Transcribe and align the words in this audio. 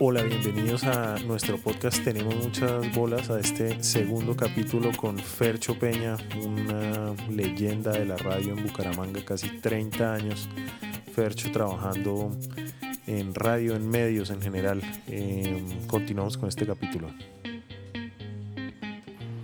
Hola, 0.00 0.22
bienvenidos 0.22 0.84
a 0.84 1.16
nuestro 1.26 1.58
podcast 1.58 2.04
Tenemos 2.04 2.32
muchas 2.36 2.94
bolas, 2.94 3.30
a 3.30 3.40
este 3.40 3.82
segundo 3.82 4.36
capítulo 4.36 4.92
con 4.96 5.18
Fercho 5.18 5.76
Peña, 5.76 6.16
una 6.44 7.16
leyenda 7.28 7.90
de 7.90 8.04
la 8.04 8.16
radio 8.16 8.56
en 8.56 8.62
Bucaramanga, 8.62 9.24
casi 9.24 9.48
30 9.58 10.14
años. 10.14 10.48
Fercho 11.12 11.50
trabajando 11.50 12.30
en 13.08 13.34
radio, 13.34 13.74
en 13.74 13.90
medios 13.90 14.30
en 14.30 14.40
general. 14.40 14.82
Em, 15.08 15.84
continuamos 15.88 16.38
con 16.38 16.48
este 16.48 16.64
capítulo. 16.64 17.08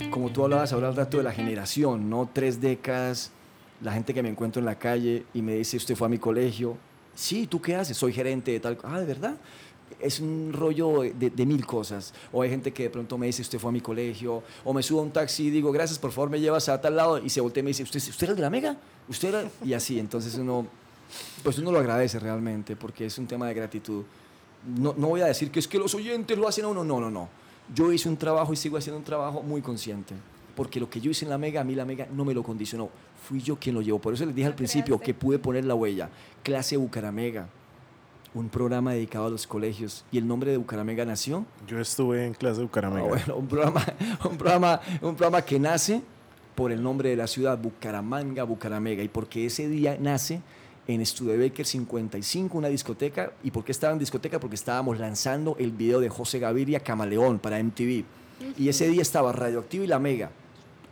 Como 0.08 0.30
tú 0.30 0.44
hablabas 0.44 0.72
al 0.72 0.94
rato 0.94 1.16
de 1.16 1.24
la 1.24 1.32
generación, 1.32 2.08
¿no? 2.08 2.30
Tres 2.32 2.60
décadas, 2.60 3.32
la 3.80 3.92
gente 3.92 4.14
que 4.14 4.22
me 4.22 4.28
encuentro 4.28 4.60
en 4.60 4.66
la 4.66 4.78
calle 4.78 5.24
y 5.34 5.42
me 5.42 5.56
dice, 5.56 5.78
usted 5.78 5.96
fue 5.96 6.06
a 6.06 6.10
mi 6.10 6.18
colegio. 6.18 6.76
Sí, 7.16 7.48
¿tú 7.48 7.60
qué 7.60 7.74
haces? 7.74 7.96
Soy 7.96 8.12
gerente 8.12 8.52
de 8.52 8.60
tal... 8.60 8.78
Ah, 8.84 9.00
¿de 9.00 9.06
verdad? 9.06 9.36
Es 10.00 10.20
un 10.20 10.52
rollo 10.52 11.02
de, 11.02 11.46
mil 11.46 11.64
cosas. 11.66 12.12
O 12.32 12.42
hay 12.42 12.50
gente 12.50 12.72
que 12.72 12.84
de 12.84 12.90
pronto 12.90 13.18
me 13.18 13.26
dice, 13.26 13.42
usted 13.42 13.58
fue 13.58 13.70
a 13.70 13.72
mi 13.72 13.80
colegio, 13.80 14.42
o 14.64 14.72
me 14.72 14.82
subo 14.82 15.00
a 15.00 15.02
un 15.02 15.10
taxi 15.10 15.46
y 15.46 15.50
digo, 15.50 15.72
gracias, 15.72 15.98
por 15.98 16.12
favor, 16.12 16.30
me 16.30 16.40
llevas 16.40 16.68
a 16.68 16.80
tal 16.80 16.96
lado, 16.96 17.18
y 17.18 17.28
se 17.30 17.40
voltea 17.40 17.60
y 17.60 17.64
me 17.64 17.68
dice, 17.68 17.82
¿usted, 17.82 17.98
usted 18.00 18.24
era 18.24 18.30
el 18.32 18.36
de 18.36 18.42
la 18.42 18.50
Mega? 18.50 18.76
¿Usted 19.08 19.28
era? 19.28 19.50
Y 19.64 19.72
así, 19.72 19.98
entonces 19.98 20.34
uno, 20.36 20.66
pues 21.42 21.58
uno 21.58 21.72
lo 21.72 21.78
agradece 21.78 22.18
realmente, 22.18 22.76
porque 22.76 23.06
es 23.06 23.18
un 23.18 23.26
tema 23.26 23.48
de 23.48 23.54
gratitud. 23.54 24.04
No, 24.78 24.94
no 24.96 25.08
voy 25.08 25.20
a 25.20 25.26
decir 25.26 25.50
que 25.50 25.58
es 25.58 25.68
que 25.68 25.78
los 25.78 25.94
oyentes 25.94 26.36
lo 26.38 26.48
hacen 26.48 26.64
a 26.64 26.68
uno, 26.68 26.84
no, 26.84 27.00
no, 27.00 27.10
no. 27.10 27.28
Yo 27.74 27.92
hice 27.92 28.08
un 28.08 28.16
trabajo 28.16 28.52
y 28.52 28.56
sigo 28.56 28.76
haciendo 28.76 28.98
un 28.98 29.04
trabajo 29.04 29.42
muy 29.42 29.62
consciente, 29.62 30.14
porque 30.54 30.80
lo 30.80 30.88
que 30.88 31.00
yo 31.00 31.10
hice 31.10 31.24
en 31.24 31.30
la 31.30 31.38
Mega, 31.38 31.60
a 31.60 31.64
mí 31.64 31.74
la 31.74 31.84
Mega 31.84 32.06
no 32.12 32.24
me 32.24 32.34
lo 32.34 32.42
condicionó, 32.42 32.90
fui 33.26 33.40
yo 33.40 33.56
quien 33.56 33.74
lo 33.74 33.82
llevó. 33.82 33.98
Por 33.98 34.14
eso 34.14 34.24
les 34.26 34.34
dije 34.34 34.46
al 34.46 34.54
principio 34.54 34.98
que 34.98 35.14
pude 35.14 35.38
poner 35.38 35.64
la 35.64 35.74
huella. 35.74 36.10
Clase 36.42 36.76
Bucaramega 36.76 37.48
un 38.34 38.48
programa 38.48 38.92
dedicado 38.92 39.26
a 39.26 39.30
los 39.30 39.46
colegios. 39.46 40.04
¿Y 40.10 40.18
el 40.18 40.26
nombre 40.26 40.50
de 40.50 40.56
Bucaramanga 40.56 41.04
nació? 41.04 41.46
Yo 41.66 41.78
estuve 41.80 42.26
en 42.26 42.34
clase 42.34 42.58
de 42.58 42.64
Bucaramanga. 42.64 43.04
Ah, 43.04 43.08
bueno, 43.08 43.36
un 43.36 43.46
programa, 43.46 43.84
un, 44.24 44.36
programa, 44.36 44.80
un 45.00 45.14
programa 45.14 45.42
que 45.42 45.58
nace 45.58 46.02
por 46.54 46.72
el 46.72 46.82
nombre 46.82 47.10
de 47.10 47.16
la 47.16 47.26
ciudad, 47.26 47.56
Bucaramanga, 47.58 48.44
Bucaramanga, 48.44 49.02
y 49.02 49.08
porque 49.08 49.46
ese 49.46 49.68
día 49.68 49.96
nace 50.00 50.40
en 50.86 51.04
Studebaker 51.04 51.64
55, 51.64 52.58
una 52.58 52.68
discoteca. 52.68 53.32
¿Y 53.42 53.50
por 53.50 53.64
qué 53.64 53.72
estaba 53.72 53.92
en 53.92 53.98
discoteca? 53.98 54.38
Porque 54.38 54.56
estábamos 54.56 54.98
lanzando 54.98 55.56
el 55.58 55.70
video 55.70 56.00
de 56.00 56.08
José 56.08 56.38
Gaviria 56.38 56.80
Camaleón 56.80 57.38
para 57.38 57.62
MTV. 57.62 58.04
Y 58.58 58.68
ese 58.68 58.88
día 58.88 59.00
estaba 59.00 59.32
Radioactivo 59.32 59.84
y 59.84 59.86
La 59.86 59.98
Mega 59.98 60.30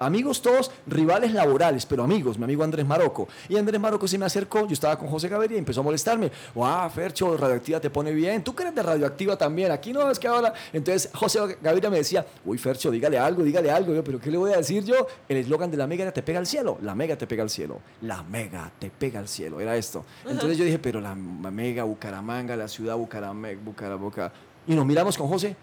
Amigos 0.05 0.43
todos, 0.43 0.71
rivales 0.87 1.33
laborales, 1.33 1.87
pero 1.87 2.03
amigos, 2.03 2.39
mi 2.39 2.45
amigo 2.45 2.65
Andrés 2.65 2.87
Marocco. 2.87 3.29
Y 3.49 3.57
Andrés 3.57 3.81
Marocco 3.81 4.09
se 4.09 4.19
me 4.19 4.27
acercó, 4.27 4.67
yo 4.67 4.73
estaba 4.73 4.99
con 4.99 5.09
José 5.09 5.29
Gaviria 5.29 5.57
y 5.57 5.59
empezó 5.59 5.81
a 5.81 5.85
molestarme. 5.85 6.31
¡Wow, 6.55 6.91
Fercho, 6.91 7.37
radioactiva 7.37 7.81
te 7.81 7.91
pone 7.91 8.13
bien! 8.13 8.43
¿Tú 8.43 8.55
crees 8.55 8.75
de 8.75 8.83
radioactiva 8.83 9.37
también? 9.37 9.71
Aquí 9.71 9.93
no, 9.93 10.11
es 10.11 10.19
que 10.19 10.29
ahora... 10.29 10.53
Entonces 10.73 11.11
José 11.15 11.59
Gaviria 11.61 11.91
me 11.91 11.99
decía, 11.99 12.27
uy, 12.45 12.59
Fercho, 12.59 12.91
dígale 12.91 13.19
algo, 13.19 13.43
dígale 13.43 13.71
algo. 13.71 13.95
Yo, 13.95 14.03
¿pero 14.03 14.19
qué 14.19 14.31
le 14.31 14.39
voy 14.39 14.53
a 14.53 14.57
decir 14.57 14.85
yo? 14.85 15.07
El 15.29 15.39
eslogan 15.39 15.71
de 15.71 15.77
la 15.77 15.87
mega 15.87 16.11
te 16.11 16.23
pega 16.23 16.39
al 16.39 16.47
cielo. 16.47 16.79
La 16.83 16.95
mega 16.95 17.17
te 17.17 17.27
pega 17.27 17.43
al 17.43 17.51
cielo. 17.51 17.81
La 18.01 18.23
mega 18.23 18.71
te 18.79 18.91
pega 18.91 19.21
al 19.21 19.29
cielo. 19.29 19.61
Era 19.61 19.77
esto. 19.77 20.05
Entonces 20.27 20.59
yo 20.59 20.65
dije, 20.65 20.79
pero 20.79 21.01
la 21.01 21.15
mega 21.15 21.85
Bucaramanga, 21.85 22.57
la 22.57 22.69
ciudad 22.69 22.97
Bucaramanga, 22.97 23.61
Bucaramanga. 23.65 24.33
Y 24.67 24.75
nos 24.75 24.87
miramos 24.87 25.17
con 25.17 25.29
José, 25.29 25.57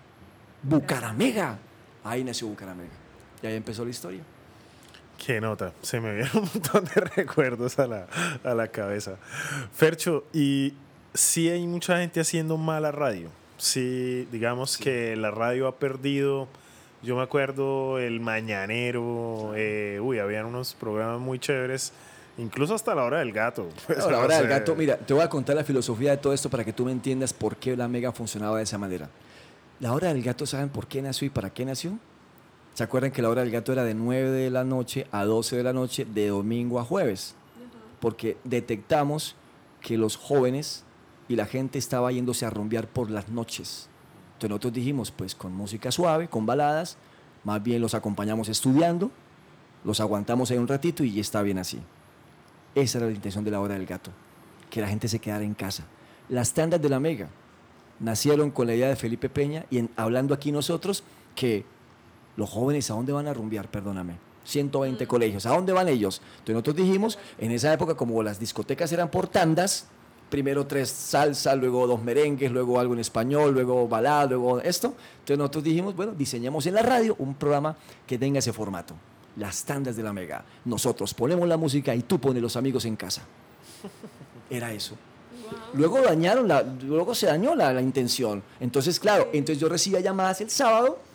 Bucaramanga. 0.63 1.57
Ahí 2.03 2.23
nació 2.23 2.47
Bucaramanga. 2.47 2.98
Y 3.41 3.47
ahí 3.47 3.55
empezó 3.55 3.83
la 3.83 3.91
historia. 3.91 4.21
Qué 5.25 5.41
nota, 5.41 5.73
se 5.81 5.99
me 5.99 6.15
vieron 6.15 6.43
un 6.43 6.49
montón 6.53 6.85
de 6.85 7.01
recuerdos 7.15 7.77
a 7.77 7.87
la, 7.87 8.07
a 8.43 8.53
la 8.53 8.69
cabeza. 8.69 9.17
Fercho, 9.73 10.25
y 10.33 10.73
sí 11.14 11.49
hay 11.49 11.65
mucha 11.67 11.99
gente 11.99 12.21
haciendo 12.21 12.58
mala 12.58 12.91
radio. 12.91 13.30
Sí, 13.58 14.27
digamos 14.31 14.77
que 14.77 15.15
la 15.17 15.31
radio 15.31 15.67
ha 15.67 15.75
perdido. 15.75 16.47
Yo 17.02 17.15
me 17.17 17.21
acuerdo 17.21 17.99
el 17.99 18.19
Mañanero, 18.19 19.53
eh, 19.55 19.99
uy, 20.02 20.19
habían 20.19 20.45
unos 20.45 20.73
programas 20.73 21.19
muy 21.19 21.39
chéveres, 21.39 21.91
incluso 22.37 22.73
hasta 22.75 22.95
la 22.95 23.03
hora 23.03 23.19
del 23.19 23.31
gato. 23.31 23.69
Pues, 23.87 23.99
la 23.99 24.19
hora 24.19 24.37
del 24.37 24.47
gato, 24.47 24.75
mira, 24.75 24.97
te 24.97 25.14
voy 25.14 25.23
a 25.23 25.30
contar 25.30 25.55
la 25.55 25.64
filosofía 25.64 26.11
de 26.11 26.17
todo 26.17 26.33
esto 26.33 26.49
para 26.49 26.64
que 26.64 26.73
tú 26.73 26.85
me 26.85 26.91
entiendas 26.91 27.33
por 27.33 27.58
qué 27.58 27.75
la 27.75 27.87
mega 27.87 28.11
funcionaba 28.11 28.58
de 28.58 28.64
esa 28.64 28.77
manera. 28.77 29.09
La 29.80 29.93
hora 29.93 30.09
del 30.09 30.23
gato, 30.23 30.45
¿saben 30.45 30.69
por 30.69 30.87
qué 30.87 31.02
nació 31.02 31.27
y 31.27 31.30
para 31.30 31.49
qué 31.49 31.65
nació? 31.65 31.97
¿Se 32.79 32.85
acuerdan 32.85 33.11
que 33.11 33.21
la 33.21 33.27
hora 33.27 33.41
del 33.41 33.51
gato 33.51 33.73
era 33.73 33.83
de 33.83 33.93
9 33.93 34.29
de 34.29 34.49
la 34.49 34.63
noche 34.63 35.05
a 35.11 35.25
12 35.25 35.57
de 35.57 35.63
la 35.63 35.73
noche, 35.73 36.05
de 36.05 36.29
domingo 36.29 36.79
a 36.79 36.85
jueves? 36.85 37.35
Porque 37.99 38.37
detectamos 38.45 39.35
que 39.81 39.97
los 39.97 40.15
jóvenes 40.15 40.85
y 41.27 41.35
la 41.35 41.45
gente 41.45 41.77
estaba 41.77 42.09
yéndose 42.13 42.45
a 42.45 42.49
rumbear 42.49 42.87
por 42.87 43.11
las 43.11 43.27
noches. 43.27 43.89
Entonces 44.27 44.49
nosotros 44.51 44.71
dijimos, 44.71 45.11
pues 45.11 45.35
con 45.35 45.53
música 45.53 45.91
suave, 45.91 46.29
con 46.29 46.45
baladas, 46.45 46.95
más 47.43 47.61
bien 47.61 47.81
los 47.81 47.95
acompañamos 47.95 48.47
estudiando, 48.47 49.11
los 49.83 49.99
aguantamos 49.99 50.49
ahí 50.49 50.57
un 50.57 50.69
ratito 50.69 51.03
y 51.03 51.11
ya 51.11 51.19
está 51.19 51.41
bien 51.41 51.57
así. 51.57 51.81
Esa 52.75 52.99
era 52.99 53.07
la 53.07 53.13
intención 53.13 53.43
de 53.43 53.51
la 53.51 53.59
hora 53.59 53.73
del 53.73 53.87
gato, 53.87 54.11
que 54.69 54.79
la 54.79 54.87
gente 54.87 55.09
se 55.09 55.19
quedara 55.19 55.43
en 55.43 55.53
casa. 55.53 55.83
Las 56.29 56.53
tandas 56.53 56.81
de 56.81 56.87
la 56.87 57.01
Mega 57.01 57.27
nacieron 57.99 58.51
con 58.51 58.67
la 58.67 58.75
idea 58.75 58.87
de 58.87 58.95
Felipe 58.95 59.27
Peña 59.27 59.65
y 59.69 59.79
en, 59.79 59.89
hablando 59.97 60.33
aquí 60.33 60.53
nosotros 60.53 61.03
que 61.35 61.65
los 62.39 62.50
jóvenes, 62.50 62.89
¿a 62.89 62.94
dónde 62.94 63.11
van 63.11 63.27
a 63.27 63.33
rumbear? 63.33 63.70
Perdóname. 63.70 64.17
120 64.45 65.04
mm. 65.04 65.08
colegios, 65.08 65.45
¿a 65.45 65.50
dónde 65.50 65.73
van 65.73 65.89
ellos? 65.89 66.22
Entonces 66.39 66.54
nosotros 66.54 66.77
dijimos, 66.77 67.20
en 67.38 67.52
esa 67.52 67.72
época 67.73 67.95
como 67.95 68.23
las 68.23 68.39
discotecas 68.39 68.92
eran 68.94 69.11
por 69.11 69.27
tandas, 69.27 69.88
primero 70.30 70.66
tres 70.66 70.89
salsa, 70.89 71.54
luego 71.55 71.86
dos 71.86 72.02
merengues, 72.02 72.50
luego 72.50 72.80
algo 72.80 72.94
en 72.94 73.02
español, 73.02 73.54
luego 73.54 73.88
balada, 73.89 74.26
luego 74.27 74.61
esto. 74.61 74.95
Entonces 75.20 75.38
nosotros 75.38 75.66
dijimos, 75.66 75.95
bueno, 75.95 76.14
diseñamos 76.14 76.66
en 76.66 76.76
la 76.76 76.82
radio 76.82 77.16
un 77.20 77.36
programa 77.36 77.76
que 78.08 78.17
tenga 78.17 78.39
ese 78.39 78.54
formato. 78.54 78.95
Las 79.36 79.66
tandas 79.66 79.98
de 79.98 80.04
la 80.04 80.14
mega. 80.14 80.44
Nosotros 80.64 81.14
ponemos 81.14 81.48
la 81.48 81.58
música 81.58 81.94
y 81.94 82.04
tú 82.04 82.20
pones 82.20 82.42
los 82.42 82.56
amigos 82.56 82.86
en 82.86 82.95
casa. 82.95 83.21
Era 84.50 84.71
eso. 84.71 84.95
Luego 85.73 86.02
dañaron 86.02 86.48
la, 86.48 86.64
luego 86.64 87.14
se 87.14 87.26
dañó 87.26 87.54
la, 87.54 87.73
la 87.73 87.82
intención. 87.82 88.42
Entonces, 88.61 88.98
claro, 89.00 89.27
entonces 89.33 89.60
yo 89.60 89.67
recibía 89.67 90.00
llamadas 90.00 90.39
el 90.42 90.50
sábado 90.50 91.08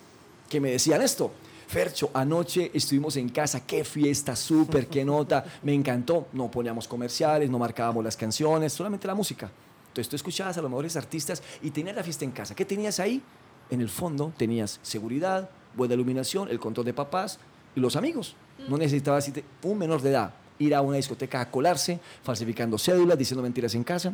que 0.49 0.59
me 0.59 0.71
decían 0.71 1.01
esto. 1.01 1.31
Fercho, 1.67 2.11
anoche 2.13 2.69
estuvimos 2.73 3.17
en 3.17 3.29
casa, 3.29 3.65
qué 3.65 3.83
fiesta, 3.83 4.35
súper, 4.35 4.87
qué 4.87 5.03
nota, 5.03 5.43
me 5.63 5.73
encantó. 5.73 6.27
No 6.33 6.49
poníamos 6.51 6.87
comerciales, 6.87 7.49
no 7.49 7.57
marcábamos 7.57 8.03
las 8.03 8.15
canciones, 8.15 8.73
solamente 8.73 9.07
la 9.07 9.15
música. 9.15 9.49
Entonces 9.87 10.09
tú 10.09 10.15
escuchabas 10.15 10.57
a 10.57 10.61
los 10.61 10.69
mejores 10.69 10.95
artistas 10.95 11.41
y 11.61 11.71
tenías 11.71 11.95
la 11.95 12.03
fiesta 12.03 12.25
en 12.25 12.31
casa. 12.31 12.53
¿Qué 12.53 12.65
tenías 12.65 12.99
ahí? 12.99 13.21
En 13.69 13.81
el 13.81 13.89
fondo 13.89 14.31
tenías 14.37 14.79
seguridad, 14.83 15.49
buena 15.75 15.95
iluminación, 15.95 16.49
el 16.49 16.59
control 16.59 16.85
de 16.85 16.93
papás 16.93 17.39
y 17.75 17.79
los 17.79 17.95
amigos. 17.95 18.35
No 18.67 18.77
necesitabas 18.77 19.31
un 19.63 19.77
menor 19.77 20.01
de 20.01 20.11
edad 20.11 20.33
ir 20.59 20.75
a 20.75 20.81
una 20.81 20.97
discoteca 20.97 21.41
a 21.41 21.51
colarse, 21.51 21.99
falsificando 22.23 22.77
cédulas, 22.77 23.17
diciendo 23.17 23.41
mentiras 23.41 23.75
en 23.75 23.83
casa. 23.83 24.13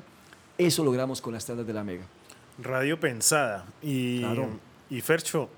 Eso 0.57 0.83
logramos 0.83 1.21
con 1.21 1.33
las 1.33 1.45
tardes 1.45 1.65
de 1.65 1.73
la 1.73 1.83
Mega. 1.83 2.05
Radio 2.59 2.99
pensada. 2.99 3.65
Y, 3.81 4.23
y 4.89 5.01
Fercho, 5.01 5.49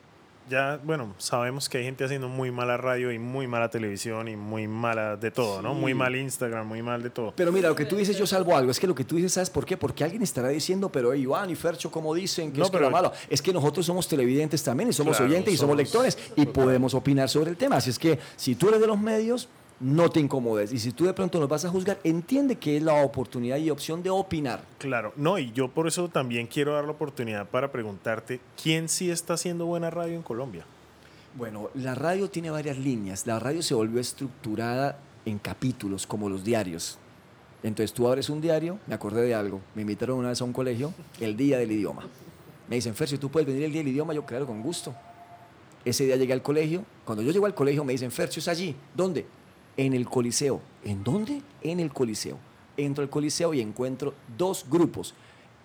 ya, 0.50 0.80
bueno, 0.84 1.14
sabemos 1.18 1.70
que 1.70 1.78
hay 1.78 1.84
gente 1.84 2.04
haciendo 2.04 2.28
muy 2.28 2.52
mala 2.52 2.78
radio 2.78 3.12
y 3.12 3.20
muy 3.20 3.48
mala 3.48 3.70
televisión 3.70 4.28
y 4.28 4.36
muy 4.36 4.68
mala 4.68 5.16
de 5.16 5.32
todo, 5.32 5.62
¿no? 5.62 5.74
Muy 5.74 5.94
mal 5.94 6.16
Instagram, 6.16 6.68
muy 6.68 6.82
mal 6.82 7.02
de 7.02 7.10
todo. 7.10 7.34
Pero 7.36 7.52
mira, 7.52 7.70
lo 7.70 7.76
que 7.76 7.86
tú 7.86 7.96
dices, 7.96 8.18
yo 8.18 8.28
salvo 8.28 8.56
algo. 8.56 8.72
Es 8.72 8.80
que 8.80 8.88
lo 8.88 8.96
que 8.96 9.04
tú 9.04 9.16
dices, 9.16 9.34
¿sabes 9.34 9.50
por 9.50 9.66
qué? 9.66 9.78
Porque 9.78 10.04
alguien 10.04 10.22
estará 10.22 10.50
diciendo, 10.50 10.90
pero 10.90 11.14
Iván 11.14 11.50
y 11.50 11.56
Fercho, 11.56 11.92
como 11.92 12.14
dicen 12.14 12.52
que 12.52 12.62
es 12.62 12.70
pero, 12.70 12.90
malo? 12.90 13.12
Es 13.30 13.42
que 13.42 13.54
nosotros 13.54 13.86
somos 13.86 14.08
televidentes 14.08 14.64
también 14.64 14.90
y 14.90 14.94
somos 14.94 15.20
oyentes 15.20 15.54
y 15.54 15.58
somos 15.58 15.78
lectores 15.78 16.18
y 16.36 16.46
podemos 16.46 16.94
opinar 16.94 17.30
sobre 17.30 17.50
el 17.50 17.58
tema. 17.58 17.78
Así 17.78 17.90
es 17.90 18.00
que 18.00 18.20
si 18.36 18.56
tú 18.56 18.70
eres 18.70 18.82
de 18.82 18.88
los 18.88 19.00
medios, 19.00 19.48
no 19.84 20.10
te 20.10 20.22
incomodes. 20.22 20.72
Y 20.72 20.80
si 20.80 20.94
tú 20.94 21.06
de 21.06 21.14
pronto 21.14 21.40
nos 21.40 21.50
vas 21.50 21.66
a 21.66 21.70
juzgar, 21.70 22.00
entiende 22.06 22.56
que 22.56 22.78
es 22.78 22.84
la 22.84 23.04
oportunidad 23.04 23.58
y 23.58 23.70
opción 23.70 24.02
de 24.02 24.10
opinar. 24.10 24.64
Claro, 24.78 25.12
no, 25.18 25.38
y 25.38 25.52
yo 25.52 25.68
por 25.68 25.88
eso 25.88 26.08
también 26.08 26.48
quiero 26.48 26.74
dar 26.74 26.86
la 26.86 26.92
oportunidad 26.92 27.50
para 27.50 27.72
preguntarte, 27.72 28.40
¿quién 28.62 28.88
sí 28.88 29.12
está 29.12 29.34
haciendo 29.34 29.66
buena 29.66 29.90
radio 29.90 30.16
en 30.16 30.24
Colombia? 30.24 30.66
Bueno, 31.36 31.70
la 31.74 31.96
radio 31.96 32.30
tiene 32.30 32.50
varias 32.50 32.78
líneas. 32.78 33.28
La 33.28 33.40
radio 33.40 33.62
se 33.62 33.74
volvió 33.74 34.00
estructurada 34.00 34.98
en 35.26 35.38
capítulos, 35.38 36.08
como 36.08 36.30
los 36.30 36.46
diarios. 36.46 36.98
Entonces 37.62 37.94
tú 37.94 38.08
abres 38.08 38.30
un 38.30 38.40
diario, 38.40 38.80
me 38.88 38.96
acordé 38.96 39.24
de 39.24 39.36
algo, 39.36 39.60
me 39.76 39.82
invitaron 39.82 40.18
una 40.18 40.30
vez 40.30 40.40
a 40.40 40.46
un 40.46 40.54
colegio, 40.54 40.94
el 41.20 41.36
día 41.36 41.58
del 41.58 41.72
idioma. 41.72 42.08
Me 42.70 42.76
dicen, 42.78 42.96
Fer, 42.96 43.10
si 43.10 43.18
tú 43.18 43.30
puedes 43.30 43.48
venir 43.48 43.64
el 43.64 43.72
día 43.72 43.82
del 43.82 43.90
idioma, 43.90 44.14
yo 44.14 44.26
claro, 44.26 44.46
con 44.46 44.62
gusto. 44.62 44.94
Ese 45.84 46.06
día 46.06 46.16
llegué 46.16 46.32
al 46.32 46.42
colegio, 46.42 46.86
cuando 47.04 47.22
yo 47.22 47.32
llego 47.32 47.46
al 47.46 47.54
colegio 47.54 47.84
me 47.84 47.92
dicen, 47.92 48.12
Fercio 48.12 48.40
es 48.40 48.48
allí, 48.48 48.76
¿dónde? 48.96 49.26
En 49.78 49.94
el 49.94 50.08
Coliseo. 50.08 50.62
¿En 50.84 51.04
dónde? 51.04 51.42
En 51.62 51.80
el 51.80 51.92
Coliseo. 51.92 52.38
Entro 52.78 53.04
al 53.04 53.10
Coliseo 53.10 53.54
y 53.54 53.62
encuentro 53.62 54.14
dos 54.38 54.66
grupos. 54.70 55.14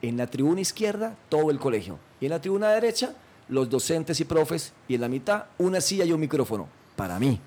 En 0.03 0.17
la 0.17 0.27
tribuna 0.27 0.61
izquierda, 0.61 1.17
todo 1.29 1.51
el 1.51 1.59
colegio. 1.59 1.99
Y 2.21 2.27
en 2.27 2.31
la 2.31 2.41
tribuna 2.41 2.69
derecha, 2.71 3.15
los 3.49 3.69
docentes 3.69 4.21
y 4.21 4.25
profes. 4.25 4.73
Y 4.87 4.95
en 4.95 5.01
la 5.01 5.09
mitad, 5.09 5.45
una 5.59 5.81
silla 5.81 6.05
y 6.05 6.13
un 6.13 6.21
micrófono. 6.21 6.69
Para 6.97 7.19
mí. 7.19 7.41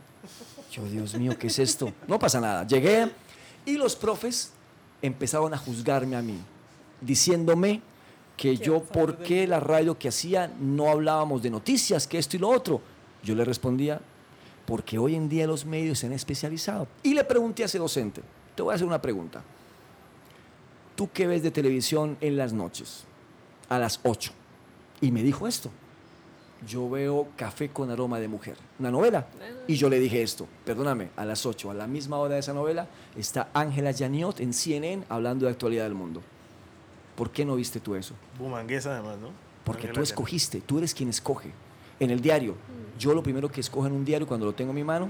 Yo, 0.71 0.85
Dios 0.85 1.15
mío, 1.15 1.37
¿qué 1.37 1.47
es 1.47 1.59
esto? 1.59 1.91
No 2.07 2.17
pasa 2.17 2.39
nada. 2.39 2.65
Llegué 2.65 3.09
y 3.65 3.77
los 3.77 3.95
profes 3.95 4.51
empezaron 5.01 5.53
a 5.53 5.57
juzgarme 5.57 6.15
a 6.15 6.21
mí, 6.21 6.37
diciéndome 7.01 7.81
que 8.37 8.57
yo, 8.57 8.81
¿por 8.81 9.17
qué 9.17 9.45
la 9.47 9.59
radio 9.59 9.97
que 9.97 10.07
hacía 10.07 10.51
no 10.59 10.89
hablábamos 10.89 11.43
de 11.43 11.49
noticias, 11.49 12.07
que 12.07 12.17
esto 12.17 12.37
y 12.37 12.39
lo 12.39 12.49
otro? 12.49 12.81
Yo 13.23 13.35
le 13.35 13.45
respondía, 13.45 14.01
porque 14.71 14.97
hoy 14.97 15.15
en 15.15 15.27
día 15.27 15.45
los 15.47 15.65
medios 15.65 15.99
se 15.99 16.05
han 16.05 16.13
especializado. 16.13 16.87
Y 17.03 17.13
le 17.13 17.25
pregunté 17.25 17.63
a 17.63 17.65
ese 17.65 17.77
docente, 17.77 18.21
te 18.55 18.61
voy 18.61 18.71
a 18.71 18.75
hacer 18.75 18.87
una 18.87 19.01
pregunta. 19.01 19.43
¿Tú 20.95 21.09
qué 21.13 21.27
ves 21.27 21.43
de 21.43 21.51
televisión 21.51 22.15
en 22.21 22.37
las 22.37 22.53
noches? 22.53 23.03
A 23.67 23.77
las 23.77 23.99
8. 24.03 24.31
Y 25.01 25.11
me 25.11 25.23
dijo 25.23 25.45
esto. 25.45 25.69
Yo 26.65 26.89
veo 26.89 27.27
Café 27.35 27.67
con 27.67 27.91
aroma 27.91 28.21
de 28.21 28.29
mujer, 28.29 28.55
una 28.79 28.89
novela. 28.89 29.27
Y 29.67 29.75
yo 29.75 29.89
le 29.89 29.99
dije 29.99 30.21
esto, 30.21 30.47
perdóname, 30.63 31.09
a 31.17 31.25
las 31.25 31.45
8, 31.45 31.69
a 31.71 31.73
la 31.73 31.87
misma 31.87 32.19
hora 32.19 32.35
de 32.35 32.39
esa 32.39 32.53
novela, 32.53 32.87
está 33.17 33.49
Ángela 33.53 33.91
Janiot 33.93 34.39
en 34.39 34.53
CNN 34.53 35.03
hablando 35.09 35.47
de 35.47 35.51
actualidad 35.51 35.83
del 35.83 35.95
mundo. 35.95 36.21
¿Por 37.17 37.29
qué 37.29 37.43
no 37.43 37.57
viste 37.57 37.81
tú 37.81 37.95
eso? 37.95 38.13
Bumanguesa 38.39 38.93
además, 38.93 39.17
¿no? 39.17 39.31
Porque 39.65 39.89
tú 39.89 39.99
escogiste, 39.99 40.61
tú 40.61 40.77
eres 40.77 40.93
quien 40.93 41.09
escoge. 41.09 41.51
En 41.99 42.09
el 42.09 42.21
diario, 42.21 42.55
yo 43.01 43.15
lo 43.15 43.23
primero 43.23 43.49
que 43.49 43.61
escojo 43.61 43.87
en 43.87 43.93
un 43.93 44.05
diario 44.05 44.27
cuando 44.27 44.45
lo 44.45 44.53
tengo 44.53 44.69
en 44.69 44.75
mi 44.75 44.83
mano, 44.83 45.09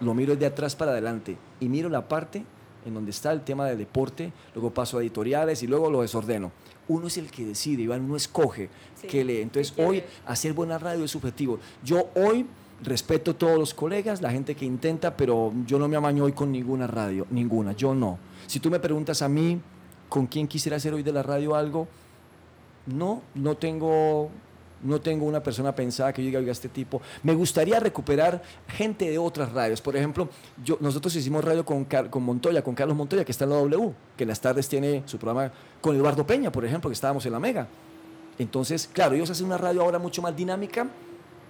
lo 0.00 0.12
miro 0.12 0.34
de 0.34 0.44
atrás 0.44 0.74
para 0.74 0.90
adelante 0.90 1.36
y 1.60 1.68
miro 1.68 1.88
la 1.88 2.08
parte 2.08 2.44
en 2.84 2.94
donde 2.94 3.12
está 3.12 3.32
el 3.32 3.42
tema 3.42 3.66
del 3.66 3.78
deporte, 3.78 4.32
luego 4.54 4.70
paso 4.70 4.98
a 4.98 5.02
editoriales 5.02 5.62
y 5.62 5.68
luego 5.68 5.88
lo 5.88 6.02
desordeno. 6.02 6.50
Uno 6.88 7.06
es 7.06 7.16
el 7.16 7.30
que 7.30 7.44
decide, 7.44 7.82
Iván, 7.82 8.02
uno 8.02 8.16
escoge 8.16 8.70
qué 9.08 9.24
lee. 9.24 9.42
Entonces, 9.42 9.74
hoy 9.76 10.02
hacer 10.26 10.52
buena 10.52 10.78
radio 10.78 11.04
es 11.04 11.10
subjetivo. 11.10 11.58
Yo 11.84 12.08
hoy 12.16 12.46
respeto 12.82 13.32
a 13.32 13.34
todos 13.34 13.58
los 13.58 13.74
colegas, 13.74 14.20
la 14.20 14.30
gente 14.30 14.54
que 14.54 14.64
intenta, 14.64 15.16
pero 15.16 15.52
yo 15.66 15.78
no 15.78 15.86
me 15.86 15.96
amaño 15.96 16.24
hoy 16.24 16.32
con 16.32 16.50
ninguna 16.50 16.86
radio, 16.86 17.26
ninguna, 17.30 17.72
yo 17.72 17.94
no. 17.94 18.18
Si 18.46 18.58
tú 18.58 18.70
me 18.70 18.80
preguntas 18.80 19.22
a 19.22 19.28
mí 19.28 19.60
con 20.08 20.26
quién 20.26 20.48
quisiera 20.48 20.76
hacer 20.76 20.94
hoy 20.94 21.02
de 21.02 21.12
la 21.12 21.22
radio 21.22 21.54
algo, 21.54 21.86
no, 22.86 23.22
no 23.34 23.56
tengo 23.56 24.30
no 24.82 25.00
tengo 25.00 25.24
una 25.26 25.42
persona 25.42 25.74
pensada 25.74 26.12
que 26.12 26.22
yo 26.22 26.26
diga, 26.26 26.40
oiga, 26.40 26.52
este 26.52 26.68
tipo. 26.68 27.00
Me 27.22 27.34
gustaría 27.34 27.80
recuperar 27.80 28.42
gente 28.68 29.10
de 29.10 29.18
otras 29.18 29.52
radios. 29.52 29.80
Por 29.80 29.96
ejemplo, 29.96 30.28
nosotros 30.80 31.14
hicimos 31.16 31.44
radio 31.44 31.64
con, 31.64 31.84
con 31.84 32.22
Montoya, 32.22 32.62
con 32.62 32.74
Carlos 32.74 32.96
Montoya, 32.96 33.24
que 33.24 33.32
está 33.32 33.44
en 33.44 33.50
la 33.50 33.56
W, 33.56 33.92
que 34.16 34.24
en 34.24 34.28
las 34.28 34.40
tardes 34.40 34.68
tiene 34.68 35.02
su 35.06 35.18
programa 35.18 35.52
con 35.80 35.96
Eduardo 35.96 36.26
Peña, 36.26 36.52
por 36.52 36.64
ejemplo, 36.64 36.90
que 36.90 36.94
estábamos 36.94 37.24
en 37.26 37.32
la 37.32 37.40
Mega. 37.40 37.68
Entonces, 38.38 38.88
claro, 38.92 39.14
ellos 39.14 39.30
hacen 39.30 39.46
una 39.46 39.58
radio 39.58 39.82
ahora 39.82 39.98
mucho 39.98 40.22
más 40.22 40.34
dinámica 40.36 40.86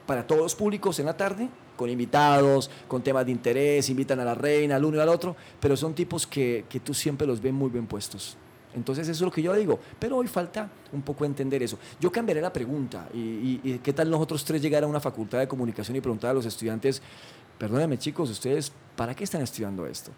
para 0.07 0.27
todos 0.27 0.41
los 0.41 0.55
públicos 0.55 0.99
en 0.99 1.07
la 1.07 1.17
tarde, 1.17 1.51
con 1.77 1.91
invitados, 1.91 2.71
con 2.89 3.03
temas 3.03 3.27
de 3.27 3.33
interés, 3.33 3.91
invitan 3.91 4.19
a 4.21 4.25
la 4.25 4.35
reina, 4.35 4.77
al 4.77 4.85
uno 4.85 4.97
y 4.97 5.01
al 5.01 5.09
otro, 5.11 5.37
pero 5.61 5.77
son 5.77 5.93
tipos 5.95 6.27
que, 6.27 6.65
que 6.69 6.81
tú 6.81 6.95
siempre 6.95 7.27
los 7.27 7.43
ves 7.43 7.53
muy 7.53 7.69
bien 7.69 7.87
puestos. 7.87 8.39
Entonces 8.75 9.09
eso 9.09 9.13
es 9.13 9.21
lo 9.23 9.31
que 9.31 9.43
yo 9.43 9.55
digo, 9.55 9.79
pero 9.99 10.17
hoy 10.17 10.27
falta 10.27 10.69
un 10.93 11.03
poco 11.03 11.25
entender 11.25 11.63
eso. 11.63 11.79
Yo 12.01 12.13
cambiaré 12.13 12.41
la 12.41 12.53
pregunta 12.53 13.09
y, 13.15 13.79
qué 13.83 13.93
tal 13.93 14.11
nosotros 14.11 14.45
tres 14.45 14.61
llegar 14.61 14.85
a 14.85 14.87
una 14.87 15.01
facultad 15.01 15.39
de 15.39 15.49
comunicación 15.49 15.97
y 15.97 16.01
preguntar 16.01 16.31
a 16.31 16.35
los 16.35 16.45
estudiantes, 16.45 17.03
perdónenme 17.59 17.99
chicos, 17.99 18.31
ustedes, 18.31 18.73
¿para 18.97 19.15
qué 19.15 19.25
están 19.25 19.43
estudiando 19.43 19.87
esto? 19.87 20.11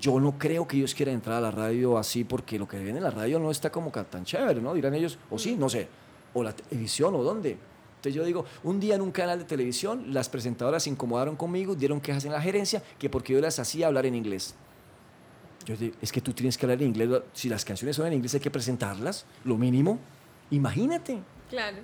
Yo 0.00 0.18
no 0.20 0.38
creo 0.38 0.66
que 0.66 0.76
ellos 0.76 0.94
quieran 0.94 1.14
entrar 1.14 1.36
a 1.36 1.40
la 1.40 1.50
radio 1.50 1.96
así 1.96 2.24
porque 2.24 2.58
lo 2.58 2.68
que 2.68 2.78
ven 2.82 2.96
en 2.96 3.02
la 3.02 3.10
radio 3.10 3.38
no 3.38 3.50
está 3.50 3.70
como 3.70 3.90
tan 3.90 4.24
chévere, 4.24 4.60
¿no? 4.60 4.74
Dirán 4.74 4.94
ellos, 4.94 5.18
o 5.30 5.38
sí, 5.38 5.56
no 5.56 5.68
sé, 5.68 5.88
o 6.34 6.42
la 6.42 6.54
televisión 6.54 7.14
o 7.14 7.22
dónde. 7.22 7.56
Entonces 7.96 8.14
yo 8.14 8.24
digo, 8.24 8.44
un 8.62 8.78
día 8.78 8.94
en 8.94 9.00
un 9.00 9.10
canal 9.10 9.38
de 9.38 9.44
televisión 9.44 10.12
las 10.12 10.28
presentadoras 10.28 10.82
se 10.82 10.90
incomodaron 10.90 11.36
conmigo, 11.36 11.74
dieron 11.74 12.00
quejas 12.00 12.24
en 12.26 12.32
la 12.32 12.40
gerencia 12.40 12.82
que 12.98 13.08
porque 13.08 13.32
yo 13.32 13.40
las 13.40 13.58
hacía 13.58 13.86
hablar 13.86 14.04
en 14.06 14.14
inglés. 14.14 14.54
Yo 15.66 15.76
digo, 15.76 15.96
es 16.00 16.12
que 16.12 16.20
tú 16.20 16.32
tienes 16.32 16.56
que 16.56 16.64
hablar 16.64 16.80
en 16.80 16.88
inglés. 16.88 17.22
Si 17.34 17.48
las 17.48 17.64
canciones 17.64 17.96
son 17.96 18.06
en 18.06 18.14
inglés, 18.14 18.32
hay 18.34 18.40
que 18.40 18.50
presentarlas, 18.50 19.26
lo 19.44 19.58
mínimo. 19.58 19.98
Imagínate. 20.50 21.18
Claro. 21.50 21.78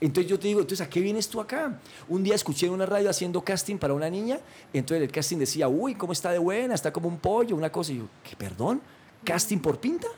Entonces 0.00 0.30
yo 0.30 0.38
te 0.38 0.48
digo, 0.48 0.60
entonces, 0.60 0.84
¿a 0.86 0.90
qué 0.90 1.00
vienes 1.00 1.28
tú 1.28 1.40
acá? 1.40 1.80
Un 2.08 2.22
día 2.22 2.34
escuché 2.34 2.66
en 2.66 2.72
una 2.72 2.84
radio 2.84 3.08
haciendo 3.08 3.42
casting 3.42 3.76
para 3.78 3.94
una 3.94 4.10
niña, 4.10 4.38
entonces 4.72 5.02
el 5.02 5.10
casting 5.10 5.38
decía, 5.38 5.68
uy, 5.68 5.94
¿cómo 5.94 6.12
está 6.12 6.30
de 6.30 6.38
buena? 6.38 6.74
Está 6.74 6.92
como 6.92 7.08
un 7.08 7.18
pollo, 7.18 7.56
una 7.56 7.70
cosa. 7.70 7.92
Y 7.92 7.98
yo, 7.98 8.08
¿qué, 8.28 8.36
perdón? 8.36 8.82
¿Casting 9.24 9.58
por 9.58 9.78
pinta? 9.78 10.08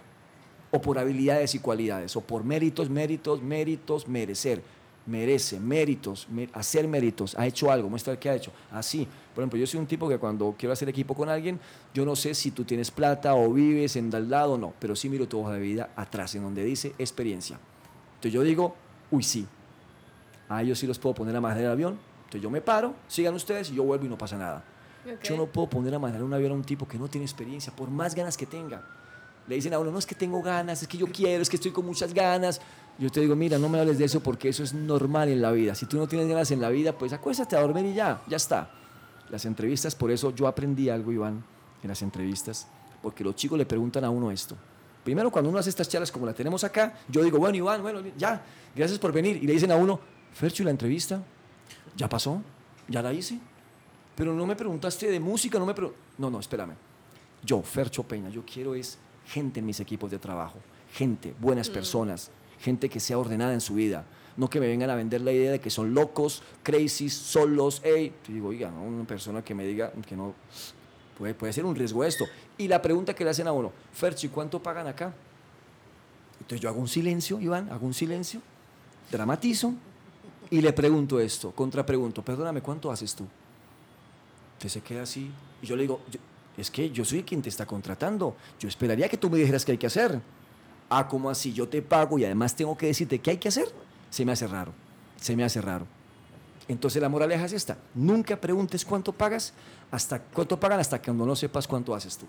¿O 0.70 0.80
por 0.80 0.98
habilidades 0.98 1.54
y 1.54 1.60
cualidades? 1.60 2.16
¿O 2.16 2.20
por 2.20 2.42
méritos, 2.42 2.90
méritos, 2.90 3.42
méritos, 3.42 4.08
merecer? 4.08 4.62
Merece 5.06 5.60
méritos, 5.60 6.26
hacer 6.52 6.88
méritos, 6.88 7.36
ha 7.36 7.46
hecho 7.46 7.70
algo, 7.70 7.90
muestra 7.90 8.18
qué 8.18 8.30
ha 8.30 8.34
hecho. 8.34 8.52
Así, 8.70 9.06
por 9.34 9.42
ejemplo, 9.42 9.58
yo 9.58 9.66
soy 9.66 9.80
un 9.80 9.86
tipo 9.86 10.08
que 10.08 10.18
cuando 10.18 10.54
quiero 10.58 10.72
hacer 10.72 10.88
equipo 10.88 11.14
con 11.14 11.28
alguien, 11.28 11.60
yo 11.92 12.04
no 12.04 12.16
sé 12.16 12.34
si 12.34 12.50
tú 12.50 12.64
tienes 12.64 12.90
plata 12.90 13.34
o 13.34 13.52
vives 13.52 13.96
en 13.96 14.10
tal 14.10 14.30
lado 14.30 14.54
o 14.54 14.58
no, 14.58 14.72
pero 14.78 14.96
sí 14.96 15.08
miro 15.08 15.28
tu 15.28 15.40
hoja 15.40 15.52
de 15.52 15.60
vida 15.60 15.90
atrás, 15.96 16.34
en 16.34 16.42
donde 16.42 16.64
dice 16.64 16.94
experiencia. 16.98 17.58
Entonces 18.14 18.32
yo 18.32 18.42
digo, 18.42 18.74
uy, 19.10 19.22
sí, 19.22 19.46
a 20.48 20.62
ellos 20.62 20.78
sí 20.78 20.86
los 20.86 20.98
puedo 20.98 21.14
poner 21.14 21.36
a 21.36 21.40
manejar 21.40 21.64
el 21.64 21.70
avión, 21.70 21.98
entonces 22.18 22.42
yo 22.42 22.50
me 22.50 22.60
paro, 22.60 22.94
sigan 23.08 23.34
ustedes 23.34 23.70
y 23.70 23.74
yo 23.74 23.82
vuelvo 23.84 24.06
y 24.06 24.08
no 24.08 24.16
pasa 24.16 24.38
nada. 24.38 24.64
Yo 25.22 25.36
no 25.36 25.46
puedo 25.46 25.68
poner 25.68 25.94
a 25.94 25.98
manejar 25.98 26.22
un 26.22 26.32
avión 26.32 26.52
a 26.52 26.54
un 26.54 26.64
tipo 26.64 26.88
que 26.88 26.98
no 26.98 27.08
tiene 27.08 27.26
experiencia, 27.26 27.74
por 27.74 27.90
más 27.90 28.14
ganas 28.14 28.38
que 28.38 28.46
tenga. 28.46 28.82
Le 29.46 29.56
dicen 29.56 29.74
a 29.74 29.78
uno, 29.78 29.90
no 29.90 29.98
es 29.98 30.06
que 30.06 30.14
tengo 30.14 30.40
ganas, 30.40 30.80
es 30.80 30.88
que 30.88 30.96
yo 30.96 31.06
quiero, 31.06 31.42
es 31.42 31.50
que 31.50 31.56
estoy 31.56 31.70
con 31.70 31.84
muchas 31.84 32.14
ganas. 32.14 32.62
Yo 32.98 33.10
te 33.10 33.20
digo, 33.20 33.34
mira, 33.34 33.58
no 33.58 33.68
me 33.68 33.80
hables 33.80 33.98
de 33.98 34.04
eso 34.04 34.20
porque 34.20 34.48
eso 34.48 34.62
es 34.62 34.72
normal 34.72 35.28
en 35.28 35.42
la 35.42 35.50
vida. 35.50 35.74
Si 35.74 35.86
tú 35.86 35.96
no 35.96 36.06
tienes 36.06 36.28
ganas 36.28 36.50
en 36.50 36.60
la 36.60 36.68
vida, 36.68 36.96
pues 36.96 37.12
acuéstate 37.12 37.56
a 37.56 37.60
dormir 37.60 37.86
y 37.86 37.94
ya, 37.94 38.22
ya 38.28 38.36
está. 38.36 38.70
Las 39.30 39.44
entrevistas, 39.44 39.94
por 39.94 40.10
eso 40.10 40.32
yo 40.34 40.46
aprendí 40.46 40.88
algo, 40.88 41.10
Iván, 41.10 41.44
en 41.82 41.88
las 41.88 42.02
entrevistas, 42.02 42.68
porque 43.02 43.24
los 43.24 43.34
chicos 43.34 43.58
le 43.58 43.66
preguntan 43.66 44.04
a 44.04 44.10
uno 44.10 44.30
esto. 44.30 44.56
Primero, 45.02 45.30
cuando 45.30 45.50
uno 45.50 45.58
hace 45.58 45.70
estas 45.70 45.88
charlas 45.88 46.12
como 46.12 46.24
la 46.24 46.32
tenemos 46.32 46.62
acá, 46.62 46.94
yo 47.08 47.22
digo, 47.22 47.38
bueno, 47.38 47.56
Iván, 47.56 47.82
bueno, 47.82 48.00
ya, 48.16 48.42
gracias 48.74 48.98
por 48.98 49.12
venir. 49.12 49.42
Y 49.42 49.46
le 49.46 49.54
dicen 49.54 49.72
a 49.72 49.76
uno, 49.76 49.98
Fercho, 50.32 50.64
la 50.64 50.70
entrevista? 50.70 51.22
¿Ya 51.96 52.08
pasó? 52.08 52.40
¿Ya 52.88 53.02
la 53.02 53.12
hice? 53.12 53.38
Pero 54.14 54.32
no 54.32 54.46
me 54.46 54.56
preguntaste 54.56 55.10
de 55.10 55.20
música, 55.20 55.58
no 55.58 55.66
me 55.66 55.74
No, 56.18 56.30
no, 56.30 56.38
espérame. 56.38 56.74
Yo, 57.44 57.60
Fercho 57.62 58.02
Peña, 58.04 58.30
yo 58.30 58.44
quiero 58.44 58.74
es 58.74 58.98
gente 59.26 59.60
en 59.60 59.66
mis 59.66 59.80
equipos 59.80 60.10
de 60.10 60.18
trabajo, 60.18 60.58
gente, 60.92 61.34
buenas 61.40 61.68
mm. 61.68 61.72
personas, 61.72 62.30
gente 62.64 62.88
que 62.88 62.98
sea 62.98 63.18
ordenada 63.18 63.52
en 63.52 63.60
su 63.60 63.74
vida, 63.74 64.04
no 64.36 64.48
que 64.48 64.58
me 64.58 64.66
vengan 64.66 64.88
a 64.88 64.94
vender 64.94 65.20
la 65.20 65.32
idea 65.32 65.52
de 65.52 65.60
que 65.60 65.68
son 65.68 65.92
locos, 65.92 66.42
crazy, 66.62 67.10
solos, 67.10 67.82
hey, 67.84 68.12
te 68.26 68.32
digo, 68.32 68.48
oiga, 68.48 68.70
una 68.70 69.04
persona 69.04 69.44
que 69.44 69.54
me 69.54 69.66
diga 69.66 69.92
que 70.08 70.16
no, 70.16 70.34
puede, 71.18 71.34
puede 71.34 71.52
ser 71.52 71.66
un 71.66 71.76
riesgo 71.76 72.02
esto. 72.02 72.24
Y 72.56 72.66
la 72.66 72.80
pregunta 72.80 73.14
que 73.14 73.22
le 73.22 73.30
hacen 73.30 73.46
a 73.46 73.52
uno, 73.52 73.70
Ferchi, 73.92 74.28
¿cuánto 74.28 74.62
pagan 74.62 74.86
acá? 74.86 75.14
Entonces 76.40 76.60
yo 76.60 76.70
hago 76.70 76.80
un 76.80 76.88
silencio, 76.88 77.38
Iván, 77.38 77.70
hago 77.70 77.86
un 77.86 77.94
silencio, 77.94 78.40
dramatizo 79.10 79.74
y 80.50 80.62
le 80.62 80.72
pregunto 80.72 81.20
esto, 81.20 81.52
contrapregunto, 81.52 82.24
perdóname, 82.24 82.62
¿cuánto 82.62 82.90
haces 82.90 83.14
tú? 83.14 83.26
Entonces 84.54 84.72
se 84.72 84.80
queda 84.80 85.02
así 85.02 85.30
y 85.62 85.66
yo 85.66 85.76
le 85.76 85.82
digo, 85.82 86.00
es 86.56 86.70
que 86.70 86.90
yo 86.90 87.04
soy 87.04 87.22
quien 87.22 87.42
te 87.42 87.48
está 87.48 87.66
contratando. 87.66 88.36
Yo 88.58 88.68
esperaría 88.68 89.08
que 89.08 89.16
tú 89.16 89.28
me 89.28 89.38
dijeras 89.38 89.64
qué 89.64 89.72
hay 89.72 89.78
que 89.78 89.86
hacer. 89.86 90.20
Ah, 90.96 91.08
¿cómo 91.08 91.28
así? 91.28 91.52
Yo 91.52 91.68
te 91.68 91.82
pago 91.82 92.20
y 92.20 92.24
además 92.24 92.54
tengo 92.54 92.76
que 92.78 92.86
decirte 92.86 93.18
qué 93.18 93.32
hay 93.32 93.38
que 93.38 93.48
hacer. 93.48 93.66
Se 94.10 94.24
me 94.24 94.30
hace 94.30 94.46
raro. 94.46 94.72
Se 95.16 95.34
me 95.34 95.42
hace 95.42 95.60
raro. 95.60 95.86
Entonces 96.68 97.02
la 97.02 97.08
moraleja 97.08 97.44
es 97.46 97.52
esta. 97.52 97.76
Nunca 97.94 98.40
preguntes 98.40 98.84
cuánto 98.84 99.12
pagas, 99.12 99.52
hasta 99.90 100.20
cuánto 100.20 100.58
pagan 100.60 100.78
hasta 100.78 101.02
que 101.02 101.12
no 101.12 101.34
sepas 101.34 101.66
cuánto 101.66 101.96
haces 101.96 102.16
tú. 102.16 102.26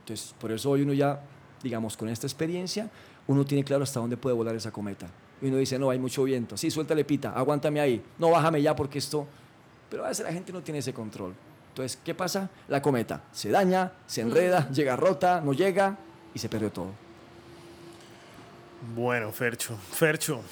Entonces, 0.00 0.34
por 0.38 0.52
eso 0.52 0.70
hoy 0.70 0.82
uno 0.82 0.92
ya, 0.92 1.18
digamos, 1.62 1.96
con 1.96 2.10
esta 2.10 2.26
experiencia, 2.26 2.90
uno 3.26 3.42
tiene 3.46 3.64
claro 3.64 3.84
hasta 3.84 4.00
dónde 4.00 4.18
puede 4.18 4.36
volar 4.36 4.54
esa 4.54 4.70
cometa. 4.70 5.06
Y 5.40 5.46
uno 5.46 5.56
dice, 5.56 5.78
no, 5.78 5.88
hay 5.88 5.98
mucho 5.98 6.24
viento. 6.24 6.58
Sí, 6.58 6.70
suéltale 6.70 7.06
pita, 7.06 7.30
aguántame 7.30 7.80
ahí. 7.80 8.04
No, 8.18 8.30
bájame 8.30 8.60
ya 8.60 8.76
porque 8.76 8.98
esto... 8.98 9.26
Pero 9.88 10.04
a 10.04 10.08
veces 10.08 10.26
la 10.26 10.32
gente 10.32 10.52
no 10.52 10.62
tiene 10.62 10.80
ese 10.80 10.92
control. 10.92 11.34
Entonces, 11.70 11.98
¿qué 12.04 12.14
pasa? 12.14 12.50
La 12.68 12.82
cometa 12.82 13.24
se 13.32 13.48
daña, 13.48 13.92
se 14.06 14.20
enreda, 14.20 14.68
llega 14.68 14.94
rota, 14.94 15.40
no 15.40 15.54
llega 15.54 15.96
y 16.34 16.38
se 16.38 16.50
pierde 16.50 16.68
todo. 16.68 17.03
Bueno, 18.92 19.32
Fercho, 19.32 19.76
Fercho, 19.92 20.42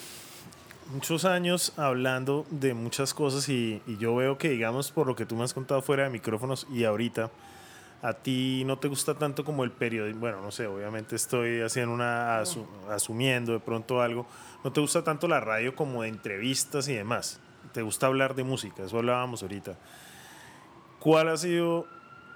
muchos 0.92 1.26
años 1.26 1.74
hablando 1.76 2.46
de 2.50 2.72
muchas 2.72 3.12
cosas 3.12 3.48
y, 3.48 3.82
yo 3.98 4.16
veo 4.16 4.38
que, 4.38 4.48
digamos, 4.48 4.90
por 4.90 5.06
lo 5.06 5.14
que 5.14 5.26
tú 5.26 5.36
me 5.36 5.44
has 5.44 5.52
contado 5.52 5.82
fuera 5.82 6.04
de 6.04 6.10
micrófonos 6.10 6.66
y 6.72 6.84
ahorita, 6.84 7.30
a 8.00 8.14
ti 8.14 8.62
no 8.64 8.78
te 8.78 8.88
gusta 8.88 9.14
tanto 9.14 9.44
como 9.44 9.64
el 9.64 9.70
periodismo, 9.70 10.20
bueno, 10.20 10.40
no 10.40 10.50
sé, 10.50 10.66
obviamente 10.66 11.14
estoy 11.14 11.60
haciendo 11.60 11.92
una, 11.92 12.42
asumiendo 12.90 13.52
de 13.52 13.60
pronto 13.60 14.00
algo, 14.00 14.26
no 14.64 14.72
te 14.72 14.80
gusta 14.80 15.04
tanto 15.04 15.28
la 15.28 15.40
radio 15.40 15.76
como 15.76 16.02
de 16.02 16.08
entrevistas 16.08 16.88
y 16.88 16.94
demás, 16.94 17.38
te 17.72 17.82
gusta 17.82 18.06
hablar 18.06 18.34
de 18.34 18.44
música, 18.44 18.82
eso 18.84 18.96
hablábamos 18.96 19.42
ahorita. 19.42 19.76
¿Cuál 21.00 21.28
ha 21.28 21.36
sido 21.36 21.86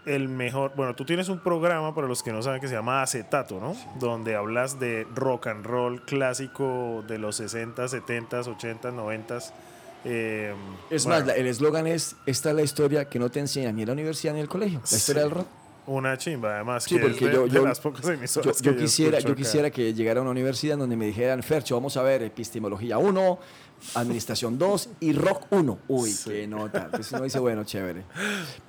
el 0.06 0.28
mejor? 0.28 0.72
Bueno, 0.76 0.94
tú 0.94 1.04
tienes 1.04 1.28
un 1.28 1.40
programa 1.40 1.94
para 1.94 2.06
los 2.06 2.22
que 2.22 2.32
no 2.32 2.40
saben 2.42 2.60
que 2.60 2.68
se 2.68 2.74
llama 2.74 3.02
Acetato, 3.02 3.60
¿no? 3.60 3.76
Donde 3.98 4.34
hablas 4.36 4.78
de 4.80 5.06
rock 5.14 5.48
and 5.48 5.66
roll 5.66 6.02
clásico 6.04 7.04
de 7.08 7.18
los 7.18 7.36
60, 7.36 7.86
70, 7.88 8.40
80, 8.40 8.90
90. 8.92 9.38
es 10.90 11.06
más, 11.06 11.26
el 11.28 11.46
eslogan 11.46 11.86
es, 11.86 12.16
esta 12.26 12.50
es 12.50 12.56
la 12.56 12.62
historia 12.62 13.08
que 13.08 13.18
no 13.18 13.30
te 13.30 13.40
enseñan 13.40 13.74
ni 13.76 13.82
en 13.82 13.88
la 13.88 13.92
universidad 13.92 14.32
ni 14.32 14.38
en 14.38 14.44
el 14.44 14.48
colegio, 14.48 14.80
la 14.90 14.96
historia 14.96 15.22
del 15.22 15.30
rock. 15.32 15.46
Una 15.88 16.18
chimba, 16.18 16.56
además, 16.56 16.82
Sí, 16.82 16.96
que 16.96 17.02
es 17.06 17.08
porque 17.12 17.26
de, 17.26 17.32
yo- 17.32 17.44
de 17.44 17.50
yo- 17.50 17.64
las 17.64 17.78
pocas 17.78 18.02
Yo, 18.04 18.10
emisoras 18.12 18.60
yo 18.60 18.72
que 18.74 18.76
quisiera, 18.82 19.20
yo 19.20 19.36
quisiera 19.36 19.70
que 19.70 19.94
llegara 19.94 20.18
a 20.18 20.22
una 20.22 20.32
universidad 20.32 20.76
donde 20.76 20.96
me 20.96 21.06
dijeran, 21.06 21.42
Fercho, 21.44 21.76
vamos 21.76 21.96
a 21.96 22.02
ver 22.02 22.22
epistemología 22.24 22.98
1, 22.98 23.38
administración 23.94 24.58
2 24.58 24.88
y 25.00 25.12
rock 25.12 25.46
1. 25.50 25.78
Uy, 25.88 26.10
Sí. 26.10 26.30
qué 26.30 26.46
nota. 26.46 26.84
Entonces 26.86 27.12
uno 27.12 27.24
dice, 27.24 27.38
bueno, 27.38 27.64
chévere. 27.64 28.02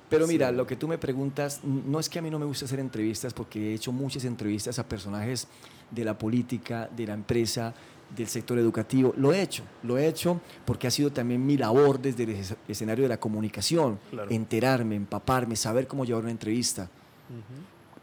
Pero 0.08 0.26
mira, 0.26 0.50
lo 0.52 0.66
que 0.66 0.76
tú 0.76 0.88
me 0.88 0.98
preguntas, 0.98 1.60
no 1.64 1.98
es 2.00 2.08
que 2.08 2.18
a 2.18 2.22
mí 2.22 2.30
no 2.30 2.38
me 2.38 2.46
gusta 2.46 2.64
hacer 2.64 2.80
entrevistas, 2.80 3.34
porque 3.34 3.70
he 3.70 3.74
hecho 3.74 3.92
muchas 3.92 4.24
entrevistas 4.24 4.78
a 4.78 4.88
personajes 4.88 5.48
de 5.90 6.04
la 6.04 6.16
política, 6.16 6.88
de 6.96 7.06
la 7.06 7.14
empresa, 7.14 7.74
del 8.16 8.26
sector 8.26 8.58
educativo. 8.58 9.12
Lo 9.18 9.34
he 9.34 9.42
hecho, 9.42 9.64
lo 9.82 9.98
he 9.98 10.06
hecho 10.06 10.40
porque 10.64 10.86
ha 10.86 10.90
sido 10.90 11.12
también 11.12 11.44
mi 11.44 11.58
labor 11.58 12.00
desde 12.00 12.22
el 12.22 12.30
es- 12.30 12.54
escenario 12.66 13.04
de 13.04 13.08
la 13.10 13.20
comunicación, 13.20 13.98
Claro. 14.10 14.30
enterarme, 14.30 14.96
empaparme, 14.96 15.56
saber 15.56 15.86
cómo 15.86 16.06
llevar 16.06 16.22
una 16.22 16.30
entrevista. 16.32 16.88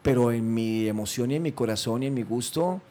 Pero 0.03 0.31
en 0.31 0.53
mi 0.53 0.87
emoción 0.87 1.31
y 1.31 1.35
en 1.35 1.41
mi 1.41 1.51
corazón 1.51 2.03
y 2.03 2.05
en 2.07 2.13
mi 2.13 2.21
gusto, 2.21 2.81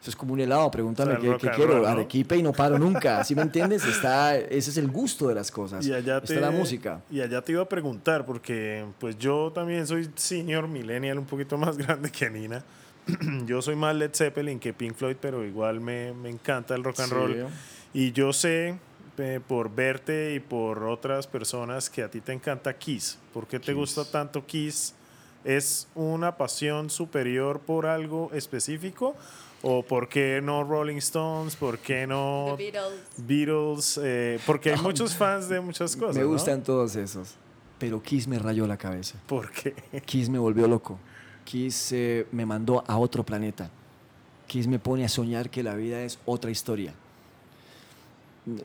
eso 0.00 0.10
es 0.10 0.16
como 0.16 0.32
un 0.34 0.40
helado. 0.40 0.70
Pregúntame 0.70 1.14
O 1.14 1.20
sea, 1.20 1.32
qué, 1.32 1.38
qué 1.48 1.50
quiero. 1.56 1.72
roll, 1.74 1.82
¿no? 1.82 1.88
Arequipe 1.88 2.36
y 2.36 2.42
no 2.42 2.52
paro 2.52 2.78
nunca. 2.78 3.24
¿Sí 3.24 3.34
me 3.34 3.42
entiendes? 3.42 3.84
Está, 3.84 4.36
ese 4.36 4.70
es 4.70 4.76
el 4.76 4.88
gusto 4.88 5.28
de 5.28 5.34
las 5.34 5.50
cosas. 5.50 5.84
Y 5.86 5.92
allá 5.92 6.18
Está 6.18 6.34
te, 6.34 6.40
la 6.40 6.50
música. 6.50 7.00
Y 7.10 7.20
allá 7.20 7.42
te 7.42 7.52
iba 7.52 7.62
a 7.62 7.68
preguntar, 7.68 8.24
porque 8.24 8.84
pues 9.00 9.18
yo 9.18 9.50
también 9.54 9.86
soy 9.86 10.08
senior 10.14 10.68
millennial, 10.68 11.18
un 11.18 11.26
poquito 11.26 11.58
más 11.58 11.76
grande 11.78 12.10
que 12.10 12.30
Nina. 12.30 12.62
yo 13.46 13.62
soy 13.62 13.76
más 13.76 13.94
Led 13.96 14.10
Zeppelin 14.14 14.58
que 14.58 14.72
Pink 14.72 14.94
Floyd, 14.94 15.16
pero 15.20 15.44
igual 15.44 15.80
me, 15.80 16.12
me 16.12 16.28
encanta 16.28 16.74
el 16.74 16.84
rock 16.84 17.00
and 17.00 17.08
Sí. 17.08 17.14
roll. 17.14 17.46
Y 17.94 18.12
yo 18.12 18.32
sé 18.32 18.78
eh, 19.18 19.40
por 19.46 19.74
verte 19.74 20.34
y 20.34 20.40
por 20.40 20.82
otras 20.84 21.26
personas 21.26 21.88
que 21.88 22.02
a 22.02 22.10
ti 22.10 22.20
te 22.20 22.32
encanta 22.32 22.76
Kiss. 22.76 23.18
¿Por 23.32 23.46
qué 23.46 23.58
te 23.58 23.66
Kiss. 23.66 23.74
gusta 23.74 24.04
tanto 24.04 24.44
Kiss? 24.44 24.94
¿Es 25.46 25.86
una 25.94 26.36
pasión 26.36 26.90
superior 26.90 27.60
por 27.60 27.86
algo 27.86 28.30
específico? 28.32 29.14
¿O 29.62 29.84
por 29.84 30.08
qué 30.08 30.40
no 30.42 30.64
Rolling 30.64 30.96
Stones? 30.96 31.54
¿Por 31.54 31.78
qué 31.78 32.04
no 32.04 32.56
The 32.56 32.64
Beatles. 32.64 33.00
Beatles? 33.16 34.00
Eh, 34.02 34.40
porque 34.44 34.72
hay 34.72 34.80
muchos 34.80 35.14
fans 35.14 35.48
de 35.48 35.60
muchas 35.60 35.94
cosas. 35.94 36.16
Me 36.16 36.22
¿no? 36.22 36.30
gustan 36.30 36.64
todos 36.64 36.96
esos. 36.96 37.36
Pero 37.78 38.02
Kiss 38.02 38.26
me 38.26 38.40
rayó 38.40 38.66
la 38.66 38.76
cabeza. 38.76 39.20
¿Por 39.28 39.52
qué? 39.52 39.74
Kiss 40.04 40.28
me 40.28 40.38
volvió 40.40 40.66
loco. 40.66 40.98
Kiss 41.44 41.92
eh, 41.92 42.26
me 42.32 42.44
mandó 42.44 42.82
a 42.84 42.98
otro 42.98 43.24
planeta. 43.24 43.70
Kiss 44.48 44.66
me 44.66 44.80
pone 44.80 45.04
a 45.04 45.08
soñar 45.08 45.48
que 45.48 45.62
la 45.62 45.76
vida 45.76 46.02
es 46.02 46.18
otra 46.26 46.50
historia. 46.50 46.92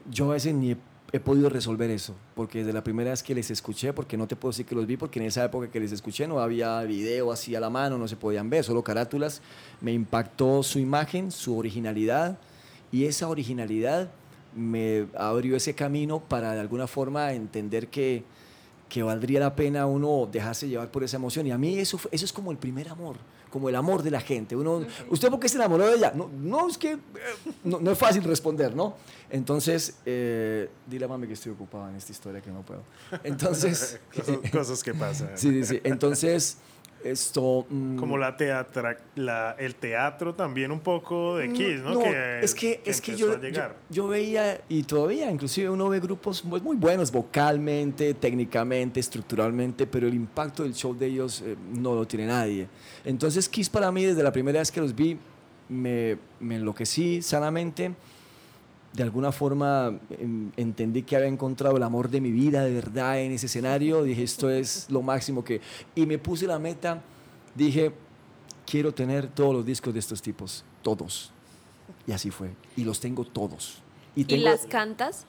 Yo 0.09 0.31
a 0.31 0.33
veces 0.33 0.55
ni 0.55 0.75
he, 1.11 1.19
podido 1.19 1.49
resolver 1.49 1.89
eso, 1.89 2.15
porque 2.35 2.59
desde 2.59 2.73
la 2.73 2.83
primera 2.83 3.11
vez 3.11 3.23
que 3.23 3.35
les 3.35 3.51
escuché, 3.51 3.93
porque 3.93 4.17
no 4.17 4.27
te 4.27 4.35
puedo 4.35 4.51
decir 4.51 4.65
que 4.65 4.75
los 4.75 4.85
vi, 4.85 4.97
porque 4.97 5.19
en 5.19 5.25
esa 5.25 5.45
época 5.45 5.69
que 5.69 5.79
les 5.79 5.91
escuché 5.91 6.27
no 6.27 6.39
había 6.39 6.81
video 6.83 7.31
así 7.31 7.55
a 7.55 7.59
la 7.59 7.69
mano, 7.69 7.97
no 7.97 8.07
se 8.07 8.15
podían 8.15 8.49
ver, 8.49 8.63
solo 8.63 8.83
carátulas, 8.83 9.41
me 9.81 9.91
impactó 9.91 10.63
su 10.63 10.79
imagen, 10.79 11.31
su 11.31 11.57
originalidad, 11.57 12.37
y 12.91 13.05
esa 13.05 13.29
originalidad 13.29 14.09
me 14.55 15.07
abrió 15.17 15.55
ese 15.55 15.73
camino 15.73 16.19
para 16.19 16.53
de 16.53 16.59
alguna 16.59 16.87
forma 16.87 17.33
entender 17.33 17.87
que, 17.87 18.23
que 18.89 19.03
valdría 19.03 19.39
la 19.39 19.55
pena 19.55 19.85
uno 19.85 20.27
dejarse 20.31 20.67
llevar 20.67 20.91
por 20.91 21.03
esa 21.03 21.17
emoción. 21.17 21.47
Y 21.47 21.51
a 21.51 21.57
mí 21.57 21.77
eso, 21.77 21.99
eso 22.11 22.25
es 22.25 22.33
como 22.33 22.51
el 22.51 22.57
primer 22.57 22.89
amor, 22.89 23.15
como 23.51 23.69
el 23.69 23.75
amor 23.75 24.01
de 24.01 24.09
la 24.09 24.21
gente. 24.21 24.55
Uno, 24.55 24.85
¿Usted 25.09 25.29
por 25.29 25.39
qué 25.39 25.49
se 25.49 25.57
enamoró 25.57 25.85
de 25.85 25.97
ella? 25.97 26.13
No, 26.15 26.29
no 26.33 26.67
es 26.67 26.77
que 26.77 26.93
eh, 26.93 26.99
no, 27.63 27.79
no 27.79 27.91
es 27.91 27.97
fácil 27.97 28.23
responder, 28.23 28.75
¿no? 28.75 28.95
Entonces, 29.29 29.95
eh, 30.05 30.69
dile 30.87 31.05
a 31.05 31.07
mami 31.07 31.27
que 31.27 31.33
estoy 31.33 31.51
ocupado 31.51 31.89
en 31.89 31.95
esta 31.95 32.11
historia 32.11 32.41
que 32.41 32.49
no 32.49 32.61
puedo. 32.61 32.81
Entonces, 33.23 33.99
cosas, 34.15 34.51
cosas 34.51 34.83
que 34.83 34.93
pasan. 34.93 35.31
sí, 35.35 35.51
sí, 35.51 35.65
sí. 35.65 35.81
Entonces, 35.83 36.57
esto... 37.03 37.65
mm, 37.69 37.97
Como 37.97 38.17
la 38.17 38.35
teatra, 38.37 38.97
la, 39.15 39.55
el 39.59 39.75
teatro 39.75 40.33
también 40.33 40.71
un 40.71 40.79
poco 40.79 41.37
de 41.37 41.51
Kiss, 41.51 41.81
¿no? 41.81 41.99
que, 41.99 42.39
es 42.41 42.55
que, 42.55 42.81
es 42.85 43.01
que 43.01 43.15
yo, 43.15 43.35
yo 43.89 44.07
veía, 44.07 44.61
y 44.69 44.83
todavía, 44.83 45.29
inclusive 45.31 45.69
uno 45.69 45.89
ve 45.89 45.99
grupos 45.99 46.43
muy, 46.45 46.61
muy 46.61 46.77
buenos 46.77 47.11
vocalmente, 47.11 48.13
técnicamente, 48.13 48.99
estructuralmente, 48.99 49.85
pero 49.87 50.07
el 50.07 50.13
impacto 50.13 50.63
del 50.63 50.73
show 50.73 50.95
de 50.97 51.05
ellos 51.07 51.41
eh, 51.45 51.55
no 51.73 51.95
lo 51.95 52.05
tiene 52.05 52.27
nadie. 52.27 52.67
Entonces, 53.05 53.47
Kiss 53.49 53.69
para 53.69 53.91
mí, 53.91 54.05
desde 54.05 54.23
la 54.23 54.31
primera 54.31 54.59
vez 54.59 54.71
que 54.71 54.81
los 54.81 54.95
vi, 54.95 55.17
me, 55.69 56.17
me 56.39 56.55
enloquecí 56.57 57.21
sanamente. 57.21 57.93
De 58.93 59.03
alguna 59.03 59.31
forma 59.31 59.99
em, 60.09 60.51
entendí 60.57 61.03
que 61.03 61.15
había 61.15 61.29
encontrado 61.29 61.77
el 61.77 61.83
amor 61.83 62.09
de 62.09 62.19
mi 62.19 62.31
vida 62.31 62.63
de 62.63 62.73
verdad 62.73 63.21
en 63.21 63.31
ese 63.31 63.45
escenario. 63.45 64.03
Dije, 64.03 64.23
esto 64.23 64.49
es 64.49 64.87
lo 64.89 65.01
máximo 65.01 65.43
que... 65.43 65.61
Y 65.95 66.05
me 66.05 66.17
puse 66.17 66.45
la 66.45 66.59
meta, 66.59 67.01
dije, 67.55 67.93
quiero 68.65 68.93
tener 68.93 69.27
todos 69.27 69.53
los 69.53 69.65
discos 69.65 69.93
de 69.93 69.99
estos 69.99 70.21
tipos, 70.21 70.63
todos. 70.81 71.31
Y 72.07 72.11
así 72.11 72.31
fue. 72.31 72.51
Y 72.75 72.83
los 72.83 72.99
tengo 72.99 73.25
todos. 73.25 73.81
Y, 74.15 74.21
¿Y 74.21 74.25
tengo 74.25 74.43
las 74.45 74.65
cantas? 74.65 75.25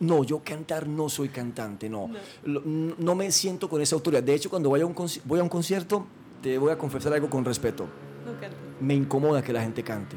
No, 0.00 0.24
yo 0.24 0.42
cantar 0.44 0.86
no 0.86 1.08
soy 1.08 1.28
cantante, 1.28 1.88
no. 1.88 2.10
No, 2.44 3.14
me 3.14 3.30
siento 3.32 3.68
con 3.68 3.80
esa 3.80 3.96
autoridad. 3.96 4.22
De 4.22 4.34
hecho, 4.34 4.50
cuando 4.50 4.68
voy 4.68 4.80
a, 4.80 4.86
un 4.86 4.94
voy 5.24 5.40
a 5.40 5.42
un 5.42 5.48
concierto, 5.48 6.06
te 6.42 6.58
voy 6.58 6.70
a 6.70 6.78
confesar 6.78 7.12
algo 7.14 7.30
con 7.30 7.44
respeto. 7.44 7.86
No. 8.26 8.66
Me 8.80 8.94
incomoda 8.94 9.42
que 9.42 9.52
la 9.52 9.62
gente 9.62 9.82
cante. 9.82 10.16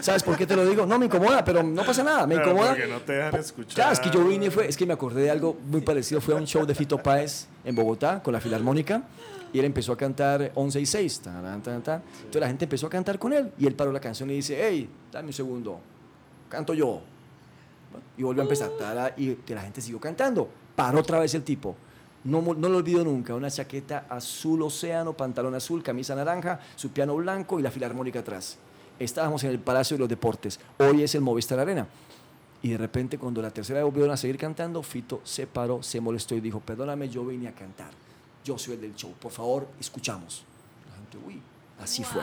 ¿Sabes 0.00 0.22
por 0.22 0.36
qué 0.36 0.46
te 0.46 0.56
lo 0.56 0.64
digo? 0.64 0.86
No, 0.86 0.98
me 0.98 1.06
incomoda, 1.06 1.44
pero 1.44 1.62
no 1.62 1.84
pasa 1.84 2.02
nada. 2.02 2.26
Me 2.26 2.36
incomoda. 2.36 2.70
porque 2.70 2.86
no 2.86 3.00
te 3.00 3.12
dejan 3.12 3.40
escuchar. 3.40 3.74
Claro, 3.74 3.92
es 3.92 4.00
que 4.00 4.10
yo 4.10 4.24
vine, 4.24 4.50
fue, 4.50 4.68
es 4.68 4.76
que 4.76 4.86
me 4.86 4.94
acordé 4.94 5.22
de 5.22 5.30
algo 5.30 5.58
muy 5.66 5.80
parecido. 5.82 6.20
Fue 6.20 6.34
a 6.34 6.38
un 6.38 6.46
show 6.46 6.64
de 6.64 6.74
Fito 6.74 6.98
Páez 6.98 7.48
en 7.64 7.74
Bogotá 7.74 8.22
con 8.22 8.32
la 8.32 8.40
Filarmónica 8.40 9.02
y 9.52 9.58
él 9.58 9.64
empezó 9.66 9.92
a 9.92 9.96
cantar 9.96 10.52
11 10.54 10.80
y 10.80 10.86
6. 10.86 11.20
Tarán, 11.20 11.62
tan, 11.62 11.82
tan. 11.82 12.02
Entonces 12.16 12.40
la 12.40 12.48
gente 12.48 12.64
empezó 12.64 12.86
a 12.86 12.90
cantar 12.90 13.18
con 13.18 13.32
él 13.32 13.52
y 13.58 13.66
él 13.66 13.74
paró 13.74 13.92
la 13.92 14.00
canción 14.00 14.30
y 14.30 14.34
dice, 14.34 14.58
hey, 14.60 14.88
dame 15.10 15.28
un 15.28 15.32
segundo, 15.32 15.80
canto 16.48 16.72
yo. 16.72 17.02
Y 18.16 18.22
volvió 18.22 18.42
a 18.42 18.44
empezar 18.44 18.70
y 19.16 19.34
que 19.34 19.54
la 19.54 19.62
gente 19.62 19.80
siguió 19.80 20.00
cantando. 20.00 20.48
Paró 20.74 21.00
otra 21.00 21.18
vez 21.18 21.34
el 21.34 21.42
tipo. 21.42 21.76
No, 22.24 22.40
no 22.40 22.68
lo 22.68 22.78
olvido 22.78 23.04
nunca, 23.04 23.34
una 23.34 23.50
chaqueta 23.50 24.06
azul 24.08 24.62
océano, 24.62 25.12
pantalón 25.12 25.54
azul, 25.54 25.82
camisa 25.82 26.14
naranja, 26.14 26.60
su 26.76 26.90
piano 26.90 27.16
blanco 27.16 27.58
y 27.58 27.62
la 27.62 27.70
filarmónica 27.70 28.20
atrás. 28.20 28.58
Estábamos 28.98 29.42
en 29.42 29.50
el 29.50 29.58
Palacio 29.58 29.96
de 29.96 30.00
los 30.00 30.08
Deportes, 30.08 30.60
hoy 30.78 31.02
es 31.02 31.14
el 31.16 31.20
Movistar 31.20 31.58
Arena. 31.58 31.88
Y 32.62 32.70
de 32.70 32.78
repente, 32.78 33.18
cuando 33.18 33.42
la 33.42 33.50
tercera 33.50 33.80
vez 33.80 33.84
volvieron 33.84 34.12
a 34.12 34.16
seguir 34.16 34.38
cantando, 34.38 34.82
Fito 34.84 35.20
se 35.24 35.48
paró, 35.48 35.82
se 35.82 36.00
molestó 36.00 36.36
y 36.36 36.40
dijo, 36.40 36.60
perdóname, 36.60 37.08
yo 37.08 37.26
vine 37.26 37.48
a 37.48 37.52
cantar. 37.52 37.90
Yo 38.44 38.56
soy 38.56 38.74
el 38.74 38.82
del 38.82 38.94
show, 38.94 39.12
por 39.20 39.32
favor, 39.32 39.66
escuchamos. 39.80 40.44
La 40.88 40.96
gente, 40.96 41.18
uy, 41.26 41.42
así 41.80 42.04
fue. 42.04 42.22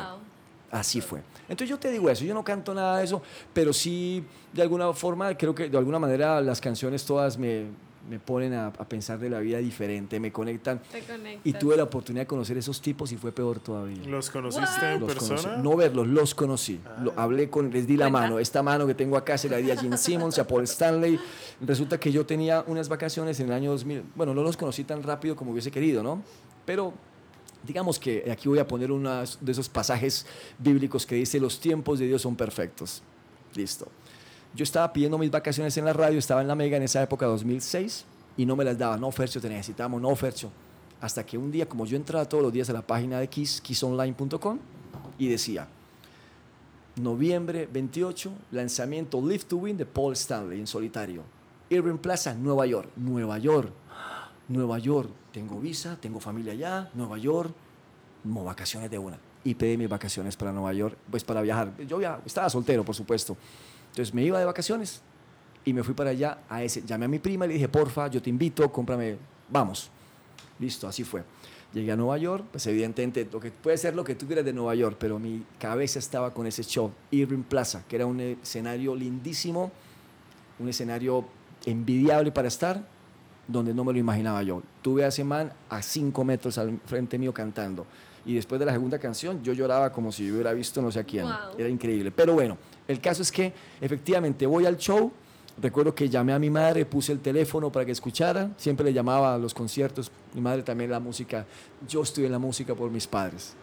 Así 0.71 1.01
fue. 1.01 1.21
Entonces 1.41 1.67
yo 1.69 1.77
te 1.77 1.91
digo 1.91 2.09
eso, 2.09 2.23
yo 2.23 2.33
no 2.33 2.43
canto 2.43 2.73
nada 2.73 2.99
de 2.99 3.05
eso, 3.05 3.21
pero 3.53 3.73
sí, 3.73 4.23
de 4.53 4.61
alguna 4.61 4.93
forma, 4.93 5.35
creo 5.35 5.53
que 5.53 5.67
de 5.67 5.77
alguna 5.77 5.99
manera 5.99 6.39
las 6.39 6.61
canciones 6.61 7.03
todas 7.03 7.37
me, 7.37 7.65
me 8.09 8.19
ponen 8.19 8.53
a, 8.53 8.67
a 8.67 8.87
pensar 8.87 9.19
de 9.19 9.29
la 9.29 9.39
vida 9.39 9.57
diferente, 9.57 10.19
me 10.19 10.31
conectan. 10.31 10.79
Te 10.91 11.01
conectas. 11.01 11.41
Y 11.45 11.53
tuve 11.53 11.75
la 11.75 11.83
oportunidad 11.83 12.23
de 12.23 12.27
conocer 12.27 12.57
esos 12.57 12.81
tipos 12.81 13.11
y 13.11 13.17
fue 13.17 13.31
peor 13.31 13.59
todavía. 13.59 14.03
¿Los 14.05 14.29
conociste 14.29 14.93
en 14.93 14.99
Los 15.01 15.13
persona? 15.13 15.41
conocí. 15.41 15.61
No 15.61 15.75
verlos, 15.75 16.07
los 16.07 16.33
conocí. 16.35 16.79
Lo- 17.01 17.13
hablé 17.17 17.49
con, 17.49 17.71
les 17.71 17.87
di 17.87 17.97
la 17.97 18.05
Cuenta. 18.05 18.19
mano. 18.21 18.39
Esta 18.39 18.63
mano 18.63 18.87
que 18.87 18.93
tengo 18.95 19.17
acá 19.17 19.37
se 19.37 19.49
la 19.49 19.57
di 19.57 19.69
a 19.71 19.75
Gene 19.77 19.97
Simmons, 19.97 20.39
a 20.39 20.47
Paul 20.47 20.63
Stanley. 20.63 21.19
Resulta 21.61 21.99
que 21.99 22.11
yo 22.11 22.25
tenía 22.25 22.63
unas 22.67 22.87
vacaciones 22.89 23.39
en 23.39 23.47
el 23.47 23.53
año 23.53 23.71
2000. 23.71 24.03
Bueno, 24.15 24.33
no 24.33 24.43
los 24.43 24.55
conocí 24.57 24.83
tan 24.83 25.03
rápido 25.03 25.35
como 25.35 25.51
hubiese 25.51 25.71
querido, 25.71 26.01
¿no? 26.03 26.23
Pero 26.65 26.93
digamos 27.63 27.99
que 27.99 28.31
aquí 28.31 28.47
voy 28.47 28.59
a 28.59 28.67
poner 28.67 28.91
uno 28.91 29.23
de 29.41 29.51
esos 29.51 29.67
pasajes 29.67 30.25
bíblicos 30.57 31.05
que 31.05 31.15
dice, 31.15 31.39
los 31.39 31.59
tiempos 31.59 31.99
de 31.99 32.07
Dios 32.07 32.21
son 32.21 32.35
perfectos. 32.35 33.03
Listo. 33.55 33.87
Yo 34.55 34.63
estaba 34.63 34.91
pidiendo 34.91 35.17
mis 35.17 35.29
vacaciones 35.31 35.75
en 35.77 35.85
la 35.85 35.93
radio, 35.93 36.17
estaba 36.19 36.41
en 36.41 36.47
la 36.47 36.55
Mega 36.55 36.77
en 36.77 36.83
esa 36.83 37.01
época, 37.01 37.25
2006, 37.27 38.05
y 38.37 38.45
no 38.45 38.55
me 38.55 38.63
las 38.65 38.77
daba. 38.77 38.97
No, 38.97 39.11
Fercho, 39.11 39.39
te 39.39 39.47
necesitamos, 39.49 40.01
no, 40.01 40.15
Fercho. 40.15 40.51
Hasta 41.01 41.25
que 41.25 41.37
un 41.37 41.51
día, 41.51 41.67
como 41.67 41.85
yo 41.85 41.95
entraba 41.95 42.25
todos 42.25 42.43
los 42.43 42.51
días 42.51 42.69
a 42.69 42.73
la 42.73 42.81
página 42.81 43.19
de 43.19 43.27
Kiss, 43.27 43.61
kissonline.com, 43.61 44.59
y 45.17 45.27
decía, 45.29 45.67
noviembre 46.95 47.67
28, 47.71 48.31
lanzamiento 48.51 49.21
Live 49.21 49.45
to 49.45 49.57
Win 49.57 49.77
de 49.77 49.85
Paul 49.85 50.13
Stanley 50.13 50.59
en 50.59 50.67
solitario. 50.67 51.23
Irving 51.69 51.97
Plaza, 51.97 52.33
Nueva 52.33 52.65
York. 52.65 52.89
Nueva 52.95 53.37
York. 53.37 53.71
Nueva 54.47 54.79
York. 54.79 55.09
Tengo 55.31 55.59
visa, 55.59 55.97
tengo 56.01 56.19
familia 56.19 56.53
allá, 56.53 56.89
Nueva 56.95 57.17
York. 57.17 57.53
No, 58.23 58.43
vacaciones 58.43 58.89
de 58.89 58.97
una. 58.97 59.17
Y 59.43 59.53
pedí 59.55 59.77
mis 59.77 59.87
vacaciones 59.87 60.35
para 60.35 60.51
Nueva 60.51 60.73
York, 60.73 60.97
pues 61.09 61.23
para 61.23 61.41
viajar. 61.41 61.71
Yo 61.87 61.99
viajaba- 61.99 62.23
estaba 62.25 62.49
soltero, 62.49 62.83
por 62.83 62.95
supuesto. 62.95 63.37
Entonces 63.99 64.15
me 64.15 64.23
iba 64.23 64.39
de 64.39 64.45
vacaciones 64.45 65.01
y 65.65 65.73
me 65.73 65.83
fui 65.83 65.93
para 65.93 66.11
allá 66.11 66.37
a 66.47 66.63
ese. 66.63 66.83
Llamé 66.83 67.03
a 67.03 67.07
mi 67.09 67.19
prima 67.19 67.43
y 67.43 67.49
le 67.49 67.53
dije, 67.55 67.67
porfa, 67.67 68.07
yo 68.07 68.21
te 68.21 68.29
invito, 68.29 68.71
cómprame, 68.71 69.17
vamos. 69.49 69.89
Listo, 70.57 70.87
así 70.87 71.03
fue. 71.03 71.21
Llegué 71.73 71.91
a 71.91 71.97
Nueva 71.97 72.17
York, 72.17 72.45
pues 72.49 72.65
evidentemente 72.67 73.27
lo 73.29 73.41
que 73.41 73.51
puede 73.51 73.77
ser 73.77 73.95
lo 73.95 74.05
que 74.05 74.15
tú 74.15 74.25
quieras 74.25 74.45
de 74.45 74.53
Nueva 74.53 74.73
York, 74.73 74.95
pero 74.97 75.19
mi 75.19 75.43
cabeza 75.59 75.99
estaba 75.99 76.33
con 76.33 76.47
ese 76.47 76.63
show, 76.63 76.93
Irving 77.11 77.43
Plaza, 77.43 77.83
que 77.89 77.97
era 77.97 78.05
un 78.05 78.21
escenario 78.21 78.95
lindísimo, 78.95 79.69
un 80.59 80.69
escenario 80.69 81.25
envidiable 81.65 82.31
para 82.31 82.47
estar, 82.47 82.81
donde 83.49 83.73
no 83.73 83.83
me 83.83 83.91
lo 83.91 83.99
imaginaba 83.99 84.41
yo. 84.43 84.63
Tuve 84.81 85.03
a 85.03 85.09
ese 85.09 85.25
man 85.25 85.51
a 85.67 85.81
cinco 85.81 86.23
metros 86.23 86.57
al 86.57 86.79
frente 86.85 87.17
mío 87.17 87.33
cantando. 87.33 87.85
Y 88.25 88.35
después 88.35 88.59
de 88.59 88.65
la 88.65 88.71
segunda 88.71 88.97
canción, 88.97 89.43
yo 89.43 89.51
lloraba 89.51 89.91
como 89.91 90.13
si 90.13 90.31
hubiera 90.31 90.53
visto 90.53 90.81
no 90.81 90.89
sé 90.89 90.99
a 90.99 91.03
quién. 91.03 91.25
Era 91.57 91.67
increíble. 91.67 92.11
Pero 92.11 92.33
bueno, 92.33 92.57
el 92.89 92.99
caso 92.99 93.21
es 93.21 93.31
que 93.31 93.53
efectivamente 93.79 94.47
voy 94.47 94.65
al 94.65 94.75
show. 94.75 95.11
Recuerdo 95.61 95.93
que 95.93 96.09
llamé 96.09 96.33
a 96.33 96.39
mi 96.39 96.49
madre, 96.49 96.87
puse 96.87 97.11
el 97.11 97.19
teléfono 97.19 97.71
para 97.71 97.85
que 97.85 97.91
escuchara. 97.91 98.49
Siempre 98.57 98.83
le 98.83 98.93
llamaba 98.93 99.35
a 99.35 99.37
los 99.37 99.53
conciertos. 99.53 100.11
Mi 100.33 100.41
madre 100.41 100.63
también 100.63 100.89
la 100.89 100.99
música. 100.99 101.45
Yo 101.87 102.01
estudié 102.01 102.25
en 102.25 102.31
la 102.31 102.39
música 102.39 102.73
por 102.73 102.89
mis 102.89 103.05
padres. 103.05 103.53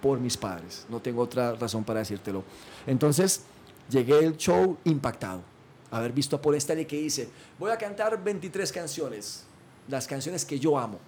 Por 0.00 0.18
mis 0.20 0.38
padres. 0.38 0.86
No 0.88 1.00
tengo 1.00 1.20
otra 1.20 1.54
razón 1.54 1.84
para 1.84 1.98
decírtelo. 1.98 2.44
Entonces, 2.86 3.42
llegué 3.90 4.24
al 4.24 4.38
show 4.38 4.78
impactado. 4.84 5.42
Haber 5.90 6.12
visto 6.12 6.36
a 6.36 6.40
Paul 6.40 6.54
Stanley 6.54 6.86
que 6.86 6.96
dice, 6.96 7.28
voy 7.58 7.70
a 7.70 7.76
cantar 7.76 8.24
23 8.24 8.72
canciones. 8.72 9.44
Las 9.86 10.06
canciones 10.06 10.46
que 10.46 10.58
yo 10.58 10.78
amo. 10.78 10.98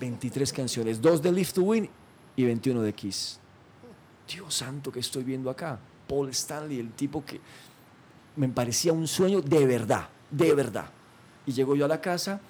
23 0.00 0.50
canciones. 0.54 1.02
Dos 1.02 1.20
de 1.20 1.30
Live 1.30 1.50
to 1.52 1.64
Win 1.64 1.90
y 2.34 2.44
21 2.44 2.80
de 2.80 2.94
Kiss. 2.94 3.38
Dios 4.26 4.54
santo 4.54 4.90
que 4.90 5.00
estoy 5.00 5.22
viendo 5.22 5.50
acá. 5.50 5.78
Paul 6.08 6.28
Stanley, 6.30 6.78
el 6.78 6.92
tipo 6.92 7.24
que 7.24 7.40
me 8.36 8.48
parecía 8.48 8.92
un 8.92 9.06
sueño 9.06 9.40
de 9.40 9.66
verdad, 9.66 10.08
de 10.30 10.54
verdad. 10.54 10.86
Y 11.46 11.52
llego 11.52 11.76
yo 11.76 11.84
a 11.84 11.88
la 11.88 12.00
casa 12.00 12.40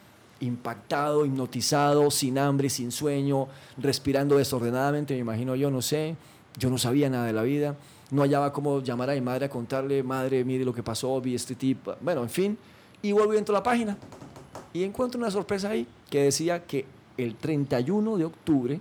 impactado, 0.40 1.24
hipnotizado, 1.24 2.10
sin 2.10 2.38
hambre, 2.38 2.68
sin 2.68 2.92
sueño, 2.92 3.48
respirando 3.78 4.36
desordenadamente, 4.36 5.14
me 5.14 5.20
imagino 5.20 5.54
yo, 5.54 5.70
no 5.70 5.80
sé, 5.80 6.16
yo 6.58 6.70
no 6.70 6.78
sabía 6.78 7.08
nada 7.08 7.26
de 7.26 7.32
la 7.32 7.42
vida, 7.42 7.76
no 8.10 8.22
hallaba 8.22 8.52
cómo 8.52 8.80
llamar 8.80 9.10
a 9.10 9.14
mi 9.14 9.20
madre 9.20 9.46
a 9.46 9.48
contarle, 9.48 10.02
madre, 10.02 10.44
mire 10.44 10.64
lo 10.64 10.74
que 10.74 10.82
pasó, 10.82 11.20
vi 11.20 11.34
este 11.34 11.54
tipo, 11.54 11.94
bueno, 12.00 12.22
en 12.22 12.30
fin, 12.30 12.58
y 13.02 13.12
vuelvo 13.12 13.34
y 13.34 13.38
entro 13.38 13.54
a 13.54 13.58
la 13.58 13.62
página 13.62 13.96
y 14.72 14.82
encuentro 14.82 15.18
una 15.18 15.30
sorpresa 15.30 15.70
ahí 15.70 15.86
que 16.10 16.24
decía 16.24 16.64
que 16.64 16.84
el 17.16 17.36
31 17.36 18.16
de 18.16 18.24
octubre 18.24 18.80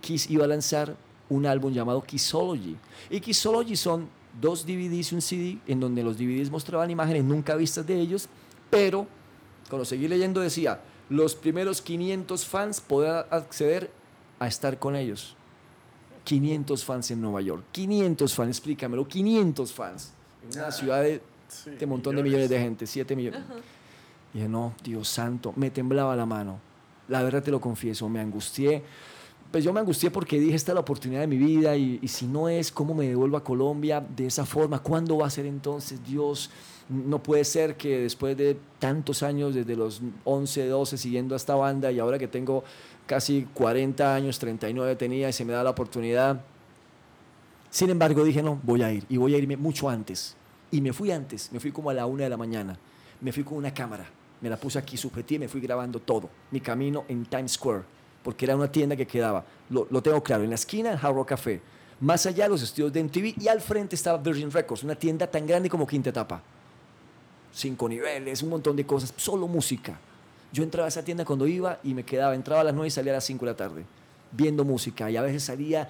Kiss 0.00 0.30
iba 0.30 0.44
a 0.44 0.48
lanzar 0.48 0.94
un 1.32 1.46
álbum 1.46 1.72
llamado 1.72 2.02
Kissology. 2.02 2.76
Y 3.10 3.20
Kissology 3.20 3.76
son 3.76 4.08
dos 4.40 4.64
DVDs 4.64 5.12
y 5.12 5.14
un 5.14 5.22
CD 5.22 5.58
en 5.66 5.80
donde 5.80 6.02
los 6.02 6.16
DVDs 6.18 6.50
mostraban 6.50 6.90
imágenes 6.90 7.24
nunca 7.24 7.56
vistas 7.56 7.86
de 7.86 7.98
ellos, 7.98 8.28
pero 8.70 9.06
cuando 9.68 9.84
seguí 9.84 10.08
leyendo 10.08 10.40
decía, 10.40 10.80
los 11.08 11.34
primeros 11.34 11.80
500 11.82 12.46
fans 12.46 12.80
podrán 12.80 13.24
acceder 13.30 13.90
a 14.38 14.46
estar 14.46 14.78
con 14.78 14.94
ellos. 14.94 15.36
500 16.24 16.84
fans 16.84 17.10
en 17.10 17.20
Nueva 17.20 17.40
York. 17.40 17.64
500 17.72 18.34
fans, 18.34 18.48
explícamelo. 18.50 19.08
500 19.08 19.72
fans. 19.72 20.12
En 20.42 20.58
una 20.58 20.70
ciudad 20.70 21.02
de, 21.02 21.20
un 21.82 21.88
montón 21.88 22.16
de 22.16 22.22
millones 22.22 22.48
de 22.48 22.58
gente, 22.58 22.86
7 22.86 23.16
millones. 23.16 23.40
Y 24.32 24.38
dije, 24.38 24.48
no, 24.48 24.74
Dios 24.82 25.08
santo, 25.08 25.52
me 25.56 25.70
temblaba 25.70 26.14
la 26.14 26.26
mano. 26.26 26.60
La 27.08 27.22
verdad 27.22 27.42
te 27.42 27.50
lo 27.50 27.60
confieso, 27.60 28.08
me 28.08 28.20
angustié 28.20 28.82
pues 29.52 29.62
yo 29.64 29.72
me 29.74 29.80
angustié 29.80 30.10
porque 30.10 30.40
dije, 30.40 30.54
esta 30.54 30.72
es 30.72 30.74
la 30.74 30.80
oportunidad 30.80 31.20
de 31.20 31.26
mi 31.26 31.36
vida 31.36 31.76
y, 31.76 32.00
si 32.08 32.26
no 32.26 32.48
es, 32.48 32.72
¿cómo 32.72 32.94
me 32.94 33.06
devuelvo 33.06 33.36
a 33.36 33.44
Colombia 33.44 34.00
de 34.00 34.26
esa 34.26 34.46
forma? 34.46 34.78
¿Cuándo 34.78 35.18
va 35.18 35.26
a 35.26 35.30
ser 35.30 35.44
entonces 35.44 36.02
Dios? 36.02 36.50
No 36.88 37.22
puede 37.22 37.44
ser 37.44 37.76
que 37.76 38.00
después 38.00 38.34
de 38.34 38.56
tantos 38.78 39.22
años, 39.22 39.54
desde 39.54 39.76
los 39.76 40.00
11, 40.24 40.66
12, 40.66 40.96
siguiendo 40.96 41.34
a 41.34 41.36
esta 41.36 41.54
banda 41.54 41.92
y 41.92 41.98
ahora 41.98 42.18
que 42.18 42.28
tengo 42.28 42.64
casi 43.06 43.46
40 43.52 44.14
años, 44.14 44.38
39 44.38 44.96
tenía 44.96 45.28
y 45.28 45.34
se 45.34 45.44
me 45.44 45.52
da 45.52 45.62
la 45.62 45.70
oportunidad. 45.70 46.40
Sin 47.68 47.90
embargo, 47.90 48.24
dije, 48.24 48.42
no, 48.42 48.58
voy 48.62 48.82
a 48.82 48.90
ir 48.90 49.04
y 49.10 49.18
voy 49.18 49.34
a 49.34 49.38
irme 49.38 49.58
mucho 49.58 49.90
antes. 49.90 50.34
Y 50.70 50.80
me 50.80 50.94
fui 50.94 51.10
antes, 51.10 51.52
me 51.52 51.60
fui 51.60 51.72
como 51.72 51.90
a 51.90 51.94
la 51.94 52.06
una 52.06 52.24
de 52.24 52.30
la 52.30 52.38
mañana. 52.38 52.78
Me 53.20 53.32
fui 53.32 53.44
con 53.44 53.58
una 53.58 53.74
cámara, 53.74 54.06
me 54.40 54.48
la 54.48 54.56
puse 54.56 54.78
aquí, 54.78 54.96
sujetí 54.96 55.34
y 55.34 55.40
me 55.40 55.48
fui 55.48 55.60
grabando 55.60 56.00
todo. 56.00 56.30
Mi 56.50 56.60
camino 56.60 57.04
en 57.08 57.26
Times 57.26 57.52
Square 57.52 57.82
porque 58.22 58.44
era 58.44 58.56
una 58.56 58.70
tienda 58.70 58.96
que 58.96 59.06
quedaba, 59.06 59.44
lo, 59.70 60.02
tengo 60.02 60.22
claro, 60.22 60.44
en 60.44 60.50
la 60.50 60.56
esquina 60.56 60.92
Hard 60.92 61.14
Rock 61.14 61.28
Café, 61.28 61.60
más 62.00 62.26
allá 62.26 62.48
los 62.48 62.62
estudios 62.62 62.92
de 62.92 63.02
MTV 63.02 63.34
y 63.40 63.48
al 63.48 63.60
frente 63.60 63.94
estaba 63.94 64.18
Virgin 64.18 64.50
Records, 64.50 64.82
una 64.82 64.94
tienda 64.94 65.26
tan 65.26 65.46
grande 65.46 65.68
como 65.68 65.86
Quinta 65.86 66.10
Etapa. 66.10 66.42
Cinco 67.52 67.88
niveles, 67.88 68.42
un 68.42 68.50
montón 68.50 68.74
de 68.76 68.86
cosas, 68.86 69.12
solo 69.16 69.46
música. 69.46 69.98
Yo 70.52 70.62
entraba 70.62 70.86
a 70.86 70.88
esa 70.88 71.02
tienda 71.04 71.24
cuando 71.24 71.46
iba 71.46 71.78
y 71.82 71.94
me 71.94 72.04
quedaba, 72.04 72.34
entraba 72.34 72.60
a 72.60 72.64
las 72.64 72.74
nueve 72.74 72.88
y 72.88 72.90
salía 72.90 73.12
a 73.12 73.16
las 73.16 73.24
5 73.24 73.44
de 73.44 73.52
la 73.52 73.56
tarde, 73.56 73.84
viendo 74.30 74.64
música 74.64 75.10
y 75.10 75.16
a 75.16 75.22
veces 75.22 75.44
salía 75.44 75.88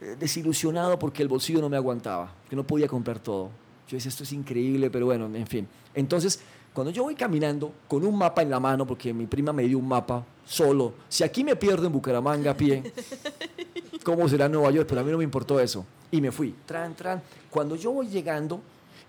eh, 0.00 0.16
desilusionado 0.18 0.98
porque 0.98 1.22
el 1.22 1.28
bolsillo 1.28 1.60
no 1.60 1.68
me 1.68 1.76
aguantaba, 1.76 2.32
que 2.48 2.56
no 2.56 2.66
podía 2.66 2.88
comprar 2.88 3.18
todo. 3.18 3.50
Yo 3.88 3.96
decía, 3.96 4.08
esto 4.08 4.22
es 4.22 4.32
increíble, 4.32 4.88
pero 4.88 5.04
bueno, 5.06 5.26
en 5.34 5.46
fin. 5.46 5.68
Entonces, 5.94 6.40
cuando 6.72 6.92
yo 6.92 7.02
voy 7.02 7.14
caminando 7.14 7.72
con 7.88 8.04
un 8.04 8.16
mapa 8.16 8.42
en 8.42 8.50
la 8.50 8.60
mano, 8.60 8.86
porque 8.86 9.12
mi 9.12 9.26
prima 9.26 9.52
me 9.52 9.64
dio 9.64 9.78
un 9.78 9.88
mapa 9.88 10.24
solo, 10.46 10.94
si 11.08 11.24
aquí 11.24 11.42
me 11.42 11.56
pierdo 11.56 11.86
en 11.86 11.92
Bucaramanga 11.92 12.52
a 12.52 12.56
pie, 12.56 12.92
¿cómo 14.04 14.28
será 14.28 14.48
Nueva 14.48 14.70
York? 14.70 14.86
Pero 14.88 15.00
a 15.00 15.04
mí 15.04 15.10
no 15.10 15.18
me 15.18 15.24
importó 15.24 15.58
eso. 15.58 15.84
Y 16.12 16.20
me 16.20 16.30
fui, 16.30 16.54
tran, 16.66 16.94
tran. 16.94 17.22
Cuando 17.50 17.76
yo 17.76 17.92
voy 17.92 18.08
llegando 18.08 18.60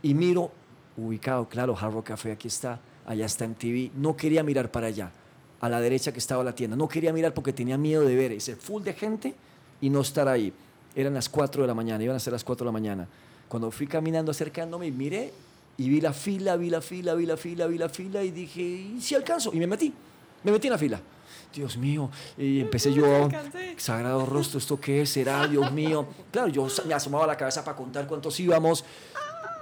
y 0.02 0.14
miro, 0.14 0.52
ubicado, 0.98 1.48
claro, 1.48 1.76
Hard 1.80 2.04
Café, 2.04 2.32
aquí 2.32 2.48
está, 2.48 2.80
allá 3.06 3.26
está 3.26 3.46
en 3.46 3.56
TV, 3.56 3.92
no 3.96 4.16
quería 4.16 4.44
mirar 4.44 4.72
para 4.72 4.88
allá, 4.88 5.12
a 5.60 5.70
la 5.70 5.80
derecha 5.80 6.12
que 6.12 6.20
estaba 6.20 6.44
la 6.44 6.54
tienda, 6.54 6.76
no 6.76 6.88
quería 6.88 7.14
mirar 7.14 7.34
porque 7.34 7.54
tenía 7.54 7.78
miedo 7.78 8.04
de 8.04 8.16
ver 8.16 8.32
ese 8.32 8.56
full 8.56 8.82
de 8.84 8.94
gente 8.94 9.36
y 9.80 9.90
no 9.90 10.02
estar 10.02 10.28
ahí. 10.28 10.52
Eran 10.96 11.14
las 11.14 11.30
4 11.30 11.62
de 11.62 11.68
la 11.68 11.74
mañana, 11.74 12.04
iban 12.04 12.16
a 12.16 12.20
ser 12.20 12.34
las 12.34 12.44
4 12.44 12.66
de 12.66 12.68
la 12.68 12.72
mañana. 12.74 13.08
Cuando 13.48 13.70
fui 13.70 13.86
caminando, 13.86 14.32
acercándome, 14.32 14.90
miré 14.92 15.32
y 15.82 15.90
vi 15.90 16.00
la 16.00 16.14
fila, 16.14 16.58
vi 16.58 16.70
la 16.70 16.80
fila, 16.80 17.16
vi 17.16 17.26
la 17.26 17.38
fila, 17.38 17.66
vi 17.66 17.78
la 17.80 17.90
fila 17.90 18.24
y 18.24 18.30
dije, 18.30 18.62
¿y 18.62 19.02
si 19.02 19.16
alcanzo? 19.16 19.50
Y 19.52 19.58
me 19.58 19.66
metí, 19.66 19.92
me 20.44 20.52
metí 20.52 20.68
en 20.68 20.74
la 20.74 20.78
fila. 20.78 21.02
Dios 21.52 21.76
mío, 21.76 22.12
y 22.38 22.62
empecé 22.62 22.94
yo, 22.94 23.28
sagrado 23.78 24.26
rostro, 24.28 24.60
¿esto 24.60 24.80
qué 24.80 25.06
será? 25.08 25.48
Dios 25.48 25.72
mío. 25.72 26.08
Claro, 26.30 26.50
yo 26.50 26.68
me 26.86 26.94
asomaba 26.94 27.26
la 27.26 27.36
cabeza 27.36 27.66
para 27.66 27.76
contar 27.76 28.06
cuántos 28.06 28.40
íbamos. 28.40 28.86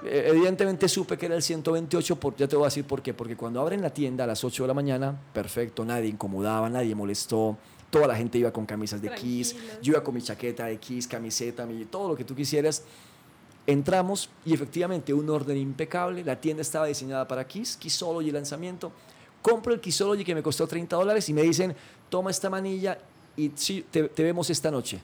Eh, 0.03 0.25
evidentemente 0.27 0.89
supe 0.89 1.17
que 1.17 1.25
era 1.25 1.35
el 1.35 1.41
128, 1.41 2.17
por, 2.17 2.35
ya 2.35 2.47
te 2.49 2.57
voy 2.57 2.65
a 2.65 2.67
decir 2.67 2.83
por 2.83 3.01
qué. 3.01 3.13
Porque 3.13 3.37
cuando 3.37 3.61
abren 3.61 3.81
la 3.81 3.89
tienda 3.89 4.25
a 4.25 4.27
las 4.27 4.43
8 4.43 4.63
de 4.63 4.67
la 4.67 4.73
mañana, 4.73 5.17
perfecto, 5.33 5.85
nadie 5.85 6.09
incomodaba, 6.09 6.69
nadie 6.69 6.93
molestó. 6.95 7.57
Toda 7.89 8.07
la 8.07 8.15
gente 8.15 8.37
iba 8.37 8.51
con 8.51 8.65
camisas 8.65 9.01
de 9.01 9.09
Kiss, 9.15 9.55
yo 9.81 9.93
iba 9.93 10.03
con 10.03 10.13
mi 10.13 10.21
chaqueta 10.21 10.65
de 10.65 10.77
Kiss, 10.77 11.07
camiseta, 11.07 11.65
mi, 11.65 11.85
todo 11.85 12.09
lo 12.09 12.15
que 12.15 12.25
tú 12.25 12.35
quisieras. 12.35 12.83
Entramos 13.69 14.31
y 14.47 14.55
efectivamente 14.55 15.13
un 15.13 15.29
orden 15.29 15.55
impecable. 15.55 16.23
La 16.23 16.41
tienda 16.41 16.61
estaba 16.61 16.87
diseñada 16.87 17.27
para 17.27 17.45
Kiss, 17.45 17.77
solo 17.89 18.19
y 18.19 18.29
el 18.29 18.33
lanzamiento. 18.33 18.91
Compro 19.43 19.75
el 19.75 19.79
Kissology 19.79 20.23
que 20.23 20.33
me 20.33 20.41
costó 20.41 20.65
30 20.65 20.95
dólares 20.95 21.29
y 21.29 21.33
me 21.33 21.43
dicen, 21.43 21.75
toma 22.09 22.31
esta 22.31 22.49
manilla 22.49 22.97
y 23.37 23.51
sí, 23.53 23.85
te, 23.91 24.09
vemos 24.17 24.49
esta 24.49 24.71
noche. 24.71 24.99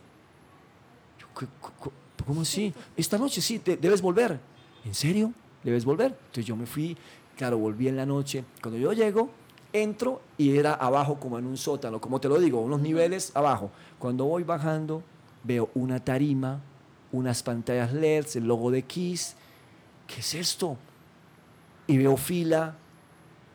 ¿Cómo 2.25 2.41
así? 2.41 2.73
Esta 2.97 3.19
noche 3.19 3.39
sí, 3.39 3.59
te, 3.59 3.77
debes 3.77 4.01
volver. 4.01 4.39
¿En 4.83 4.95
serio? 4.95 5.31
¿Debes 5.63 5.85
volver? 5.85 6.07
Entonces 6.07 6.45
yo 6.47 6.55
me 6.55 6.65
fui, 6.65 6.97
claro, 7.37 7.59
volví 7.59 7.87
en 7.87 7.95
la 7.95 8.07
noche. 8.07 8.45
Cuando 8.63 8.79
yo 8.79 8.93
llego, 8.93 9.29
entro 9.73 10.23
y 10.39 10.57
era 10.57 10.73
abajo 10.73 11.19
como 11.19 11.37
en 11.37 11.45
un 11.45 11.57
sótano, 11.57 12.01
como 12.01 12.19
te 12.19 12.27
lo 12.27 12.39
digo, 12.39 12.61
unos 12.61 12.81
niveles 12.81 13.31
abajo. 13.35 13.69
Cuando 13.99 14.25
voy 14.25 14.41
bajando, 14.41 15.03
veo 15.43 15.69
una 15.75 16.03
tarima 16.03 16.61
unas 17.15 17.43
pantallas 17.43 17.93
LEDs, 17.93 18.35
el 18.35 18.47
logo 18.47 18.71
de 18.71 18.83
Kiss. 18.83 19.35
¿Qué 20.07 20.19
es 20.19 20.35
esto? 20.35 20.77
Y 21.87 21.97
veo 21.97 22.17
fila, 22.17 22.75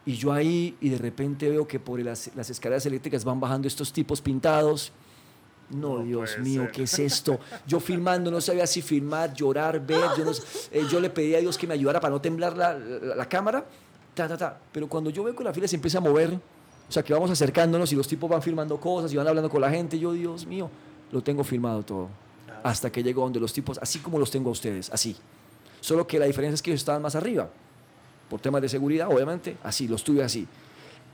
y 0.06 0.14
yo 0.14 0.32
ahí, 0.32 0.76
y 0.80 0.88
de 0.88 0.98
repente 0.98 1.48
veo 1.50 1.66
que 1.68 1.78
por 1.78 2.00
las, 2.00 2.30
las 2.34 2.48
escaleras 2.50 2.86
eléctricas 2.86 3.24
van 3.24 3.38
bajando 3.38 3.68
estos 3.68 3.92
tipos 3.92 4.20
pintados. 4.20 4.92
No, 5.70 6.00
Dios 6.00 6.38
mío, 6.38 6.68
¿qué 6.72 6.82
es 6.82 6.98
esto? 6.98 7.38
Yo 7.66 7.78
filmando, 7.78 8.30
no 8.30 8.40
sabía 8.40 8.66
si 8.66 8.82
filmar, 8.82 9.32
llorar, 9.34 9.84
ver. 9.84 10.00
Yo, 10.18 10.24
eh, 10.72 10.84
yo 10.90 10.98
le 10.98 11.10
pedí 11.10 11.34
a 11.36 11.38
Dios 11.38 11.56
que 11.56 11.66
me 11.66 11.74
ayudara 11.74 12.00
para 12.00 12.12
no 12.12 12.20
temblar 12.20 12.56
la, 12.56 12.76
la, 12.76 13.28
cámara. 13.28 13.64
Ta, 14.14 14.26
ta, 14.26 14.36
ta. 14.36 14.58
Pero 14.72 14.88
cuando 14.88 15.10
yo 15.10 15.22
veo 15.22 15.36
que 15.36 15.44
la 15.44 15.52
fila 15.52 15.68
se 15.68 15.76
empieza 15.76 15.98
a 15.98 16.00
mover, 16.00 16.32
o 16.34 16.92
sea, 16.92 17.04
que 17.04 17.12
vamos 17.12 17.30
acercándonos 17.30 17.92
y 17.92 17.94
los 17.94 18.08
tipos 18.08 18.28
van 18.28 18.42
filmando 18.42 18.80
cosas 18.80 19.12
y 19.12 19.16
van 19.16 19.28
hablando 19.28 19.48
con 19.48 19.60
la 19.60 19.70
gente, 19.70 19.96
yo, 19.96 20.12
Dios 20.12 20.44
mío, 20.44 20.68
lo 21.12 21.22
tengo 21.22 21.44
filmado 21.44 21.84
todo 21.84 22.08
hasta 22.62 22.90
que 22.90 23.02
llegó 23.02 23.22
donde 23.22 23.40
los 23.40 23.52
tipos, 23.52 23.78
así 23.78 23.98
como 23.98 24.18
los 24.18 24.30
tengo 24.30 24.48
a 24.50 24.52
ustedes, 24.52 24.90
así. 24.90 25.16
Solo 25.80 26.06
que 26.06 26.18
la 26.18 26.26
diferencia 26.26 26.54
es 26.54 26.62
que 26.62 26.70
ellos 26.70 26.80
estaban 26.80 27.02
más 27.02 27.14
arriba. 27.14 27.48
Por 28.28 28.40
temas 28.40 28.62
de 28.62 28.68
seguridad, 28.68 29.08
obviamente, 29.10 29.56
así, 29.62 29.88
los 29.88 30.04
tuve 30.04 30.22
así. 30.22 30.46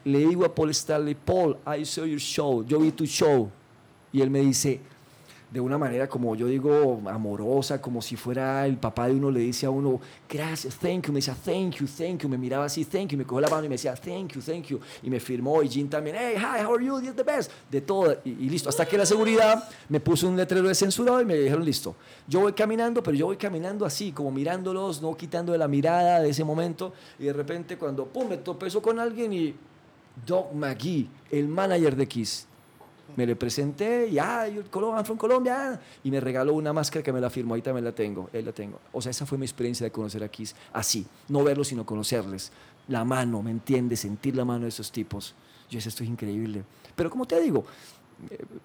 Le 0.04 0.18
digo 0.18 0.44
a 0.44 0.54
Paul 0.54 0.70
Stanley, 0.70 1.14
Paul, 1.14 1.56
I 1.66 1.84
saw 1.84 2.04
your 2.04 2.20
show, 2.20 2.64
yo 2.64 2.78
vi 2.78 2.92
tu 2.92 3.06
show. 3.06 3.50
Y 4.12 4.20
él 4.20 4.30
me 4.30 4.40
dice, 4.40 4.80
de 5.56 5.60
una 5.62 5.78
manera 5.78 6.06
como 6.06 6.36
yo 6.36 6.48
digo, 6.48 7.00
amorosa, 7.06 7.80
como 7.80 8.02
si 8.02 8.14
fuera 8.14 8.66
el 8.66 8.76
papá 8.76 9.08
de 9.08 9.14
uno 9.14 9.30
le 9.30 9.40
dice 9.40 9.64
a 9.64 9.70
uno, 9.70 9.98
gracias, 10.28 10.76
thank 10.76 11.06
you, 11.06 11.12
me 11.14 11.18
decía, 11.20 11.34
thank 11.34 11.76
you, 11.76 11.86
thank 11.86 12.20
you, 12.20 12.28
me 12.28 12.36
miraba 12.36 12.66
así, 12.66 12.84
thank 12.84 13.08
you, 13.08 13.16
me 13.16 13.24
cogió 13.24 13.40
la 13.40 13.48
mano 13.48 13.64
y 13.64 13.68
me 13.70 13.76
decía, 13.76 13.94
thank 13.94 14.34
you, 14.34 14.42
thank 14.42 14.64
you, 14.64 14.78
y 15.02 15.08
me 15.08 15.18
firmó, 15.18 15.62
y 15.62 15.68
Jim 15.70 15.88
también, 15.88 16.14
hey, 16.18 16.34
hi, 16.36 16.62
how 16.62 16.74
are 16.74 16.84
you, 16.84 17.00
you're 17.00 17.14
the 17.14 17.22
best, 17.22 17.50
de 17.70 17.80
todo, 17.80 18.18
y, 18.22 18.34
listo, 18.50 18.68
hasta 18.68 18.84
que 18.84 18.98
la 18.98 19.06
seguridad 19.06 19.66
me 19.88 19.98
puso 19.98 20.28
un 20.28 20.36
letrero 20.36 20.68
de 20.68 20.74
censurado 20.74 21.22
y 21.22 21.24
me 21.24 21.36
dijeron, 21.36 21.64
listo, 21.64 21.96
yo 22.28 22.40
voy 22.40 22.52
caminando, 22.52 23.02
pero 23.02 23.16
yo 23.16 23.24
voy 23.24 23.38
caminando 23.38 23.86
así, 23.86 24.12
como 24.12 24.30
mirándolos, 24.30 25.00
no 25.00 25.16
quitando 25.16 25.52
de 25.52 25.58
la 25.58 25.68
mirada 25.68 26.20
de 26.20 26.28
ese 26.28 26.44
momento, 26.44 26.92
y 27.18 27.24
de 27.24 27.32
repente 27.32 27.78
cuando, 27.78 28.04
pum, 28.04 28.28
me 28.28 28.36
topezo 28.36 28.82
con 28.82 29.00
alguien 29.00 29.32
y 29.32 29.54
Doug 30.26 30.54
McGee, 30.54 31.08
el 31.30 31.48
manager 31.48 31.96
de 31.96 32.06
Kiss, 32.06 32.46
Me 33.14 33.26
le 33.26 33.36
presenté 33.36 34.08
y, 34.08 34.18
ah, 34.18 34.48
yo 34.48 34.62
I'm 34.62 35.04
from 35.04 35.16
Colombia. 35.16 35.80
Y 36.02 36.10
me 36.10 36.20
regaló 36.20 36.54
una 36.54 36.72
máscara 36.72 37.02
que 37.02 37.12
me 37.12 37.20
la 37.20 37.30
firmó, 37.30 37.54
ahí 37.54 37.62
también 37.62 37.84
la 37.84 37.92
tengo, 37.92 38.28
ahí 38.32 38.42
la 38.42 38.52
tengo. 38.52 38.80
O 38.92 39.00
sea, 39.00 39.10
esa 39.10 39.26
fue 39.26 39.38
mi 39.38 39.44
experiencia 39.44 39.84
de 39.84 39.90
conocer 39.90 40.24
a 40.24 40.28
Kiss 40.28 40.54
así. 40.72 41.06
No 41.28 41.44
verlos, 41.44 41.68
sino 41.68 41.86
conocerles. 41.86 42.50
La 42.88 43.04
mano, 43.04 43.42
¿me 43.42 43.50
entiendes? 43.50 44.00
Sentir 44.00 44.36
la 44.36 44.44
mano 44.44 44.62
de 44.62 44.68
esos 44.68 44.90
tipos. 44.90 45.34
Yo 45.70 45.76
decía, 45.76 45.88
esto 45.88 46.02
es 46.02 46.10
increíble. 46.10 46.64
Pero 46.94 47.10
como 47.10 47.26
te 47.26 47.40
digo, 47.40 47.64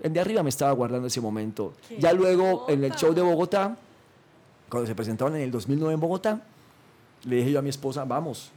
en 0.02 0.12
eh, 0.12 0.14
de 0.14 0.20
arriba 0.20 0.44
me 0.44 0.50
estaba 0.50 0.72
guardando 0.72 1.08
ese 1.08 1.22
momento. 1.22 1.74
Ya 2.00 2.14
luego, 2.14 2.66
en 2.70 2.84
el 2.84 2.94
show 2.94 3.14
de 3.14 3.22
Bogotá, 3.22 3.78
cuando 4.70 4.88
se 4.88 4.96
presentaron 4.96 5.36
en 5.36 5.42
el 5.42 5.52
2009 5.52 5.94
en 5.94 6.00
Bogotá, 6.00 6.42
le 7.26 7.36
dije 7.38 7.52
yo 7.52 7.60
a 7.60 7.62
mi 7.62 7.70
esposa, 7.70 8.06
vamos, 8.06 8.52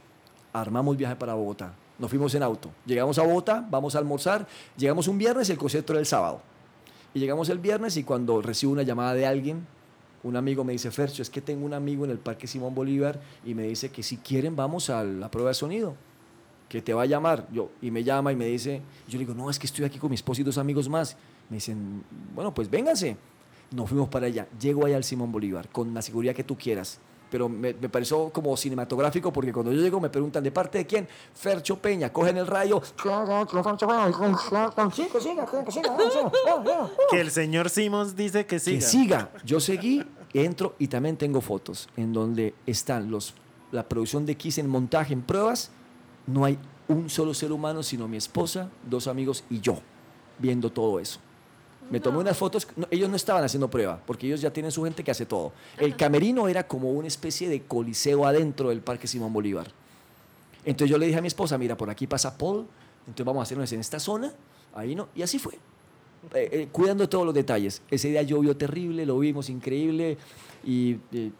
armamos 0.53 0.97
viaje 0.97 1.15
para 1.15 1.33
Bogotá. 1.33 1.73
Nos 1.97 2.09
fuimos 2.09 2.35
en 2.35 2.43
auto. 2.43 2.71
Llegamos 2.85 3.17
a 3.19 3.23
Bogotá, 3.23 3.65
vamos 3.69 3.95
a 3.95 3.99
almorzar. 3.99 4.47
Llegamos 4.77 5.07
un 5.07 5.17
viernes 5.17 5.49
y 5.49 5.53
el 5.53 5.57
concierto 5.57 5.93
era 5.93 5.99
el 5.99 6.05
sábado. 6.05 6.41
Y 7.13 7.19
llegamos 7.19 7.49
el 7.49 7.59
viernes 7.59 7.95
y 7.95 8.03
cuando 8.03 8.41
recibo 8.41 8.73
una 8.73 8.83
llamada 8.83 9.13
de 9.13 9.25
alguien, 9.25 9.65
un 10.23 10.35
amigo 10.35 10.63
me 10.63 10.73
dice, 10.73 10.91
Fercho, 10.91 11.21
es 11.21 11.29
que 11.29 11.39
tengo 11.39 11.65
un 11.65 11.73
amigo 11.73 12.03
en 12.03 12.11
el 12.11 12.17
Parque 12.17 12.47
Simón 12.47 12.75
Bolívar 12.75 13.21
y 13.45 13.53
me 13.53 13.63
dice 13.63 13.89
que 13.89 14.03
si 14.03 14.17
quieren 14.17 14.55
vamos 14.55 14.89
a 14.89 15.03
la 15.03 15.31
prueba 15.31 15.51
de 15.51 15.53
sonido, 15.53 15.95
que 16.67 16.81
te 16.81 16.93
va 16.93 17.03
a 17.03 17.05
llamar. 17.05 17.47
Yo, 17.53 17.69
y 17.81 17.91
me 17.91 18.03
llama 18.03 18.33
y 18.33 18.35
me 18.35 18.47
dice, 18.47 18.81
yo 19.07 19.17
le 19.17 19.25
digo, 19.25 19.33
no, 19.33 19.49
es 19.49 19.57
que 19.57 19.67
estoy 19.67 19.85
aquí 19.85 19.97
con 19.97 20.09
mi 20.09 20.15
esposo 20.15 20.41
y 20.41 20.43
dos 20.43 20.57
amigos 20.57 20.89
más. 20.89 21.15
Me 21.49 21.57
dicen, 21.57 22.03
bueno, 22.33 22.53
pues 22.53 22.69
vénganse. 22.69 23.15
Nos 23.71 23.87
fuimos 23.87 24.09
para 24.09 24.27
allá. 24.27 24.47
Llego 24.59 24.85
allá 24.85 24.97
al 24.97 25.03
Simón 25.03 25.31
Bolívar 25.31 25.69
con 25.69 25.93
la 25.93 26.01
seguridad 26.01 26.35
que 26.35 26.43
tú 26.43 26.57
quieras 26.57 26.99
pero 27.35 27.49
me, 27.49 27.73
pareció 27.73 28.29
como 28.29 28.55
cinematográfico 28.55 29.33
porque 29.33 29.51
cuando 29.51 29.73
yo 29.73 29.81
llego 29.81 29.99
me 29.99 30.09
preguntan 30.09 30.41
de 30.41 30.51
parte 30.51 30.77
de 30.77 30.87
quién, 30.87 31.05
Fercho 31.33 31.77
Peña, 31.77 32.13
cogen 32.13 32.37
el 32.37 32.47
rayo. 32.47 32.81
Que 37.11 37.19
el 37.19 37.31
señor 37.31 37.69
Simons 37.69 38.15
dice 38.15 38.45
que 38.45 38.57
siga. 38.57 38.79
Que 38.79 38.85
siga. 38.85 39.31
Yo 39.43 39.59
seguí, 39.59 40.01
entro 40.33 40.75
y 40.79 40.87
también 40.87 41.17
tengo 41.17 41.41
fotos 41.41 41.89
en 41.97 42.13
donde 42.13 42.55
están 42.65 43.11
los, 43.11 43.33
la 43.73 43.89
producción 43.89 44.25
de 44.25 44.37
Kiss 44.37 44.57
en 44.57 44.69
montaje, 44.69 45.11
en 45.11 45.21
pruebas. 45.21 45.71
No 46.27 46.45
hay 46.45 46.57
un 46.87 47.09
solo 47.09 47.33
ser 47.33 47.51
humano, 47.51 47.83
sino 47.83 48.07
mi 48.07 48.15
esposa, 48.15 48.69
dos 48.89 49.07
amigos 49.07 49.43
y 49.49 49.59
yo, 49.59 49.79
viendo 50.39 50.71
todo 50.71 51.01
eso. 51.01 51.19
Me 51.89 51.99
tomé 51.99 52.17
unas 52.17 52.35
fotos, 52.35 52.67
ellos 52.89 53.09
no 53.09 53.15
estaban 53.15 53.43
haciendo 53.43 53.69
prueba, 53.69 54.01
porque 54.05 54.25
ellos 54.27 54.41
ya 54.41 54.51
tienen 54.51 54.71
su 54.71 54.83
gente 54.83 55.03
que 55.03 55.11
hace 55.11 55.25
todo. 55.25 55.53
El 55.77 55.95
camerino 55.95 56.47
era 56.47 56.67
como 56.67 56.91
una 56.91 57.07
especie 57.07 57.47
de 57.47 57.61
coliseo 57.61 58.25
adentro 58.25 58.69
del 58.69 58.81
Parque 58.81 59.07
Simón 59.07 59.31
Bolívar. 59.31 59.71
Entonces 60.65 60.89
yo 60.89 60.97
le 60.97 61.05
dije 61.05 61.19
a 61.19 61.21
mi 61.21 61.27
esposa, 61.27 61.57
mira, 61.57 61.77
por 61.77 61.89
aquí 61.89 62.07
pasa 62.07 62.35
Paul, 62.37 62.65
entonces 63.01 63.25
vamos 63.25 63.41
a 63.41 63.43
hacernos 63.43 63.71
en 63.71 63.79
esta 63.79 63.99
zona, 63.99 64.33
ahí 64.73 64.95
no, 64.95 65.09
y 65.15 65.21
así 65.21 65.37
fue. 65.37 65.53
Eh, 66.33 66.49
eh, 66.51 66.67
cuidando 66.71 67.07
todos 67.07 67.23
los 67.23 67.35
detalles. 67.35 67.83
Ese 67.91 68.09
día 68.09 68.23
llovió 68.23 68.57
terrible, 68.57 69.05
lo 69.05 69.19
vimos 69.19 69.49
increíble, 69.49 70.17
y 70.63 70.97
eh, 71.13 71.31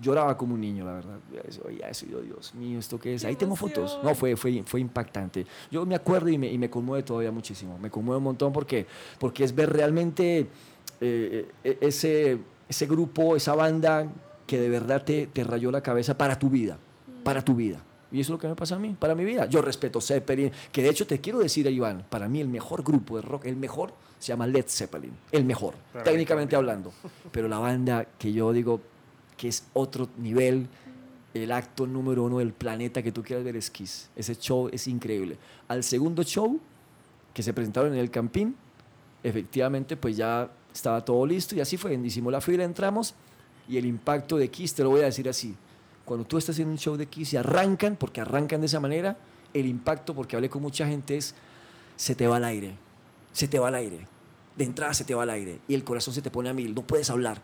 lloraba 0.00 0.36
como 0.36 0.54
un 0.54 0.60
niño, 0.60 0.84
la 0.84 0.94
verdad. 0.94 1.18
Eso, 1.46 1.68
ya 1.70 1.88
eso, 1.88 2.06
yo, 2.06 2.20
Dios 2.20 2.54
mío, 2.54 2.78
¿esto 2.78 2.98
qué 2.98 3.14
es? 3.14 3.24
Ahí 3.24 3.36
tengo 3.36 3.56
fotos. 3.56 3.98
No, 4.02 4.14
fue, 4.14 4.36
fue, 4.36 4.62
fue 4.66 4.80
impactante. 4.80 5.46
Yo 5.70 5.86
me 5.86 5.94
acuerdo 5.94 6.28
y 6.28 6.38
me, 6.38 6.50
y 6.50 6.58
me 6.58 6.70
conmueve 6.70 7.02
todavía 7.02 7.30
muchísimo. 7.30 7.78
Me 7.78 7.90
conmueve 7.90 8.18
un 8.18 8.24
montón 8.24 8.52
porque, 8.52 8.86
porque 9.18 9.44
es 9.44 9.54
ver 9.54 9.72
realmente 9.72 10.46
eh, 11.00 11.48
eh, 11.64 11.78
ese, 11.80 12.38
ese 12.68 12.86
grupo, 12.86 13.36
esa 13.36 13.54
banda 13.54 14.06
que 14.46 14.60
de 14.60 14.68
verdad 14.68 15.02
te, 15.04 15.26
te 15.26 15.44
rayó 15.44 15.70
la 15.70 15.82
cabeza 15.82 16.16
para 16.16 16.38
tu 16.38 16.50
vida, 16.50 16.78
para 17.24 17.42
tu 17.42 17.54
vida. 17.54 17.82
Y 18.12 18.20
eso 18.20 18.32
es 18.32 18.36
lo 18.36 18.38
que 18.38 18.48
me 18.48 18.54
pasa 18.54 18.76
a 18.76 18.78
mí, 18.78 18.94
para 18.98 19.14
mi 19.14 19.24
vida. 19.24 19.46
Yo 19.46 19.62
respeto 19.62 20.00
Zeppelin, 20.00 20.52
que 20.70 20.82
de 20.82 20.90
hecho 20.90 21.06
te 21.06 21.20
quiero 21.20 21.38
decir, 21.38 21.66
Iván, 21.66 22.04
para 22.10 22.28
mí 22.28 22.40
el 22.40 22.48
mejor 22.48 22.82
grupo 22.82 23.16
de 23.16 23.22
rock, 23.22 23.46
el 23.46 23.56
mejor, 23.56 23.94
se 24.18 24.28
llama 24.28 24.46
Led 24.46 24.66
Zeppelin. 24.68 25.12
El 25.32 25.44
mejor, 25.44 25.74
técnicamente 26.04 26.54
hablando. 26.54 26.92
Pero 27.32 27.48
la 27.48 27.58
banda 27.58 28.06
que 28.18 28.32
yo 28.32 28.52
digo, 28.52 28.80
que 29.42 29.48
es 29.48 29.64
otro 29.72 30.08
nivel, 30.18 30.68
el 31.34 31.50
acto 31.50 31.84
número 31.84 32.22
uno 32.22 32.38
del 32.38 32.52
planeta 32.52 33.02
que 33.02 33.10
tú 33.10 33.24
quieras 33.24 33.44
ver 33.44 33.56
es 33.56 33.72
Kiss. 33.72 34.08
Ese 34.14 34.36
show 34.36 34.68
es 34.70 34.86
increíble. 34.86 35.36
Al 35.66 35.82
segundo 35.82 36.22
show, 36.22 36.60
que 37.34 37.42
se 37.42 37.52
presentaron 37.52 37.92
en 37.92 37.98
el 37.98 38.08
Campín, 38.08 38.54
efectivamente 39.20 39.96
pues 39.96 40.16
ya 40.16 40.48
estaba 40.72 41.04
todo 41.04 41.26
listo 41.26 41.56
y 41.56 41.60
así 41.60 41.76
fue. 41.76 41.92
Hicimos 41.94 42.32
la 42.32 42.40
fila, 42.40 42.62
entramos 42.62 43.16
y 43.68 43.78
el 43.78 43.86
impacto 43.86 44.36
de 44.36 44.48
Kiss, 44.48 44.74
te 44.74 44.84
lo 44.84 44.90
voy 44.90 45.00
a 45.00 45.06
decir 45.06 45.28
así. 45.28 45.56
Cuando 46.04 46.24
tú 46.24 46.38
estás 46.38 46.56
en 46.60 46.68
un 46.68 46.78
show 46.78 46.96
de 46.96 47.06
Kiss 47.06 47.32
y 47.32 47.36
arrancan, 47.36 47.96
porque 47.96 48.20
arrancan 48.20 48.60
de 48.60 48.66
esa 48.66 48.78
manera, 48.78 49.16
el 49.52 49.66
impacto, 49.66 50.14
porque 50.14 50.36
hablé 50.36 50.50
con 50.50 50.62
mucha 50.62 50.86
gente, 50.86 51.16
es 51.16 51.34
se 51.96 52.14
te 52.14 52.28
va 52.28 52.36
al 52.36 52.44
aire, 52.44 52.76
se 53.32 53.48
te 53.48 53.58
va 53.58 53.66
al 53.66 53.74
aire. 53.74 54.06
De 54.56 54.62
entrada 54.62 54.94
se 54.94 55.02
te 55.02 55.16
va 55.16 55.24
al 55.24 55.30
aire 55.30 55.58
y 55.66 55.74
el 55.74 55.82
corazón 55.82 56.14
se 56.14 56.22
te 56.22 56.30
pone 56.30 56.48
a 56.48 56.52
mil, 56.52 56.76
no 56.76 56.82
puedes 56.82 57.10
hablar 57.10 57.42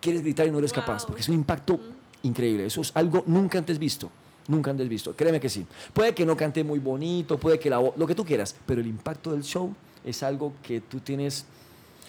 quieres 0.00 0.22
gritar 0.22 0.46
y 0.46 0.50
no 0.50 0.58
eres 0.58 0.72
capaz, 0.72 1.04
porque 1.06 1.20
es 1.20 1.28
un 1.28 1.34
impacto 1.34 1.78
increíble. 2.22 2.66
Eso 2.66 2.80
es 2.80 2.92
algo 2.94 3.22
nunca 3.26 3.58
antes 3.58 3.78
visto. 3.78 4.10
Nunca 4.48 4.70
antes 4.70 4.88
visto. 4.88 5.14
Créeme 5.14 5.38
que 5.38 5.48
sí. 5.48 5.66
Puede 5.92 6.14
que 6.14 6.26
no 6.26 6.36
cante 6.36 6.64
muy 6.64 6.78
bonito, 6.78 7.38
puede 7.38 7.58
que 7.58 7.70
la 7.70 7.78
voz, 7.78 7.96
lo 7.96 8.06
que 8.06 8.14
tú 8.14 8.24
quieras, 8.24 8.56
pero 8.66 8.80
el 8.80 8.86
impacto 8.86 9.32
del 9.32 9.42
show 9.42 9.72
es 10.04 10.22
algo 10.22 10.54
que 10.62 10.80
tú 10.80 11.00
tienes. 11.00 11.44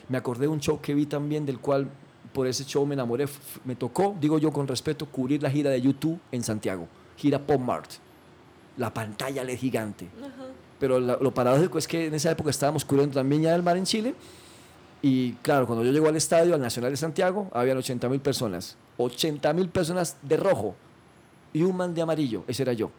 Me 0.10 0.18
acordé 0.18 0.42
de 0.42 0.48
un 0.48 0.60
show 0.60 0.80
que 0.82 0.94
vi 0.94 1.06
también, 1.06 1.46
del 1.46 1.60
cual 1.60 1.88
por 2.34 2.48
ese 2.48 2.64
show 2.66 2.86
me 2.86 2.96
enamoré. 2.96 3.26
Me 3.66 3.76
tocó, 3.76 4.16
digo 4.20 4.40
yo 4.40 4.52
con 4.52 4.68
respeto, 4.68 5.06
cubrir 5.06 5.44
la 5.44 5.52
gira 5.52 5.70
de 5.70 5.82
YouTube 5.82 6.20
en 6.32 6.44
Santiago. 6.44 6.88
Gira 7.18 7.40
Pop 7.40 7.62
Mart. 7.62 7.92
La 8.78 8.94
pantalla 8.94 9.44
LED 9.44 9.60
gigante. 9.60 10.08
Pero 10.80 11.00
lo 11.00 11.34
paradójico 11.34 11.78
es 11.78 11.88
que 11.88 12.08
en 12.08 12.16
esa 12.16 12.32
época 12.32 12.50
estábamos 12.50 12.84
cubriendo 12.84 13.14
también 13.14 13.44
ya 13.44 13.54
el 13.54 13.62
Mar 13.62 13.78
en 13.78 13.86
Chile 13.86 14.16
y 15.02 15.34
claro, 15.42 15.66
cuando 15.66 15.84
yo 15.84 15.92
llego 15.92 16.08
al 16.08 16.16
estadio, 16.16 16.54
al 16.54 16.62
Nacional 16.62 16.92
de 16.92 16.98
Santiago, 16.98 17.50
habían 17.54 17.78
80 17.78 18.08
mil 18.10 18.20
personas. 18.20 18.78
80 18.98 19.54
mil 19.54 19.70
personas 19.70 20.18
de 20.22 20.38
rojo 20.38 20.76
y 21.54 21.64
un 21.64 21.76
man 21.76 21.94
de 21.94 22.02
amarillo. 22.02 22.44
Ese 22.48 22.64
era 22.64 22.74
yo. 22.74 22.92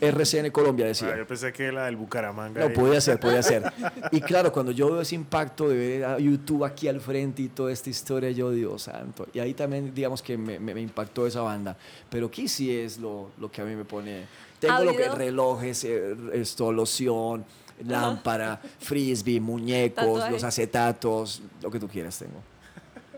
RCN 0.00 0.50
Colombia 0.50 0.86
decía. 0.86 1.12
Ah, 1.14 1.18
yo 1.18 1.26
pensé 1.26 1.52
que 1.52 1.66
era 1.66 1.86
del 1.86 1.96
Bucaramanga. 1.96 2.60
No, 2.60 2.72
podía 2.72 3.00
ser, 3.00 3.18
podía 3.18 3.42
ser. 3.42 3.72
Y 4.12 4.20
claro, 4.20 4.52
cuando 4.52 4.72
yo 4.72 4.90
veo 4.90 5.00
ese 5.00 5.14
impacto 5.14 5.68
de 5.68 5.76
ver 5.76 6.04
a 6.04 6.18
YouTube 6.18 6.64
aquí 6.64 6.88
al 6.88 7.00
frente 7.00 7.42
y 7.42 7.48
toda 7.48 7.72
esta 7.72 7.90
historia, 7.90 8.30
yo, 8.30 8.50
Dios 8.50 8.82
santo. 8.82 9.26
Y 9.32 9.38
ahí 9.38 9.54
también, 9.54 9.94
digamos 9.94 10.22
que 10.22 10.36
me, 10.36 10.58
me, 10.58 10.80
impactó 10.80 11.26
esa 11.26 11.40
banda. 11.40 11.76
Pero 12.08 12.26
aquí 12.26 12.48
sí 12.48 12.74
es 12.74 12.98
lo, 12.98 13.30
lo 13.38 13.50
que 13.50 13.62
a 13.62 13.64
mí 13.64 13.74
me 13.74 13.84
pone. 13.84 14.26
Tengo 14.58 14.84
lo 14.84 14.94
que 14.94 15.08
relojes, 15.08 15.84
eh, 15.84 16.14
esto, 16.34 16.70
loción 16.70 17.44
lámpara, 17.84 18.60
frisbee, 18.78 19.40
muñecos, 19.40 20.30
los 20.30 20.44
acetatos, 20.44 21.42
lo 21.62 21.70
que 21.70 21.78
tú 21.78 21.88
quieras 21.88 22.18
tengo. 22.18 22.42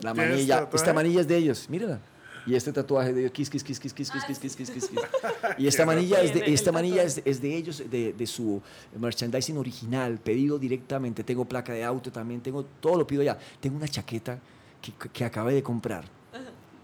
La 0.01 0.13
manilla, 0.13 0.69
esta 0.73 0.93
manilla 0.93 1.21
es 1.21 1.27
de 1.27 1.37
ellos, 1.37 1.69
mírala. 1.69 1.99
Y 2.45 2.55
este 2.55 2.73
tatuaje 2.73 3.13
de 3.13 3.21
ellos, 3.21 3.31
kiss, 3.31 3.49
kiss, 3.49 3.63
kiss, 3.63 3.79
kiss, 3.79 3.93
kiss, 3.93 4.11
kiss, 4.11 4.23
kiss, 4.23 4.37
kiss, 4.39 4.55
kiss, 4.55 4.69
kiss, 4.71 4.89
Y 5.57 5.67
esta 5.67 5.85
manilla 5.85 6.21
es 6.21 6.33
de, 6.33 6.53
esta 6.53 6.73
manilla 6.73 7.03
es, 7.03 7.21
es 7.23 7.41
de 7.41 7.55
ellos, 7.55 7.83
de, 7.89 8.11
de, 8.11 8.27
su 8.27 8.61
merchandising 8.99 9.57
original, 9.57 10.19
pedido 10.19 10.59
directamente. 10.59 11.23
Tengo 11.23 11.45
placa 11.45 11.71
de 11.71 11.83
auto 11.85 12.11
también, 12.11 12.41
tengo 12.41 12.65
todo 12.81 12.97
lo 12.97 13.07
pido 13.07 13.23
ya. 13.23 13.37
Tengo 13.61 13.77
una 13.77 13.87
chaqueta 13.87 14.39
que, 14.81 14.91
que 15.09 15.23
acabé 15.23 15.53
de 15.53 15.63
comprar 15.63 16.03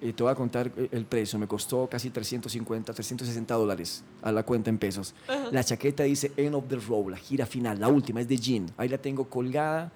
eh, 0.01 0.13
te 0.13 0.23
voy 0.23 0.31
a 0.31 0.35
contar 0.35 0.71
eh, 0.77 0.89
el 0.91 1.05
precio, 1.05 1.38
me 1.39 1.47
costó 1.47 1.88
casi 1.88 2.09
350, 2.09 2.93
360 2.93 3.53
dólares 3.53 4.03
a 4.21 4.31
la 4.31 4.43
cuenta 4.43 4.69
en 4.69 4.77
pesos. 4.77 5.13
La 5.51 5.63
chaqueta 5.63 6.03
dice 6.03 6.31
End 6.38 6.55
of 6.55 6.65
the 6.67 6.77
Road, 6.77 7.12
la 7.12 7.17
gira 7.17 7.45
final, 7.45 7.79
la 7.79 7.88
última, 7.88 8.21
es 8.21 8.27
de 8.27 8.38
jean. 8.38 8.71
Ahí 8.77 8.89
la 8.89 8.97
tengo 8.97 9.29
colgada 9.29 9.91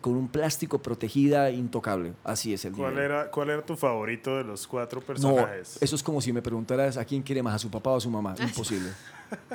con 0.00 0.14
un 0.14 0.28
plástico 0.28 0.80
protegida 0.80 1.50
intocable. 1.50 2.12
Así 2.24 2.52
es 2.52 2.64
el 2.64 2.72
¿Cuál 2.72 2.98
era, 2.98 3.30
¿Cuál 3.30 3.50
era 3.50 3.62
tu 3.64 3.76
favorito 3.76 4.36
de 4.36 4.44
los 4.44 4.66
cuatro 4.66 5.00
personajes? 5.00 5.76
No, 5.80 5.84
eso 5.84 5.96
es 5.96 6.02
como 6.02 6.20
si 6.20 6.32
me 6.32 6.42
preguntaras 6.42 6.96
a 6.96 7.04
quién 7.04 7.22
quiere 7.22 7.42
más, 7.42 7.54
a 7.54 7.58
su 7.58 7.70
papá 7.70 7.90
o 7.90 7.96
a 7.96 8.00
su 8.00 8.10
mamá. 8.10 8.34
Imposible. 8.40 8.90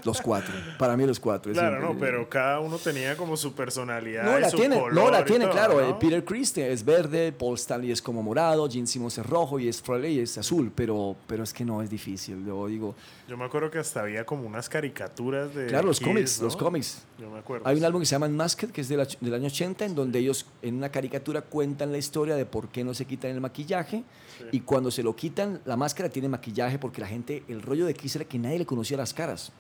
Los 0.04 0.22
cuatro. 0.22 0.54
Para 0.78 0.98
mí 0.98 1.06
los 1.06 1.20
cuatro. 1.20 1.52
Claro, 1.54 1.80
no, 1.80 1.98
pero 1.98 2.28
cada 2.30 2.60
uno 2.60 2.78
tenía 2.78 3.16
como 3.16 3.38
su 3.38 3.54
personalidad. 3.54 4.24
No, 4.24 4.40
la 4.40 4.50
su 4.50 4.58
tiene, 4.58 4.80
color 4.80 4.94
no, 4.94 5.12
la 5.12 5.26
tiene, 5.26 5.50
claro. 5.50 5.82
Eh, 5.82 5.96
Peter 6.00 6.24
Christie 6.24 6.72
es 6.72 6.84
verde, 6.84 7.32
Paul 7.32 7.56
Stanley 7.56 7.92
es 7.92 8.02
como 8.02 8.22
morado, 8.22 8.70
Gene 8.70 8.88
Simmons 8.88 9.18
es 9.18 9.26
rojo 9.26 9.60
y 9.60 9.68
es 9.68 9.82
Froley 9.82 10.20
es 10.20 10.38
azul, 10.38 10.72
pero, 10.76 11.16
pero 11.28 11.44
es 11.44 11.54
que 11.54 11.64
no 11.64 11.82
es 11.82 11.90
difícil. 11.90 12.46
Yo 12.46 12.68
digo. 12.68 12.96
Yo 13.28 13.38
me 13.38 13.46
acuerdo 13.46 13.72
que 13.72 13.80
hasta 13.80 14.02
había 14.02 14.26
como 14.26 14.46
unas 14.46 14.68
caricaturas 14.70 15.54
de. 15.56 15.68
Claro, 15.68 15.88
los 15.88 16.00
cómics, 16.00 16.42
los 16.42 16.58
cómics. 16.58 17.04
Yo 17.20 17.30
me 17.30 17.40
acuerdo. 17.40 17.68
Hay 17.68 17.78
un 17.78 17.86
álbum 17.86 18.02
que 18.02 18.06
se 18.06 18.16
llama 18.16 18.28
Masked, 18.28 18.72
que 18.72 18.82
es 18.82 18.90
del 18.90 19.00
año 19.34 19.48
80, 19.48 19.86
en 19.86 19.96
donde 19.96 20.20
ellos 20.20 20.46
en 20.62 20.76
una 20.76 20.90
caricatura 20.90 21.42
cuentan 21.42 21.92
la 21.92 21.98
historia 21.98 22.36
de 22.36 22.46
por 22.46 22.70
qué 22.70 22.84
no 22.84 22.94
se 22.94 23.06
quitan 23.06 23.32
el 23.32 23.42
maquillaje 23.42 24.04
y 24.52 24.62
cuando 24.62 24.92
se 24.92 25.04
lo 25.04 25.16
quitan, 25.16 25.62
la 25.66 25.78
máscara 25.78 26.10
tiene 26.10 26.28
maquillaje 26.28 26.80
porque 26.80 27.02
la 27.02 27.08
gente, 27.08 27.44
el 27.48 27.62
rollo 27.62 27.86
de 27.86 27.94
Kiss 27.94 28.16
era 28.16 28.26
que 28.26 28.38
nadie 28.38 28.60
le 28.60 28.66
conocía 28.66 28.98
las 28.98 29.14
caras. 29.14 29.52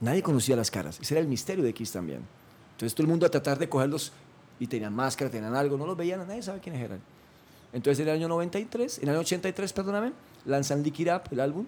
Nadie 0.00 0.22
conocía 0.22 0.56
las 0.56 0.70
caras. 0.70 0.98
Ese 1.00 1.14
era 1.14 1.20
el 1.20 1.28
misterio 1.28 1.62
de 1.62 1.74
Kiss 1.74 1.92
también. 1.92 2.20
Entonces 2.72 2.94
todo 2.94 3.04
el 3.04 3.08
mundo 3.08 3.26
a 3.26 3.30
tratar 3.30 3.58
de 3.58 3.68
cogerlos 3.68 4.12
y 4.58 4.66
tenían 4.66 4.94
máscara, 4.94 5.30
tenían 5.30 5.54
algo, 5.54 5.76
no 5.76 5.86
los 5.86 5.96
veían, 5.96 6.26
nadie 6.26 6.42
sabe 6.42 6.60
quiénes 6.60 6.82
eran. 6.82 7.00
Entonces 7.72 8.00
en 8.00 8.08
el 8.08 8.14
año 8.14 8.28
93, 8.28 8.98
en 8.98 9.04
el 9.04 9.10
año 9.10 9.20
83, 9.20 9.72
perdóname, 9.72 10.12
lanzan 10.46 10.82
Lick 10.82 11.00
It 11.00 11.08
Up, 11.08 11.22
el 11.30 11.40
álbum, 11.40 11.66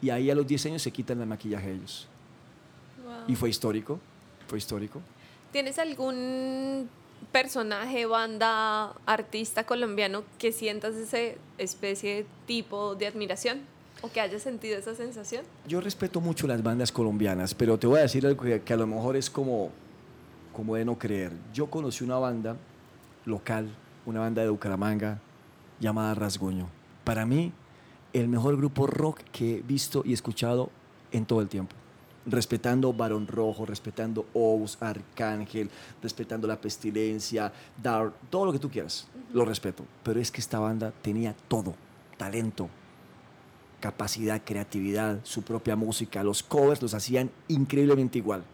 y 0.00 0.10
ahí 0.10 0.30
a 0.30 0.34
los 0.34 0.46
10 0.46 0.66
años 0.66 0.82
se 0.82 0.90
quitan 0.90 1.20
el 1.20 1.26
maquillaje 1.26 1.72
ellos. 1.72 2.08
Y 3.26 3.36
fue 3.36 3.50
histórico, 3.50 4.00
fue 4.48 4.58
histórico. 4.58 5.00
¿Tienes 5.52 5.78
algún 5.78 6.88
personaje, 7.30 8.06
banda, 8.06 8.92
artista 9.06 9.64
colombiano 9.64 10.24
que 10.38 10.52
sientas 10.52 10.94
ese 10.94 11.38
especie 11.58 12.16
de 12.16 12.26
tipo 12.46 12.94
de 12.94 13.06
admiración 13.06 13.60
o 14.02 14.10
que 14.10 14.20
hayas 14.20 14.42
sentido 14.42 14.76
esa 14.76 14.94
sensación? 14.94 15.44
Yo 15.66 15.80
respeto 15.80 16.20
mucho 16.20 16.46
las 16.46 16.62
bandas 16.62 16.92
colombianas, 16.92 17.54
pero 17.54 17.78
te 17.78 17.86
voy 17.86 18.00
a 18.00 18.02
decir 18.02 18.26
algo 18.26 18.42
que, 18.42 18.60
que 18.60 18.72
a 18.72 18.76
lo 18.76 18.86
mejor 18.86 19.16
es 19.16 19.30
como, 19.30 19.70
como 20.52 20.74
de 20.74 20.84
no 20.84 20.98
creer. 20.98 21.32
Yo 21.54 21.70
conocí 21.70 22.04
una 22.04 22.18
banda 22.18 22.56
local, 23.24 23.68
una 24.04 24.20
banda 24.20 24.42
de 24.42 24.48
Bucaramanga 24.50 25.20
llamada 25.80 26.14
Rasguño. 26.14 26.68
Para 27.04 27.24
mí, 27.24 27.52
el 28.12 28.28
mejor 28.28 28.56
grupo 28.56 28.86
rock 28.86 29.20
que 29.32 29.56
he 29.56 29.62
visto 29.62 30.02
y 30.04 30.12
escuchado 30.12 30.70
en 31.12 31.24
todo 31.24 31.40
el 31.40 31.48
tiempo. 31.48 31.74
Respetando 32.24 32.92
Barón 32.92 33.26
Rojo, 33.26 33.66
respetando 33.66 34.26
Ous, 34.32 34.78
Arcángel, 34.80 35.70
respetando 36.00 36.46
La 36.46 36.60
Pestilencia, 36.60 37.52
Dark, 37.82 38.14
todo 38.30 38.46
lo 38.46 38.52
que 38.52 38.60
tú 38.60 38.70
quieras, 38.70 39.08
lo 39.32 39.44
respeto. 39.44 39.84
Pero 40.04 40.20
es 40.20 40.30
que 40.30 40.40
esta 40.40 40.60
banda 40.60 40.92
tenía 41.02 41.34
todo, 41.48 41.74
talento, 42.16 42.68
capacidad, 43.82 44.40
creatividad, 44.44 45.18
su 45.24 45.42
propia 45.42 45.74
música, 45.74 46.22
los 46.22 46.42
covers 46.44 46.80
los 46.80 46.94
hacían 46.94 47.30
increíblemente 47.48 48.16
igual, 48.16 48.44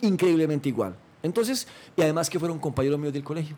increíblemente 0.00 0.70
igual. 0.70 0.96
Entonces, 1.22 1.68
y 1.94 2.00
además 2.00 2.30
que 2.30 2.40
fueron 2.40 2.58
compañeros 2.58 2.98
míos 2.98 3.12
del 3.12 3.22
colegio. 3.22 3.54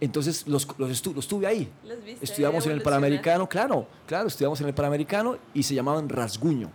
Entonces 0.00 0.46
los, 0.46 0.68
los, 0.78 0.88
estu 0.88 1.12
los 1.12 1.26
tuve 1.26 1.48
ahí. 1.48 1.70
¿Los 1.84 2.02
viste 2.04 2.24
Estudiamos 2.24 2.64
en 2.64 2.72
el? 2.72 2.80
Panamericano, 2.80 3.48
claro, 3.48 3.86
claro, 4.06 4.28
estudiamos 4.28 4.60
en 4.60 4.68
el 4.68 4.74
Panamericano 4.74 5.36
y 5.52 5.64
se 5.64 5.74
llamaban 5.74 6.08
Rasguño. 6.08 6.70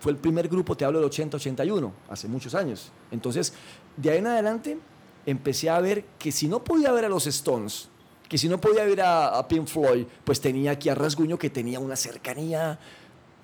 Fue 0.00 0.10
el 0.10 0.18
primer 0.18 0.48
grupo, 0.48 0.76
te 0.76 0.84
hablo 0.84 1.00
del 1.00 1.08
80-81, 1.08 1.92
hace 2.10 2.26
muchos 2.26 2.56
años. 2.56 2.90
Entonces, 3.12 3.54
de 3.96 4.10
ahí 4.10 4.18
en 4.18 4.26
adelante, 4.26 4.76
empecé 5.24 5.70
a 5.70 5.78
ver 5.80 6.04
que 6.18 6.32
si 6.32 6.48
no 6.48 6.64
podía 6.64 6.90
ver 6.90 7.04
a 7.04 7.08
los 7.08 7.28
Stones, 7.28 7.88
que 8.32 8.38
si 8.38 8.48
no 8.48 8.58
podía 8.58 8.86
ver 8.86 9.02
a, 9.02 9.36
a 9.36 9.46
Pink 9.46 9.66
Floyd, 9.66 10.06
pues 10.24 10.40
tenía 10.40 10.70
aquí 10.70 10.88
a 10.88 10.94
Rasguño 10.94 11.38
que 11.38 11.50
tenía 11.50 11.78
una 11.78 11.96
cercanía 11.96 12.78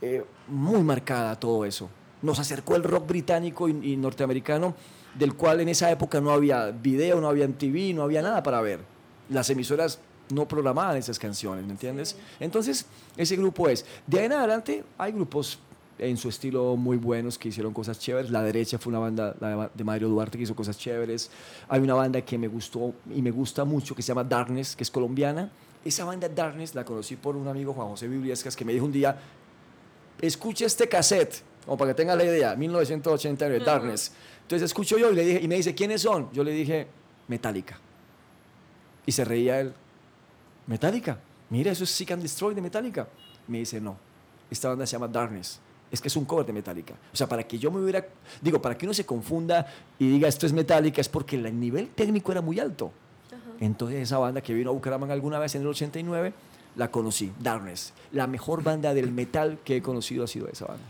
eh, 0.01 0.25
muy 0.47 0.83
marcada 0.83 1.33
a 1.33 1.39
todo 1.39 1.67
eso. 1.67 1.91
Nos 2.23 2.39
acercó 2.39 2.75
el 2.75 2.85
rock 2.85 3.07
británico 3.07 3.69
y, 3.69 3.73
y 3.93 3.97
norteamericano, 3.99 4.75
del 5.13 5.35
cual 5.35 5.61
en 5.61 5.69
esa 5.69 5.91
época 5.91 6.23
no 6.23 6.31
había 6.31 6.71
video, 6.71 7.21
no 7.21 7.29
había 7.29 7.47
MTV, 7.47 7.95
no 7.95 8.03
había 8.03 8.23
nada 8.23 8.43
para 8.43 8.63
ver. 8.63 8.81
Las 9.29 9.51
emisoras 9.51 10.01
no 10.31 10.49
programaban 10.49 10.97
esas 10.97 11.19
canciones, 11.19 11.67
¿me 11.67 11.73
entiendes? 11.73 12.17
Entonces, 12.41 12.87
ese 13.15 13.37
grupo 13.37 13.69
es. 13.69 13.85
De 14.07 14.21
ahí 14.21 14.25
en 14.25 14.33
adelante, 14.33 14.85
hay 14.97 15.13
grupos 15.13 15.59
en 15.99 16.17
su 16.17 16.29
estilo 16.29 16.77
muy 16.77 16.97
buenos 16.97 17.39
que 17.39 17.49
hicieron 17.49 17.73
cosas 17.73 17.99
chéveres. 17.99 18.31
La 18.31 18.43
derecha 18.43 18.79
fue 18.79 18.91
una 18.91 19.01
banda 19.01 19.35
la 19.41 19.71
de- 19.75 19.85
Mario 19.85 20.09
Duarte 20.09 20.39
que 20.39 20.45
hizo 20.45 20.55
cosas 20.55 20.79
chéveres. 20.79 21.31
Hay 21.69 21.81
una 21.81 21.95
banda 21.95 22.21
que 22.23 22.39
me 22.39 22.49
gustó 22.49 22.95
y 23.15 23.21
me 23.23 23.31
gusta 23.31 23.65
mucho 23.65 23.95
que 23.95 24.03
se 24.03 24.09
llama 24.09 24.25
Darkness, 24.25 24.77
que 24.77 24.85
es 24.85 24.91
colombiana. 24.91 25.51
Esa 25.85 26.05
banda 26.05 26.29
Darkness 26.29 26.75
la 26.75 26.85
conocí 26.85 27.17
por 27.17 27.37
un 27.37 27.49
amigo 27.49 27.73
Juan 27.73 27.89
José 27.89 28.09
Bibliescas 28.09 28.55
que 28.57 28.65
me 28.65 28.73
dijo 28.73 28.85
un 28.85 28.93
día, 28.93 29.17
escucha 30.21 30.67
este 30.67 30.89
cassette, 30.89 31.43
como 31.65 31.77
para 31.79 31.91
que 31.93 31.95
tenga 31.97 32.15
la 32.17 32.25
idea, 32.25 32.55
1989, 32.57 33.65
Darkness. 33.65 34.13
Entonces 34.43 34.67
escucho 34.67 34.99
yo 34.99 35.11
y, 35.11 35.15
le 35.15 35.25
dije, 35.25 35.41
y 35.43 35.49
me 35.49 35.57
dice, 35.57 35.75
¿quiénes 35.75 36.03
son? 36.03 36.31
Yo 36.33 36.43
le 36.43 36.53
dije, 36.53 36.87
Metallica. 37.29 37.79
Y 39.07 39.13
se 39.13 39.25
reía 39.25 39.61
él, 39.61 39.73
Metallica, 40.67 41.19
mira, 41.51 41.73
eso 41.73 41.85
es 41.85 41.91
Seek 41.91 42.11
and 42.13 42.23
Destroy 42.23 42.55
de 42.55 42.61
Metallica. 42.61 43.09
Me 43.47 43.59
dice, 43.59 43.81
no, 43.81 43.97
esta 44.51 44.69
banda 44.69 44.87
se 44.87 44.93
llama 44.93 45.09
Darkness. 45.09 45.61
Es 45.91 46.01
que 46.01 46.09
es 46.09 46.17
un 46.17 46.25
cover 46.25 46.47
de 46.47 46.53
Metallica. 46.53 46.95
O 47.13 47.17
sea, 47.17 47.27
para 47.29 47.43
que 47.43 47.59
yo 47.59 47.71
me 47.71 47.81
hubiera, 47.81 48.07
digo, 48.41 48.61
para 48.61 48.77
que 48.77 48.87
uno 48.87 48.95
se 48.95 49.07
confunda 49.07 49.67
y 49.99 50.09
diga 50.11 50.29
esto 50.29 50.47
es 50.47 50.53
Metallica, 50.53 51.01
es 51.01 51.09
porque 51.09 51.37
el 51.37 51.59
nivel 51.59 51.89
técnico 51.89 52.33
era 52.33 52.41
muy 52.41 52.61
alto. 52.61 52.93
Entonces 53.61 54.01
esa 54.03 54.19
banda 54.19 54.41
que 54.41 54.55
vino 54.55 54.71
a 54.71 54.73
Bucaramanga 54.73 55.15
alguna 55.15 55.39
vez 55.39 55.55
en 55.55 55.63
el 55.63 55.69
89, 55.69 56.33
la 56.77 56.91
conocí, 56.91 57.33
Darkness. 57.41 57.93
La 58.13 58.27
mejor 58.27 58.63
banda 58.63 58.95
del 58.95 59.11
metal 59.11 59.59
que 59.65 59.77
he 59.77 59.83
conocido 59.83 60.25
ha 60.25 60.29
sido 60.29 60.49
esa 60.49 60.67
banda. 60.67 60.85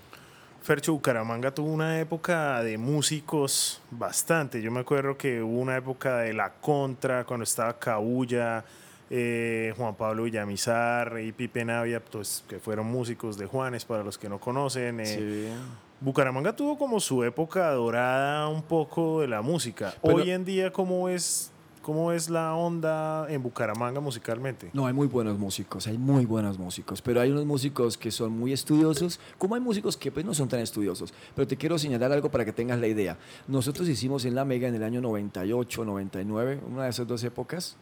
Fercho 0.63 0.93
Bucaramanga 0.93 1.55
tuvo 1.55 1.73
una 1.73 1.99
época 1.99 2.63
de 2.63 2.77
músicos 2.77 3.81
bastante. 3.91 4.61
Yo 4.61 4.71
me 4.71 4.81
acuerdo 4.81 5.17
que 5.17 5.41
hubo 5.41 5.61
una 5.61 5.77
época 5.79 6.19
de 6.19 6.35
La 6.35 6.53
Contra, 6.53 7.25
cuando 7.25 7.45
estaba 7.45 7.79
Cabulla, 7.79 8.65
eh, 9.11 9.73
Juan 9.77 9.95
Pablo 9.95 10.25
Villamizar 10.25 11.19
y 11.25 11.33
Pipe 11.33 11.65
Navia, 11.65 12.03
pues, 12.05 12.45
que 12.49 12.59
fueron 12.59 12.87
músicos 12.87 13.37
de 13.39 13.47
Juanes, 13.47 13.85
para 13.85 14.03
los 14.05 14.19
que 14.19 14.29
no 14.29 14.39
conocen. 14.39 15.01
eh, 15.01 15.53
Bucaramanga 16.01 16.55
tuvo 16.55 16.79
como 16.79 17.01
su 17.01 17.25
época 17.25 17.71
dorada 17.73 18.47
un 18.49 18.63
poco 18.63 19.21
de 19.21 19.29
la 19.29 19.43
música. 19.43 19.95
Pero- 20.03 20.17
Hoy 20.17 20.31
en 20.31 20.45
día, 20.45 20.71
¿cómo 20.73 21.09
es, 21.09 21.51
¿cómo 21.83 22.13
es 22.13 22.31
la 22.31 22.55
onda 22.55 23.27
en 23.29 23.43
Bucaramanga 23.43 23.99
musicalmente? 23.99 24.71
No, 24.75 24.87
hay 24.87 24.93
muy 24.93 25.09
buenos 25.09 25.37
músicos, 25.39 25.89
hay 25.89 25.99
muy 25.99 26.25
buenos 26.25 26.57
músicos, 26.57 27.03
pero 27.03 27.21
hay 27.21 27.33
unos 27.33 27.47
músicos 27.47 27.99
que 27.99 28.13
son 28.13 28.31
muy 28.31 28.53
estudiosos, 28.53 29.19
como 29.39 29.57
hay 29.57 29.61
músicos 29.61 29.97
que 29.97 30.13
pues, 30.13 30.25
no 30.25 30.35
son 30.35 30.49
tan 30.49 30.61
estudiosos. 30.61 31.13
Pero 31.35 31.49
te 31.49 31.57
quiero 31.57 31.77
señalar 31.79 32.13
algo 32.13 32.31
para 32.31 32.45
que 32.45 32.53
tengas 32.53 32.79
la 32.79 32.87
idea. 32.87 33.17
Nosotros 33.49 33.89
hicimos 33.89 34.25
en 34.25 34.37
La 34.37 34.45
Mega 34.45 34.69
en 34.69 34.77
el 34.77 34.85
año 34.85 35.01
98, 35.01 35.85
99, 35.85 36.61
una 36.71 36.85
de 36.85 36.91
esas 36.91 37.09
dos 37.09 37.25
épocas, 37.25 37.77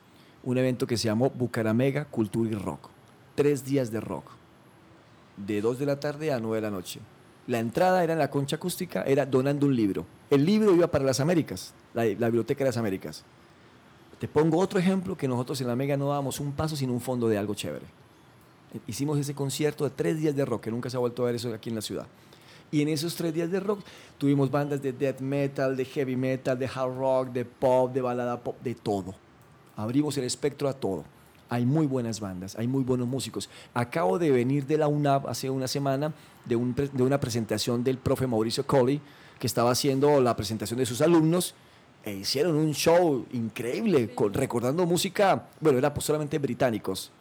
un 0.46 0.56
evento 0.56 0.86
que 0.86 0.96
se 0.96 1.08
llamó 1.08 1.28
Bucaramanga 1.28 2.04
Cultura 2.04 2.50
y 2.50 2.54
Rock. 2.54 2.88
Tres 3.34 3.64
días 3.64 3.90
de 3.90 4.00
rock, 4.00 4.24
de 5.36 5.60
2 5.60 5.78
de 5.80 5.86
la 5.86 6.00
tarde 6.00 6.32
a 6.32 6.38
9 6.38 6.56
de 6.56 6.62
la 6.62 6.70
noche. 6.70 7.00
La 7.48 7.58
entrada 7.58 8.02
era 8.02 8.14
en 8.14 8.18
la 8.20 8.30
concha 8.30 8.56
acústica, 8.56 9.02
era 9.02 9.26
donando 9.26 9.66
un 9.66 9.76
libro. 9.76 10.06
El 10.30 10.46
libro 10.46 10.74
iba 10.74 10.86
para 10.86 11.04
las 11.04 11.20
Américas, 11.20 11.74
la, 11.92 12.04
la 12.04 12.28
Biblioteca 12.28 12.60
de 12.60 12.70
las 12.70 12.76
Américas. 12.76 13.24
Te 14.20 14.28
pongo 14.28 14.58
otro 14.58 14.78
ejemplo 14.78 15.16
que 15.16 15.28
nosotros 15.28 15.60
en 15.60 15.66
la 15.66 15.76
Mega 15.76 15.96
no 15.96 16.08
dábamos 16.08 16.40
un 16.40 16.52
paso 16.52 16.76
sin 16.76 16.90
un 16.90 17.00
fondo 17.00 17.28
de 17.28 17.36
algo 17.36 17.54
chévere. 17.54 17.84
Hicimos 18.86 19.18
ese 19.18 19.34
concierto 19.34 19.84
de 19.84 19.90
tres 19.90 20.18
días 20.18 20.34
de 20.34 20.44
rock, 20.44 20.62
que 20.62 20.70
nunca 20.70 20.88
se 20.88 20.96
ha 20.96 21.00
vuelto 21.00 21.22
a 21.22 21.26
ver 21.26 21.34
eso 21.34 21.52
aquí 21.52 21.70
en 21.70 21.74
la 21.74 21.82
ciudad. 21.82 22.06
Y 22.70 22.82
en 22.82 22.88
esos 22.88 23.16
tres 23.16 23.34
días 23.34 23.50
de 23.50 23.60
rock 23.60 23.80
tuvimos 24.16 24.50
bandas 24.50 24.80
de 24.80 24.92
death 24.92 25.20
metal, 25.20 25.76
de 25.76 25.84
heavy 25.84 26.16
metal, 26.16 26.58
de 26.58 26.66
hard 26.66 26.96
rock, 26.96 27.28
de 27.30 27.44
pop, 27.44 27.92
de 27.92 28.00
balada 28.00 28.40
pop, 28.40 28.56
de 28.62 28.74
todo. 28.74 29.25
Abrimos 29.76 30.16
el 30.18 30.24
espectro 30.24 30.68
a 30.68 30.72
todo. 30.72 31.04
Hay 31.48 31.64
muy 31.64 31.86
buenas 31.86 32.18
bandas, 32.18 32.56
hay 32.56 32.66
muy 32.66 32.82
buenos 32.82 33.06
músicos. 33.06 33.48
Acabo 33.72 34.18
de 34.18 34.30
venir 34.32 34.66
de 34.66 34.78
la 34.78 34.88
UNAP 34.88 35.26
hace 35.28 35.48
una 35.48 35.68
semana 35.68 36.12
de, 36.44 36.56
un 36.56 36.74
pre- 36.74 36.88
de 36.88 37.02
una 37.04 37.20
presentación 37.20 37.84
del 37.84 37.98
profe 37.98 38.26
Mauricio 38.26 38.66
Colli, 38.66 39.00
que 39.38 39.46
estaba 39.46 39.70
haciendo 39.70 40.20
la 40.20 40.34
presentación 40.34 40.78
de 40.78 40.86
sus 40.86 41.00
alumnos 41.02 41.54
e 42.04 42.14
hicieron 42.14 42.56
un 42.56 42.72
show 42.72 43.26
increíble, 43.32 44.10
con- 44.12 44.32
recordando 44.34 44.86
música, 44.86 45.46
bueno, 45.60 45.78
era 45.78 45.92
pues 45.94 46.04
solamente 46.06 46.38
británicos, 46.38 47.12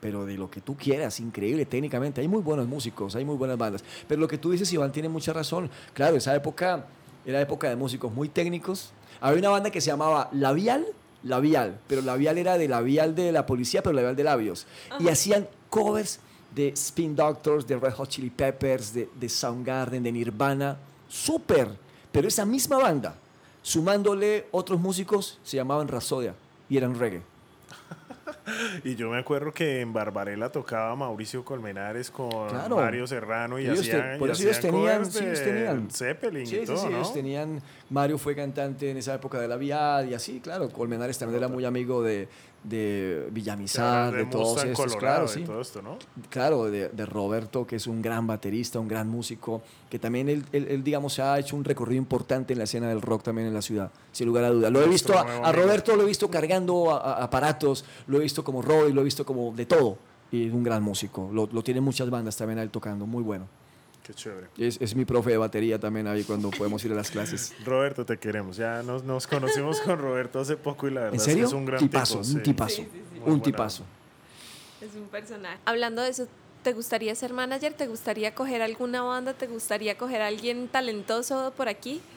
pero 0.00 0.24
de 0.24 0.36
lo 0.36 0.48
que 0.48 0.60
tú 0.60 0.76
quieras, 0.76 1.18
increíble 1.18 1.66
técnicamente. 1.66 2.20
Hay 2.20 2.28
muy 2.28 2.42
buenos 2.42 2.68
músicos, 2.68 3.16
hay 3.16 3.24
muy 3.24 3.36
buenas 3.36 3.58
bandas. 3.58 3.82
Pero 4.06 4.20
lo 4.20 4.28
que 4.28 4.38
tú 4.38 4.52
dices, 4.52 4.72
Iván, 4.72 4.92
tiene 4.92 5.08
mucha 5.08 5.32
razón. 5.32 5.68
Claro, 5.94 6.16
esa 6.16 6.32
época 6.36 6.86
era 7.26 7.40
época 7.40 7.68
de 7.68 7.74
músicos 7.74 8.12
muy 8.12 8.28
técnicos. 8.28 8.92
Había 9.20 9.40
una 9.40 9.48
banda 9.48 9.70
que 9.72 9.80
se 9.80 9.88
llamaba 9.88 10.28
Labial, 10.32 10.86
Labial, 11.24 11.78
pero 11.88 12.02
Labial 12.02 12.38
era 12.38 12.58
de 12.58 12.68
Labial 12.68 13.14
de 13.14 13.32
la 13.32 13.46
policía, 13.46 13.82
pero 13.82 13.94
Labial 13.94 14.16
de 14.16 14.24
labios. 14.24 14.66
Y 15.00 15.08
hacían 15.08 15.48
covers 15.68 16.20
de 16.54 16.68
Spin 16.68 17.14
Doctors, 17.14 17.66
de 17.66 17.78
Red 17.78 17.92
Hot 17.94 18.08
Chili 18.08 18.30
Peppers, 18.30 18.94
de, 18.94 19.08
de 19.18 19.28
Soundgarden, 19.28 20.02
de 20.02 20.12
Nirvana. 20.12 20.76
Súper. 21.08 21.68
Pero 22.12 22.28
esa 22.28 22.44
misma 22.44 22.78
banda, 22.78 23.14
sumándole 23.62 24.46
otros 24.50 24.80
músicos, 24.80 25.38
se 25.42 25.56
llamaban 25.56 25.88
Rasodia 25.88 26.34
y 26.68 26.76
eran 26.76 26.98
reggae. 26.98 27.22
Y 28.84 28.94
yo 28.96 29.10
me 29.10 29.18
acuerdo 29.18 29.52
que 29.52 29.80
en 29.80 29.92
Barbarella 29.92 30.50
tocaba 30.50 30.94
Mauricio 30.96 31.44
Colmenares 31.44 32.10
con 32.10 32.48
Claro. 32.48 32.76
Mario 32.76 33.06
Serrano 33.06 33.58
y 33.58 33.64
Ellos 33.64 33.82
te- 33.88 33.96
hacían, 33.96 34.18
por 34.18 34.28
y 34.28 34.32
eso 34.32 34.42
ellos 34.44 34.60
tenían- 34.60 34.80
covers 34.98 35.12
sí, 35.12 35.24
ellos 35.24 35.38
de 35.40 35.44
tenían. 35.44 35.90
Zeppelin 35.90 36.46
Sí, 36.46 36.56
y 36.56 36.60
sí, 36.60 36.66
todo, 36.66 36.76
sí, 36.78 36.88
¿no? 36.88 36.96
ellos 36.96 37.12
tenían, 37.14 37.62
Mario 37.90 38.18
fue 38.18 38.34
cantante 38.34 38.90
en 38.90 38.96
esa 38.96 39.14
época 39.14 39.40
de 39.40 39.48
la 39.48 39.56
Viad 39.56 40.04
y 40.04 40.14
así, 40.14 40.40
claro, 40.40 40.68
Colmenares 40.70 41.18
también 41.18 41.38
era 41.42 41.48
muy 41.48 41.64
amigo 41.64 42.02
de, 42.02 42.28
de 42.64 43.28
Villamizar, 43.30 44.12
de 44.14 44.22
es 44.22 44.30
todos 44.30 44.64
estos, 44.64 44.76
Colorado 44.76 44.98
claro, 45.26 45.28
sí. 45.28 45.44
todo 45.44 45.60
esto, 45.60 45.80
¿no? 45.80 45.96
Claro, 46.28 46.64
de, 46.70 46.88
de 46.88 47.06
Roberto, 47.06 47.66
que 47.66 47.76
es 47.76 47.86
un 47.86 48.02
gran 48.02 48.26
baterista, 48.26 48.78
un 48.80 48.88
gran 48.88 49.08
músico, 49.08 49.62
que 49.88 49.98
también 49.98 50.28
él, 50.28 50.44
él- 50.52 50.66
él, 50.68 50.84
digamos, 50.84 51.14
se 51.14 51.22
ha 51.22 51.38
hecho 51.38 51.56
un 51.56 51.64
recorrido 51.64 51.98
importante 51.98 52.52
en 52.52 52.58
la 52.58 52.64
escena 52.64 52.88
del 52.88 53.00
rock 53.00 53.22
también 53.22 53.48
en 53.48 53.54
la 53.54 53.62
ciudad, 53.62 53.90
sin 54.12 54.26
lugar 54.26 54.44
a 54.44 54.50
duda. 54.50 54.70
Lo 54.70 54.82
he 54.82 54.88
visto, 54.88 55.16
a. 55.18 55.52
Roberto 55.52 55.96
lo 55.96 56.02
he 56.02 56.06
visto 56.06 56.28
cargando 56.30 56.90
a- 56.90 56.98
a- 56.98 57.24
aparatos, 57.24 57.84
lo 58.06 58.18
he 58.18 58.22
visto 58.22 58.42
como 58.44 58.60
Roy, 58.60 58.92
lo 58.92 59.00
he 59.00 59.04
visto 59.04 59.24
como 59.24 59.52
de 59.54 59.64
todo. 59.66 59.98
Y 60.30 60.48
es 60.48 60.52
un 60.52 60.62
gran 60.62 60.82
músico, 60.82 61.30
lo, 61.32 61.48
lo 61.50 61.62
tienen 61.62 61.82
muchas 61.82 62.10
bandas 62.10 62.36
también 62.36 62.58
a 62.58 62.62
él 62.62 62.70
tocando, 62.70 63.06
muy 63.06 63.22
bueno. 63.22 63.46
Qué 64.08 64.14
chévere. 64.14 64.46
Es, 64.56 64.78
es 64.80 64.94
mi 64.96 65.04
profe 65.04 65.28
de 65.30 65.36
batería 65.36 65.78
también 65.78 66.06
ahí 66.06 66.24
cuando 66.24 66.48
podemos 66.50 66.82
ir 66.82 66.92
a 66.92 66.94
las 66.94 67.10
clases. 67.10 67.52
Roberto, 67.64 68.06
te 68.06 68.16
queremos. 68.16 68.56
Ya 68.56 68.82
nos, 68.82 69.04
nos 69.04 69.26
conocimos 69.26 69.80
con 69.80 69.98
Roberto 69.98 70.40
hace 70.40 70.56
poco 70.56 70.88
y 70.88 70.92
la 70.92 71.00
verdad 71.02 71.14
¿En 71.14 71.20
es 71.20 71.26
que 71.26 71.30
serio? 71.32 71.46
es 71.46 71.52
un 71.52 71.66
gran 71.66 71.78
tipazo, 71.78 72.20
tipo. 72.22 72.26
un 72.26 72.32
sí. 72.34 72.40
tipazo, 72.42 72.76
Sí, 72.76 72.88
sí, 72.90 73.02
sí. 73.12 73.20
Muy 73.20 73.32
un 73.34 73.42
tipazo. 73.42 73.84
Es 74.80 74.94
un 74.94 75.08
personaje. 75.08 75.58
Hablando 75.66 76.00
de 76.00 76.08
eso, 76.08 76.26
¿te 76.62 76.72
gustaría 76.72 77.14
ser 77.14 77.34
manager? 77.34 77.74
¿Te 77.74 77.86
gustaría 77.86 78.34
coger 78.34 78.62
alguna 78.62 79.02
banda? 79.02 79.34
¿Te 79.34 79.46
gustaría 79.46 79.98
coger 79.98 80.22
a 80.22 80.28
alguien 80.28 80.68
talentoso 80.68 81.52
por 81.56 81.68
aquí? 81.68 82.00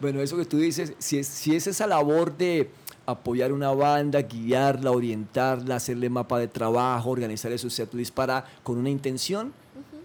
Bueno, 0.00 0.20
eso 0.20 0.36
que 0.36 0.44
tú 0.44 0.58
dices, 0.58 0.94
si 0.98 1.18
es, 1.20 1.28
si 1.28 1.54
es 1.54 1.68
esa 1.68 1.86
labor 1.86 2.36
de 2.36 2.68
apoyar 3.06 3.52
una 3.52 3.70
banda, 3.70 4.20
guiarla, 4.22 4.90
orientarla, 4.90 5.76
hacerle 5.76 6.10
mapa 6.10 6.40
de 6.40 6.48
trabajo, 6.48 7.10
organizarle 7.10 7.56
sus 7.56 7.72
setlist 7.72 8.12
para 8.12 8.44
con 8.64 8.78
una 8.78 8.90
intención, 8.90 9.52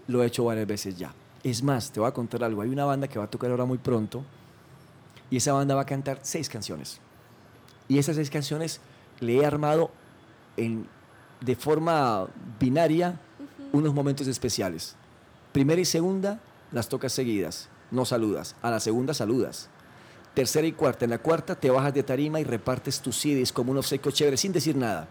lo 0.08 0.22
he 0.22 0.26
hecho 0.26 0.44
varias 0.44 0.66
veces 0.66 0.98
ya. 0.98 1.14
Es 1.44 1.62
más, 1.62 1.92
te 1.92 2.00
voy 2.00 2.08
a 2.08 2.12
contar 2.12 2.42
algo. 2.42 2.62
Hay 2.62 2.70
una 2.70 2.84
banda 2.84 3.06
que 3.06 3.18
va 3.18 3.26
a 3.26 3.30
tocar 3.30 3.50
ahora 3.50 3.64
muy 3.64 3.78
pronto 3.78 4.24
y 5.30 5.36
esa 5.36 5.52
banda 5.52 5.76
va 5.76 5.82
a 5.82 5.86
cantar 5.86 6.18
seis 6.22 6.48
canciones. 6.48 6.98
Y 7.86 7.98
esas 7.98 8.16
seis 8.16 8.30
canciones 8.30 8.80
le 9.20 9.36
he 9.36 9.46
armado 9.46 9.90
en, 10.56 10.86
de 11.40 11.54
forma 11.54 12.26
binaria 12.58 13.20
unos 13.72 13.94
momentos 13.94 14.26
especiales. 14.26 14.96
Primera 15.52 15.80
y 15.80 15.84
segunda 15.84 16.40
las 16.72 16.88
tocas 16.88 17.12
seguidas, 17.12 17.68
no 17.90 18.04
saludas. 18.04 18.56
A 18.62 18.70
la 18.70 18.80
segunda 18.80 19.14
saludas. 19.14 19.68
Tercera 20.34 20.66
y 20.66 20.72
cuarta. 20.72 21.04
En 21.04 21.10
la 21.10 21.18
cuarta 21.18 21.54
te 21.54 21.70
bajas 21.70 21.94
de 21.94 22.02
tarima 22.02 22.40
y 22.40 22.44
repartes 22.44 23.00
tus 23.00 23.16
CDs 23.16 23.52
como 23.52 23.72
un 23.72 23.78
obsequio 23.78 24.10
chévere 24.10 24.36
sin 24.36 24.52
decir 24.52 24.76
nada. 24.76 25.08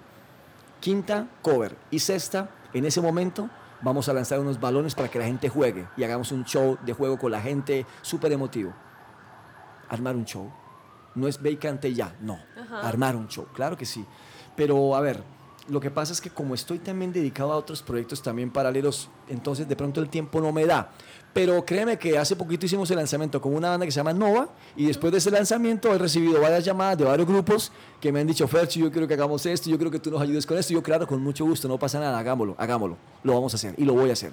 Quinta, 0.79 1.27
cover. 1.41 1.75
Y 1.91 1.99
sexta, 1.99 2.49
en 2.73 2.85
ese 2.85 3.01
momento 3.01 3.49
vamos 3.81 4.09
a 4.09 4.13
lanzar 4.13 4.39
unos 4.39 4.59
balones 4.59 4.95
para 4.95 5.09
que 5.09 5.19
la 5.19 5.25
gente 5.25 5.49
juegue 5.49 5.87
y 5.97 6.03
hagamos 6.03 6.31
un 6.31 6.45
show 6.45 6.77
de 6.83 6.93
juego 6.93 7.17
con 7.17 7.31
la 7.31 7.41
gente 7.41 7.85
súper 8.01 8.31
emotivo. 8.31 8.73
Armar 9.89 10.15
un 10.15 10.25
show. 10.25 10.51
No 11.15 11.27
es 11.27 11.41
vacante 11.41 11.93
ya, 11.93 12.15
no. 12.21 12.39
Ajá. 12.59 12.81
Armar 12.81 13.15
un 13.15 13.27
show, 13.27 13.47
claro 13.53 13.77
que 13.77 13.85
sí. 13.85 14.05
Pero 14.55 14.95
a 14.95 15.01
ver, 15.01 15.23
lo 15.67 15.79
que 15.79 15.91
pasa 15.91 16.13
es 16.13 16.21
que 16.21 16.29
como 16.29 16.55
estoy 16.55 16.79
también 16.79 17.11
dedicado 17.11 17.51
a 17.51 17.57
otros 17.57 17.81
proyectos 17.81 18.21
también 18.21 18.51
paralelos, 18.51 19.09
entonces 19.27 19.67
de 19.67 19.75
pronto 19.75 20.01
el 20.01 20.09
tiempo 20.09 20.39
no 20.39 20.51
me 20.51 20.65
da. 20.65 20.91
Pero 21.33 21.63
créeme 21.65 21.99
que 21.99 22.17
hace 22.17 22.35
poquito 22.35 22.65
hicimos 22.65 22.89
el 22.89 22.97
lanzamiento 22.97 23.39
con 23.39 23.53
una 23.53 23.69
banda 23.69 23.85
que 23.85 23.91
se 23.91 23.97
llama 23.97 24.13
Nova 24.13 24.49
y 24.75 24.85
después 24.85 25.11
de 25.11 25.19
ese 25.19 25.29
lanzamiento 25.29 25.93
he 25.93 25.97
recibido 25.97 26.41
varias 26.41 26.65
llamadas 26.65 26.97
de 26.97 27.03
varios 27.03 27.27
grupos 27.27 27.71
que 28.01 28.11
me 28.11 28.21
han 28.21 28.27
dicho, 28.27 28.47
Ferchi, 28.47 28.79
yo 28.79 28.91
quiero 28.91 29.07
que 29.07 29.13
hagamos 29.13 29.45
esto, 29.45 29.69
yo 29.69 29.77
quiero 29.77 29.91
que 29.91 29.99
tú 29.99 30.09
nos 30.09 30.21
ayudes 30.21 30.45
con 30.45 30.57
esto. 30.57 30.73
Yo, 30.73 30.81
claro, 30.81 31.05
con 31.05 31.21
mucho 31.21 31.45
gusto, 31.45 31.67
no 31.67 31.77
pasa 31.77 31.99
nada, 31.99 32.17
hagámoslo, 32.17 32.55
hagámoslo. 32.57 32.97
Lo 33.23 33.33
vamos 33.33 33.53
a 33.53 33.57
hacer 33.57 33.75
y 33.77 33.85
lo 33.85 33.93
voy 33.93 34.09
a 34.09 34.13
hacer. 34.13 34.31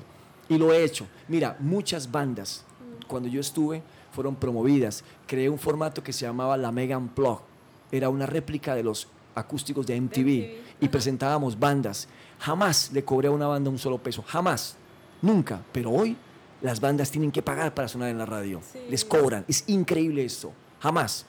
Y 0.49 0.57
lo 0.57 0.73
he 0.73 0.85
hecho. 0.85 1.07
Mira, 1.29 1.57
muchas 1.59 2.11
bandas, 2.11 2.65
cuando 3.07 3.29
yo 3.29 3.41
estuve, 3.41 3.83
fueron 4.13 4.37
promovidas. 4.37 5.05
Creé 5.27 5.51
un 5.51 5.59
formato 5.59 6.03
que 6.03 6.13
se 6.13 6.25
llamaba 6.25 6.57
la 6.57 6.73
Mega 6.73 6.97
Unplugged. 6.97 7.45
Era 7.93 8.09
una 8.09 8.27
réplica 8.27 8.75
de 8.75 8.83
los 8.83 9.09
acústicos 9.35 9.87
de 9.87 10.01
MTV, 10.01 10.65
y 10.81 10.89
presentábamos 10.89 11.59
bandas. 11.59 12.09
Jamás 12.39 12.91
le 12.93 13.05
cobré 13.05 13.29
a 13.29 13.31
una 13.31 13.47
banda 13.47 13.71
un 13.71 13.79
solo 13.79 13.99
peso, 13.99 14.23
jamás, 14.27 14.77
nunca. 15.23 15.63
Pero 15.73 15.91
hoy 15.91 16.17
las 16.63 16.81
bandas 16.81 17.11
tienen 17.11 17.31
que 17.31 17.43
pagar 17.43 17.75
para 17.75 17.89
sonar 17.89 18.11
en 18.11 18.19
la 18.19 18.27
radio. 18.27 18.61
Sí. 18.73 18.79
Les 18.89 19.05
cobran. 19.05 19.45
Es 19.49 19.65
increíble 19.69 20.25
esto. 20.25 20.53
Jamás. 20.81 21.27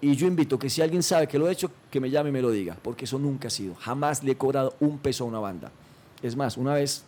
Y 0.00 0.14
yo 0.16 0.26
invito 0.26 0.58
que 0.58 0.68
si 0.68 0.82
alguien 0.82 1.02
sabe 1.02 1.26
que 1.26 1.38
lo 1.38 1.48
he 1.48 1.52
hecho, 1.52 1.70
que 1.90 2.00
me 2.00 2.10
llame 2.10 2.28
y 2.28 2.32
me 2.32 2.42
lo 2.42 2.50
diga, 2.50 2.76
porque 2.82 3.06
eso 3.06 3.18
nunca 3.18 3.48
ha 3.48 3.50
sido. 3.50 3.74
Jamás 3.74 4.22
le 4.22 4.32
he 4.32 4.36
cobrado 4.36 4.74
un 4.80 4.98
peso 4.98 5.24
a 5.24 5.26
una 5.26 5.38
banda. 5.38 5.72
Es 6.22 6.36
más, 6.36 6.56
una 6.56 6.74
vez 6.74 7.04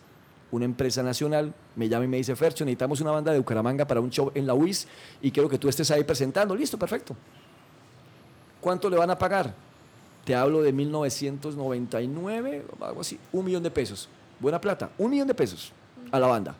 una 0.51 0.65
empresa 0.65 1.03
nacional 1.03 1.53
me 1.75 1.89
llama 1.89 2.05
y 2.05 2.07
me 2.07 2.17
dice, 2.17 2.35
Fercho, 2.35 2.63
necesitamos 2.63 3.01
una 3.01 3.11
banda 3.11 3.31
de 3.31 3.39
Bucaramanga 3.39 3.85
para 3.85 3.99
un 3.99 4.09
show 4.09 4.31
en 4.33 4.47
la 4.47 4.53
UIS 4.53 4.87
y 5.21 5.31
quiero 5.31 5.49
que 5.49 5.57
tú 5.57 5.69
estés 5.69 5.91
ahí 5.91 6.03
presentando. 6.03 6.55
Listo, 6.55 6.77
perfecto. 6.77 7.15
¿Cuánto 8.61 8.89
le 8.89 8.97
van 8.97 9.09
a 9.09 9.17
pagar? 9.17 9.53
Te 10.27 10.35
hablo 10.35 10.61
de 10.61 10.73
1999, 10.73 12.65
algo 12.81 12.99
así, 12.99 13.17
un 13.31 13.45
millón 13.45 13.63
de 13.63 13.71
pesos. 13.71 14.09
Buena 14.41 14.59
plata, 14.59 14.89
un 14.97 15.09
millón 15.09 15.25
de 15.25 15.33
pesos 15.33 15.71
a 16.11 16.19
la 16.19 16.27
banda. 16.27 16.53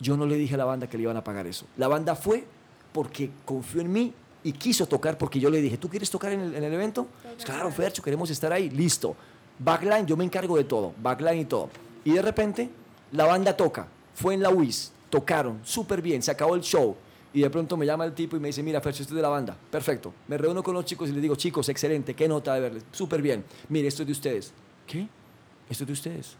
Yo 0.00 0.16
no 0.16 0.26
le 0.26 0.34
dije 0.34 0.56
a 0.56 0.58
la 0.58 0.64
banda 0.64 0.88
que 0.88 0.96
le 0.96 1.04
iban 1.04 1.16
a 1.16 1.22
pagar 1.22 1.46
eso. 1.46 1.64
La 1.76 1.86
banda 1.86 2.16
fue 2.16 2.44
porque 2.92 3.30
confió 3.44 3.82
en 3.82 3.92
mí 3.92 4.12
y 4.42 4.50
quiso 4.50 4.84
tocar 4.86 5.16
porque 5.16 5.38
yo 5.38 5.48
le 5.48 5.60
dije, 5.60 5.78
¿tú 5.78 5.88
quieres 5.88 6.10
tocar 6.10 6.32
en 6.32 6.40
el, 6.40 6.56
en 6.56 6.64
evento? 6.64 7.06
Pues 7.22 7.44
claro, 7.44 7.70
Fercho, 7.70 8.02
queremos 8.02 8.30
estar 8.30 8.52
ahí. 8.52 8.68
Listo. 8.68 9.14
Backline, 9.60 10.04
yo 10.04 10.16
me 10.16 10.24
encargo 10.24 10.56
de 10.56 10.64
todo. 10.64 10.92
Backline 11.00 11.42
y 11.42 11.44
todo. 11.44 11.70
Y 12.02 12.14
de 12.14 12.22
repente, 12.22 12.68
la 13.12 13.26
banda 13.26 13.56
toca. 13.56 13.86
Fue 14.12 14.34
en 14.34 14.42
la 14.42 14.50
UIS. 14.50 14.90
Tocaron 15.08 15.60
súper 15.62 16.02
bien. 16.02 16.20
Se 16.20 16.32
acabó 16.32 16.56
el 16.56 16.62
show. 16.62 16.96
Y 17.32 17.42
de 17.42 17.50
pronto 17.50 17.76
me 17.76 17.84
llama 17.84 18.04
el 18.04 18.14
tipo 18.14 18.36
y 18.36 18.40
me 18.40 18.48
dice, 18.48 18.62
mira, 18.62 18.80
Fercho, 18.80 19.02
esto 19.02 19.12
es 19.12 19.16
de 19.16 19.22
la 19.22 19.28
banda. 19.28 19.56
Perfecto. 19.70 20.14
Me 20.28 20.38
reúno 20.38 20.62
con 20.62 20.74
los 20.74 20.84
chicos 20.84 21.08
y 21.10 21.12
les 21.12 21.22
digo, 21.22 21.36
chicos, 21.36 21.68
excelente. 21.68 22.14
Qué 22.14 22.26
nota 22.26 22.54
de 22.54 22.60
verles. 22.60 22.84
Súper 22.90 23.20
bien. 23.20 23.44
Mire, 23.68 23.88
esto 23.88 24.02
es 24.02 24.06
de 24.06 24.12
ustedes. 24.12 24.52
¿Qué? 24.86 25.06
Esto 25.68 25.84
es 25.84 25.86
de 25.86 25.92
ustedes. 25.92 26.36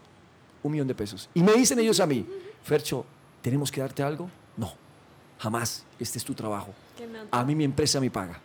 Un 0.63 0.71
millón 0.71 0.87
de 0.87 0.95
pesos. 0.95 1.29
Y 1.33 1.43
me 1.43 1.53
dicen 1.53 1.79
ellos 1.79 1.99
a 1.99 2.05
mí, 2.05 2.25
Fercho, 2.63 3.05
¿tenemos 3.41 3.71
que 3.71 3.81
darte 3.81 4.01
algo? 4.01 4.29
No. 4.57 4.73
Jamás. 5.37 5.85
Este 5.99 6.17
es 6.17 6.25
tu 6.25 6.33
trabajo. 6.33 6.73
A 7.31 7.45
mí 7.45 7.55
mi 7.55 7.63
empresa 7.63 7.99
me 7.99 8.09
paga. 8.09 8.39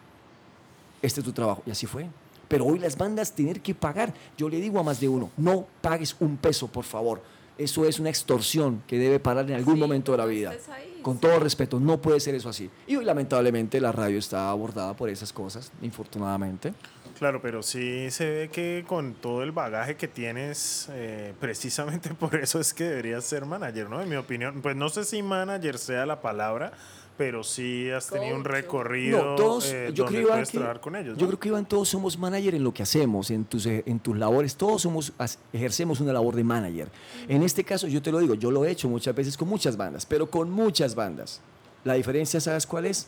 Este 1.01 1.21
es 1.21 1.25
tu 1.25 1.33
trabajo. 1.33 1.63
Y 1.67 1.71
así 1.71 1.87
fue. 1.87 2.07
Pero 2.49 2.67
hoy 2.67 2.79
las 2.79 2.97
bandas 2.97 3.33
tienen 3.33 3.61
que 3.61 3.75
pagar. 3.75 4.13
Yo 4.37 4.49
le 4.49 4.61
digo 4.61 4.79
a 4.79 4.83
más 4.83 5.01
de 5.01 5.09
uno, 5.09 5.31
no 5.37 5.67
pagues 5.81 6.15
un 6.21 6.37
peso, 6.37 6.69
por 6.69 6.85
favor. 6.85 7.23
Eso 7.57 7.85
es 7.85 8.01
una 8.01 8.09
extorsión 8.11 8.83
que 8.87 8.99
debe 8.99 9.21
parar 9.21 9.49
en 9.49 9.57
algún 9.57 9.75
Sí, 9.75 9.81
momento 9.81 10.13
de 10.13 10.19
la 10.19 10.27
vida. 10.27 10.51
ahí, 10.73 10.99
Con 11.03 11.15
sí. 11.15 11.21
todo 11.21 11.39
respeto, 11.39 11.79
no 11.79 12.01
puede 12.01 12.19
ser 12.21 12.35
eso 12.35 12.49
así. 12.49 12.69
Y 12.87 12.97
hoy 12.97 13.05
lamentablemente 13.05 13.81
la 13.81 13.93
radio 13.93 14.19
está 14.19 14.51
abordada 14.51 14.95
por 14.97 15.09
esas 15.09 15.33
cosas, 15.33 15.71
infortunadamente. 15.81 16.75
Claro, 17.19 17.41
pero 17.41 17.63
sí 17.63 18.11
se 18.11 18.29
ve 18.29 18.49
que 18.51 18.85
con 18.89 19.15
todo 19.15 19.45
el 19.45 19.53
bagaje 19.53 19.95
que 19.97 20.09
tienes, 20.09 20.89
eh, 20.91 21.33
precisamente 21.39 22.13
por 22.19 22.35
eso 22.35 22.59
es 22.59 22.75
que 22.75 22.85
deberías 22.85 23.25
ser 23.25 23.47
manager, 23.47 23.89
¿no? 23.89 24.01
En 24.03 24.09
mi 24.09 24.17
opinión, 24.17 24.61
pues 24.63 24.75
no 24.75 24.89
sé 24.89 25.05
si 25.05 25.23
manager 25.23 25.79
sea 25.79 26.07
la 26.07 26.21
palabra, 26.21 26.73
pero 27.17 27.45
sí 27.45 27.91
has 27.91 28.09
tenido 28.09 28.35
un 28.35 28.45
recorrido 28.45 29.25
No, 29.25 29.35
todos, 29.37 29.71
eh, 29.73 29.91
yo 29.95 30.05
donde 30.05 30.19
creo 30.19 30.29
puedes 30.31 30.51
que, 30.51 30.59
trabajar 30.59 30.81
con 30.81 30.97
ellos, 30.97 31.17
yo 31.17 31.27
creo 31.27 31.39
que 31.39 31.49
Iván, 31.49 31.67
todos 31.67 31.89
somos 31.89 32.19
manager 32.19 32.55
en 32.55 32.65
lo 32.65 32.75
que 32.75 32.83
hacemos, 32.83 33.31
en 33.31 33.45
tus, 33.45 33.67
eh, 33.67 33.85
en 33.87 34.01
tus 34.01 34.17
labores, 34.17 34.57
todos 34.57 34.83
somos, 34.83 35.13
ejercemos 35.53 36.01
una 36.01 36.13
labor 36.13 36.35
de 36.35 36.45
manager. 36.45 36.89
En 37.29 37.43
este 37.43 37.65
caso, 37.65 37.87
yo 37.87 38.03
te 38.03 38.11
lo 38.11 38.19
digo, 38.19 38.35
yo 38.35 38.51
lo 38.51 38.65
he 38.65 38.71
hecho 38.71 38.89
muchas 38.89 39.15
veces 39.15 39.37
con 39.37 39.49
muchas 39.49 39.77
bandas, 39.77 40.07
pero 40.07 40.29
con 40.29 40.51
muchas 40.51 40.95
bandas. 40.95 41.41
La 41.85 41.95
diferencia, 41.95 42.41
¿sabes 42.41 42.67
cuál 42.67 42.87
es? 42.87 43.07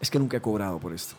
Es 0.00 0.10
que 0.10 0.18
nunca 0.18 0.36
he 0.36 0.40
cobrado 0.40 0.78
por 0.78 0.92
esto. 0.92 1.14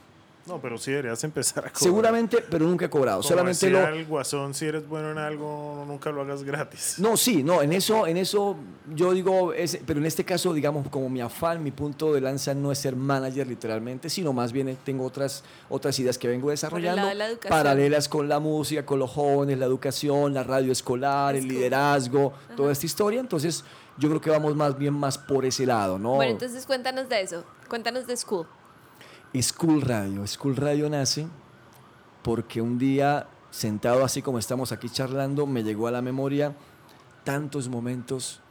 No, 0.49 0.59
pero 0.61 0.77
sí 0.77 0.91
deberías 0.91 1.23
empezar 1.23 1.59
a 1.59 1.69
cobrar. 1.69 1.81
Seguramente, 1.83 2.43
pero 2.49 2.65
nunca 2.65 2.85
he 2.85 2.89
cobrado. 2.89 3.19
Como 3.19 3.29
Solamente 3.29 3.67
decía 3.67 3.89
lo, 3.89 3.95
el 3.95 4.05
guasón, 4.05 4.53
si 4.53 4.65
eres 4.65 4.87
bueno 4.87 5.11
en 5.11 5.17
algo, 5.19 5.83
nunca 5.87 6.09
lo 6.11 6.21
hagas 6.21 6.43
gratis. 6.43 6.95
No, 6.97 7.15
sí, 7.15 7.43
no, 7.43 7.61
en 7.61 7.71
eso, 7.73 8.07
en 8.07 8.17
eso 8.17 8.55
yo 8.93 9.13
digo, 9.13 9.53
es- 9.53 9.79
pero 9.85 9.99
en 9.99 10.05
este 10.05 10.25
caso, 10.25 10.53
digamos, 10.53 10.87
como 10.89 11.09
mi 11.09 11.21
afán, 11.21 11.63
mi 11.63 11.71
punto 11.71 12.13
de 12.13 12.21
lanza 12.21 12.53
no 12.53 12.71
es 12.71 12.79
ser 12.79 12.95
manager 12.95 13.47
literalmente, 13.47 14.09
sino 14.09 14.33
más 14.33 14.51
bien 14.51 14.77
tengo 14.83 15.05
otras, 15.05 15.43
otras 15.69 15.97
ideas 15.99 16.17
que 16.17 16.27
vengo 16.27 16.49
desarrollando, 16.49 17.05
de 17.07 17.15
la 17.15 17.27
paralelas 17.47 18.09
con 18.09 18.27
la 18.27 18.39
música, 18.39 18.85
con 18.85 18.99
los 18.99 19.11
jóvenes, 19.11 19.57
la 19.59 19.65
educación, 19.65 20.33
la 20.33 20.43
radio 20.43 20.71
escolar, 20.71 21.35
el 21.35 21.47
liderazgo, 21.47 22.33
toda 22.57 22.71
esta 22.71 22.85
historia. 22.85 23.19
Entonces, 23.19 23.63
yo 23.97 24.09
creo 24.09 24.21
que 24.21 24.29
vamos 24.29 24.55
más 24.55 24.77
bien 24.77 24.93
más 24.93 25.17
por 25.17 25.45
ese 25.45 25.65
lado, 25.65 25.99
¿no? 25.99 26.15
Bueno, 26.15 26.31
entonces 26.31 26.65
cuéntanos 26.65 27.09
de 27.09 27.21
eso. 27.21 27.43
Cuéntanos 27.67 28.07
de 28.07 28.15
School. 28.17 28.47
School 29.37 29.81
Radio. 29.81 30.25
School 30.25 30.55
Radio 30.55 30.89
nace 30.89 31.27
porque 32.23 32.61
un 32.61 32.77
día, 32.77 33.27
sentado 33.51 34.03
así 34.03 34.21
como 34.21 34.39
estamos 34.39 34.71
aquí 34.71 34.89
charlando, 34.89 35.45
me 35.45 35.63
llegó 35.63 35.87
a 35.87 35.91
la 35.91 36.01
memoria 36.01 36.55
tantos 37.23 37.69
momentos 37.69 38.41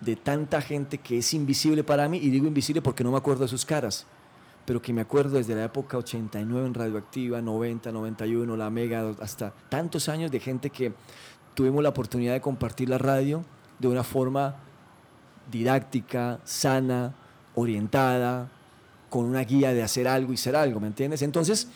de 0.00 0.16
tanta 0.16 0.60
gente 0.60 0.98
que 0.98 1.18
es 1.18 1.34
invisible 1.34 1.84
para 1.84 2.08
mí, 2.08 2.18
y 2.18 2.30
digo 2.30 2.46
invisible 2.46 2.82
porque 2.82 3.04
no 3.04 3.10
me 3.10 3.18
acuerdo 3.18 3.42
de 3.42 3.48
sus 3.48 3.64
caras, 3.64 4.06
pero 4.64 4.82
que 4.82 4.92
me 4.92 5.00
acuerdo 5.00 5.36
desde 5.36 5.54
la 5.54 5.64
época 5.64 5.96
89 5.96 6.66
en 6.66 6.74
Radioactiva, 6.74 7.40
90, 7.40 7.92
91, 7.92 8.56
La 8.56 8.70
Mega, 8.70 9.14
hasta 9.20 9.52
tantos 9.68 10.08
años 10.08 10.30
de 10.30 10.40
gente 10.40 10.70
que 10.70 10.92
tuvimos 11.54 11.82
la 11.82 11.90
oportunidad 11.90 12.32
de 12.32 12.40
compartir 12.40 12.88
la 12.88 12.98
radio 12.98 13.44
de 13.78 13.88
una 13.88 14.02
forma 14.02 14.56
didáctica, 15.50 16.40
sana, 16.44 17.14
orientada, 17.54 18.50
con 19.16 19.24
una 19.24 19.40
guía 19.44 19.72
de 19.72 19.82
hacer 19.82 20.06
algo 20.06 20.34
y 20.34 20.36
ser 20.36 20.54
algo, 20.56 20.78
¿me 20.78 20.88
entiendes? 20.88 21.22
Entonces, 21.22 21.68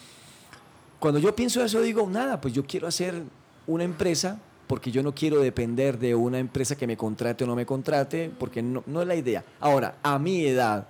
cuando 0.98 1.18
yo 1.18 1.34
pienso 1.34 1.64
eso, 1.64 1.80
digo, 1.80 2.06
nada, 2.06 2.38
pues 2.38 2.52
yo 2.52 2.66
quiero 2.66 2.86
hacer 2.86 3.22
una 3.66 3.84
empresa 3.84 4.38
porque 4.66 4.90
yo 4.90 5.02
no 5.02 5.14
quiero 5.14 5.40
depender 5.40 5.98
de 5.98 6.14
una 6.14 6.38
empresa 6.38 6.76
que 6.76 6.86
me 6.86 6.98
contrate 6.98 7.44
o 7.44 7.46
no 7.46 7.56
me 7.56 7.64
contrate, 7.64 8.30
porque 8.38 8.62
no, 8.62 8.84
no 8.86 9.00
es 9.00 9.08
la 9.08 9.14
idea. 9.14 9.42
Ahora, 9.58 9.96
a 10.02 10.18
mi 10.18 10.44
edad, 10.44 10.86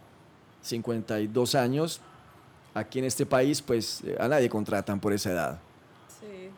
52 0.62 1.54
años, 1.54 2.00
aquí 2.74 2.98
en 2.98 3.04
este 3.04 3.26
país, 3.26 3.62
pues 3.62 4.02
eh, 4.04 4.16
a 4.18 4.26
nadie 4.26 4.48
contratan 4.48 4.98
por 4.98 5.12
esa 5.12 5.30
edad 5.30 5.60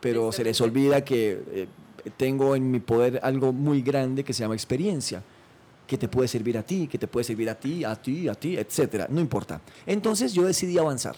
pero 0.03 0.33
se 0.33 0.43
les 0.43 0.59
olvida 0.59 1.05
que 1.05 1.41
eh, 1.49 1.67
tengo 2.17 2.57
en 2.57 2.69
mi 2.69 2.81
poder 2.81 3.21
algo 3.23 3.53
muy 3.53 3.81
grande 3.81 4.25
que 4.25 4.33
se 4.33 4.41
llama 4.41 4.53
experiencia, 4.53 5.23
que 5.87 5.97
te 5.97 6.07
puede 6.07 6.27
servir 6.27 6.57
a 6.57 6.63
ti, 6.63 6.87
que 6.87 6.97
te 6.97 7.07
puede 7.07 7.23
servir 7.23 7.49
a 7.49 7.55
ti, 7.55 7.83
a 7.83 7.95
ti, 7.95 8.27
a 8.27 8.35
ti, 8.35 8.57
etcétera, 8.57 9.07
no 9.09 9.19
importa. 9.19 9.61
Entonces 9.85 10.33
yo 10.33 10.43
decidí 10.43 10.77
avanzar. 10.77 11.15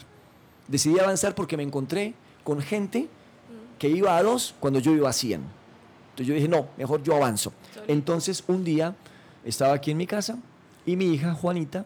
Decidí 0.67 0.99
avanzar 0.99 1.35
porque 1.35 1.57
me 1.57 1.63
encontré 1.63 2.13
con 2.43 2.61
gente 2.61 3.07
que 3.77 3.89
iba 3.89 4.17
a 4.17 4.23
dos 4.23 4.55
cuando 4.59 4.79
yo 4.79 4.93
iba 4.93 5.09
a 5.09 5.13
100. 5.13 5.41
Entonces 5.41 6.27
yo 6.27 6.33
dije, 6.33 6.47
no, 6.47 6.67
mejor 6.77 7.03
yo 7.03 7.15
avanzo. 7.15 7.53
Entonces 7.87 8.43
un 8.47 8.63
día 8.63 8.95
estaba 9.43 9.73
aquí 9.73 9.91
en 9.91 9.97
mi 9.97 10.07
casa 10.07 10.37
y 10.85 10.95
mi 10.95 11.13
hija 11.13 11.33
Juanita 11.33 11.85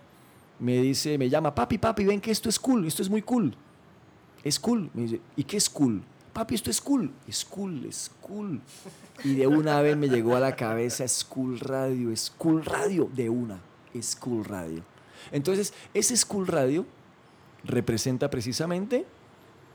me 0.60 0.78
dice, 0.82 1.18
me 1.18 1.30
llama, 1.30 1.56
papi, 1.56 1.78
papi, 1.78 2.06
ven 2.06 2.22
que 2.22 2.32
esto 2.32 2.50
es 2.50 2.60
cool, 2.60 2.86
esto 2.86 3.02
es 3.02 3.10
muy 3.10 3.22
cool. 3.22 3.56
es 4.44 4.60
cool. 4.60 4.90
Me 4.94 5.04
dice, 5.04 5.22
¿y 5.36 5.44
qué 5.44 5.58
es 5.58 5.70
cool? 5.70 6.04
Papi, 6.34 6.56
esto 6.56 6.70
es 6.70 6.80
cool. 6.80 7.12
Es 7.28 7.44
cool, 7.46 7.86
es 7.86 8.12
cool. 8.22 8.62
Y 9.24 9.36
de 9.36 9.48
una 9.48 9.82
vez 9.82 9.98
me 9.98 10.08
llegó 10.08 10.36
a 10.36 10.40
la 10.40 10.56
cabeza 10.56 11.08
School 11.08 11.60
Radio, 11.60 12.16
School 12.16 12.64
Radio, 12.64 13.10
de 13.14 13.30
una, 13.30 13.60
School 14.02 14.46
Radio. 14.46 14.82
Entonces, 15.32 15.74
ese 15.94 16.16
School 16.16 16.48
Radio 16.48 16.86
representa 17.64 18.30
precisamente 18.30 19.06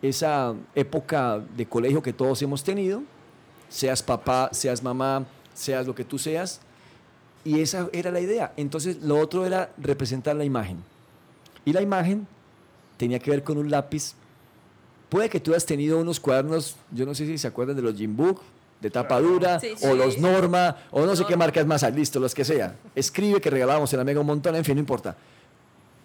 esa 0.02 0.54
época 0.74 1.42
de 1.56 1.66
colegio 1.66 2.02
que 2.02 2.12
todos 2.12 2.40
hemos 2.42 2.64
tenido, 2.64 3.02
seas 3.68 4.02
papá, 4.02 4.50
seas 4.52 4.82
mamá, 4.82 5.24
seas 5.54 5.86
lo 5.86 5.94
que 5.94 6.04
tú 6.04 6.18
seas, 6.18 6.60
y 7.44 7.60
esa 7.60 7.88
era 7.92 8.10
la 8.10 8.20
idea. 8.20 8.52
Entonces, 8.56 9.02
lo 9.02 9.18
otro 9.18 9.46
era 9.46 9.72
representar 9.76 10.36
la 10.36 10.44
imagen. 10.44 10.78
Y 11.64 11.72
la 11.72 11.82
imagen 11.82 12.26
tenía 12.96 13.18
que 13.18 13.30
ver 13.30 13.42
con 13.42 13.58
un 13.58 13.70
lápiz. 13.70 14.14
Puede 15.08 15.28
que 15.28 15.40
tú 15.40 15.52
hayas 15.52 15.66
tenido 15.66 15.98
unos 15.98 16.20
cuadernos, 16.20 16.76
yo 16.90 17.06
no 17.06 17.14
sé 17.14 17.26
si 17.26 17.38
se 17.38 17.46
acuerdan 17.46 17.76
de 17.76 17.82
los 17.82 17.96
Jim 17.96 18.16
Book, 18.16 18.40
de 18.84 18.90
tapa 18.90 19.18
dura, 19.18 19.58
Sí, 19.58 19.72
o 19.82 19.94
los 19.94 20.18
Norma, 20.18 20.76
o 20.90 21.06
no 21.06 21.16
sé 21.16 21.24
qué 21.24 21.38
marcas 21.38 21.64
más, 21.64 21.82
hay, 21.82 21.92
listo, 21.94 22.20
los 22.20 22.34
que 22.34 22.44
sea. 22.44 22.76
Escribe 22.94 23.40
que 23.40 23.48
regalábamos 23.48 23.90
en 23.94 23.98
la 23.98 24.04
Mega 24.04 24.20
un 24.20 24.26
montón, 24.26 24.54
en 24.54 24.62
fin, 24.62 24.74
no 24.74 24.80
importa. 24.80 25.16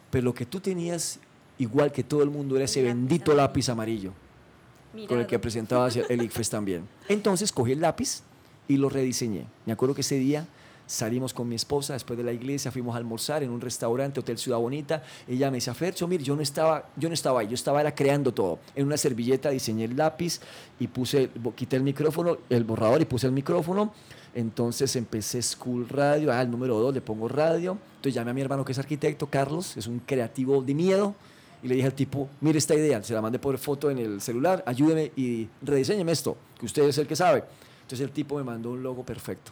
Pero 0.09 0.23
lo 0.23 0.33
que 0.33 0.45
tú 0.45 0.61
tenías, 0.61 1.19
igual 1.57 1.91
que 1.91 2.05
todo 2.05 2.23
el 2.23 2.29
mundo, 2.29 2.55
era 2.55 2.63
ese 2.63 2.81
bendito 2.81 3.35
lápiz 3.35 3.67
amarillo 3.67 4.13
con 5.09 5.19
el 5.19 5.27
que 5.27 5.37
presentabas 5.37 5.97
el 5.97 6.21
ICFES 6.23 6.49
también. 6.49 6.87
Entonces 7.09 7.51
cogí 7.51 7.73
el 7.73 7.81
lápiz 7.81 8.21
y 8.69 8.77
lo 8.77 8.87
rediseñé. 8.87 9.45
Me 9.65 9.73
acuerdo 9.73 9.93
que 9.93 10.01
ese 10.01 10.15
día 10.15 10.47
salimos 10.89 11.35
con 11.35 11.47
mi 11.47 11.55
esposa 11.55 11.93
después 11.93 12.17
de 12.17 12.23
la 12.23 12.33
iglesia, 12.33 12.71
fuimos 12.71 12.95
a 12.95 12.97
almorzar 12.97 13.43
en 13.43 13.51
un 13.51 13.61
restaurante, 13.61 14.19
Hotel 14.19 14.39
Ciudad 14.39 14.57
Bonita. 14.57 15.03
Ella 15.27 15.51
me 15.51 15.57
decía, 15.57 15.75
Fercho, 15.75 16.07
mire, 16.07 16.23
yo 16.23 16.35
no 16.35 16.41
estaba, 16.41 16.89
yo 16.95 17.09
no 17.09 17.13
estaba 17.13 17.41
ahí, 17.41 17.47
yo 17.47 17.53
estaba 17.53 17.79
era 17.79 17.93
creando 17.93 18.33
todo. 18.33 18.57
En 18.75 18.87
una 18.87 18.97
servilleta 18.97 19.51
diseñé 19.51 19.85
el 19.85 19.95
lápiz 19.95 20.39
y 20.79 20.87
puse, 20.87 21.29
quité 21.55 21.75
el 21.75 21.83
micrófono, 21.83 22.39
el 22.49 22.63
borrador 22.63 22.99
y 23.01 23.05
puse 23.05 23.27
el 23.27 23.33
micrófono. 23.33 23.93
Entonces 24.33 24.95
empecé 24.95 25.43
School 25.43 25.87
Radio, 25.87 26.31
ah, 26.31 26.41
el 26.41 26.49
número 26.49 26.79
dos 26.79 26.91
le 26.91 27.01
pongo 27.01 27.27
radio. 27.27 27.77
Entonces 27.97 28.15
llamé 28.15 28.31
a 28.31 28.33
mi 28.33 28.41
hermano 28.41 28.65
que 28.65 28.71
es 28.71 28.79
arquitecto, 28.79 29.27
Carlos, 29.27 29.77
es 29.77 29.85
un 29.85 29.99
creativo 29.99 30.63
de 30.63 30.73
miedo. 30.73 31.13
Y 31.61 31.67
le 31.67 31.75
dije 31.75 31.85
al 31.85 31.93
tipo, 31.93 32.29
mire 32.41 32.57
esta 32.57 32.73
idea, 32.73 33.03
se 33.03 33.13
la 33.13 33.21
mandé 33.21 33.37
por 33.37 33.55
foto 33.59 33.91
en 33.91 33.99
el 33.99 34.21
celular, 34.21 34.63
ayúdeme 34.65 35.11
y 35.15 35.47
rediseñeme 35.61 36.13
esto, 36.13 36.35
que 36.59 36.65
usted 36.65 36.83
es 36.83 36.97
el 36.97 37.05
que 37.05 37.15
sabe. 37.15 37.43
Entonces 37.81 37.99
el 37.99 38.11
tipo 38.11 38.37
me 38.37 38.43
mandó 38.43 38.71
un 38.71 38.81
logo 38.81 39.03
perfecto. 39.03 39.51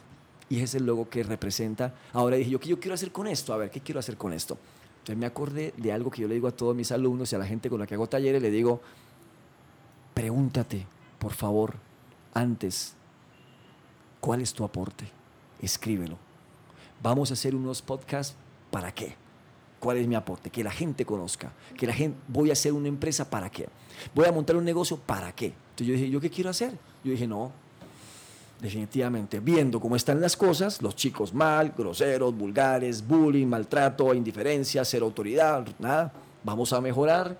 Y 0.50 0.56
ese 0.56 0.64
es 0.64 0.74
el 0.76 0.86
logo 0.86 1.08
que 1.08 1.22
representa. 1.22 1.94
Ahora 2.12 2.36
dije, 2.36 2.50
yo, 2.50 2.60
¿qué 2.60 2.68
yo 2.68 2.80
quiero 2.80 2.94
hacer 2.94 3.12
con 3.12 3.26
esto? 3.26 3.52
A 3.52 3.56
ver, 3.56 3.70
¿qué 3.70 3.80
quiero 3.80 4.00
hacer 4.00 4.16
con 4.16 4.32
esto? 4.32 4.56
Entonces 5.00 5.16
me 5.18 5.26
acordé 5.26 5.74
de 5.76 5.92
algo 5.92 6.10
que 6.10 6.22
yo 6.22 6.28
le 6.28 6.34
digo 6.34 6.48
a 6.48 6.52
todos 6.52 6.74
mis 6.74 6.92
alumnos 6.92 7.32
y 7.32 7.36
a 7.36 7.38
la 7.38 7.46
gente 7.46 7.70
con 7.70 7.80
la 7.80 7.86
que 7.86 7.94
hago 7.94 8.08
talleres, 8.08 8.42
le 8.42 8.50
digo, 8.50 8.80
pregúntate, 10.14 10.86
por 11.18 11.32
favor, 11.32 11.76
antes, 12.34 12.94
¿cuál 14.20 14.40
es 14.40 14.52
tu 14.52 14.64
aporte? 14.64 15.10
Escríbelo. 15.60 16.18
Vamos 17.02 17.30
a 17.30 17.34
hacer 17.34 17.54
unos 17.54 17.80
podcasts, 17.82 18.36
¿para 18.70 18.92
qué? 18.92 19.16
¿Cuál 19.80 19.98
es 19.98 20.08
mi 20.08 20.14
aporte? 20.14 20.50
Que 20.50 20.64
la 20.64 20.70
gente 20.70 21.04
conozca. 21.04 21.52
Que 21.76 21.86
la 21.86 21.92
gente, 21.92 22.18
voy 22.26 22.50
a 22.50 22.54
hacer 22.54 22.72
una 22.72 22.88
empresa, 22.88 23.30
¿para 23.30 23.48
qué? 23.48 23.68
Voy 24.14 24.26
a 24.26 24.32
montar 24.32 24.56
un 24.56 24.64
negocio, 24.64 24.96
¿para 24.96 25.32
qué? 25.32 25.46
Entonces 25.46 25.86
yo 25.86 25.92
dije, 25.94 26.10
¿yo 26.10 26.20
qué 26.20 26.30
quiero 26.30 26.50
hacer? 26.50 26.72
Yo 27.04 27.12
dije, 27.12 27.26
no, 27.26 27.52
definitivamente, 28.60 29.40
viendo 29.40 29.80
cómo 29.80 29.96
están 29.96 30.20
las 30.20 30.36
cosas, 30.36 30.82
los 30.82 30.96
chicos 30.96 31.32
mal, 31.32 31.72
groseros, 31.76 32.36
vulgares, 32.36 33.06
bullying, 33.06 33.46
maltrato, 33.46 34.12
indiferencia, 34.14 34.84
ser 34.84 35.02
autoridad, 35.02 35.66
nada, 35.78 36.12
vamos 36.42 36.72
a 36.72 36.80
mejorar, 36.80 37.38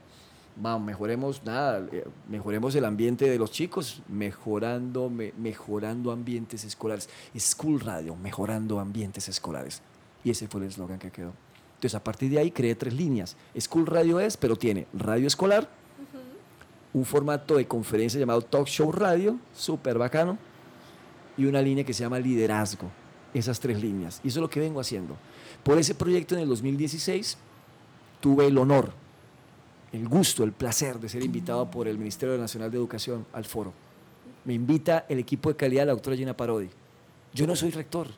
vamos, 0.56 0.86
mejoremos, 0.86 1.42
nada, 1.44 1.86
eh, 1.92 2.06
mejoremos 2.28 2.74
el 2.76 2.84
ambiente 2.84 3.28
de 3.28 3.38
los 3.38 3.50
chicos, 3.50 4.00
mejorando, 4.08 5.10
me- 5.10 5.32
mejorando 5.36 6.12
ambientes 6.12 6.64
escolares. 6.64 7.08
School 7.36 7.80
Radio, 7.80 8.14
mejorando 8.16 8.78
ambientes 8.78 9.28
escolares. 9.28 9.82
Y 10.24 10.30
ese 10.30 10.46
fue 10.48 10.60
el 10.62 10.68
eslogan 10.68 10.98
que 10.98 11.10
quedó. 11.10 11.32
Entonces, 11.76 11.94
a 11.94 12.02
partir 12.02 12.30
de 12.30 12.38
ahí 12.40 12.50
creé 12.50 12.74
tres 12.74 12.92
líneas. 12.94 13.36
School 13.58 13.86
Radio 13.86 14.18
es, 14.18 14.36
pero 14.36 14.56
tiene 14.56 14.86
radio 14.92 15.26
escolar, 15.28 15.68
un 16.92 17.04
formato 17.04 17.56
de 17.56 17.66
conferencia 17.68 18.18
llamado 18.18 18.40
Talk 18.42 18.66
Show 18.66 18.90
Radio, 18.90 19.36
súper 19.54 19.96
bacano, 19.98 20.38
y 21.38 21.46
una 21.46 21.62
línea 21.62 21.84
que 21.84 21.94
se 21.94 22.02
llama 22.02 22.18
liderazgo. 22.18 22.90
Esas 23.32 23.60
tres 23.60 23.80
líneas. 23.80 24.20
Y 24.24 24.28
eso 24.28 24.40
es 24.40 24.42
lo 24.42 24.50
que 24.50 24.60
vengo 24.60 24.80
haciendo. 24.80 25.16
Por 25.62 25.78
ese 25.78 25.94
proyecto 25.94 26.34
en 26.34 26.42
el 26.42 26.48
2016 26.48 27.38
tuve 28.20 28.46
el 28.46 28.58
honor, 28.58 28.92
el 29.92 30.08
gusto, 30.08 30.44
el 30.44 30.52
placer 30.52 30.98
de 30.98 31.08
ser 31.08 31.22
invitado 31.22 31.70
por 31.70 31.88
el 31.88 31.96
Ministerio 31.96 32.36
Nacional 32.36 32.70
de 32.70 32.76
Educación 32.76 33.24
al 33.32 33.44
foro. 33.44 33.72
Me 34.44 34.54
invita 34.54 35.06
el 35.08 35.18
equipo 35.18 35.50
de 35.50 35.56
calidad, 35.56 35.86
la 35.86 35.92
doctora 35.92 36.16
Gina 36.16 36.36
Parodi. 36.36 36.68
Yo 37.32 37.46
no 37.46 37.54
soy 37.54 37.70
rector, 37.70 38.08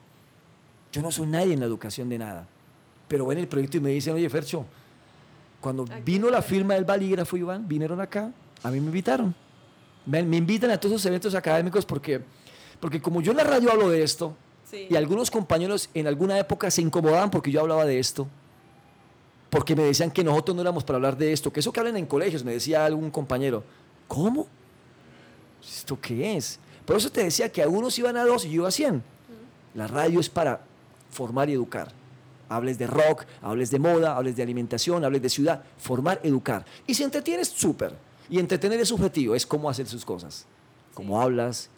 yo 0.92 1.02
no 1.02 1.10
soy 1.10 1.26
nadie 1.26 1.52
en 1.52 1.60
la 1.60 1.66
educación 1.66 2.08
de 2.08 2.18
nada. 2.18 2.48
Pero 3.08 3.26
ven 3.26 3.38
el 3.38 3.48
proyecto 3.48 3.76
y 3.76 3.80
me 3.80 3.90
dicen, 3.90 4.14
oye, 4.14 4.30
Fercho, 4.30 4.64
cuando 5.60 5.84
vino 6.04 6.30
la 6.30 6.40
firma 6.40 6.74
del 6.74 6.84
balígrafo, 6.84 7.36
Iván, 7.36 7.66
vinieron 7.68 8.00
acá, 8.00 8.32
a 8.62 8.70
mí 8.70 8.80
me 8.80 8.86
invitaron. 8.86 9.34
Ven, 10.06 10.28
Me 10.30 10.36
invitan 10.36 10.70
a 10.70 10.78
todos 10.78 10.94
esos 10.94 11.06
eventos 11.06 11.34
académicos 11.34 11.84
porque, 11.84 12.22
porque 12.80 13.00
como 13.00 13.20
yo 13.20 13.30
en 13.32 13.36
la 13.38 13.44
radio 13.44 13.70
hablo 13.70 13.88
de 13.88 14.02
esto, 14.02 14.34
Sí. 14.70 14.86
y 14.88 14.94
algunos 14.96 15.30
compañeros 15.30 15.90
en 15.94 16.06
alguna 16.06 16.38
época 16.38 16.70
se 16.70 16.80
incomodaban 16.80 17.30
porque 17.30 17.50
yo 17.50 17.60
hablaba 17.60 17.84
de 17.84 17.98
esto, 17.98 18.28
porque 19.50 19.74
me 19.74 19.82
decían 19.82 20.10
que 20.12 20.22
nosotros 20.22 20.54
no 20.54 20.62
éramos 20.62 20.84
para 20.84 20.96
hablar 20.96 21.16
de 21.16 21.32
esto, 21.32 21.52
que 21.52 21.58
eso 21.60 21.72
que 21.72 21.80
hablan 21.80 21.96
en 21.96 22.06
colegios, 22.06 22.44
me 22.44 22.52
decía 22.52 22.84
algún 22.84 23.10
compañero. 23.10 23.64
¿Cómo? 24.06 24.46
¿Esto 25.62 25.98
qué 26.00 26.36
es? 26.36 26.58
Por 26.84 26.96
eso 26.96 27.10
te 27.10 27.22
decía 27.24 27.50
que 27.50 27.62
algunos 27.62 27.98
iban 27.98 28.16
a 28.16 28.24
dos 28.24 28.44
y 28.44 28.50
yo 28.50 28.66
a 28.66 28.70
100. 28.70 29.02
La 29.74 29.86
radio 29.86 30.20
es 30.20 30.28
para 30.28 30.60
formar 31.10 31.48
y 31.50 31.54
educar. 31.54 31.92
Hables 32.48 32.78
de 32.78 32.86
rock, 32.86 33.24
hables 33.42 33.70
de 33.70 33.78
moda, 33.78 34.16
hables 34.16 34.36
de 34.36 34.42
alimentación, 34.42 35.04
hables 35.04 35.22
de 35.22 35.28
ciudad. 35.28 35.62
Formar, 35.78 36.20
educar. 36.24 36.64
Y 36.86 36.94
si 36.94 37.02
entretienes, 37.04 37.48
súper. 37.48 37.94
Y 38.28 38.38
entretener 38.38 38.80
es 38.80 38.88
subjetivo, 38.88 39.34
es 39.34 39.46
cómo 39.46 39.68
hacer 39.70 39.86
sus 39.86 40.04
cosas. 40.04 40.46
Cómo 40.94 41.20
hablas, 41.20 41.68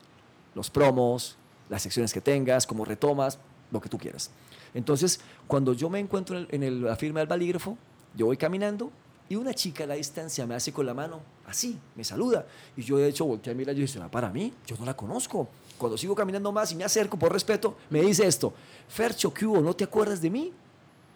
los 0.55 0.71
promos, 0.71 1.37
las 1.69 1.83
secciones 1.83 2.13
que 2.13 2.21
tengas, 2.21 2.67
cómo 2.67 2.85
retomas, 2.85 3.39
lo 3.71 3.81
que 3.81 3.89
tú 3.89 3.99
quieras. 3.99 4.31
Entonces, 4.75 5.21
cuando 5.47 5.73
yo 5.73 5.89
me 5.91 5.99
encuentro 5.99 6.39
en, 6.49 6.63
el- 6.63 6.83
la 6.85 6.97
firma 6.97 7.21
del 7.21 7.29
balígrafo, 7.29 7.77
yo 8.15 8.27
voy 8.27 8.37
caminando 8.37 8.91
y 9.29 9.37
una 9.37 9.55
chica 9.55 9.85
a 9.85 9.87
la 9.87 9.95
distancia 9.95 10.47
me 10.47 10.55
hace 10.55 10.73
con 10.73 10.85
la 10.85 10.93
mano 10.95 11.21
así, 11.47 11.79
me 11.97 12.05
saluda. 12.05 12.47
Y 12.77 12.83
yo 12.83 12.99
de 12.99 13.09
hecho 13.09 13.25
volteé 13.25 13.53
a 13.53 13.57
mirar 13.57 13.75
y 13.77 13.81
dije, 13.81 13.95
¿será 13.95 14.11
para 14.11 14.29
mí? 14.31 14.53
Yo 14.67 14.77
no 14.79 14.85
la 14.85 14.95
conozco. 14.95 15.49
Cuando 15.79 15.97
sigo 15.97 16.15
caminando 16.15 16.53
más 16.53 16.71
y 16.73 16.77
me 16.77 16.85
acerco 16.85 17.19
por 17.19 17.33
respeto, 17.33 17.77
me 17.91 18.03
dice 18.03 18.27
esto, 18.27 18.53
Fercho, 18.89 19.33
¿qué 19.33 19.47
hubo? 19.47 19.61
¿No 19.61 19.75
te 19.75 19.85
acuerdas 19.85 20.21
de 20.21 20.31
mí? 20.31 20.53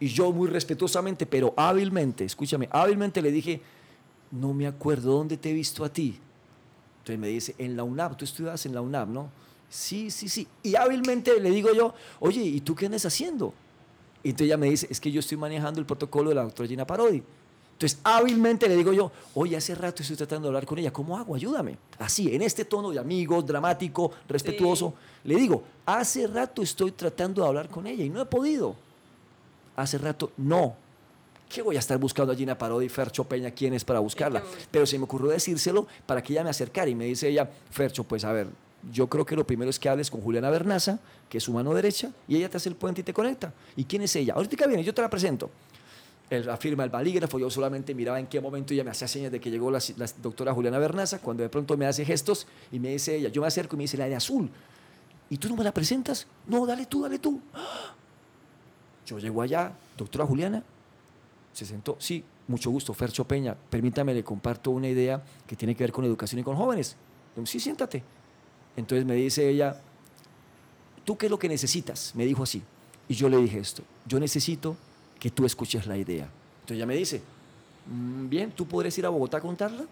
Y 0.01 0.09
yo 0.09 0.33
muy 0.33 0.49
respetuosamente, 0.49 1.25
pero 1.27 1.53
hábilmente, 1.57 2.25
escúchame, 2.25 2.69
hábilmente 2.71 3.21
le 3.23 3.31
dije, 3.31 3.61
no 4.31 4.53
me 4.53 4.67
acuerdo 4.67 5.13
dónde 5.13 5.37
te 5.37 5.51
he 5.51 5.53
visto 5.53 5.85
a 5.85 5.89
ti. 5.91 6.19
Entonces 7.07 7.21
me 7.21 7.29
dice, 7.29 7.55
en 7.59 7.77
la 7.77 7.85
UNAM, 7.85 8.17
tú 8.17 8.25
estudias 8.25 8.67
en 8.67 8.75
la 8.75 8.81
UNAM, 8.81 9.13
¿no? 9.13 9.31
Sí, 9.69 10.11
sí, 10.11 10.29
sí. 10.29 10.49
Y 10.65 10.75
hábilmente 10.75 11.41
le 11.41 11.51
digo 11.51 11.73
yo, 11.73 11.95
oye, 12.19 12.43
¿y 12.43 12.61
tú 12.63 12.75
qué 12.75 12.87
andas 12.87 13.07
haciendo? 13.07 13.55
Y 14.25 14.31
entonces 14.31 14.47
ella 14.47 14.57
me 14.57 14.69
dice, 14.69 14.89
es 14.91 14.99
que 14.99 15.13
yo 15.13 15.21
estoy 15.21 15.39
manejando 15.39 15.79
el 15.79 15.87
protocolo 15.87 16.31
de 16.31 16.35
la 16.35 16.43
doctora 16.43 16.69
Gina 16.69 16.85
Parodi. 16.85 17.23
Entonces 17.75 18.01
hábilmente 18.03 18.69
le 18.69 18.75
digo 18.75 18.93
yo, 18.93 19.13
oye, 19.35 19.57
hace 19.57 19.77
rato 19.77 20.03
estoy 20.03 20.17
tratando 20.17 20.47
de 20.47 20.49
hablar 20.49 20.67
con 20.67 20.81
ella, 20.81 20.93
¿cómo 20.93 21.17
hago? 21.17 21.37
Ayúdame. 21.37 21.79
Así, 22.01 22.35
en 22.35 22.43
este 22.43 22.65
tono 22.65 22.91
de 22.91 22.99
amigo, 22.99 23.41
dramático, 23.41 24.11
respetuoso, 24.27 24.95
le 25.23 25.37
digo, 25.37 25.63
hace 25.85 26.27
rato 26.27 26.61
estoy 26.61 26.91
tratando 26.91 27.43
de 27.43 27.47
hablar 27.47 27.69
con 27.69 27.87
ella 27.87 28.03
y 28.03 28.11
no 28.11 28.21
he 28.21 28.27
podido. 28.27 28.75
Hace 29.77 29.99
rato, 29.99 30.33
no. 30.39 30.75
¿Qué 31.49 31.63
voy 31.63 31.77
a 31.77 31.79
estar 31.79 31.97
buscando 31.99 32.33
a 32.33 32.37
Gina 32.37 32.59
Parodi, 32.59 32.89
Fercho 32.89 33.25
Peña, 33.25 33.51
quién 33.51 33.73
es 33.75 33.85
para 33.85 34.01
buscarla? 34.01 34.43
Pero 34.71 34.85
se 34.85 34.99
me 34.99 35.05
ocurrió 35.05 35.31
decírselo 35.31 35.87
para 36.05 36.23
que 36.23 36.33
ella 36.33 36.45
me 36.45 36.51
acercara 36.51 36.91
y 36.91 36.95
me 36.95 37.05
dice 37.05 37.29
ella, 37.29 37.49
Fercho, 37.71 38.05
pues 38.05 38.25
a 38.25 38.33
ver, 38.33 38.49
yo 38.93 39.09
creo 39.09 39.25
que 39.25 39.37
lo 39.37 39.47
primero 39.47 39.71
es 39.71 39.79
que 39.79 39.89
hables 39.89 40.11
con 40.11 40.21
Juliana 40.21 40.51
Bernaza, 40.51 40.99
que 41.29 41.39
es 41.39 41.45
su 41.45 41.53
mano 41.53 41.73
derecha, 41.73 42.11
y 42.29 42.37
ella 42.37 42.49
te 42.49 42.57
hace 42.57 42.69
el 42.69 42.75
puente 42.75 43.01
y 43.01 43.05
te 43.05 43.13
conecta. 43.13 43.53
¿Y 43.77 43.85
quién 43.85 44.03
es 44.03 44.15
ella? 44.17 44.35
Ahorita 44.35 44.67
viene, 44.67 44.83
yo 44.85 44.93
te 44.93 45.03
la 45.03 45.11
presento. 45.11 45.51
Él 46.29 46.49
afirma 46.51 46.83
el 46.83 46.91
balígrafo, 46.91 47.39
yo 47.39 47.49
solamente 47.49 47.95
miraba 47.95 48.19
en 48.19 48.27
qué 48.27 48.41
momento 48.41 48.75
ella 48.75 48.83
me 48.83 48.91
hacía 48.91 49.07
señas 49.07 49.31
de 49.31 49.41
que 49.41 49.49
llegó 49.49 49.71
la, 49.71 49.79
la 49.97 50.07
doctora 50.21 50.53
Juliana 50.53 50.79
Bernaza, 50.79 51.21
cuando 51.21 51.45
de 51.45 51.49
pronto 51.49 51.77
me 51.77 51.87
hace 51.87 52.05
gestos 52.05 52.49
y 52.73 52.81
me 52.81 52.91
dice 52.91 53.15
ella, 53.15 53.29
yo 53.29 53.41
me 53.41 53.47
acerco 53.47 53.77
y 53.77 53.79
me 53.79 53.85
dice 53.85 53.97
la 53.97 54.07
de 54.07 54.17
azul. 54.17 54.51
¿Y 55.31 55.39
tú 55.39 55.49
no 55.49 55.57
me 55.57 55.65
la 55.65 55.73
presentas? 55.73 56.27
No, 56.47 56.67
dale 56.67 56.87
tú, 56.87 57.03
dale 57.03 57.19
tú. 57.19 57.41
Yo 59.07 59.19
llego 59.21 59.43
allá, 59.43 59.73
doctora 59.97 60.27
Juliana, 60.27 60.65
se 61.57 61.65
sentó, 61.65 61.97
sí, 61.99 62.23
mucho 62.49 62.71
gusto, 62.71 62.93
Fercho 62.93 63.25
Peña, 63.25 63.57
permítame, 63.71 64.13
le 64.13 64.23
comparto 64.23 64.71
una 64.71 64.89
idea 64.89 65.23
que 65.47 65.57
tiene 65.57 65.75
que 65.75 65.85
ver 65.85 65.93
con 65.93 66.05
educación 66.05 66.39
y 66.41 66.43
con 66.45 66.55
jóvenes. 66.55 66.97
Sí, 67.45 67.59
siéntate. 67.59 68.03
Entonces 68.77 69.07
me 69.07 69.15
dice 69.15 69.49
ella, 69.49 69.81
¿tú 71.05 71.17
qué 71.17 71.27
es 71.27 71.31
lo 71.31 71.39
que 71.39 71.49
necesitas? 71.49 72.13
Me 72.15 72.27
dijo 72.27 72.43
así. 72.43 72.63
Y 73.09 73.15
yo 73.15 73.29
le 73.29 73.39
dije 73.39 73.59
esto, 73.59 73.83
yo 74.07 74.21
necesito 74.21 74.77
que 75.19 75.31
tú 75.31 75.47
escuches 75.47 75.87
la 75.87 75.97
idea. 75.97 76.29
Entonces 76.57 76.77
ella 76.77 76.87
me 76.87 76.95
dice, 76.97 77.23
"Mm, 77.91 78.29
bien, 78.29 78.51
¿tú 78.53 78.67
podrías 78.67 78.97
ir 78.99 79.07
a 79.07 79.09
Bogotá 79.09 79.39
a 79.39 79.41
contarla? 79.41 79.85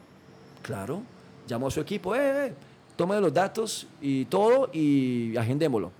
Claro. 0.63 1.03
Llamó 1.47 1.69
a 1.69 1.71
su 1.71 1.81
equipo, 1.81 2.15
eh, 2.15 2.49
eh, 2.49 2.55
tome 2.97 3.19
los 3.21 3.33
datos 3.33 3.87
y 4.01 4.25
todo 4.27 4.69
y 4.73 5.35
agendémoslo. 5.37 5.93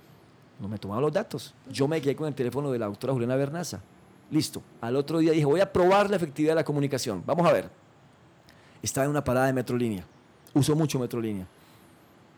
No 0.59 0.67
me 0.67 0.77
tomaban 0.77 1.01
los 1.03 1.11
datos. 1.13 1.53
Yo 1.71 1.87
me 1.87 2.01
quedé 2.01 2.15
con 2.15 2.27
el 2.27 2.35
teléfono 2.35 2.71
de 2.71 2.79
la 2.79 2.85
doctora 2.85 3.13
Juliana 3.13 3.35
Bernaza. 3.35 3.81
Listo. 4.31 4.61
Al 4.81 4.95
otro 4.95 5.19
día 5.19 5.31
dije, 5.31 5.45
voy 5.45 5.59
a 5.59 5.71
probar 5.71 6.09
la 6.09 6.15
efectividad 6.15 6.51
de 6.51 6.55
la 6.55 6.63
comunicación. 6.63 7.23
Vamos 7.25 7.45
a 7.47 7.53
ver. 7.53 7.69
Estaba 8.81 9.05
en 9.05 9.11
una 9.11 9.23
parada 9.23 9.47
de 9.47 9.53
Metrolínea. 9.53 10.05
Uso 10.53 10.75
mucho 10.75 10.99
Metrolínea. 10.99 11.47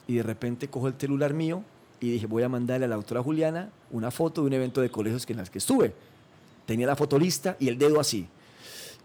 Y 0.08 0.16
de 0.16 0.24
repente 0.24 0.70
cojo 0.70 0.88
el 0.88 0.96
celular 0.98 1.34
mío 1.34 1.64
y 2.00 2.12
dije, 2.12 2.26
voy 2.26 2.44
a 2.44 2.50
mandarle 2.50 2.86
a 2.86 2.90
la 2.90 2.96
doctora 2.96 3.24
Juliana 3.24 3.70
una 3.92 4.12
foto 4.12 4.42
de 4.42 4.48
un 4.48 4.54
evento 4.54 4.82
de 4.82 4.90
colegios 4.90 5.30
en 5.30 5.40
el 5.40 5.50
que 5.50 5.58
estuve. 5.58 5.94
Tenía 6.66 6.88
la 6.88 6.96
foto 6.96 7.18
lista 7.18 7.56
y 7.60 7.68
el 7.68 7.78
dedo 7.78 8.00
así. 8.00 8.28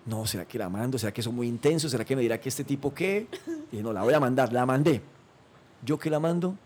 No, 0.05 0.27
¿será 0.27 0.45
que 0.45 0.59
la 0.59 0.69
mando? 0.69 0.99
¿Será 0.99 1.13
que 1.13 1.21
es 1.21 1.29
muy 1.29 1.47
intenso? 1.47 1.89
¿Será 1.89 2.05
que 2.05 2.17
me 2.17 2.23
dirá 2.23 2.41
que 2.41 2.49
este 2.49 2.65
tipo 2.65 2.93
qué? 2.93 3.29
Y 3.71 3.77
no, 3.77 3.93
la 3.93 4.03
voy 4.03 4.15
a 4.15 4.21
mandar. 4.21 4.53
La 4.53 4.67
mandé. 4.67 5.01
Yo 5.85 5.99
que 5.99 6.11
la 6.11 6.19
mando, 6.19 6.57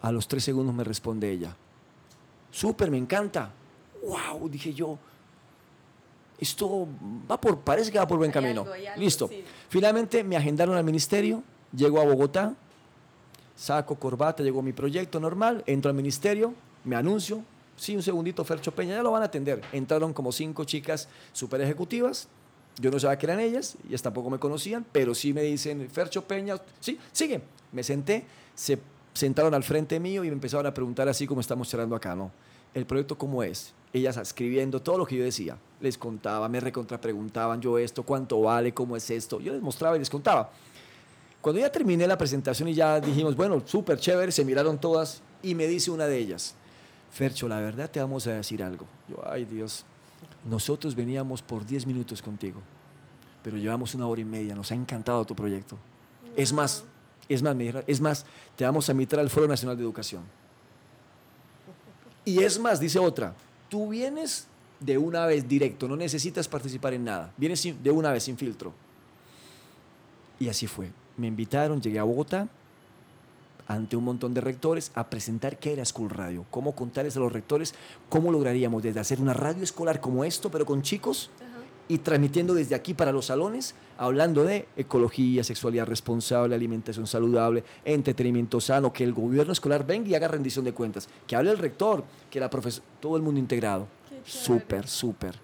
a 0.00 0.12
los 0.12 0.28
tres 0.28 0.44
segundos 0.44 0.74
me 0.74 0.84
responde 0.84 1.30
ella. 1.30 1.56
Súper, 2.50 2.90
me 2.90 2.98
encanta. 2.98 3.50
¡Wow! 4.04 4.48
Dije 4.48 4.72
yo. 4.72 4.98
Esto 6.38 6.86
va 7.30 7.40
por, 7.40 7.58
parece 7.60 7.90
que 7.90 7.98
va 7.98 8.06
por 8.06 8.18
buen 8.18 8.30
camino. 8.30 8.62
algo, 8.62 8.72
hay 8.72 8.86
algo, 8.86 9.02
Listo. 9.02 9.28
sí. 9.28 9.42
Finalmente 9.68 10.22
me 10.22 10.36
agendaron 10.36 10.76
al 10.76 10.84
ministerio, 10.84 11.42
llego 11.72 12.00
a 12.00 12.04
Bogotá, 12.04 12.54
saco 13.56 13.96
corbata, 13.96 14.42
llego 14.42 14.60
a 14.60 14.62
mi 14.62 14.72
proyecto 14.72 15.18
normal, 15.18 15.64
entro 15.66 15.88
al 15.90 15.96
ministerio, 15.96 16.54
me 16.84 16.96
anuncio. 16.96 17.42
Sí, 17.76 17.94
un 17.94 18.02
segundito, 18.02 18.44
Fercho 18.44 18.72
Peña, 18.72 18.96
ya 18.96 19.02
lo 19.02 19.12
van 19.12 19.22
a 19.22 19.26
atender. 19.26 19.62
Entraron 19.72 20.12
como 20.12 20.32
cinco 20.32 20.64
chicas 20.64 21.08
super 21.32 21.60
ejecutivas. 21.60 22.28
Yo 22.80 22.90
no 22.90 22.98
sabía 22.98 23.18
que 23.18 23.26
eran 23.26 23.40
ellas, 23.40 23.76
ellas 23.88 24.02
tampoco 24.02 24.30
me 24.30 24.38
conocían, 24.38 24.84
pero 24.90 25.14
sí 25.14 25.32
me 25.32 25.42
dicen, 25.42 25.88
Fercho 25.90 26.24
Peña, 26.24 26.56
sí, 26.80 26.98
sigue. 27.12 27.40
Me 27.72 27.82
senté, 27.82 28.24
se 28.54 28.78
sentaron 29.12 29.54
al 29.54 29.64
frente 29.64 29.98
mío 29.98 30.24
y 30.24 30.28
me 30.28 30.34
empezaron 30.34 30.66
a 30.66 30.74
preguntar 30.74 31.08
así 31.08 31.26
como 31.26 31.40
estamos 31.40 31.68
charlando 31.68 31.96
acá, 31.96 32.14
¿no? 32.14 32.30
El 32.74 32.86
proyecto 32.86 33.18
cómo 33.18 33.42
es. 33.42 33.74
Ellas 33.92 34.16
escribiendo 34.16 34.82
todo 34.82 34.98
lo 34.98 35.06
que 35.06 35.16
yo 35.16 35.24
decía. 35.24 35.56
Les 35.80 35.96
contaba, 35.96 36.48
me 36.48 36.60
recontrapreguntaban 36.60 37.60
yo 37.60 37.78
esto, 37.78 38.02
cuánto 38.02 38.40
vale, 38.42 38.74
cómo 38.74 38.96
es 38.96 39.10
esto. 39.10 39.40
Yo 39.40 39.52
les 39.52 39.62
mostraba 39.62 39.96
y 39.96 39.98
les 39.98 40.10
contaba. 40.10 40.50
Cuando 41.40 41.60
ya 41.60 41.70
terminé 41.70 42.06
la 42.06 42.18
presentación 42.18 42.68
y 42.68 42.74
ya 42.74 43.00
dijimos, 43.00 43.36
bueno, 43.36 43.62
súper 43.64 43.98
chévere, 43.98 44.32
se 44.32 44.44
miraron 44.44 44.78
todas 44.78 45.22
y 45.42 45.54
me 45.54 45.66
dice 45.66 45.90
una 45.90 46.06
de 46.06 46.18
ellas, 46.18 46.54
Fercho, 47.10 47.48
la 47.48 47.60
verdad 47.60 47.90
te 47.90 48.00
vamos 48.00 48.26
a 48.26 48.32
decir 48.32 48.62
algo. 48.62 48.86
Yo, 49.08 49.22
ay 49.24 49.44
Dios, 49.44 49.84
nosotros 50.44 50.94
veníamos 50.94 51.40
por 51.40 51.64
10 51.64 51.86
minutos 51.86 52.20
contigo, 52.20 52.60
pero 53.42 53.56
llevamos 53.56 53.94
una 53.94 54.06
hora 54.06 54.20
y 54.20 54.24
media, 54.24 54.54
nos 54.54 54.72
ha 54.72 54.74
encantado 54.74 55.24
tu 55.24 55.34
proyecto. 55.34 55.78
Es 56.36 56.52
más, 56.52 56.84
es 57.28 57.42
más, 57.42 57.54
me 57.54 57.64
dijeron, 57.64 57.84
es 57.86 58.00
más, 58.00 58.26
te 58.56 58.64
vamos 58.64 58.88
a 58.88 58.92
invitar 58.92 59.20
al 59.20 59.30
Foro 59.30 59.46
Nacional 59.46 59.76
de 59.76 59.82
Educación. 59.84 60.22
Y 62.24 62.42
es 62.42 62.58
más, 62.58 62.80
dice 62.80 62.98
otra, 62.98 63.34
tú 63.68 63.88
vienes 63.88 64.46
de 64.80 64.98
una 64.98 65.26
vez 65.26 65.48
directo, 65.48 65.88
no 65.88 65.96
necesitas 65.96 66.48
participar 66.48 66.94
en 66.94 67.04
nada, 67.04 67.32
vienes 67.36 67.62
de 67.82 67.90
una 67.90 68.12
vez 68.12 68.24
sin 68.24 68.36
filtro. 68.36 68.72
Y 70.38 70.48
así 70.48 70.66
fue. 70.66 70.90
Me 71.16 71.26
invitaron, 71.26 71.80
llegué 71.80 71.98
a 71.98 72.04
Bogotá 72.04 72.48
ante 73.66 73.96
un 73.96 74.04
montón 74.04 74.32
de 74.34 74.40
rectores 74.40 74.90
a 74.94 75.10
presentar 75.10 75.58
qué 75.58 75.72
era 75.72 75.84
School 75.84 76.10
Radio, 76.10 76.46
cómo 76.50 76.74
contarles 76.74 77.16
a 77.16 77.20
los 77.20 77.32
rectores 77.32 77.74
cómo 78.08 78.32
lograríamos 78.32 78.82
desde 78.82 79.00
hacer 79.00 79.20
una 79.20 79.34
radio 79.34 79.62
escolar 79.62 80.00
como 80.00 80.24
esto, 80.24 80.50
pero 80.50 80.64
con 80.64 80.82
chicos. 80.82 81.30
Y 81.88 81.98
transmitiendo 81.98 82.54
desde 82.54 82.74
aquí 82.74 82.94
para 82.94 83.12
los 83.12 83.26
salones, 83.26 83.74
hablando 83.96 84.44
de 84.44 84.68
ecología, 84.76 85.42
sexualidad 85.42 85.86
responsable, 85.86 86.54
alimentación 86.54 87.06
saludable, 87.06 87.64
entretenimiento 87.84 88.60
sano, 88.60 88.92
que 88.92 89.04
el 89.04 89.14
gobierno 89.14 89.52
escolar 89.52 89.86
venga 89.86 90.08
y 90.08 90.14
haga 90.14 90.28
rendición 90.28 90.64
de 90.64 90.72
cuentas, 90.72 91.08
que 91.26 91.34
hable 91.34 91.50
el 91.50 91.58
rector, 91.58 92.04
que 92.30 92.40
la 92.40 92.50
profesora, 92.50 92.86
todo 93.00 93.16
el 93.16 93.22
mundo 93.22 93.40
integrado. 93.40 93.86
Súper, 94.24 94.86
súper. 94.86 95.34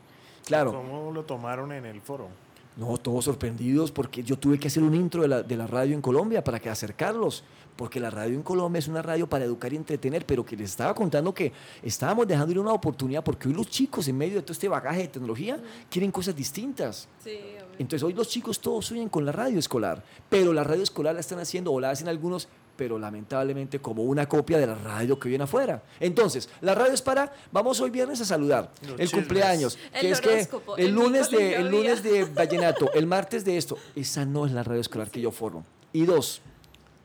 Claro. 0.45 0.73
¿Cómo 0.73 1.11
lo 1.11 1.25
tomaron 1.25 1.73
en 1.73 1.87
el 1.87 2.03
foro? 2.03 2.29
No, 2.77 2.99
todos 2.99 3.25
sorprendidos 3.25 3.93
porque 3.93 4.23
yo 4.23 4.37
tuve 4.37 4.59
que 4.59 4.67
hacer 4.67 4.83
un 4.83 4.95
intro 4.95 5.23
de 5.23 5.29
la, 5.29 5.43
de 5.43 5.57
la 5.57 5.67
radio 5.67 5.95
en 5.95 6.03
Colombia 6.03 6.43
para 6.43 6.59
que 6.59 6.69
acercarlos, 6.69 7.45
porque 7.77 7.99
la 8.01 8.11
radio 8.11 8.35
en 8.35 8.43
Colombia 8.43 8.79
es 8.79 8.89
una 8.89 9.03
radio 9.03 9.29
para 9.29 9.45
educar 9.45 9.73
y 9.73 9.77
entretener, 9.77 10.25
pero 10.25 10.45
que 10.45 10.57
les 10.57 10.71
estaba 10.71 10.95
contando 10.95 11.35
que 11.35 11.53
estábamos 11.83 12.27
dejando 12.27 12.53
ir 12.53 12.59
una 12.59 12.73
oportunidad 12.73 13.25
porque 13.25 13.49
hoy 13.49 13.55
los 13.55 13.69
chicos 13.69 14.07
en 14.09 14.17
medio 14.17 14.37
de 14.37 14.43
todo 14.43 14.53
este 14.53 14.69
bagaje 14.69 15.03
de 15.03 15.09
tecnología 15.09 15.59
quieren 15.91 16.11
cosas 16.11 16.37
distintas. 16.37 17.09
Sí. 17.23 17.39
Entonces 17.79 18.03
hoy 18.05 18.13
los 18.13 18.29
chicos 18.29 18.61
todos 18.61 18.87
sueñan 18.87 19.09
con 19.09 19.25
la 19.25 19.33
radio 19.33 19.59
escolar, 19.59 20.03
pero 20.29 20.53
la 20.53 20.63
radio 20.63 20.83
escolar 20.83 21.15
la 21.15 21.21
están 21.21 21.41
haciendo 21.41 21.73
o 21.73 21.81
la 21.81 21.91
hacen 21.91 22.07
algunos, 22.09 22.49
pero 22.77 22.99
lamentablemente 22.99 23.81
como 23.81 24.05
una 24.05 24.29
copia 24.29 24.59
de 24.59 24.67
la 24.69 24.75
radio 24.77 25.19
que 25.19 25.29
viene 25.29 25.45
afuera. 25.45 25.83
Entonces, 25.99 26.49
la 26.61 26.75
radio 26.75 26.93
es 26.93 27.03
para, 27.03 27.33
vamos 27.51 27.81
hoy 27.81 27.91
viernes 27.91 28.21
a 28.21 28.25
saludar, 28.25 28.71
Los 28.83 28.91
el 28.93 28.97
chismes. 28.99 29.13
cumpleaños, 29.13 29.79
El 29.93 30.01
que 30.01 30.11
es 30.11 30.21
que 30.21 30.29
horóscopo, 30.29 30.77
el 30.77 30.87
el 30.87 30.93
lunes 30.93 31.31
de, 31.31 31.57
el 31.57 31.69
lunes 31.69 32.03
de 32.05 32.25
vallenato, 32.25 32.93
el 32.93 33.07
martes 33.07 33.45
de 33.45 33.57
esto. 33.57 33.77
Esa 33.97 34.25
no 34.25 34.47
es 34.47 34.53
la 34.53 34.63
radio 34.63 34.81
escolar 34.81 35.11
que 35.11 35.21
yo 35.21 35.31
formo. 35.33 35.65
Y 35.93 36.05
dos, 36.05 36.43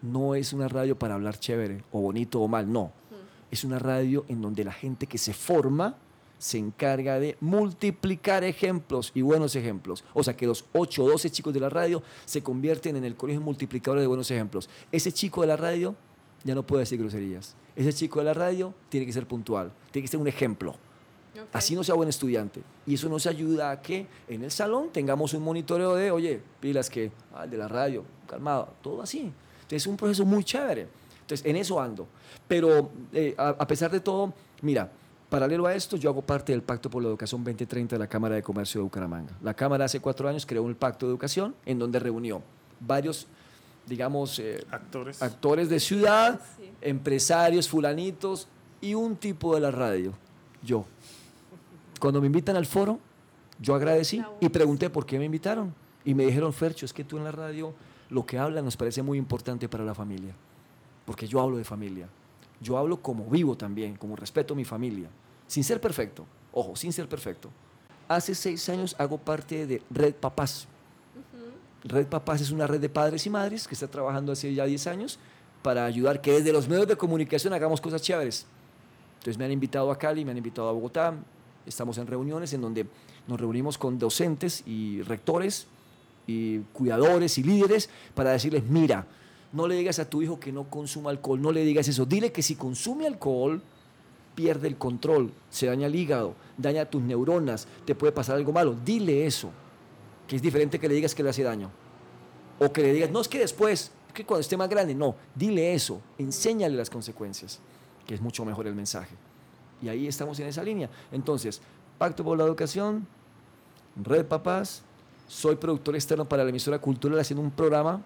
no 0.02 0.36
es 0.36 0.54
una 0.54 0.68
radio 0.68 0.98
para 0.98 1.16
hablar 1.16 1.40
chévere 1.40 1.84
o 1.92 2.02
bonito 2.02 2.42
o 2.42 2.48
mal, 2.48 2.72
no. 2.72 2.92
Es 3.52 3.64
una 3.64 3.80
radio 3.80 4.26
en 4.28 4.42
donde 4.42 4.64
la 4.64 4.72
gente 4.72 5.08
que 5.08 5.18
se 5.18 5.34
forma 5.34 5.98
se 6.38 6.58
encarga 6.58 7.20
de 7.20 7.38
multiplicar 7.42 8.44
ejemplos 8.44 9.12
y 9.14 9.22
buenos 9.22 9.56
ejemplos. 9.56 10.04
O 10.14 10.24
sea, 10.24 10.36
que 10.36 10.48
los 10.48 10.66
8 10.74 11.04
o 11.04 11.10
12 11.10 11.30
chicos 11.30 11.54
de 11.54 11.60
la 11.60 11.70
radio 11.70 12.02
se 12.26 12.42
convierten 12.42 12.96
en 12.96 13.04
el 13.04 13.16
colegio 13.16 13.42
multiplicador 13.42 14.00
de 14.00 14.08
buenos 14.08 14.32
ejemplos. 14.32 14.70
Ese 14.92 15.12
chico 15.12 15.42
de 15.42 15.48
la 15.48 15.58
radio 15.58 15.96
ya 16.44 16.56
no 16.56 16.64
puede 16.64 16.82
decir 16.82 16.98
groserías. 16.98 17.56
Ese 17.76 17.94
chico 17.94 18.20
de 18.20 18.26
la 18.26 18.34
radio 18.34 18.74
tiene 18.88 19.06
que 19.06 19.14
ser 19.14 19.28
puntual, 19.28 19.72
tiene 19.92 20.06
que 20.06 20.12
ser 20.12 20.20
un 20.20 20.28
ejemplo. 20.28 20.72
Ok. 20.72 21.50
Así 21.54 21.76
no 21.76 21.84
sea 21.84 21.96
buen 21.96 22.10
estudiante. 22.10 22.62
Y 22.86 22.96
eso 22.96 23.10
nos 23.10 23.28
ayuda 23.28 23.72
a 23.72 23.82
que 23.82 24.08
en 24.28 24.44
el 24.44 24.52
salón 24.52 24.90
tengamos 24.92 25.34
un 25.34 25.44
monitoreo 25.44 25.96
de, 25.96 26.12
oye, 26.12 26.42
pilas 26.60 26.90
que, 26.90 27.12
ah, 27.34 27.44
el 27.44 27.50
de 27.50 27.58
la 27.58 27.68
radio, 27.68 28.06
calmado, 28.28 28.74
todo 28.82 29.02
así. 29.02 29.32
Entonces 29.70 29.84
es 29.84 29.88
un 29.88 29.98
proceso 29.98 30.26
muy 30.26 30.44
chévere. 30.44 30.88
Entonces 31.22 31.46
en 31.46 31.56
eso 31.58 31.80
ando. 31.80 32.08
Pero 32.48 32.90
eh, 33.14 33.36
a, 33.38 33.50
a 33.50 33.68
pesar 33.68 33.92
de 33.92 34.00
todo, 34.00 34.34
mira, 34.64 34.92
paralelo 35.30 35.68
a 35.68 35.76
esto, 35.76 35.96
yo 35.96 36.10
hago 36.10 36.24
parte 36.24 36.52
del 36.52 36.64
Pacto 36.64 36.90
por 36.90 37.04
la 37.04 37.10
Educación 37.10 37.44
2030 37.44 37.96
de 37.96 38.00
la 38.00 38.08
Cámara 38.08 38.34
de 38.36 38.42
Comercio 38.42 38.80
de 38.80 38.84
Bucaramanga. 38.86 39.32
La 39.44 39.54
Cámara 39.54 39.86
hace 39.86 40.00
cuatro 40.00 40.28
años 40.28 40.44
creó 40.46 40.64
un 40.64 40.74
pacto 40.74 41.06
de 41.06 41.12
educación 41.12 41.54
en 41.68 41.78
donde 41.78 42.00
reunió 42.00 42.42
varios, 42.80 43.28
digamos, 43.86 44.40
eh, 44.40 44.66
Actores. 44.72 45.22
actores 45.22 45.70
de 45.70 45.80
ciudad, 45.80 46.40
Sí. 46.58 46.72
empresarios, 46.82 47.70
fulanitos 47.70 48.48
y 48.82 48.96
un 48.96 49.16
tipo 49.18 49.54
de 49.54 49.62
la 49.62 49.70
radio, 49.70 50.14
yo. 50.64 50.86
Cuando 52.00 52.22
me 52.22 52.28
invitan 52.28 52.56
al 52.56 52.66
foro, 52.66 52.98
yo 53.60 53.76
agradecí 53.76 54.24
y 54.40 54.50
pregunté 54.50 54.90
por 54.90 55.06
qué 55.06 55.20
me 55.20 55.26
invitaron. 55.26 55.76
Y 56.06 56.14
me 56.16 56.26
dijeron, 56.26 56.54
Fercho, 56.54 56.86
es 56.86 56.94
que 56.94 57.04
tú 57.04 57.18
en 57.18 57.26
la 57.26 57.32
radio 57.32 57.74
lo 58.10 58.26
que 58.26 58.38
hablas 58.38 58.64
nos 58.64 58.76
parece 58.76 59.02
muy 59.02 59.18
importante 59.18 59.70
para 59.70 59.84
la 59.84 59.94
familia. 59.94 60.34
Porque 61.06 61.28
yo 61.28 61.42
hablo 61.42 61.58
de 61.58 61.64
familia. 61.64 62.08
Yo 62.62 62.78
hablo 62.78 63.02
como 63.02 63.26
vivo 63.26 63.56
también, 63.56 63.96
como 63.96 64.16
respeto 64.16 64.54
a 64.54 64.58
mi 64.58 64.66
familia. 64.66 65.10
Sin 65.48 65.64
ser 65.64 65.80
perfecto. 65.80 66.26
Ojo, 66.52 66.76
sin 66.76 66.92
ser 66.92 67.08
perfecto. 67.08 67.50
Hace 68.08 68.34
seis 68.36 68.68
años 68.70 68.96
hago 68.98 69.18
parte 69.18 69.68
de 69.68 69.82
Red 69.90 70.16
Papás. 70.16 70.68
Red 71.84 72.08
Papás 72.08 72.42
es 72.42 72.52
una 72.52 72.68
red 72.68 72.82
de 72.82 72.90
padres 72.90 73.26
y 73.26 73.30
madres 73.30 73.68
que 73.68 73.74
está 73.74 73.88
trabajando 73.88 74.32
hace 74.32 74.54
ya 74.54 74.66
10 74.66 74.88
años 74.88 75.20
para 75.62 75.86
ayudar 75.86 76.20
que 76.20 76.34
desde 76.34 76.52
los 76.52 76.68
medios 76.68 76.88
de 76.88 76.98
comunicación 76.98 77.54
hagamos 77.54 77.80
cosas 77.80 78.02
chéveres. 78.02 78.46
Entonces 79.20 79.38
me 79.38 79.46
han 79.46 79.52
invitado 79.52 79.92
a 79.92 79.98
Cali, 79.98 80.26
me 80.26 80.32
han 80.32 80.38
invitado 80.38 80.68
a 80.68 80.72
Bogotá, 80.72 81.14
estamos 81.66 81.98
en 81.98 82.08
reuniones 82.08 82.52
en 82.54 82.62
donde 82.62 82.88
nos 83.28 83.40
reunimos 83.40 83.78
con 83.78 83.98
docentes 84.00 84.64
y 84.66 85.02
rectores 85.04 85.68
y 86.30 86.60
cuidadores 86.74 87.38
y 87.38 87.44
líderes 87.44 87.90
para 88.14 88.32
decirles, 88.32 88.64
mira, 88.64 89.06
no 89.52 89.68
le 89.68 89.76
digas 89.76 90.00
a 90.00 90.10
tu 90.10 90.22
hijo 90.22 90.40
que 90.40 90.52
no 90.52 90.70
consuma 90.70 91.10
alcohol, 91.10 91.42
no 91.42 91.52
le 91.52 91.64
digas 91.64 91.88
eso, 91.88 92.06
dile 92.06 92.32
que 92.32 92.44
si 92.44 92.56
consume 92.56 93.08
alcohol 93.08 93.62
pierde 94.36 94.68
el 94.68 94.78
control, 94.78 95.32
se 95.50 95.66
daña 95.66 95.88
el 95.88 95.96
hígado, 95.96 96.36
daña 96.58 96.86
tus 96.86 97.02
neuronas, 97.02 97.68
te 97.86 97.96
puede 97.96 98.14
pasar 98.14 98.36
algo 98.36 98.52
malo, 98.52 98.76
dile 98.86 99.26
eso 99.26 99.52
que 100.30 100.36
es 100.36 100.42
diferente 100.44 100.80
que 100.80 100.88
le 100.88 100.94
digas 100.94 101.16
que 101.16 101.24
le 101.24 101.32
hace 101.32 101.42
daño. 101.42 101.72
O 102.60 102.72
que 102.72 102.84
le 102.84 102.94
digas, 102.94 103.10
no 103.10 103.20
es 103.20 103.28
que 103.28 103.40
después, 103.40 103.92
es 104.08 104.14
que 104.14 104.24
cuando 104.24 104.42
esté 104.42 104.56
más 104.56 104.70
grande, 104.70 104.94
no, 104.94 105.16
dile 105.34 105.74
eso, 105.74 106.02
enséñale 106.20 106.78
las 106.78 106.92
consecuencias, 106.92 107.60
que 108.06 108.14
es 108.14 108.22
mucho 108.22 108.46
mejor 108.46 108.68
el 108.68 108.76
mensaje. 108.76 109.16
Y 109.82 109.90
ahí 109.90 110.08
estamos 110.08 110.40
en 110.40 110.48
esa 110.48 110.62
línea. 110.62 110.90
Entonces, 111.12 111.62
Pacto 111.98 112.24
por 112.24 112.38
la 112.38 112.44
Educación, 112.44 113.08
Red 113.96 114.26
Papás, 114.26 114.84
soy 115.30 115.58
productor 115.58 115.96
externo 115.96 116.28
para 116.28 116.44
la 116.44 116.50
emisora 116.50 116.80
cultural 116.80 117.20
haciendo 117.20 117.44
un 117.44 117.52
programa 117.52 118.02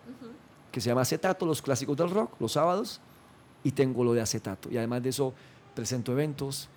que 0.71 0.81
se 0.81 0.89
llama 0.89 1.01
Acetato, 1.01 1.45
los 1.45 1.61
clásicos 1.61 1.95
del 1.95 2.09
rock, 2.09 2.35
los 2.39 2.51
sábados, 2.51 2.99
y 3.63 3.71
tengo 3.71 4.03
lo 4.03 4.13
de 4.13 4.19
Acetato. 4.19 4.69
Y 4.69 4.77
además 4.77 5.01
de 5.01 5.09
eso, 5.09 5.33
presento 5.73 6.11
eventos, 6.11 6.67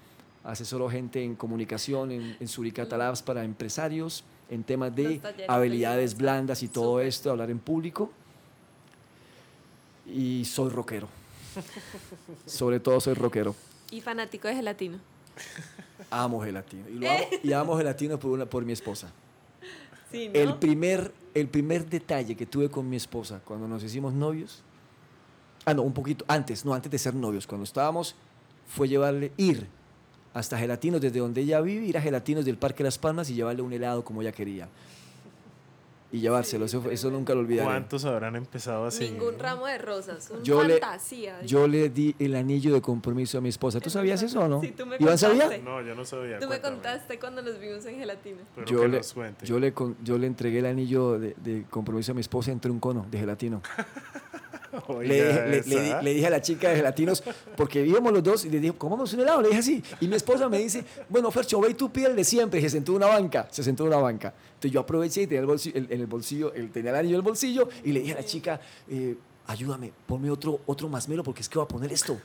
asesoro 0.44 0.88
gente 0.88 1.22
en 1.22 1.34
comunicación, 1.34 2.12
en, 2.12 2.36
en 2.38 2.48
Suricata 2.48 2.96
Labs 2.96 3.22
para 3.22 3.42
empresarios, 3.42 4.22
en 4.48 4.62
temas 4.62 4.94
de 4.94 5.20
habilidades 5.48 6.16
blandas 6.16 6.62
y 6.62 6.68
todo 6.68 6.92
Súper. 6.92 7.06
esto, 7.06 7.30
hablar 7.32 7.50
en 7.50 7.58
público. 7.58 8.12
Y 10.06 10.44
soy 10.44 10.70
rockero. 10.70 11.08
Sobre 12.46 12.78
todo 12.78 13.00
soy 13.00 13.14
rockero. 13.14 13.56
Y 13.90 14.00
fanático 14.00 14.46
de 14.46 14.54
gelatino. 14.54 14.98
Amo 16.08 16.40
gelatino. 16.40 16.88
Y, 16.88 16.98
lo 17.00 17.10
amo, 17.10 17.26
y 17.42 17.52
amo 17.52 17.76
gelatino 17.76 18.16
por, 18.16 18.30
una, 18.30 18.46
por 18.46 18.64
mi 18.64 18.72
esposa. 18.72 19.10
El 20.12 20.54
primer, 20.54 21.12
el 21.34 21.48
primer 21.48 21.88
detalle 21.88 22.36
que 22.36 22.46
tuve 22.46 22.68
con 22.68 22.88
mi 22.88 22.96
esposa 22.96 23.40
cuando 23.44 23.66
nos 23.66 23.82
hicimos 23.82 24.14
novios, 24.14 24.62
ah, 25.64 25.74
no, 25.74 25.82
un 25.82 25.92
poquito 25.92 26.24
antes, 26.28 26.64
no, 26.64 26.74
antes 26.74 26.90
de 26.90 26.98
ser 26.98 27.14
novios, 27.14 27.46
cuando 27.46 27.64
estábamos, 27.64 28.14
fue 28.68 28.88
llevarle, 28.88 29.32
ir 29.36 29.66
hasta 30.32 30.58
Gelatinos, 30.58 31.00
desde 31.00 31.18
donde 31.18 31.40
ella 31.40 31.60
vive, 31.60 31.86
ir 31.86 31.96
a 31.98 32.00
Gelatinos 32.00 32.44
del 32.44 32.58
Parque 32.58 32.84
Las 32.84 32.98
Palmas 32.98 33.30
y 33.30 33.34
llevarle 33.34 33.62
un 33.62 33.72
helado 33.72 34.04
como 34.04 34.22
ella 34.22 34.32
quería. 34.32 34.68
Y 36.12 36.20
llevárselo, 36.20 36.66
eso, 36.66 36.80
fue- 36.80 36.94
eso 36.94 37.10
nunca 37.10 37.34
lo 37.34 37.40
olvidaré. 37.40 37.66
¿Cuántos 37.68 38.04
habrán 38.04 38.36
empezado 38.36 38.86
así? 38.86 39.10
Ningún 39.10 39.38
ramo 39.40 39.66
de 39.66 39.76
rosas. 39.76 40.30
Un 40.30 40.42
Yo 40.44 40.62
le, 40.62 40.78
fantasía. 40.78 41.42
yo 41.42 41.66
le 41.66 41.88
di 41.90 42.14
el 42.20 42.36
anillo 42.36 42.72
de 42.72 42.80
compromiso 42.80 43.38
a 43.38 43.40
mi 43.40 43.48
esposa. 43.48 43.80
¿Tú 43.80 43.90
sabías 43.90 44.22
eso 44.22 44.40
o 44.40 44.46
no? 44.48 44.60
Sí, 44.60 44.70
tú 44.70 44.86
me 44.86 44.96
¿Iván 45.00 45.18
sabía? 45.18 45.42
contaste. 45.42 45.64
No, 45.64 45.82
yo 45.82 45.94
no 45.96 46.04
sabía. 46.04 46.38
Tú 46.38 46.44
me 46.46 46.60
cuéntame. 46.60 46.74
contaste 46.76 47.18
cuando 47.18 47.42
nos 47.42 47.58
vimos 47.58 47.84
en 47.86 47.96
gelatina. 47.98 48.38
Pero 48.54 48.66
Yo 48.68 48.80
que 48.82 48.88
le, 48.88 48.96
nos 48.98 49.12
cuente. 49.12 49.46
yo, 49.46 49.58
le, 49.58 49.72
con- 49.74 49.96
yo 50.04 50.16
le 50.16 50.26
entregué 50.28 50.60
el 50.60 50.66
anillo 50.66 51.18
de, 51.18 51.34
de 51.42 51.64
compromiso 51.68 52.12
a 52.12 52.14
mi 52.14 52.20
esposa 52.20 52.52
entre 52.52 52.70
un 52.70 52.78
cono 52.78 53.04
de 53.10 53.18
gelatino. 53.18 53.60
Oiga, 54.88 55.08
Le, 55.08 55.14
dije- 55.14 55.46
le- 55.46 55.62
le 55.62 55.80
di- 55.82 55.86
esa. 55.88 56.02
le 56.02 56.14
dije 56.14 56.26
a 56.26 56.30
la 56.30 56.40
chica 56.42 56.68
de 56.70 56.76
gelatinos, 56.76 57.22
porque 57.56 57.84
íbamos 57.84 58.12
los 58.12 58.22
dos 58.22 58.44
y 58.44 58.50
le 58.50 58.60
dije, 58.60 58.74
comamos 58.74 59.12
un 59.12 59.20
helado, 59.20 59.40
le 59.42 59.48
dije 59.48 59.60
así. 59.60 59.82
Y 60.00 60.08
mi 60.08 60.16
esposa 60.16 60.48
me 60.48 60.58
dice, 60.58 60.84
bueno, 61.08 61.30
Fercho, 61.30 61.60
ve 61.60 61.70
y 61.70 61.74
tú 61.74 61.90
pide 61.90 62.06
el 62.08 62.16
de 62.16 62.24
siempre. 62.24 62.58
Y 62.60 62.62
se 62.62 62.70
sentó 62.70 62.92
en 62.92 62.96
una 62.96 63.06
banca, 63.06 63.48
se 63.50 63.62
sentó 63.62 63.84
en 63.84 63.88
una 63.88 63.98
banca. 63.98 64.34
Entonces 64.48 64.70
yo 64.72 64.80
aproveché 64.80 65.22
y 65.22 65.26
tenía 65.26 65.40
el 65.40 65.46
bolsillo, 65.46 65.76
el- 65.78 65.92
en 65.92 66.00
el 66.00 66.06
bolsillo, 66.06 66.52
el, 66.54 66.70
tenía 66.70 66.90
el 66.90 66.96
anillo 66.96 67.14
en 67.14 67.20
el 67.20 67.22
bolsillo 67.22 67.68
y 67.84 67.92
le 67.92 68.00
dije 68.00 68.12
a 68.12 68.16
la 68.16 68.24
chica, 68.24 68.60
eh, 68.88 69.16
ayúdame, 69.48 69.92
ponme 70.06 70.30
otro, 70.30 70.60
otro 70.66 70.88
masmelo 70.88 71.22
porque 71.22 71.40
es 71.42 71.48
que 71.48 71.58
voy 71.58 71.64
a 71.64 71.68
poner 71.68 71.92
esto. 71.92 72.18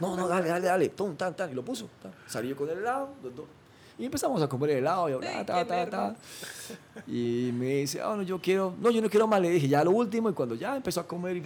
No, 0.00 0.16
no, 0.16 0.28
dale, 0.28 0.48
dale, 0.48 0.66
dale, 0.66 0.88
tum, 0.90 1.16
tan, 1.16 1.34
tan. 1.36 1.50
Y 1.50 1.54
lo 1.54 1.64
puso. 1.64 1.88
tan. 2.02 2.12
Salí 2.26 2.48
yo 2.50 2.56
con 2.56 2.68
el 2.70 2.78
helado, 2.78 3.10
los 3.22 3.34
dos. 3.34 3.46
Y 4.00 4.06
empezamos 4.06 4.40
a 4.40 4.48
comer 4.48 4.70
el 4.70 4.78
helado 4.78 5.10
y 5.10 5.12
hablar, 5.12 5.44
ta, 5.44 5.62
ta, 5.66 5.90
ta. 5.90 6.16
Y 7.06 7.50
me 7.52 7.66
dice, 7.66 8.00
ah, 8.00 8.14
no, 8.16 8.22
yo 8.22 8.40
quiero, 8.40 8.74
no, 8.80 8.90
yo 8.90 9.02
no 9.02 9.10
quiero 9.10 9.26
más. 9.26 9.42
Le 9.42 9.50
dije, 9.50 9.68
ya 9.68 9.84
lo 9.84 9.90
último. 9.90 10.30
Y 10.30 10.32
cuando 10.32 10.54
ya 10.54 10.74
empezó 10.74 11.00
a 11.00 11.06
comer 11.06 11.36
y 11.36 11.42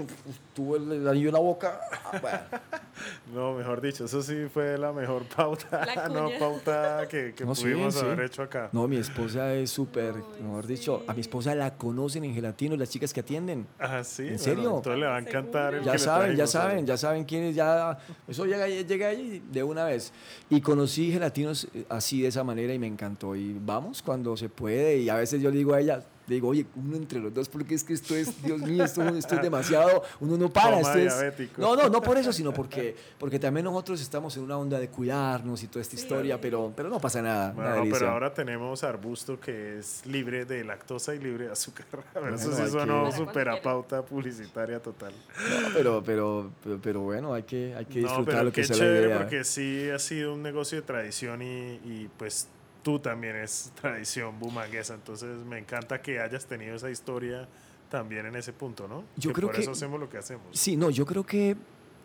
tuvo 0.54 0.76
el, 0.76 1.08
anillo 1.08 1.28
en 1.30 1.34
la 1.34 1.40
boca, 1.40 1.80
ah, 2.04 2.18
bueno, 2.22 2.38
No, 3.34 3.54
mejor 3.54 3.80
dicho, 3.80 4.04
eso 4.04 4.22
sí 4.22 4.46
fue 4.52 4.78
la 4.78 4.92
mejor 4.92 5.24
pauta, 5.36 5.84
La 5.96 6.08
no 6.08 6.28
pauta 6.38 7.08
que, 7.08 7.34
que 7.34 7.44
No, 7.44 7.54
pudimos 7.54 7.94
sí. 7.94 8.00
haber 8.04 8.20
hecho 8.20 8.42
acá. 8.42 8.68
No, 8.70 8.86
mi 8.86 8.98
esposa 8.98 9.52
es 9.54 9.70
súper, 9.70 10.14
mejor 10.40 10.66
dicho, 10.66 11.02
a 11.08 11.14
mi 11.14 11.20
esposa 11.20 11.56
la 11.56 11.74
conocen 11.76 12.24
en 12.24 12.34
gelatino 12.34 12.76
las 12.76 12.88
chicas 12.88 13.12
que 13.12 13.18
atienden. 13.20 13.66
Ah, 13.80 14.04
sí. 14.04 14.22
¿En 14.22 14.28
bueno, 14.28 14.38
serio? 14.44 14.76
entonces 14.76 15.00
le 15.00 15.06
va 15.06 15.16
a 15.16 15.18
encantar 15.18 15.74
el 15.74 15.80
Ya 15.82 15.92
que 15.92 15.98
le 15.98 16.04
saben, 16.04 16.36
ya 16.36 16.46
saben, 16.46 16.86
ya 16.86 16.96
saben 16.96 17.24
quiénes 17.24 17.56
ya. 17.56 17.98
Eso 18.28 18.46
llega, 18.46 18.68
llega 18.68 19.08
ahí 19.08 19.42
de 19.50 19.62
una 19.64 19.84
vez. 19.84 20.12
Y 20.50 20.60
conocí 20.60 21.10
gelatinos 21.10 21.66
eh, 21.74 21.84
así 21.88 22.22
de 22.22 22.28
esa 22.28 22.43
manera 22.44 22.72
y 22.72 22.78
me 22.78 22.86
encantó. 22.86 23.34
Y 23.34 23.58
vamos 23.58 24.02
cuando 24.02 24.36
se 24.36 24.48
puede. 24.48 24.98
Y 24.98 25.08
a 25.08 25.16
veces 25.16 25.42
yo 25.42 25.50
le 25.50 25.56
digo 25.56 25.74
a 25.74 25.80
ella, 25.80 26.04
digo, 26.26 26.48
oye, 26.48 26.66
uno 26.76 26.96
entre 26.96 27.18
los 27.20 27.32
dos, 27.34 27.48
porque 27.48 27.74
es 27.74 27.84
que 27.84 27.92
esto 27.92 28.14
es, 28.16 28.42
Dios 28.42 28.60
mío, 28.60 28.82
esto, 28.84 29.02
esto 29.08 29.34
es 29.34 29.42
demasiado, 29.42 30.02
uno 30.20 30.36
no 30.36 30.48
para. 30.50 30.80
Esto 30.80 30.98
es, 30.98 31.12
diabético. 31.18 31.60
no, 31.60 31.76
no, 31.76 31.88
no 31.88 32.00
por 32.00 32.16
eso, 32.16 32.32
sino 32.32 32.52
porque, 32.52 32.96
porque 33.18 33.38
también 33.38 33.64
nosotros 33.64 34.00
estamos 34.00 34.36
en 34.36 34.42
una 34.44 34.56
onda 34.56 34.78
de 34.78 34.88
cuidarnos 34.88 35.62
y 35.62 35.66
toda 35.68 35.82
esta 35.82 35.96
historia, 35.96 36.40
pero, 36.40 36.72
pero 36.74 36.88
no 36.88 37.00
pasa 37.00 37.20
nada. 37.22 37.52
Bueno, 37.52 37.84
no, 37.84 37.90
pero 37.92 38.10
ahora 38.10 38.32
tenemos 38.32 38.82
arbusto 38.84 39.38
que 39.38 39.78
es 39.78 40.04
libre 40.06 40.44
de 40.44 40.64
lactosa 40.64 41.14
y 41.14 41.18
libre 41.18 41.46
de 41.46 41.52
azúcar. 41.52 41.86
A 42.14 42.20
ver, 42.20 42.34
eso 42.34 42.48
Bueno, 42.50 42.56
sí 42.56 42.62
hay 42.62 42.70
sonó 42.70 43.04
que- 43.10 43.16
súper 43.16 43.48
a 43.48 43.60
pauta 43.60 44.02
publicitaria 44.02 44.80
total. 44.80 45.12
No, 45.12 45.68
pero, 45.74 46.02
pero, 46.04 46.50
pero, 46.62 46.78
pero 46.82 47.00
bueno, 47.00 47.34
hay 47.34 47.42
que, 47.42 47.74
hay 47.76 47.84
que 47.86 48.00
No, 48.00 48.08
disfrutar 48.08 48.24
pero 48.34 48.44
lo 48.44 48.52
que 48.52 48.60
qué 48.62 48.66
sea 48.66 48.76
la 48.76 48.82
chévere 48.82 49.06
idea. 49.08 49.18
porque 49.18 49.44
sí 49.44 49.90
ha 49.90 49.98
sido 49.98 50.34
un 50.34 50.42
negocio 50.42 50.76
de 50.80 50.82
tradición 50.86 51.42
y, 51.42 51.44
y, 51.84 52.10
pues 52.16 52.48
tú 52.84 53.00
también 53.00 53.34
es 53.34 53.72
tradición 53.80 54.38
bumanguesa. 54.38 54.94
Entonces 54.94 55.38
me 55.44 55.58
encanta 55.58 56.00
que 56.00 56.20
hayas 56.20 56.46
tenido 56.46 56.76
esa 56.76 56.88
historia 56.90 57.48
también 57.90 58.26
en 58.26 58.36
ese 58.36 58.52
punto, 58.52 58.86
¿no? 58.86 59.02
Yo 59.16 59.30
que 59.30 59.34
creo 59.34 59.48
por 59.48 59.56
que- 59.56 59.62
eso 59.62 59.72
hacemos 59.72 59.98
lo 59.98 60.08
que 60.08 60.18
hacemos. 60.18 60.46
Sí, 60.52 60.76
no, 60.76 60.90
yo 60.90 61.04
creo 61.04 61.24
que 61.24 61.56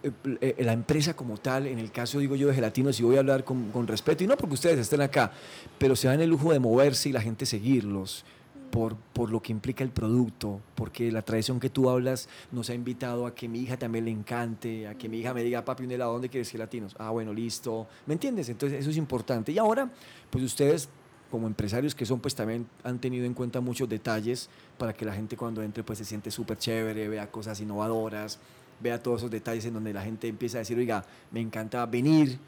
eh, 0.02 0.12
eh, 0.40 0.56
la 0.64 0.72
empresa 0.74 1.14
como 1.16 1.38
tal, 1.38 1.68
en 1.68 1.78
el 1.78 1.92
caso 1.92 2.20
digo 2.20 2.36
yo 2.38 2.48
de 2.48 2.54
Gelatinos, 2.54 2.98
y 3.00 3.04
voy 3.04 3.18
a 3.18 3.20
hablar 3.20 3.44
con, 3.44 3.70
con 3.72 3.86
respeto, 3.86 4.24
y 4.24 4.28
no 4.28 4.38
porque 4.38 4.54
ustedes 4.54 4.80
estén 4.80 5.02
acá, 5.02 5.32
pero 5.78 5.94
se 5.96 6.08
dan 6.08 6.22
el 6.22 6.30
lujo 6.30 6.54
de 6.54 6.60
moverse 6.60 7.10
y 7.10 7.12
la 7.12 7.20
gente 7.22 7.46
seguirlos 7.46 8.24
por, 8.72 8.96
por 8.96 9.32
lo 9.32 9.42
que 9.42 9.52
implica 9.52 9.84
el 9.84 9.90
producto, 9.90 10.62
porque 10.76 11.12
la 11.12 11.22
tradición 11.22 11.60
que 11.60 11.70
tú 11.70 11.90
hablas 11.90 12.30
nos 12.52 12.70
ha 12.70 12.74
invitado 12.74 13.26
a 13.26 13.36
que 13.36 13.48
mi 13.48 13.60
hija 13.60 13.78
también 13.78 14.06
le 14.06 14.12
encante, 14.12 14.88
a 14.88 14.96
que 14.96 15.10
mi 15.10 15.20
hija 15.20 15.34
me 15.34 15.44
diga, 15.44 15.66
papi, 15.66 15.84
un 15.84 15.92
helado, 15.92 16.14
¿dónde 16.14 16.30
quieres 16.30 16.50
gelatinos? 16.50 16.96
Ah, 17.00 17.10
bueno, 17.10 17.34
listo. 17.34 17.88
¿Me 18.06 18.14
entiendes? 18.14 18.50
Entonces 18.50 18.80
eso 18.80 18.90
es 18.90 18.98
importante. 18.98 19.52
Y 19.52 19.58
ahora, 19.58 19.90
pues 20.30 20.44
ustedes 20.44 20.90
como 21.30 21.48
empresarios 21.48 21.94
que 21.94 22.06
son, 22.06 22.20
pues 22.20 22.36
también 22.36 22.68
han 22.84 23.00
tenido 23.00 23.26
en 23.26 23.34
cuenta 23.34 23.62
muchos 23.62 23.88
detalles 23.88 24.50
para 24.78 24.94
que 24.94 25.06
la 25.06 25.14
gente 25.14 25.38
cuando 25.38 25.62
entre 25.62 25.84
pues 25.84 26.00
se 26.00 26.06
siente 26.06 26.32
súper 26.32 26.58
chévere, 26.58 27.08
vea 27.08 27.30
cosas 27.30 27.60
innovadoras, 27.62 28.40
vea 28.80 29.02
todos 29.02 29.22
esos 29.22 29.32
detalles 29.32 29.66
en 29.66 29.74
donde 29.74 29.94
la 29.94 30.02
gente 30.02 30.28
empieza 30.28 30.58
a 30.58 30.60
decir, 30.60 30.78
oiga, 30.78 31.06
me 31.32 31.40
encanta 31.40 31.86
venir 31.86 32.40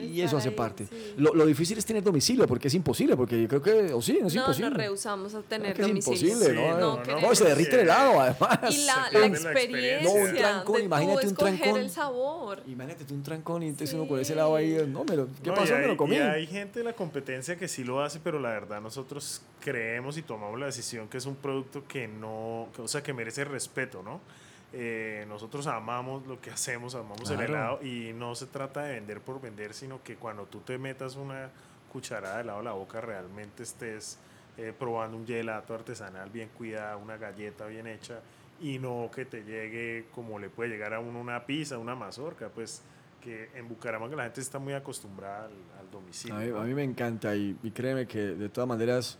y, 0.00 0.02
y 0.14 0.22
eso 0.22 0.36
hace 0.36 0.48
ahí, 0.50 0.54
parte. 0.54 0.86
sí. 0.86 1.14
Lo, 1.16 1.34
lo 1.34 1.46
difícil 1.46 1.78
es 1.78 1.84
tener 1.86 2.02
domicilio, 2.02 2.46
porque 2.46 2.68
es 2.68 2.74
imposible, 2.74 3.16
porque 3.16 3.40
yo 3.42 3.48
creo 3.48 3.62
que, 3.62 3.92
o 3.92 4.02
sí, 4.02 4.18
no 4.20 4.28
es 4.28 4.34
no, 4.34 4.42
imposible. 4.42 4.70
nos 4.70 4.78
rehusamos 4.78 5.34
a 5.34 5.42
tener 5.42 5.74
Creo 5.74 5.86
que 5.92 5.98
es 5.98 6.04
domicilio. 6.04 6.32
imposible, 6.34 6.60
Sí, 6.62 6.70
¿no? 6.70 6.78
no, 6.78 7.04
No, 7.04 7.20
no, 7.20 7.34
se 7.34 7.44
derrite 7.44 7.74
el 7.74 7.80
helado, 7.80 8.20
además. 8.20 8.58
Y 8.70 8.84
la, 8.84 9.08
la 9.12 9.26
experiencia. 9.26 10.02
No, 10.02 10.12
un 10.30 10.34
trancón, 10.36 10.76
de 10.76 10.82
imagínate 10.84 11.26
un 11.28 11.34
trancón. 11.34 11.76
el 11.80 11.90
sabor. 11.90 12.62
Imagínate 12.66 13.14
un 13.14 13.22
trancón 13.22 13.62
y 13.62 13.68
entonces 13.68 13.94
uno 13.94 14.04
Sí. 14.04 14.08
con 14.08 14.20
ese 14.20 14.32
helado 14.32 14.56
ahí, 14.56 14.84
no, 14.88 15.04
pero 15.06 15.28
¿qué 15.42 15.50
No, 15.50 15.54
pasó? 15.56 15.72
y 15.74 15.76
Me 15.76 15.82
hay, 15.82 15.86
lo 15.88 15.96
comí. 15.96 16.16
y 16.16 16.18
hay 16.18 16.46
gente 16.46 16.80
de 16.80 16.84
la 16.84 16.92
competencia 16.94 17.56
que 17.56 17.68
sí 17.68 17.84
lo 17.84 18.02
hace, 18.02 18.20
pero 18.22 18.38
la 18.40 18.50
verdad 18.50 18.80
nosotros 18.80 19.42
creemos 19.60 20.16
y 20.18 20.22
tomamos 20.22 20.58
la 20.60 20.66
decisión 20.66 21.08
que 21.08 21.18
es 21.18 21.26
un 21.26 21.36
producto 21.36 21.84
que 21.88 22.06
no, 22.08 22.68
que, 22.74 22.82
o 22.82 22.88
sea, 22.88 23.02
que 23.02 23.12
merece 23.12 23.44
respeto, 23.44 24.02
¿no? 24.02 24.20
Eh, 24.72 25.24
nosotros 25.28 25.66
amamos 25.68 26.26
lo 26.26 26.40
que 26.40 26.50
hacemos, 26.50 26.94
amamos 26.94 27.30
el 27.30 27.40
helado 27.40 27.82
y 27.82 28.12
no 28.12 28.34
se 28.34 28.46
trata 28.46 28.82
de 28.82 28.94
vender 28.94 29.20
por 29.20 29.40
vender, 29.40 29.72
sino 29.74 30.02
que 30.02 30.16
cuando 30.16 30.44
tú 30.46 30.60
te 30.60 30.76
metas 30.76 31.16
una 31.16 31.50
cucharada 31.92 32.36
de 32.36 32.42
helado 32.42 32.58
a 32.58 32.62
la 32.62 32.72
boca 32.72 33.00
realmente 33.00 33.62
estés 33.62 34.18
eh, 34.58 34.72
probando 34.76 35.16
un 35.16 35.26
gelato 35.26 35.74
artesanal 35.74 36.30
bien 36.30 36.50
cuidado, 36.56 36.98
una 36.98 37.16
galleta 37.16 37.66
bien 37.66 37.86
hecha 37.86 38.20
y 38.60 38.78
no 38.78 39.10
que 39.14 39.24
te 39.24 39.44
llegue 39.44 40.06
como 40.14 40.38
le 40.38 40.48
puede 40.48 40.70
llegar 40.70 40.94
a 40.94 41.00
uno 41.00 41.20
una 41.20 41.46
pizza, 41.46 41.78
una 41.78 41.94
mazorca, 41.94 42.48
pues 42.48 42.82
que 43.22 43.50
en 43.54 43.68
Bucaramanga 43.68 44.16
la 44.16 44.24
gente 44.24 44.40
está 44.40 44.58
muy 44.58 44.72
acostumbrada 44.72 45.46
al, 45.46 45.52
al 45.80 45.90
domicilio. 45.90 46.36
A 46.36 46.40
mí, 46.40 46.48
¿no? 46.48 46.60
a 46.60 46.64
mí 46.64 46.74
me 46.74 46.84
encanta 46.84 47.36
y, 47.36 47.56
y 47.62 47.70
créeme 47.70 48.06
que 48.06 48.18
de 48.18 48.48
todas 48.48 48.68
maneras 48.68 49.18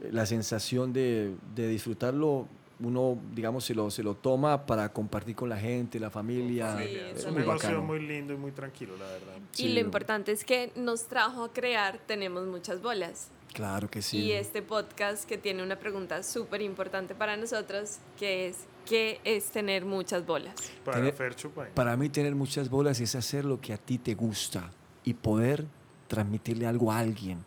eh, 0.00 0.10
la 0.12 0.26
sensación 0.26 0.92
de, 0.92 1.34
de 1.54 1.68
disfrutarlo 1.68 2.48
uno, 2.80 3.18
digamos, 3.32 3.64
se 3.64 3.74
lo, 3.74 3.90
se 3.90 4.02
lo 4.02 4.14
toma 4.14 4.66
para 4.66 4.92
compartir 4.92 5.36
con 5.36 5.48
la 5.48 5.56
gente, 5.56 6.00
la 6.00 6.10
familia. 6.10 6.76
Sí, 6.78 6.96
es 7.14 7.24
un 7.24 7.32
muy 7.32 7.40
negocio 7.40 7.68
bacano. 7.68 7.86
muy 7.86 8.00
lindo 8.00 8.34
y 8.34 8.36
muy 8.36 8.52
tranquilo, 8.52 8.96
la 8.96 9.06
verdad. 9.06 9.34
Sí. 9.52 9.66
Y 9.66 9.74
lo 9.74 9.80
importante 9.80 10.32
es 10.32 10.44
que 10.44 10.72
nos 10.76 11.04
trajo 11.04 11.44
a 11.44 11.52
crear 11.52 11.98
Tenemos 12.06 12.46
Muchas 12.46 12.82
Bolas. 12.82 13.28
Claro 13.52 13.88
que 13.88 14.02
sí. 14.02 14.18
Y 14.18 14.32
este 14.32 14.62
podcast 14.62 15.24
que 15.24 15.38
tiene 15.38 15.62
una 15.62 15.76
pregunta 15.76 16.22
súper 16.24 16.60
importante 16.60 17.14
para 17.14 17.36
nosotros, 17.36 17.98
que 18.18 18.48
es, 18.48 18.64
¿qué 18.84 19.20
es 19.22 19.50
tener 19.50 19.84
muchas 19.84 20.26
bolas? 20.26 20.54
Para 20.84 20.98
Tener-. 20.98 21.72
Para 21.74 21.96
mí 21.96 22.08
tener 22.08 22.34
muchas 22.34 22.68
bolas 22.68 23.00
es 23.00 23.14
hacer 23.14 23.44
lo 23.44 23.60
que 23.60 23.72
a 23.72 23.76
ti 23.76 23.98
te 23.98 24.14
gusta 24.14 24.70
y 25.04 25.14
poder 25.14 25.66
transmitirle 26.08 26.66
algo 26.66 26.90
a 26.90 26.98
alguien 26.98 27.44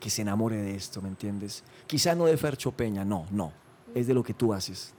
que 0.00 0.08
se 0.08 0.22
enamore 0.22 0.56
de 0.56 0.74
esto, 0.74 1.02
¿me 1.02 1.08
entiendes? 1.08 1.64
Quizá 1.86 2.14
no 2.14 2.26
de 2.26 2.36
Fercho 2.36 2.72
Peña, 2.72 3.04
no, 3.04 3.26
no. 3.30 3.52
Es 3.96 4.06
de 4.06 4.12
lo 4.12 4.22
que 4.22 4.34
tú 4.34 4.52
haces, 4.52 4.92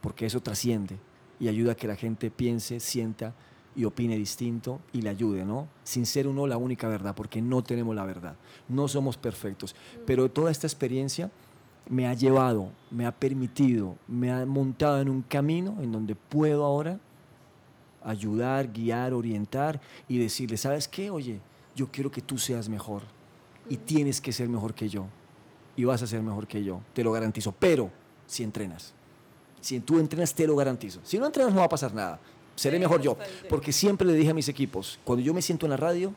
porque 0.00 0.26
eso 0.26 0.40
trasciende 0.40 0.96
y 1.40 1.48
ayuda 1.48 1.72
a 1.72 1.74
que 1.74 1.88
la 1.88 1.96
gente 1.96 2.30
piense, 2.30 2.78
sienta 2.78 3.34
y 3.74 3.84
opine 3.84 4.16
distinto 4.16 4.78
y 4.92 5.02
le 5.02 5.10
ayude, 5.10 5.44
¿no? 5.44 5.66
Sin 5.82 6.06
ser 6.06 6.28
uno 6.28 6.46
la 6.46 6.56
única 6.56 6.86
verdad, 6.86 7.16
porque 7.16 7.42
no 7.42 7.64
tenemos 7.64 7.96
la 7.96 8.04
verdad, 8.04 8.36
no 8.68 8.86
somos 8.86 9.16
perfectos, 9.16 9.74
pero 10.06 10.30
toda 10.30 10.52
esta 10.52 10.68
experiencia 10.68 11.32
me 11.88 12.06
ha 12.06 12.14
llevado, 12.14 12.70
me 12.92 13.06
ha 13.06 13.10
permitido, 13.10 13.96
me 14.06 14.30
ha 14.30 14.46
montado 14.46 15.00
en 15.00 15.08
un 15.08 15.22
camino 15.22 15.76
en 15.82 15.90
donde 15.90 16.14
puedo 16.14 16.64
ahora 16.64 17.00
ayudar, 18.04 18.72
guiar, 18.72 19.14
orientar 19.14 19.80
y 20.06 20.18
decirle, 20.18 20.58
¿sabes 20.58 20.86
qué? 20.86 21.10
Oye, 21.10 21.40
yo 21.74 21.88
quiero 21.90 22.08
que 22.08 22.22
tú 22.22 22.38
seas 22.38 22.68
mejor 22.68 23.02
y 23.68 23.78
tienes 23.78 24.20
que 24.20 24.30
ser 24.30 24.48
mejor 24.48 24.74
que 24.74 24.88
yo 24.88 25.06
y 25.74 25.82
vas 25.82 26.02
a 26.02 26.06
ser 26.06 26.22
mejor 26.22 26.46
que 26.46 26.62
yo, 26.62 26.82
te 26.92 27.02
lo 27.02 27.10
garantizo, 27.10 27.50
pero 27.50 27.90
si 28.26 28.42
entrenas. 28.42 28.92
Si 29.60 29.80
tú 29.80 29.98
entrenas, 29.98 30.34
te 30.34 30.46
lo 30.46 30.56
garantizo. 30.56 31.00
Si 31.04 31.18
no 31.18 31.26
entrenas, 31.26 31.52
no 31.52 31.60
va 31.60 31.66
a 31.66 31.70
pasar 31.70 31.94
nada. 31.94 32.20
Seré 32.54 32.78
mejor 32.78 33.00
yo. 33.00 33.16
Porque 33.48 33.72
siempre 33.72 34.06
le 34.06 34.14
dije 34.14 34.30
a 34.30 34.34
mis 34.34 34.48
equipos, 34.48 34.98
cuando 35.04 35.24
yo 35.24 35.34
me 35.34 35.42
siento 35.42 35.66
en 35.66 35.70
la 35.70 35.76
radio, 35.76 36.12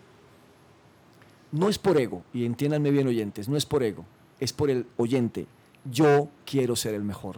no 1.51 1.69
es 1.69 1.77
por 1.77 1.99
ego, 1.99 2.23
y 2.33 2.45
entiéndanme 2.45 2.91
bien 2.91 3.07
oyentes, 3.07 3.47
no 3.47 3.55
es 3.55 3.65
por 3.65 3.83
ego, 3.83 4.05
es 4.39 4.53
por 4.53 4.69
el 4.69 4.85
oyente. 4.97 5.47
Yo 5.89 6.29
quiero 6.45 6.75
ser 6.75 6.93
el 6.93 7.03
mejor. 7.03 7.37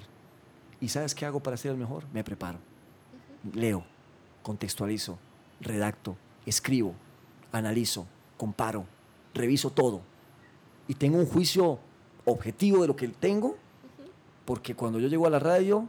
¿Y 0.82 0.90
sabes 0.90 1.14
qué 1.14 1.26
hago 1.26 1.40
para 1.42 1.58
ser 1.58 1.72
el 1.72 1.78
mejor? 1.78 2.06
Me 2.14 2.24
preparo. 2.24 2.60
leo, 3.54 3.86
contextualizo, 4.44 5.18
redacto, 5.62 6.18
escribo, 6.46 6.94
analizo, 7.52 8.08
comparo, 8.38 8.86
reviso 9.34 9.70
todo. 9.70 10.02
Y 10.88 10.96
tengo 10.96 11.18
un 11.18 11.26
juicio 11.26 11.80
objetivo 12.26 12.82
de 12.82 12.88
lo 12.88 12.96
que 12.96 13.08
tengo, 13.08 13.58
porque 14.50 14.74
cuando 14.74 14.98
yo 14.98 15.08
llego 15.08 15.28
a 15.28 15.30
la 15.30 15.38
radio, 15.38 15.88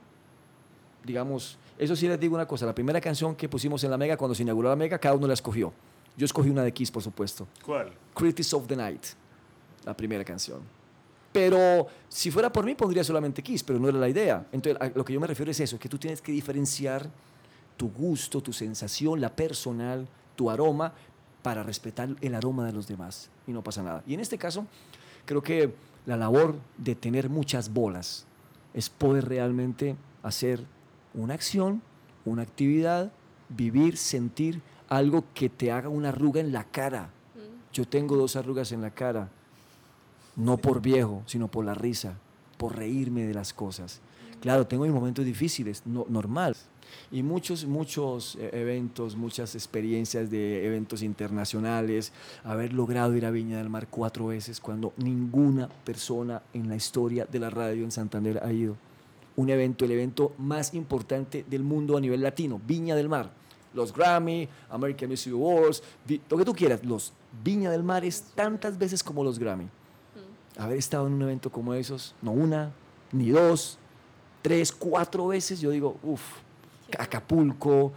digamos, 1.03 1.57
eso 1.79 1.97
sí 1.97 2.07
les 2.07 2.21
digo 2.21 2.35
una 2.35 2.47
cosa, 2.47 2.67
la 2.67 2.75
primera 2.75 3.01
canción 3.01 3.35
que 3.35 3.49
pusimos 3.49 3.83
en 3.85 3.91
la 3.91 3.97
Mega, 3.97 4.19
cuando 4.19 4.35
se 4.35 4.43
inauguró 4.43 4.69
la 4.69 4.77
Mega, 4.77 4.99
cada 4.99 5.15
uno 5.15 5.27
la 5.27 5.33
escogió. 5.33 5.73
Yo 6.15 6.27
escogí 6.27 6.51
una 6.51 6.63
de 6.63 6.71
Kiss, 6.71 6.91
por 6.91 7.03
supuesto. 7.03 7.49
¿Cuál? 7.65 7.91
Critics 8.13 8.53
of 8.53 8.67
the 8.67 8.77
Night, 8.77 9.03
la 9.87 9.97
primera 9.97 10.23
canción. 10.27 10.61
Pero 11.33 11.87
si 12.11 12.31
fuera 12.31 12.53
por 12.53 12.67
mí, 12.67 12.75
pondría 12.75 13.03
solamente 13.03 13.43
Kiss, 13.43 13.63
pero 13.63 13.79
no 13.79 13.89
era 13.89 13.97
la 13.97 14.11
idea. 14.11 14.47
Entonces, 14.53 14.79
a 14.79 14.93
lo 14.95 15.07
que 15.07 15.15
yo 15.15 15.21
me 15.21 15.27
refiero 15.27 15.51
es 15.51 15.61
eso, 15.61 15.79
que 15.79 15.89
tú 15.89 15.97
tienes 15.97 16.21
que 16.21 16.31
diferenciar 16.31 17.09
tu 17.79 17.91
gusto, 17.91 18.43
tu 18.43 18.53
sensación, 18.53 19.23
la 19.23 19.35
personal, 19.35 20.07
tu 20.37 20.51
aroma, 20.51 20.93
para 21.41 21.63
respetar 21.63 22.11
el 22.21 22.35
aroma 22.35 22.67
de 22.67 22.75
los 22.75 22.87
demás. 22.87 23.31
Y 23.47 23.53
no 23.53 23.65
pasa 23.65 23.83
nada. 23.83 24.03
Y 24.07 24.13
en 24.13 24.21
este 24.21 24.37
caso, 24.37 24.67
creo 25.25 25.43
que 25.43 25.73
la 26.05 26.19
labor 26.19 26.57
de 26.77 26.95
tener 26.95 27.31
muchas 27.31 27.73
bolas 27.73 28.27
es 28.75 28.91
poder 28.91 29.29
realmente 29.29 29.97
hacer 30.23 30.65
una 31.15 31.35
acción, 31.35 31.83
una 32.25 32.43
actividad, 32.43 33.13
vivir, 33.49 33.97
sentir 33.97 34.61
algo 34.89 35.25
que 35.35 35.49
te 35.49 35.73
haga 35.73 35.89
una 35.89 36.11
arruga 36.11 36.41
en 36.41 36.53
la 36.53 36.65
cara. 36.65 37.11
Yo 37.73 37.87
tengo 37.87 38.17
dos 38.17 38.37
arrugas 38.37 38.73
en 38.73 38.83
la 38.83 38.91
cara, 38.91 39.29
no 40.37 40.57
por 40.57 40.81
viejo, 40.83 41.23
sino 41.27 41.49
por 41.49 41.65
la 41.65 41.75
risa, 41.75 42.15
por 42.59 42.77
reírme 42.77 43.25
de 43.25 43.35
las 43.35 43.53
cosas. 43.53 44.01
Claro, 44.41 44.67
tengo 44.67 44.85
mis 44.85 44.93
momentos 44.93 45.25
difíciles, 45.25 45.83
no, 45.87 46.07
normal. 46.09 46.57
Y 47.11 47.23
muchos, 47.23 47.65
muchos 47.65 48.37
eh, 48.37 48.51
eventos, 48.53 49.17
muchas 49.17 49.55
experiencias 49.55 50.31
de 50.31 50.67
eventos 50.67 51.03
internacionales, 51.03 52.13
haber 52.45 52.73
logrado 52.73 53.17
ir 53.17 53.27
a 53.27 53.31
Viña 53.31 53.59
del 53.59 53.69
Mar 53.69 53.89
cuatro 53.91 54.27
veces 54.27 54.61
cuando 54.61 54.93
ninguna 54.97 55.69
persona 55.69 56.43
en 56.53 56.69
la 56.69 56.77
historia 56.77 57.27
de 57.27 57.39
la 57.39 57.51
radio 57.51 57.85
en 57.85 57.91
Santander 57.91 58.41
ha 58.43 58.53
ido. 58.53 58.77
Un 59.37 59.51
evento, 59.51 59.85
el 59.85 59.93
evento 59.93 60.35
más 60.39 60.75
importante 60.75 61.45
del 61.49 61.63
mundo 61.63 61.97
a 61.97 62.01
nivel 62.01 62.21
latino, 62.21 62.61
Viña 62.67 62.95
del 62.95 63.09
Mar. 63.09 63.31
Los 63.73 63.95
Grammy, 63.95 64.49
American 64.69 65.09
Music 65.09 65.33
Awards, 65.33 65.83
lo 66.29 66.37
que 66.37 66.45
tú 66.45 66.53
quieras, 66.53 66.85
los 66.85 67.13
Viña 67.45 67.71
del 67.71 67.85
Mar 67.85 68.05
es 68.05 68.23
tantas 68.35 68.77
veces 68.77 69.03
como 69.03 69.23
los 69.23 69.39
Grammy. 69.39 69.69
Haber 70.59 70.79
estado 70.79 71.07
en 71.07 71.15
un 71.15 71.23
evento 71.23 71.51
como 71.51 71.73
esos, 71.75 72.15
no 72.21 72.33
una, 72.33 72.73
ni 73.13 73.31
dos, 73.31 73.79
tres, 74.43 74.73
cuatro 74.73 75.29
veces, 75.29 75.61
yo 75.61 75.71
digo, 75.71 75.97
uff, 76.03 76.23
Acapulco, 76.99 77.93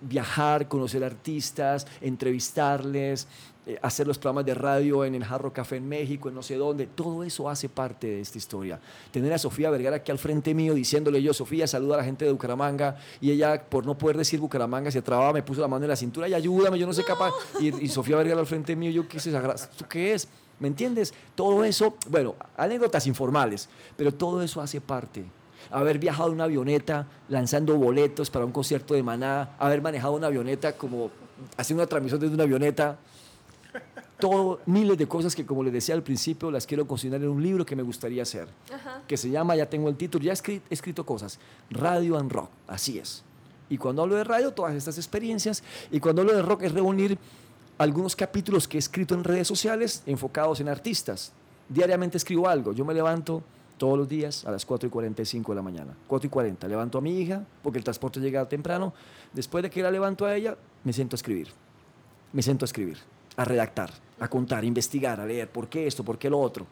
viajar, 0.00 0.68
conocer 0.68 1.02
artistas, 1.04 1.86
entrevistarles, 2.00 3.26
eh, 3.66 3.78
hacer 3.82 4.06
los 4.06 4.18
programas 4.18 4.46
de 4.46 4.54
radio 4.54 5.04
en 5.04 5.14
el 5.14 5.24
Jarro 5.24 5.52
Café 5.52 5.76
en 5.76 5.88
México, 5.88 6.28
en 6.28 6.34
no 6.34 6.42
sé 6.42 6.56
dónde, 6.56 6.86
todo 6.86 7.24
eso 7.24 7.50
hace 7.50 7.68
parte 7.68 8.06
de 8.06 8.20
esta 8.20 8.38
historia. 8.38 8.80
Tener 9.10 9.32
a 9.32 9.38
Sofía 9.38 9.70
Vergara 9.70 9.96
aquí 9.96 10.10
al 10.10 10.18
frente 10.18 10.54
mío 10.54 10.74
diciéndole 10.74 11.22
yo, 11.22 11.34
Sofía, 11.34 11.66
saluda 11.66 11.94
a 11.94 11.98
la 11.98 12.04
gente 12.04 12.24
de 12.24 12.32
Bucaramanga, 12.32 12.96
y 13.20 13.30
ella, 13.30 13.62
por 13.68 13.84
no 13.84 13.98
poder 13.98 14.16
decir 14.16 14.40
Bucaramanga, 14.40 14.90
se 14.90 15.02
trababa, 15.02 15.32
me 15.32 15.42
puso 15.42 15.60
la 15.60 15.68
mano 15.68 15.84
en 15.84 15.90
la 15.90 15.96
cintura 15.96 16.28
y 16.28 16.34
ayúdame, 16.34 16.78
yo 16.78 16.86
no 16.86 16.92
sé 16.92 17.04
capaz. 17.04 17.32
Y, 17.60 17.84
y 17.84 17.88
Sofía 17.88 18.16
Vergara 18.16 18.40
al 18.40 18.46
frente 18.46 18.76
mío, 18.76 18.90
yo 18.90 19.06
quise 19.06 19.32
sacar, 19.32 19.54
¿esto 19.54 19.86
qué 19.88 20.14
es? 20.14 20.28
¿Me 20.60 20.68
entiendes? 20.68 21.12
Todo 21.34 21.64
eso, 21.64 21.96
bueno, 22.08 22.34
anécdotas 22.56 23.06
informales, 23.06 23.68
pero 23.96 24.12
todo 24.12 24.42
eso 24.42 24.60
hace 24.60 24.80
parte 24.80 25.24
haber 25.70 25.98
viajado 25.98 26.28
en 26.28 26.34
una 26.36 26.44
avioneta 26.44 27.06
lanzando 27.28 27.76
boletos 27.76 28.30
para 28.30 28.44
un 28.44 28.52
concierto 28.52 28.94
de 28.94 29.02
Maná, 29.02 29.56
haber 29.58 29.82
manejado 29.82 30.14
una 30.14 30.28
avioneta 30.28 30.72
como 30.76 31.10
haciendo 31.56 31.82
una 31.82 31.88
transmisión 31.88 32.20
desde 32.20 32.34
una 32.34 32.44
avioneta. 32.44 32.98
Todo, 34.18 34.60
miles 34.66 34.98
de 34.98 35.06
cosas 35.06 35.36
que, 35.36 35.46
como 35.46 35.62
les 35.62 35.72
decía 35.72 35.94
al 35.94 36.02
principio, 36.02 36.50
las 36.50 36.66
quiero 36.66 36.86
cocinar 36.88 37.22
en 37.22 37.28
un 37.28 37.40
libro 37.40 37.64
que 37.64 37.76
me 37.76 37.84
gustaría 37.84 38.22
hacer, 38.22 38.48
que 39.06 39.16
se 39.16 39.30
llama, 39.30 39.54
ya 39.54 39.70
tengo 39.70 39.88
el 39.88 39.96
título, 39.96 40.24
ya 40.24 40.32
he 40.32 40.34
escri- 40.34 40.60
he 40.68 40.74
escrito 40.74 41.06
cosas, 41.06 41.38
Radio 41.70 42.18
and 42.18 42.32
Rock, 42.32 42.50
así 42.66 42.98
es. 42.98 43.22
Y 43.70 43.78
cuando 43.78 44.02
hablo 44.02 44.16
de 44.16 44.24
radio, 44.24 44.50
todas 44.52 44.74
estas 44.74 44.98
experiencias, 44.98 45.62
y 45.92 46.00
cuando 46.00 46.22
hablo 46.22 46.34
de 46.34 46.42
rock 46.42 46.62
es 46.64 46.72
reunir 46.72 47.16
algunos 47.76 48.16
capítulos 48.16 48.66
que 48.66 48.78
he 48.78 48.80
escrito 48.80 49.14
en 49.14 49.22
redes 49.22 49.46
sociales 49.46 50.02
enfocados 50.04 50.58
en 50.58 50.68
artistas. 50.68 51.30
Diariamente 51.68 52.16
escribo 52.16 52.48
algo, 52.48 52.72
yo 52.72 52.84
me 52.84 52.94
levanto 52.94 53.44
todos 53.78 53.96
los 53.96 54.08
días 54.08 54.44
a 54.44 54.50
las 54.50 54.66
4 54.66 54.88
y 54.88 54.90
45 54.90 55.52
de 55.52 55.56
la 55.56 55.62
mañana. 55.62 55.96
4 56.06 56.26
y 56.26 56.30
40. 56.30 56.68
Levanto 56.68 56.98
a 56.98 57.00
mi 57.00 57.18
hija 57.18 57.44
porque 57.62 57.78
el 57.78 57.84
transporte 57.84 58.20
llega 58.20 58.46
temprano. 58.48 58.92
Después 59.32 59.62
de 59.62 59.70
que 59.70 59.82
la 59.82 59.90
levanto 59.90 60.26
a 60.26 60.34
ella, 60.34 60.56
me 60.84 60.92
siento 60.92 61.14
a 61.14 61.18
escribir. 61.18 61.48
Me 62.32 62.42
siento 62.42 62.64
a 62.64 62.66
escribir, 62.66 62.98
a 63.36 63.44
redactar, 63.44 63.90
a 64.20 64.28
contar, 64.28 64.64
a 64.64 64.66
investigar, 64.66 65.20
a 65.20 65.26
leer 65.26 65.50
por 65.50 65.68
qué 65.68 65.86
esto, 65.86 66.04
por 66.04 66.18
qué 66.18 66.28
lo 66.28 66.38
otro. 66.38 66.66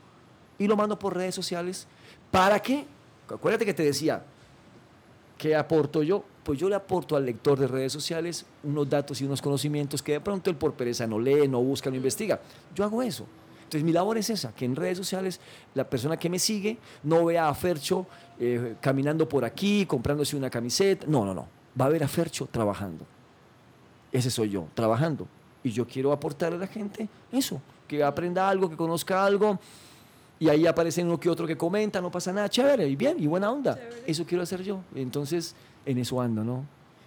Y 0.58 0.66
lo 0.66 0.76
mando 0.76 0.98
por 0.98 1.16
redes 1.16 1.34
sociales. 1.34 1.86
¿Para 2.30 2.60
qué? 2.60 2.84
Acuérdate 3.28 3.64
que 3.64 3.74
te 3.74 3.82
decía, 3.82 4.24
¿qué 5.38 5.56
aporto 5.56 6.02
yo? 6.02 6.24
Pues 6.44 6.58
yo 6.58 6.68
le 6.68 6.74
aporto 6.74 7.16
al 7.16 7.24
lector 7.24 7.58
de 7.58 7.66
redes 7.66 7.92
sociales 7.92 8.46
unos 8.62 8.88
datos 8.88 9.20
y 9.20 9.24
unos 9.24 9.40
conocimientos 9.40 10.02
que 10.02 10.12
de 10.12 10.20
pronto 10.20 10.50
él 10.50 10.56
por 10.56 10.74
pereza 10.74 11.06
no 11.06 11.18
lee, 11.18 11.48
no 11.48 11.62
busca, 11.62 11.90
no 11.90 11.96
investiga. 11.96 12.40
Yo 12.74 12.84
hago 12.84 13.02
eso. 13.02 13.26
Entonces 13.66 13.82
mi 13.82 13.90
labor 13.90 14.16
es 14.16 14.30
esa, 14.30 14.52
que 14.54 14.64
en 14.64 14.76
redes 14.76 14.96
sociales 14.96 15.40
la 15.74 15.82
persona 15.82 16.16
que 16.16 16.30
me 16.30 16.38
sigue 16.38 16.78
no 17.02 17.24
vea 17.24 17.48
a 17.48 17.54
Fercho 17.54 18.06
eh, 18.38 18.76
caminando 18.80 19.28
por 19.28 19.44
aquí, 19.44 19.84
comprándose 19.86 20.36
una 20.36 20.48
camiseta. 20.48 21.04
No, 21.08 21.24
no, 21.24 21.34
no. 21.34 21.48
Va 21.78 21.86
a 21.86 21.88
ver 21.88 22.04
a 22.04 22.08
Fercho 22.08 22.46
trabajando. 22.46 23.04
Ese 24.12 24.30
soy 24.30 24.50
yo, 24.50 24.68
trabajando. 24.74 25.26
Y 25.64 25.72
yo 25.72 25.84
quiero 25.84 26.12
aportarle 26.12 26.58
a 26.58 26.60
la 26.60 26.68
gente 26.68 27.08
eso, 27.32 27.60
que 27.88 28.04
aprenda 28.04 28.48
algo, 28.48 28.70
que 28.70 28.76
conozca 28.76 29.24
algo. 29.24 29.58
Y 30.38 30.48
ahí 30.48 30.64
aparece 30.64 31.02
uno 31.02 31.18
que 31.18 31.28
otro 31.28 31.44
que 31.44 31.56
comenta, 31.56 32.00
no 32.00 32.12
pasa 32.12 32.32
nada, 32.32 32.48
chévere, 32.48 32.86
y 32.86 32.94
bien, 32.94 33.16
y 33.18 33.26
buena 33.26 33.50
onda. 33.50 33.74
Chévere. 33.74 34.02
Eso 34.06 34.24
quiero 34.24 34.44
hacer 34.44 34.62
yo. 34.62 34.78
Entonces, 34.94 35.56
en 35.84 35.98
eso 35.98 36.20
ando, 36.20 36.44
¿no? 36.44 36.64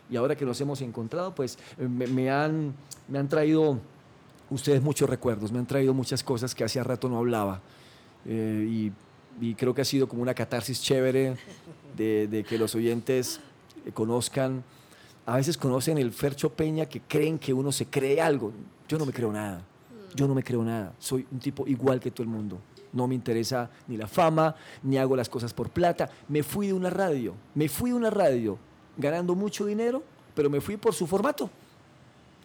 Y 0.10 0.18
ahora 0.18 0.36
que 0.36 0.44
nos 0.44 0.60
hemos 0.60 0.82
encontrado, 0.82 1.34
pues 1.34 1.58
eh, 1.78 1.88
me, 1.88 2.06
me 2.08 2.30
han, 2.30 2.74
me 3.08 3.18
han 3.18 3.30
traído 3.30 3.80
ustedes 4.50 4.82
muchos 4.82 5.10
recuerdos, 5.10 5.52
me 5.52 5.60
han 5.60 5.66
traído 5.66 5.94
muchas 5.94 6.24
cosas 6.24 6.56
que 6.56 6.64
hacía 6.64 6.84
rato 6.84 7.10
no 7.10 7.18
hablaba. 7.18 7.62
Eh, 8.26 8.92
y, 9.42 9.54
creo 9.56 9.74
que 9.74 9.82
ha 9.82 9.86
sido 9.86 10.10
como 10.10 10.22
una 10.22 10.34
catarsis 10.34 10.82
chévere 10.82 11.38
de, 11.96 12.28
de 12.28 12.44
que 12.44 12.58
los 12.58 12.76
oyentes 12.76 13.40
eh, 13.86 13.92
conozcan. 13.92 14.64
A 15.26 15.38
veces 15.38 15.58
conocen 15.58 15.98
el 15.98 16.12
Fercho 16.12 16.50
Peña 16.52 16.88
que 16.88 17.02
creen 17.02 17.40
que 17.40 17.54
uno 17.54 17.72
se 17.72 17.86
cree 17.86 18.20
algo. 18.20 18.52
Yo 18.88 18.98
no 18.98 19.06
me 19.06 19.14
creo 19.14 19.32
nada. 19.32 19.62
Yo 20.16 20.28
no 20.28 20.36
me 20.36 20.44
creo 20.44 20.64
nada. 20.64 20.94
Soy 21.00 21.26
un 21.32 21.40
tipo 21.40 21.68
igual 21.68 22.00
que 22.00 22.12
todo 22.12 22.24
el 22.24 22.30
mundo. 22.30 22.60
No 22.92 23.08
me 23.08 23.16
interesa 23.16 23.70
ni 23.88 23.96
la 23.98 24.08
fama, 24.08 24.56
ni 24.84 24.98
hago 24.98 25.16
las 25.16 25.30
cosas 25.30 25.54
por 25.54 25.70
plata. 25.70 26.10
Me 26.28 26.44
fui 26.44 26.68
de 26.68 26.74
una 26.74 26.90
radio. 26.90 27.36
Me 27.54 27.70
fui 27.70 27.92
de 27.92 27.96
una 27.96 28.10
radio 28.10 28.58
ganando 28.98 29.36
mucho 29.36 29.66
dinero, 29.66 30.04
pero 30.36 30.50
me 30.50 30.60
fui 30.60 30.78
por 30.78 30.94
su 30.94 31.08
formato. 31.08 31.50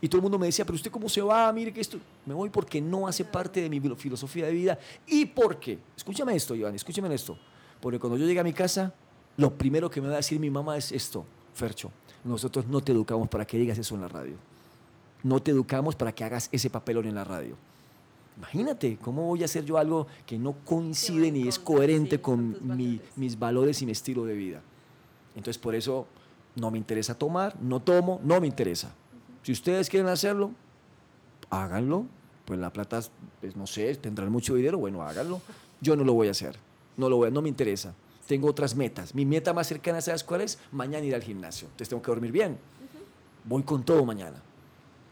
Y 0.04 0.08
todo 0.08 0.18
el 0.18 0.22
mundo 0.22 0.38
me 0.38 0.44
decía, 0.46 0.66
pero 0.66 0.76
usted 0.76 0.90
cómo 0.90 1.08
se 1.08 1.22
va, 1.22 1.50
mire 1.50 1.72
que 1.72 1.80
esto... 1.80 1.96
Me 2.26 2.34
voy 2.34 2.50
porque 2.50 2.78
no 2.78 3.06
hace 3.08 3.24
parte 3.24 3.62
de 3.62 3.70
mi 3.70 3.80
filo- 3.80 3.96
filosofía 3.96 4.44
de 4.44 4.52
vida. 4.52 4.78
¿Y 5.06 5.24
por 5.24 5.58
qué? 5.58 5.78
Escúchame 5.96 6.34
esto, 6.36 6.54
Iván, 6.54 6.74
escúchame 6.74 7.14
esto. 7.14 7.38
Porque 7.80 7.98
cuando 7.98 8.18
yo 8.18 8.26
llegue 8.26 8.38
a 8.40 8.44
mi 8.44 8.52
casa, 8.52 8.92
lo 9.38 9.54
primero 9.54 9.88
que 9.88 10.02
me 10.02 10.08
va 10.08 10.14
a 10.14 10.16
decir 10.18 10.38
mi 10.38 10.50
mamá 10.50 10.76
es 10.76 10.92
esto, 10.92 11.24
Fercho, 11.54 11.90
nosotros 12.22 12.66
no 12.66 12.82
te 12.82 12.92
educamos 12.92 13.28
para 13.30 13.46
que 13.46 13.56
digas 13.56 13.78
eso 13.78 13.94
en 13.94 14.02
la 14.02 14.08
radio. 14.08 14.34
No 15.22 15.40
te 15.40 15.52
educamos 15.52 15.96
para 15.96 16.12
que 16.12 16.22
hagas 16.22 16.50
ese 16.52 16.68
papelón 16.68 17.06
en 17.06 17.14
la 17.14 17.24
radio. 17.24 17.56
Imagínate, 18.36 18.98
¿cómo 19.00 19.26
voy 19.28 19.40
a 19.40 19.46
hacer 19.46 19.64
yo 19.64 19.78
algo 19.78 20.06
que 20.26 20.36
no 20.38 20.52
coincide 20.66 21.30
ni 21.32 21.48
es 21.48 21.58
coherente 21.58 22.20
con 22.20 22.52
con 22.52 22.76
mi- 22.76 23.00
mis 23.16 23.38
valores 23.38 23.80
y 23.80 23.86
mi 23.86 23.92
estilo 23.92 24.26
de 24.26 24.34
vida? 24.34 24.60
Entonces, 25.34 25.56
por 25.56 25.74
eso 25.74 26.06
no 26.56 26.70
me 26.70 26.76
interesa 26.78 27.14
tomar, 27.16 27.56
no 27.58 27.80
tomo, 27.80 28.20
no 28.22 28.38
me 28.40 28.46
interesa. 28.46 28.92
Si 29.44 29.52
ustedes 29.52 29.90
quieren 29.90 30.08
hacerlo, 30.08 30.52
háganlo. 31.50 32.06
Pues 32.46 32.58
la 32.58 32.72
plata, 32.72 33.00
pues, 33.40 33.56
no 33.56 33.66
sé, 33.66 33.94
tendrán 33.96 34.32
mucho 34.32 34.54
dinero, 34.54 34.78
bueno, 34.78 35.02
háganlo. 35.02 35.40
Yo 35.80 35.96
no 35.96 36.04
lo 36.04 36.14
voy 36.14 36.28
a 36.28 36.30
hacer, 36.30 36.56
no 36.96 37.08
lo 37.08 37.16
voy 37.16 37.28
a, 37.28 37.30
no 37.30 37.42
me 37.42 37.50
interesa. 37.50 37.94
Tengo 38.26 38.48
otras 38.48 38.74
metas. 38.74 39.14
Mi 39.14 39.26
meta 39.26 39.52
más 39.52 39.66
cercana, 39.66 40.00
¿sabes 40.00 40.24
cuál 40.24 40.40
es? 40.40 40.58
Mañana 40.72 41.04
ir 41.04 41.14
al 41.14 41.22
gimnasio. 41.22 41.66
Entonces 41.66 41.90
tengo 41.90 42.02
que 42.02 42.10
dormir 42.10 42.32
bien. 42.32 42.58
Voy 43.44 43.62
con 43.62 43.82
todo 43.82 44.04
mañana. 44.04 44.40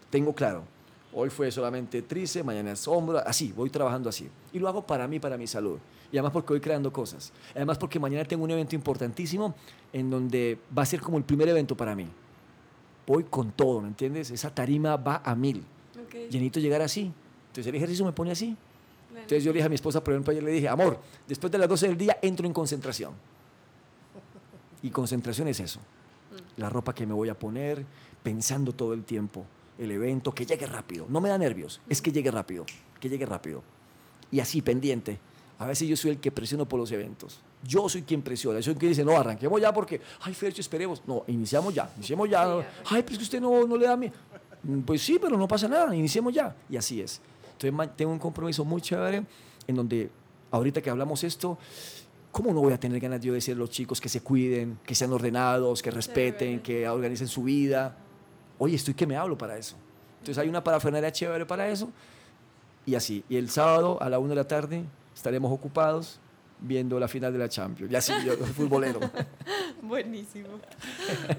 Tengo 0.09 0.35
claro. 0.35 0.65
Hoy 1.13 1.29
fue 1.29 1.51
solamente 1.51 2.01
tríceps, 2.01 2.45
mañana 2.45 2.73
es 2.73 2.89
hombro, 2.89 3.19
así, 3.19 3.53
voy 3.53 3.69
trabajando 3.69 4.09
así. 4.09 4.31
Y 4.51 4.59
lo 4.59 4.69
hago 4.69 4.87
para 4.87 5.07
mí, 5.07 5.21
para 5.21 5.37
mi 5.37 5.47
salud. 5.47 5.79
Y 6.11 6.17
además 6.17 6.33
porque 6.33 6.55
voy 6.55 6.61
creando 6.61 6.91
cosas. 6.91 7.33
Además 7.55 7.77
porque 7.77 7.99
mañana 7.99 8.25
tengo 8.25 8.45
un 8.45 8.51
evento 8.51 8.75
importantísimo 8.75 9.55
en 9.93 10.09
donde 10.09 10.59
va 10.77 10.83
a 10.83 10.87
ser 10.87 11.03
como 11.03 11.19
el 11.19 11.25
primer 11.25 11.51
evento 11.51 11.77
para 11.77 11.95
mí. 11.95 12.09
Voy 13.07 13.25
con 13.25 13.53
todo, 13.53 13.81
¿me 13.81 13.89
entiendes? 13.89 14.31
Esa 14.31 14.55
tarima 14.55 14.97
va 14.97 15.23
a 15.25 15.35
mil. 15.35 15.65
Ok, 16.07 16.15
Y 16.15 16.35
necesito 16.35 16.61
llegar 16.61 16.83
así. 16.83 17.13
Entonces 17.49 17.67
el 17.67 17.75
ejercicio 17.75 18.05
me 18.05 18.13
pone 18.13 18.31
así. 18.31 18.57
Entonces 19.11 19.45
yo 19.45 19.53
le 19.53 19.57
dije 19.57 19.67
a 19.67 19.69
mi 19.69 19.75
esposa, 19.75 20.03
por 20.03 20.15
ejemplo, 20.15 20.31
ayer 20.31 20.43
le 20.43 20.51
dije, 20.53 20.69
amor, 20.69 20.99
después 21.29 21.51
de 21.53 21.59
las 21.59 21.69
12 21.69 21.89
del 21.89 21.99
día 21.99 22.19
entro 22.23 22.47
en 22.47 22.53
concentración. 22.53 23.13
Y 24.83 24.91
concentración 24.91 25.49
es 25.49 25.61
eso. 25.61 25.81
la 26.57 26.69
ropa 26.69 26.95
que 26.95 27.07
me 27.07 27.15
voy 27.15 27.29
a 27.29 27.39
poner, 27.39 27.85
pensando 28.23 28.73
todo 28.73 28.95
el 28.95 29.05
tiempo, 29.05 29.45
el 29.79 29.91
evento, 29.91 30.33
que 30.33 30.47
llegue 30.47 30.67
rápido. 30.67 31.07
No 31.09 31.21
me 31.21 31.29
da 31.29 31.39
nervios, 31.39 31.81
es 31.89 32.01
que 32.01 32.11
llegue 32.13 32.31
rápido, 32.31 32.65
que 33.01 33.09
llegue 33.09 33.27
rápido. 33.27 33.63
Y 34.31 34.41
así, 34.41 34.63
pendiente. 34.63 35.19
A 35.63 35.67
veces 35.67 35.87
yo 35.87 35.97
soy 35.97 36.11
el 36.11 36.19
que 36.19 36.33
presiono 36.33 36.67
por 36.67 36.81
los 36.81 36.91
eventos. 36.91 37.39
Yo 37.63 37.89
soy 37.89 38.03
quien 38.03 38.21
presiona. 38.21 38.59
Yo 38.59 38.65
soy 38.65 38.75
quien 38.75 38.91
dice, 38.91 39.05
no, 39.05 39.17
arranquemos 39.17 39.61
ya 39.61 39.73
porque, 39.73 40.01
ay, 40.23 40.35
Fercho, 40.35 40.61
esperemos. 40.61 41.03
No, 41.07 41.23
iniciamos 41.29 41.73
ya, 41.73 41.89
iniciemos 41.97 42.29
ya. 42.29 42.43
Ay, 42.87 43.05
pero 43.05 43.13
es 43.13 43.19
que 43.19 43.23
usted 43.23 43.41
no, 43.41 43.65
no 43.65 43.77
le 43.77 43.87
da 43.87 43.97
miedo. 43.97 44.13
Mm, 44.65 44.81
pues 44.81 45.03
sí, 45.03 45.21
pero 45.21 45.37
no 45.37 45.47
pasa 45.47 45.69
nada, 45.69 45.95
iniciemos 45.95 46.35
ya. 46.35 46.53
Y 46.69 46.77
así 46.77 47.01
es. 47.01 47.21
Entonces 47.53 47.91
tengo 47.97 48.11
un 48.11 48.19
compromiso 48.19 48.65
muy 48.65 48.83
chévere 48.83 49.23
en 49.69 49.77
donde 49.77 50.11
ahorita 50.51 50.83
que 50.83 50.91
hablamos 50.91 51.23
esto, 51.23 51.57
¿cómo 52.33 52.53
no 52.53 52.61
voy 52.61 52.73
a 52.73 52.81
tener 52.81 52.99
ganas 52.99 53.21
yo 53.21 53.31
de 53.31 53.37
decir 53.37 53.55
a 53.55 53.59
los 53.59 53.71
chicos 53.71 54.01
que 54.01 54.09
se 54.09 54.21
cuiden, 54.21 54.81
que 54.85 54.97
sean 54.97 55.13
ordenados, 55.13 55.81
que 55.81 55.93
respeten, 55.93 56.59
que 56.61 56.89
organicen 56.89 57.29
su 57.29 57.45
vida? 57.45 57.97
Oye, 58.59 58.75
estoy 58.75 58.95
que 58.95 59.07
me 59.07 59.17
hablo 59.17 59.39
para 59.39 59.57
eso. 59.57 59.77
Entonces 60.19 60.39
hay 60.39 60.49
una 60.49 60.65
parafernalia 60.65 61.13
chévere 61.13 61.47
para 61.47 61.69
eso. 61.69 61.89
Y 62.85 62.97
así. 62.97 63.23
Y 63.29 63.37
el 63.37 63.49
sábado 63.49 64.03
a 64.03 64.09
la 64.09 64.19
una 64.19 64.31
de 64.31 64.35
la 64.35 64.49
tarde 64.49 64.85
estaremos 65.23 65.53
ocupados 65.53 66.19
viendo 66.59 66.99
la 66.99 67.07
final 67.07 67.33
de 67.33 67.39
la 67.39 67.49
Champions. 67.49 67.93
Ya 67.93 68.01
sí, 68.01 68.13
yo 68.27 68.37
futbolero. 68.37 68.99
Buenísimo. 69.83 70.49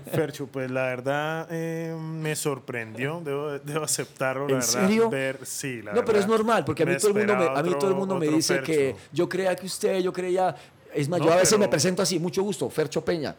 Ferchu, 0.10 0.48
pues 0.48 0.72
la 0.72 0.84
verdad 0.84 1.48
eh, 1.52 1.94
me 2.00 2.34
sorprendió, 2.38 3.22
debo, 3.24 3.60
debo 3.60 3.84
aceptarlo. 3.84 4.48
¿En 4.48 4.62
serio? 4.62 5.12
sí, 5.44 5.82
la 5.82 5.92
no, 5.92 6.06
pero 6.06 6.18
es 6.18 6.28
normal, 6.28 6.64
porque 6.64 6.84
a 6.84 6.86
mí, 6.86 6.96
todo 6.98 7.10
el 7.10 7.16
mundo 7.16 7.36
me, 7.36 7.60
a 7.60 7.62
mí 7.62 7.72
todo 7.78 7.90
el 7.90 7.96
mundo 7.96 8.16
me 8.18 8.28
dice 8.28 8.62
que 8.62 8.96
yo 9.12 9.28
creía 9.28 9.54
que 9.56 9.66
usted, 9.66 10.00
yo 10.00 10.14
creía... 10.14 10.56
Es 10.94 11.10
más, 11.10 11.20
yo 11.20 11.34
a 11.34 11.38
veces 11.38 11.60
me 11.60 11.68
presento 11.68 12.02
así, 12.02 12.20
mucho 12.20 12.42
gusto, 12.42 12.70
Fercho 12.70 13.04
Peña, 13.04 13.36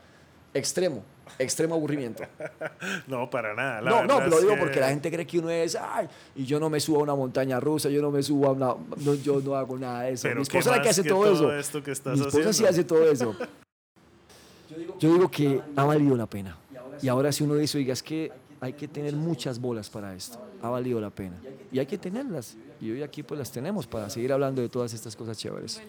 extremo, 0.55 1.03
extremo 1.39 1.75
aburrimiento. 1.75 2.23
no, 3.07 3.29
para 3.29 3.55
nada. 3.55 3.81
no, 3.83 4.05
no, 4.05 4.27
lo 4.27 4.41
digo 4.41 4.57
porque 4.59 4.81
la 4.81 4.89
gente 4.89 5.11
cree 5.11 5.27
que 5.27 5.39
uno 5.39 5.51
es, 5.51 5.77
ay, 5.77 6.09
y 6.37 6.47
yo 6.47 6.59
no 6.59 6.71
me 6.71 6.81
subo 6.81 7.01
a 7.01 7.03
una 7.03 7.15
montaña 7.15 7.61
rusa, 7.61 7.91
yo 7.91 8.01
no 8.01 8.11
me 8.11 8.23
subo 8.23 8.47
a 8.47 8.53
una, 8.53 8.75
no, 9.05 9.15
yo 9.15 9.41
no 9.41 9.57
hago 9.57 9.77
nada 9.77 10.03
de 10.03 10.13
eso. 10.13 10.29
Mi 10.35 10.43
esposa 10.43 10.71
es 10.71 10.77
la 10.77 10.83
que 10.83 10.89
hace 10.89 11.05
todo, 11.05 11.33
eso. 11.33 11.53
Esto 11.53 11.83
que 11.83 11.91
estás 11.91 12.19
Mi 12.19 12.27
esposa 12.27 12.53
sí 12.53 12.65
hace 12.65 12.85
todo 12.85 13.11
eso. 13.11 13.37
Yo 14.99 15.13
digo 15.13 15.31
que 15.31 15.61
ha 15.77 15.85
valido 15.85 16.17
la 16.17 16.27
pena. 16.27 16.57
Y 17.03 17.09
ahora 17.09 17.31
si 17.33 17.45
uno 17.45 17.55
dice, 17.55 17.79
oiga, 17.79 17.93
es 17.93 18.03
que 18.03 18.33
hay 18.61 18.73
que 18.73 18.89
tener 18.89 19.15
muchas 19.15 19.61
bolas 19.61 19.91
para 19.91 20.15
esto. 20.15 20.41
Ha 20.63 20.69
valido 20.69 21.01
la 21.01 21.11
pena. 21.11 21.37
Y 21.71 21.79
hay 21.79 21.87
que 21.87 21.99
tenerlas. 21.99 22.57
Y 22.81 22.91
hoy 22.91 23.03
aquí 23.03 23.23
pues 23.23 23.39
las 23.39 23.53
tenemos 23.53 23.87
para 23.87 24.09
seguir 24.09 24.33
hablando 24.33 24.63
de 24.63 24.69
todas 24.69 24.95
estas 24.95 25.15
cosas 25.15 25.37
chéveres. 25.37 25.83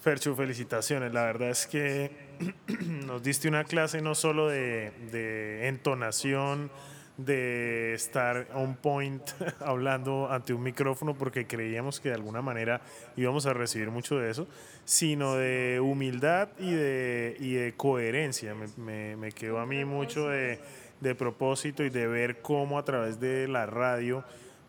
Ferchu, 0.00 0.34
felicitaciones. 0.34 1.12
La 1.12 1.24
verdad 1.24 1.50
es 1.50 1.66
que 1.66 2.10
nos 3.06 3.22
diste 3.22 3.48
una 3.48 3.64
clase 3.64 4.00
no 4.00 4.14
solo 4.14 4.48
de, 4.48 4.92
de 5.10 5.68
entonación, 5.68 6.70
de 7.16 7.94
estar 7.94 8.48
on 8.54 8.74
point 8.74 9.22
hablando 9.60 10.30
ante 10.30 10.52
un 10.52 10.62
micrófono 10.62 11.14
porque 11.14 11.46
creíamos 11.46 12.00
que 12.00 12.08
de 12.08 12.16
alguna 12.16 12.42
manera 12.42 12.80
íbamos 13.16 13.46
a 13.46 13.52
recibir 13.52 13.90
mucho 13.90 14.18
de 14.18 14.30
eso, 14.30 14.48
sino 14.84 15.36
de 15.36 15.80
humildad 15.80 16.48
y 16.58 16.72
de, 16.72 17.36
y 17.38 17.54
de 17.54 17.74
coherencia. 17.76 18.54
Me, 18.76 19.16
me, 19.16 19.32
quedó 19.32 19.60
a 19.60 19.66
mí 19.66 19.84
mucho 19.84 20.28
de, 20.28 20.58
de, 21.00 21.14
propósito 21.14 21.84
y 21.84 21.90
de 21.90 22.06
ver 22.06 22.40
cómo 22.40 22.78
a 22.78 22.84
través 22.84 23.20
de 23.20 23.46
la 23.46 23.66
radio 23.66 24.24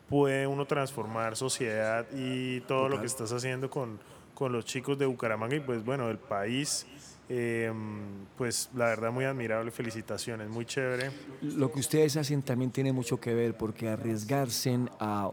puede 0.08 0.46
uno 0.46 0.66
transformar 0.66 1.36
sociedad 1.36 2.06
y 2.14 2.62
todo 2.62 2.90
lo 2.90 3.00
que 3.00 3.08
estás 3.08 3.32
haciendo 3.32 3.72
con, 3.72 4.00
con 4.36 4.52
los 4.52 4.66
chicos 4.66 5.00
de 5.00 5.08
Bucaramanga 5.08 5.56
y 5.56 5.62
pues 5.62 5.84
bueno, 5.84 6.12
el 6.12 6.20
país 6.20 6.86
eh, 7.28 7.72
pues 8.38 8.70
la 8.76 8.86
verdad 8.86 9.12
muy 9.12 9.26
admirable, 9.26 9.72
felicitaciones, 9.72 10.50
muy 10.50 10.66
chévere. 10.66 11.12
Lo 11.42 11.72
que 11.72 11.80
ustedes 11.80 12.18
hacen 12.18 12.42
también 12.42 12.72
tiene 12.72 12.92
mucho 12.92 13.20
que 13.20 13.34
ver 13.34 13.58
porque 13.58 13.90
arriesgarse 13.90 14.78
a 15.00 15.32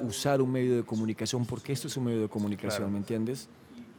usar 0.00 0.42
un 0.42 0.50
medio 0.50 0.76
de 0.76 0.82
comunicación, 0.82 1.46
porque 1.46 1.72
esto 1.72 1.88
es 1.88 1.96
un 1.96 2.04
medio 2.04 2.22
de 2.22 2.28
comunicación, 2.28 2.90
¿me 2.92 2.98
entiendes? 2.98 3.48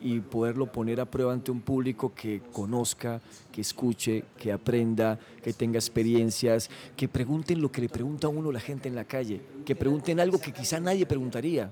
Y 0.01 0.20
poderlo 0.20 0.70
poner 0.72 0.99
a 0.99 1.05
prueba 1.05 1.32
ante 1.32 1.51
un 1.51 1.61
público 1.61 2.13
que 2.13 2.41
conozca, 2.51 3.22
que 3.51 3.61
escuche, 3.61 4.24
que 4.38 4.51
aprenda, 4.51 5.18
que 5.41 5.53
tenga 5.53 5.78
experiencias, 5.78 6.70
que 6.97 7.07
pregunten 7.07 7.61
lo 7.61 7.72
que 7.72 7.82
le 7.82 7.89
pregunta 7.89 8.28
a 8.28 8.30
uno 8.30 8.51
la 8.51 8.59
gente 8.59 8.89
en 8.89 8.95
la 8.95 9.05
calle, 9.05 9.41
que 9.66 9.76
pregunten 9.76 10.20
algo 10.20 10.39
que 10.39 10.51
quizá 10.51 10.80
nadie 10.80 11.05
preguntaría, 11.05 11.72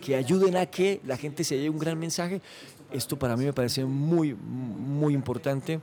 que 0.00 0.16
ayuden 0.16 0.56
a 0.56 0.66
que 0.66 1.00
la 1.04 1.18
gente 1.18 1.44
se 1.44 1.56
lleve 1.56 1.70
un 1.70 1.78
gran 1.78 1.98
mensaje 1.98 2.40
esto 2.92 3.18
para 3.18 3.36
mí 3.36 3.44
me 3.44 3.52
parece 3.52 3.84
muy, 3.84 4.34
muy 4.34 5.14
importante, 5.14 5.80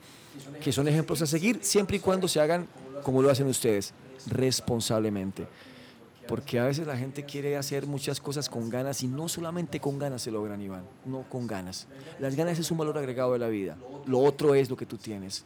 que 0.62 0.72
son 0.72 0.88
ejemplos 0.88 1.22
a 1.22 1.26
seguir 1.26 1.60
siempre 1.62 1.97
y 1.97 1.99
cuando 1.99 2.28
se 2.28 2.39
hagan 2.39 2.68
como 3.03 3.22
lo 3.22 3.30
hacen 3.30 3.47
ustedes, 3.47 3.93
responsablemente. 4.28 5.47
Porque 6.28 6.60
a 6.60 6.66
veces 6.66 6.86
la 6.86 6.97
gente 6.97 7.24
quiere 7.24 7.55
hacer 7.55 7.88
muchas 7.88 8.20
cosas 8.20 8.49
con 8.49 8.70
ganas 8.70 9.01
y 9.01 9.08
no 9.08 9.30
solamente 9.30 9.80
con 9.80 9.97
ganas 9.97 10.22
se 10.22 10.32
logran, 10.32 10.62
Iván, 10.62 10.84
no 11.05 11.24
con 11.30 11.47
ganas. 11.47 11.88
Las 12.20 12.36
ganas 12.36 12.60
es 12.60 12.70
un 12.70 12.78
valor 12.78 12.97
agregado 12.97 13.32
de 13.34 13.39
la 13.39 13.47
vida, 13.47 13.78
lo 14.05 14.20
otro 14.20 14.53
es 14.53 14.70
lo 14.70 14.76
que 14.76 14.86
tú 14.86 14.97
tienes. 14.97 15.45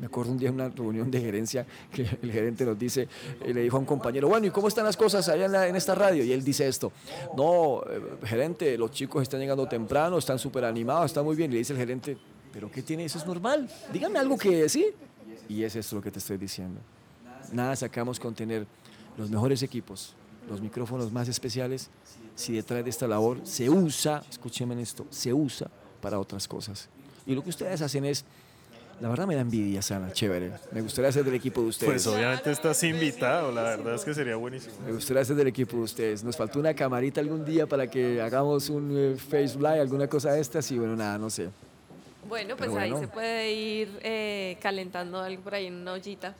Me 0.00 0.06
acuerdo 0.06 0.32
un 0.32 0.38
día 0.38 0.48
en 0.48 0.54
una 0.54 0.70
reunión 0.70 1.10
de 1.10 1.20
gerencia 1.20 1.66
que 1.92 2.08
el 2.22 2.32
gerente 2.32 2.64
nos 2.64 2.78
dice, 2.78 3.06
eh, 3.44 3.52
le 3.52 3.60
dijo 3.60 3.76
a 3.76 3.80
un 3.80 3.84
compañero, 3.84 4.28
bueno, 4.28 4.46
¿y 4.46 4.50
cómo 4.50 4.66
están 4.66 4.86
las 4.86 4.96
cosas 4.96 5.28
allá 5.28 5.68
en, 5.68 5.76
esta 5.76 5.94
radio? 5.94 6.24
Y 6.24 6.32
él 6.32 6.42
dice 6.42 6.66
esto, 6.66 6.90
no, 7.36 7.82
eh, 7.82 8.00
gerente, 8.24 8.78
los 8.78 8.92
chicos 8.92 9.22
están 9.22 9.40
llegando 9.40 9.68
temprano, 9.68 10.16
están 10.16 10.38
súper 10.38 10.64
animados, 10.64 11.04
está 11.04 11.22
muy 11.22 11.36
bien. 11.36 11.50
Y 11.50 11.54
le 11.54 11.58
dice 11.58 11.74
el 11.74 11.78
gerente, 11.78 12.16
¿pero 12.50 12.70
qué 12.70 12.80
tiene? 12.80 13.04
Eso 13.04 13.18
es 13.18 13.26
normal. 13.26 13.68
Dígame 13.92 14.18
algo 14.18 14.38
que 14.38 14.70
sí. 14.70 14.86
Y 15.50 15.64
es 15.64 15.76
esto 15.76 15.96
lo 15.96 16.02
que 16.02 16.10
te 16.10 16.18
estoy 16.18 16.38
diciendo. 16.38 16.80
Nada 17.52 17.76
sacamos 17.76 18.18
con 18.18 18.34
tener 18.34 18.66
los 19.18 19.28
mejores 19.28 19.62
equipos, 19.62 20.14
los 20.48 20.62
micrófonos 20.62 21.12
más 21.12 21.28
especiales, 21.28 21.90
si 22.34 22.54
detrás 22.54 22.82
de 22.82 22.88
esta 22.88 23.06
labor 23.06 23.40
se 23.44 23.68
usa, 23.68 24.22
escúchenme 24.30 24.80
esto, 24.80 25.06
se 25.10 25.34
usa 25.34 25.70
para 26.00 26.18
otras 26.18 26.48
cosas. 26.48 26.88
Y 27.26 27.34
lo 27.34 27.42
que 27.42 27.50
ustedes 27.50 27.82
hacen 27.82 28.06
es 28.06 28.24
la 29.00 29.08
verdad 29.08 29.26
me 29.26 29.34
da 29.34 29.40
envidia, 29.40 29.80
Sana, 29.80 30.12
chévere. 30.12 30.52
Me 30.72 30.82
gustaría 30.82 31.10
ser 31.10 31.24
del 31.24 31.34
equipo 31.34 31.62
de 31.62 31.68
ustedes. 31.68 31.90
Pues 31.90 32.06
obviamente 32.06 32.50
estás 32.50 32.82
invitado, 32.82 33.50
la 33.50 33.62
verdad 33.62 33.94
es 33.94 34.04
que 34.04 34.12
sería 34.12 34.36
buenísimo. 34.36 34.74
Me 34.84 34.92
gustaría 34.92 35.24
ser 35.24 35.36
del 35.36 35.48
equipo 35.48 35.78
de 35.78 35.82
ustedes. 35.84 36.22
Nos 36.22 36.36
faltó 36.36 36.58
una 36.58 36.74
camarita 36.74 37.20
algún 37.20 37.44
día 37.44 37.66
para 37.66 37.86
que 37.86 38.20
hagamos 38.20 38.68
un 38.68 38.94
eh, 38.96 39.16
face 39.16 39.56
live, 39.56 39.80
alguna 39.80 40.06
cosa 40.06 40.32
de 40.32 40.40
estas 40.40 40.70
y 40.70 40.78
bueno, 40.78 40.96
nada, 40.96 41.16
no 41.16 41.30
sé. 41.30 41.48
Bueno, 42.28 42.56
pues 42.56 42.70
ahí 42.74 42.94
se 42.94 43.08
puede 43.08 43.52
ir 43.52 43.88
eh, 44.02 44.58
calentando 44.60 45.18
algo 45.18 45.42
por 45.42 45.54
ahí 45.54 45.66
en 45.66 45.74
una 45.76 45.94
ollita. 45.94 46.34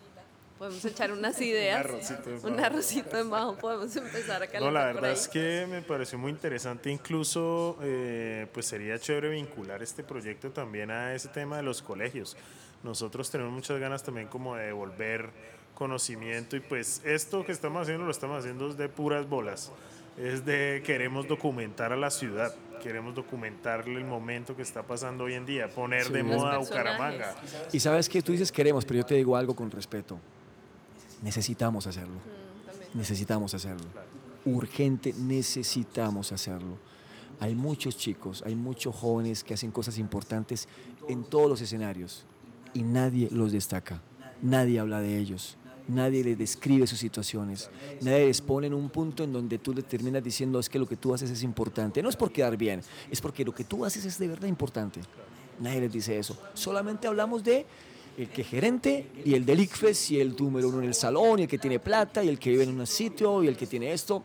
Podemos 0.61 0.85
echar 0.85 1.11
unas 1.11 1.41
ideas. 1.41 1.87
un 1.87 1.87
arrocito 1.91 2.29
de 2.29 2.37
bajo. 2.37 2.49
Un 2.49 2.61
arrocito 2.61 3.17
de 3.17 3.23
bajo, 3.23 3.57
podemos 3.57 3.97
empezar 3.97 4.43
a 4.43 4.47
calentar. 4.47 4.61
No, 4.61 4.71
la 4.71 4.85
verdad 4.85 5.13
es 5.13 5.27
que 5.27 5.67
me 5.67 5.81
pareció 5.81 6.19
muy 6.19 6.31
interesante. 6.31 6.91
Incluso, 6.91 7.79
eh, 7.81 8.47
pues 8.53 8.67
sería 8.67 8.99
chévere 8.99 9.31
vincular 9.31 9.83
este 9.83 10.05
proyecto 10.05 10.51
también 10.51 10.91
a 10.91 11.15
ese 11.15 11.29
tema 11.29 11.57
de 11.57 11.63
los 11.63 11.81
colegios. 11.81 12.37
Nosotros 12.83 13.31
tenemos 13.31 13.55
muchas 13.55 13.81
ganas 13.81 14.03
también 14.03 14.29
como 14.29 14.55
de 14.55 14.67
devolver 14.67 15.31
conocimiento 15.75 16.57
y 16.57 16.61
pues 16.61 17.01
esto 17.07 17.43
que 17.43 17.53
estamos 17.53 17.81
haciendo 17.81 18.05
lo 18.05 18.11
estamos 18.11 18.41
haciendo 18.41 18.69
de 18.75 18.89
puras 18.91 19.27
bolas. 19.27 19.73
Es 20.19 20.45
de 20.45 20.83
queremos 20.85 21.27
documentar 21.27 21.95
a 21.95 21.97
la 21.97 22.11
ciudad, 22.11 22.55
queremos 22.83 23.15
documentarle 23.15 23.97
el 23.97 24.05
momento 24.05 24.55
que 24.55 24.61
está 24.61 24.83
pasando 24.83 25.25
hoy 25.25 25.33
en 25.33 25.47
día, 25.47 25.69
poner 25.71 26.11
de 26.11 26.23
moda 26.23 26.57
a 26.57 26.59
Bucaramanga. 26.59 27.35
Y 27.73 27.81
sabes 27.81 28.11
que 28.11 28.21
tú 28.21 28.33
dices 28.33 28.53
queremos, 28.53 28.85
pero 28.85 28.99
yo 28.99 29.07
te 29.07 29.15
digo 29.15 29.39
algo 29.39 29.57
con 29.57 29.71
respeto 29.71 30.21
necesitamos 31.23 31.87
hacerlo. 31.87 32.17
Necesitamos 32.95 33.55
hacerlo. 33.55 33.87
Urgente, 34.45 35.13
necesitamos 35.13 36.33
hacerlo. 36.33 36.79
Hay 37.41 37.55
muchos 37.55 37.97
chicos, 37.97 38.43
hay 38.45 38.55
muchos 38.55 38.95
jóvenes 38.95 39.43
que 39.43 39.55
hacen 39.55 39.71
cosas 39.71 39.99
importantes 39.99 40.69
en 41.09 41.25
todos 41.25 41.49
los 41.49 41.61
escenarios 41.61 42.25
y 42.75 42.83
nadie 42.83 43.29
los 43.31 43.53
destaca, 43.53 44.03
nadie 44.43 44.79
habla 44.79 45.01
de 45.01 45.19
ellos, 45.19 45.57
nadie 45.89 46.23
les 46.23 46.37
describe 46.37 46.87
sus 46.87 46.99
situaciones, 46.99 47.71
nadie 48.03 48.27
les 48.27 48.43
pone 48.43 48.67
en 48.67 48.75
un 48.75 48.91
punto 48.91 49.25
en 49.25 49.33
donde 49.33 49.59
tú 49.59 49.73
le 49.73 49.83
terminas 49.83 50.23
diciendo 50.23 50.59
es 50.59 50.69
que 50.69 50.79
lo 50.79 50.87
que 50.87 50.97
tú 50.97 51.15
haces 51.15 51.31
es 51.31 51.43
importante. 51.43 52.03
No 52.03 52.11
es 52.11 52.17
por 52.17 52.31
quedar 52.31 52.59
bien, 52.59 52.83
es 53.11 53.21
porque 53.23 53.45
lo 53.45 53.55
que 53.55 53.65
tú 53.65 53.87
haces 53.87 54.05
es 54.05 54.19
de 54.19 54.29
verdad 54.29 54.47
importante. 54.47 55.01
Nadie 55.59 55.81
les 55.81 55.93
dice 55.93 56.19
eso. 56.19 56.37
Solamente 56.53 57.07
hablamos 57.07 57.43
de 57.43 57.65
el 58.17 58.29
que 58.29 58.45
gerente 58.45 59.07
y 59.25 59.35
el 59.35 59.47
del 59.47 59.61
ICFES 59.61 60.11
y 60.13 60.21
el 60.21 60.37
número 60.37 60.69
uno 60.69 60.79
en 60.79 60.89
el 60.89 60.95
salón 60.95 61.39
y 61.39 61.43
el 61.43 61.49
que 61.49 61.59
tiene 61.59 61.79
plata 61.79 62.23
y 62.23 62.29
el 62.29 62.39
que 62.39 62.51
vive 62.51 62.65
en 62.65 62.79
un 62.79 62.87
sitio 62.87 63.43
y 63.43 63.49
el 63.49 63.57
que 63.57 63.67
tiene 63.67 63.93
esto, 63.93 64.25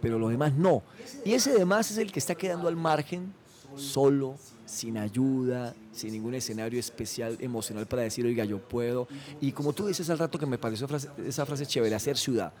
pero 0.00 0.18
los 0.18 0.30
demás 0.30 0.54
no. 0.54 0.82
Y 1.24 1.32
ese 1.32 1.52
demás 1.52 1.90
es 1.90 1.98
el 1.98 2.12
que 2.12 2.18
está 2.18 2.34
quedando 2.34 2.68
al 2.68 2.76
margen, 2.76 3.32
solo, 3.76 4.36
sin 4.66 4.98
ayuda, 4.98 5.74
sin 5.92 6.12
ningún 6.12 6.34
escenario 6.34 6.78
especial 6.78 7.36
emocional 7.40 7.86
para 7.86 8.02
decir, 8.02 8.26
oiga, 8.26 8.44
yo 8.44 8.58
puedo. 8.58 9.08
Y 9.40 9.52
como 9.52 9.72
tú 9.72 9.86
dices 9.86 10.08
al 10.10 10.18
rato 10.18 10.38
que 10.38 10.46
me 10.46 10.58
pareció 10.58 10.86
esa 11.26 11.46
frase 11.46 11.66
chévere, 11.66 11.94
hacer 11.94 12.16
ciudad. 12.16 12.52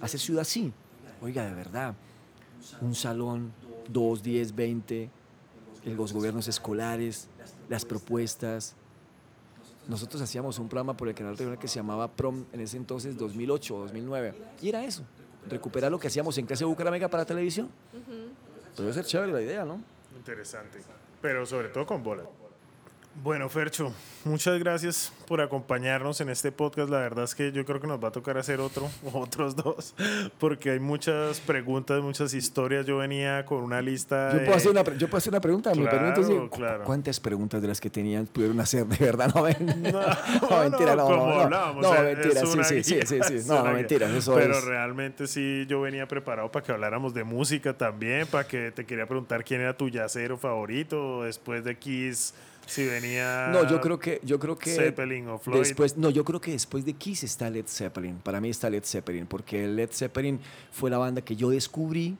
Hacer 0.00 0.20
ciudad 0.20 0.44
sí. 0.44 0.72
Oiga, 1.20 1.44
de 1.44 1.54
verdad. 1.54 1.94
Un 2.80 2.94
salón, 2.94 3.52
dos, 3.88 4.22
diez, 4.22 4.54
veinte, 4.54 5.10
los 5.84 6.12
gobiernos 6.12 6.48
escolares, 6.48 7.28
las 7.68 7.84
propuestas, 7.84 8.74
nosotros 9.88 10.22
hacíamos 10.22 10.58
un 10.58 10.68
programa 10.68 10.96
por 10.96 11.08
el 11.08 11.14
canal 11.14 11.32
regional 11.32 11.58
que 11.58 11.68
se 11.68 11.76
llamaba 11.76 12.08
Prom 12.08 12.44
en 12.52 12.60
ese 12.60 12.76
entonces 12.76 13.16
2008 13.16 13.74
o 13.74 13.80
2009. 13.80 14.34
Y 14.60 14.68
era 14.68 14.84
eso, 14.84 15.02
recuperar 15.48 15.90
lo 15.90 15.98
que 15.98 16.06
hacíamos 16.06 16.36
en 16.38 16.46
clase 16.46 16.64
Bucaramanga 16.64 17.08
para 17.08 17.24
televisión. 17.24 17.68
Puede 18.76 18.92
ser 18.92 19.04
chévere 19.04 19.32
la 19.32 19.42
idea, 19.42 19.64
¿no? 19.64 19.80
Interesante. 20.16 20.80
Pero 21.20 21.44
sobre 21.46 21.68
todo 21.68 21.86
con 21.86 22.02
bola. 22.02 22.24
Bueno, 23.14 23.48
Fercho, 23.48 23.92
muchas 24.24 24.58
gracias 24.58 25.12
por 25.28 25.40
acompañarnos 25.42 26.20
en 26.22 26.30
este 26.30 26.50
podcast. 26.50 26.88
La 26.90 26.98
verdad 26.98 27.24
es 27.24 27.34
que 27.34 27.52
yo 27.52 27.64
creo 27.64 27.80
que 27.80 27.86
nos 27.86 28.02
va 28.02 28.08
a 28.08 28.10
tocar 28.10 28.38
hacer 28.38 28.58
otro 28.58 28.88
o 29.04 29.20
otros 29.20 29.54
dos, 29.54 29.94
porque 30.38 30.70
hay 30.70 30.80
muchas 30.80 31.38
preguntas, 31.40 32.02
muchas 32.02 32.32
historias. 32.32 32.86
Yo 32.86 32.98
venía 32.98 33.44
con 33.44 33.62
una 33.62 33.82
lista. 33.82 34.32
Yo 34.32 34.38
puedo, 34.38 34.54
hacer, 34.54 34.70
una, 34.70 34.82
yo 34.82 35.08
puedo 35.08 35.18
hacer 35.18 35.32
una 35.32 35.40
pregunta. 35.40 35.72
Claro, 35.72 36.50
claro. 36.50 36.84
¿Cuántas 36.84 37.20
preguntas 37.20 37.60
de 37.60 37.68
las 37.68 37.80
que 37.80 37.90
tenían 37.90 38.26
pudieron 38.26 38.58
hacer 38.60 38.86
de 38.86 39.04
verdad? 39.04 39.30
No, 39.34 39.42
no, 40.50 40.62
mentira, 40.62 40.96
no. 40.96 41.12
No, 41.22 41.48
no, 41.48 41.74
no, 41.80 42.02
mentira, 42.02 42.46
sí, 42.46 42.82
sí, 42.82 43.00
sí, 43.04 43.18
sí, 43.22 43.46
No, 43.46 43.62
no, 43.62 43.72
mentira, 43.72 44.08
eso 44.16 44.34
Pero 44.34 44.60
realmente 44.60 45.26
sí, 45.26 45.66
yo 45.68 45.80
venía 45.80 46.08
preparado 46.08 46.50
para 46.50 46.64
que 46.64 46.72
habláramos 46.72 47.12
de 47.14 47.24
música 47.24 47.76
también, 47.76 48.26
para 48.26 48.46
que 48.46 48.72
te 48.72 48.86
quería 48.86 49.06
preguntar 49.06 49.44
quién 49.44 49.60
era 49.60 49.76
tu 49.76 49.88
yacero 49.88 50.38
favorito 50.38 51.24
después 51.24 51.64
de 51.64 51.76
Kiss 51.76 52.34
si 52.66 52.86
venía. 52.86 53.48
No, 53.48 53.68
yo 53.68 53.80
creo 53.80 53.98
que. 53.98 54.20
Yo 54.22 54.38
creo 54.38 54.58
que 54.58 54.74
Zeppelin 54.74 55.28
o 55.28 55.38
Floyd. 55.38 55.58
Después, 55.58 55.96
no, 55.96 56.10
yo 56.10 56.24
creo 56.24 56.40
que 56.40 56.52
después 56.52 56.84
de 56.84 56.94
Kiss 56.94 57.24
está 57.24 57.50
Led 57.50 57.66
Zeppelin. 57.66 58.16
Para 58.16 58.40
mí 58.40 58.50
está 58.50 58.70
Led 58.70 58.84
Zeppelin, 58.84 59.26
porque 59.26 59.66
Led 59.66 59.90
Zeppelin 59.92 60.40
fue 60.70 60.90
la 60.90 60.98
banda 60.98 61.22
que 61.22 61.36
yo 61.36 61.50
descubrí 61.50 62.16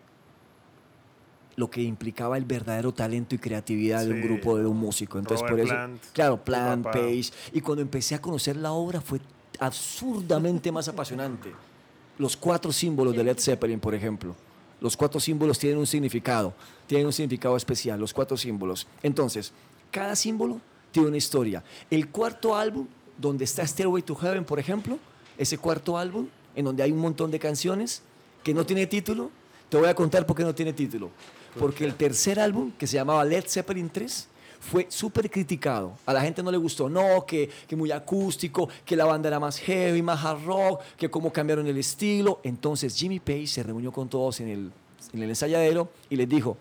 lo 1.57 1.71
que 1.71 1.83
implicaba 1.83 2.39
el 2.39 2.45
verdadero 2.45 2.93
talento 2.93 3.35
y 3.35 3.39
creatividad 3.39 4.05
de 4.05 4.13
un 4.13 4.21
grupo 4.23 4.57
de 4.57 4.67
un 4.67 4.77
músico. 4.77 5.19
Entonces, 5.19 5.49
por 5.49 5.61
eso. 5.61 5.75
claro, 6.13 6.43
Plan, 6.43 6.83
Page. 6.83 7.31
Y 7.53 7.61
cuando 7.61 7.83
empecé 7.83 8.15
a 8.15 8.21
conocer 8.21 8.57
la 8.57 8.73
obra 8.73 9.01
fue 9.01 9.21
absurdamente 9.59 10.73
más 10.73 10.89
apasionante. 10.89 11.53
Los 12.19 12.37
cuatro 12.37 12.73
símbolos 12.73 13.17
de 13.17 13.25
Led 13.25 13.39
Zeppelin, 13.39 13.81
por 13.81 13.95
ejemplo. 13.95 14.35
Los 14.81 14.97
cuatro 14.97 15.21
símbolos 15.21 15.59
tienen 15.59 15.79
un 15.79 15.87
significado, 15.87 16.53
tienen 16.89 17.07
un 17.07 17.13
significado 17.13 17.57
especial, 17.57 18.01
los 18.01 18.13
cuatro 18.13 18.37
símbolos. 18.37 18.89
Entonces, 19.03 19.53
cada 19.93 20.17
símbolo 20.17 20.61
tiene 20.91 21.09
una 21.09 21.17
historia. 21.17 21.63
El 21.91 22.09
cuarto 22.09 22.57
álbum, 22.57 22.89
donde 23.17 23.45
está 23.45 23.65
Stairway 23.65 24.03
to 24.03 24.17
Heaven, 24.17 24.45
por 24.45 24.59
ejemplo, 24.59 24.99
ese 25.39 25.59
cuarto 25.59 25.97
álbum, 25.97 26.27
en 26.57 26.65
donde 26.65 26.83
hay 26.83 26.91
un 26.91 26.99
montón 26.99 27.31
de 27.31 27.39
canciones 27.39 28.03
que 28.43 28.53
no 28.53 28.67
tiene 28.67 28.87
título, 28.87 29.31
te 29.69 29.77
voy 29.77 29.89
a 29.89 29.95
contar 29.95 30.27
por 30.27 30.37
qué 30.37 30.43
no 30.43 30.55
tiene 30.55 30.73
título. 30.73 31.11
Porque 31.59 31.85
el 31.85 31.95
tercer 31.95 32.41
álbum, 32.41 32.73
que 32.73 32.87
se 32.87 32.97
llamaba 32.97 33.25
Led 33.25 33.45
Zeppelin 33.47 33.91
3, 33.91 34.29
fue 34.61 34.87
súper 34.89 35.31
criticado. 35.31 35.95
A 36.07 36.13
la 36.13 36.23
gente 36.23 36.43
no 36.43 36.51
le 36.51 36.57
gustó, 36.57 36.89
no, 36.89 37.27
que, 37.27 37.51
que, 37.67 37.77
muy 37.77 37.91
acústico, 37.91 38.69
que 38.85 38.97
la 38.97 39.05
banda 39.05 39.29
era 39.29 39.41
más 39.41 39.59
heavy, 39.59 40.03
más 40.03 40.25
hard 40.25 40.45
rock, 40.45 40.81
que 40.97 41.11
cómo 41.11 41.33
cambiaron 41.33 41.67
el 41.67 41.77
estilo. 41.77 42.41
Entonces 42.43 42.95
Jimmy 42.97 43.19
Page 43.19 43.49
se 43.49 43.63
reunió 43.63 43.93
con 43.93 44.09
todos 44.09 44.41
en 44.41 44.49
el, 44.49 44.73
en 45.13 45.23
el 45.23 45.29
ensayadero 45.29 45.91
y 46.09 46.17
les 46.17 46.29
dijo, 46.29 46.57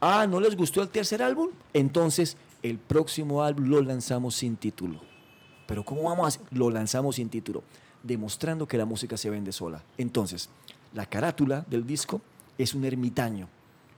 ah, 0.00 0.26
¿no 0.26 0.40
les 0.40 0.56
gustó 0.56 0.82
el 0.82 0.88
tercer 0.88 1.22
álbum? 1.22 1.50
Entonces 1.72 2.36
el 2.64 2.78
próximo 2.78 3.42
álbum 3.42 3.66
lo 3.66 3.82
lanzamos 3.82 4.36
sin 4.36 4.56
título. 4.56 4.98
Pero 5.66 5.84
¿cómo 5.84 6.04
vamos 6.04 6.24
a 6.24 6.28
hacer? 6.28 6.42
Lo 6.50 6.70
lanzamos 6.70 7.16
sin 7.16 7.28
título, 7.28 7.62
demostrando 8.02 8.66
que 8.66 8.78
la 8.78 8.86
música 8.86 9.18
se 9.18 9.28
vende 9.28 9.52
sola. 9.52 9.84
Entonces, 9.98 10.48
la 10.94 11.04
carátula 11.04 11.66
del 11.68 11.86
disco 11.86 12.22
es 12.56 12.74
un 12.74 12.86
ermitaño 12.86 13.48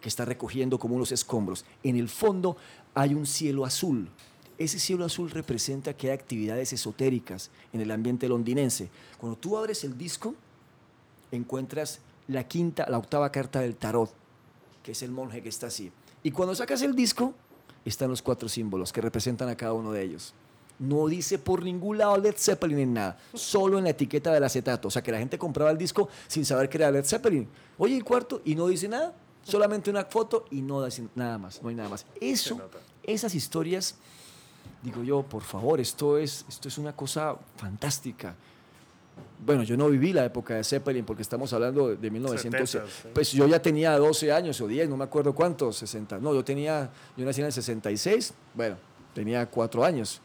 que 0.01 0.09
está 0.09 0.25
recogiendo 0.25 0.81
como 0.81 0.97
unos 0.97 1.12
escombros. 1.12 1.64
En 1.85 1.95
el 1.97 2.09
fondo 2.09 2.57
hay 2.93 3.14
un 3.14 3.25
cielo 3.25 3.64
azul. 3.64 4.09
Ese 4.59 4.81
cielo 4.81 5.05
azul 5.05 5.31
representa 5.31 5.95
que 5.97 6.09
hay 6.09 6.14
actividades 6.14 6.73
esotéricas 6.73 7.53
en 7.73 7.83
el 7.83 7.93
ambiente 7.93 8.29
londinense. 8.29 8.91
Cuando 9.17 9.39
tú 9.39 9.57
abres 9.57 9.85
el 9.85 9.97
disco, 9.97 10.35
encuentras 11.31 12.01
la 12.27 12.49
quinta, 12.49 12.85
la 12.91 12.99
octava 12.99 13.31
carta 13.31 13.61
del 13.61 13.77
tarot, 13.77 14.12
que 14.83 14.91
es 14.91 15.03
el 15.03 15.12
monje 15.12 15.41
que 15.41 15.51
está 15.51 15.69
así. 15.69 15.93
Y 16.25 16.33
cuando 16.33 16.57
sacas 16.57 16.83
el 16.83 16.97
disco, 16.97 17.33
están 17.89 18.11
los 18.11 18.22
cuatro 18.22 18.49
símbolos 18.49 18.93
que 18.93 19.01
representan 19.01 19.49
a 19.49 19.57
cada 19.57 19.72
uno 19.72 19.93
de 19.93 20.03
ellos. 20.03 20.34
No 20.78 21.07
dice 21.07 21.39
por 21.39 21.62
ningún 21.62 21.99
lado 21.99 22.18
Led 22.18 22.34
Zeppelin 22.37 22.78
en 22.78 22.95
nada, 22.95 23.18
solo 23.32 23.78
en 23.78 23.84
la 23.84 23.91
etiqueta 23.91 24.32
del 24.32 24.45
acetato. 24.45 24.89
O 24.89 24.91
sea 24.91 25.03
que 25.03 25.12
la 25.12 25.18
gente 25.18 25.39
compraba 25.39 25.70
el 25.70 25.78
disco 25.78 26.09
sin 26.26 26.45
saber 26.45 26.68
que 26.68 26.76
era 26.78 26.91
Led 26.91 27.05
Zeppelin. 27.05 27.49
Oye, 27.78 27.97
el 27.97 28.05
cuarto, 28.05 28.43
y 28.45 28.55
no 28.55 28.66
dice 28.66 28.89
nada, 28.89 29.14
solamente 29.43 29.89
una 29.91 30.05
foto 30.05 30.45
y 30.51 30.61
no 30.61 30.84
dice 30.84 31.07
nada 31.14 31.39
más, 31.39 31.62
no 31.62 31.70
hay 31.70 31.74
nada 31.74 31.89
más. 31.89 32.05
Eso, 32.20 32.61
esas 33.03 33.34
historias, 33.34 33.95
digo 34.82 35.03
yo, 35.03 35.22
por 35.22 35.43
favor, 35.43 35.80
esto 35.80 36.18
es, 36.18 36.45
esto 36.49 36.68
es 36.68 36.76
una 36.76 36.95
cosa 36.95 37.37
fantástica 37.57 38.34
bueno, 39.45 39.62
yo 39.62 39.77
no 39.77 39.89
viví 39.89 40.12
la 40.12 40.25
época 40.25 40.55
de 40.55 40.64
Zeppelin 40.64 41.05
porque 41.05 41.23
estamos 41.23 41.53
hablando 41.53 41.95
de 41.95 42.11
1900. 42.11 42.79
Pues 43.14 43.33
yo 43.33 43.47
ya 43.47 43.62
tenía 43.62 43.97
12 43.97 44.33
años 44.33 44.61
o 44.61 44.67
10, 44.67 44.89
no 44.89 44.97
me 44.97 45.05
acuerdo 45.05 45.35
cuántos, 45.35 45.77
60. 45.77 46.19
No, 46.19 46.35
yo 46.35 46.45
tenía, 46.45 46.91
yo 47.17 47.25
nací 47.25 47.41
en 47.41 47.47
el 47.47 47.53
66, 47.53 48.35
bueno, 48.55 48.77
tenía 49.14 49.47
4 49.47 49.85
años 49.85 50.21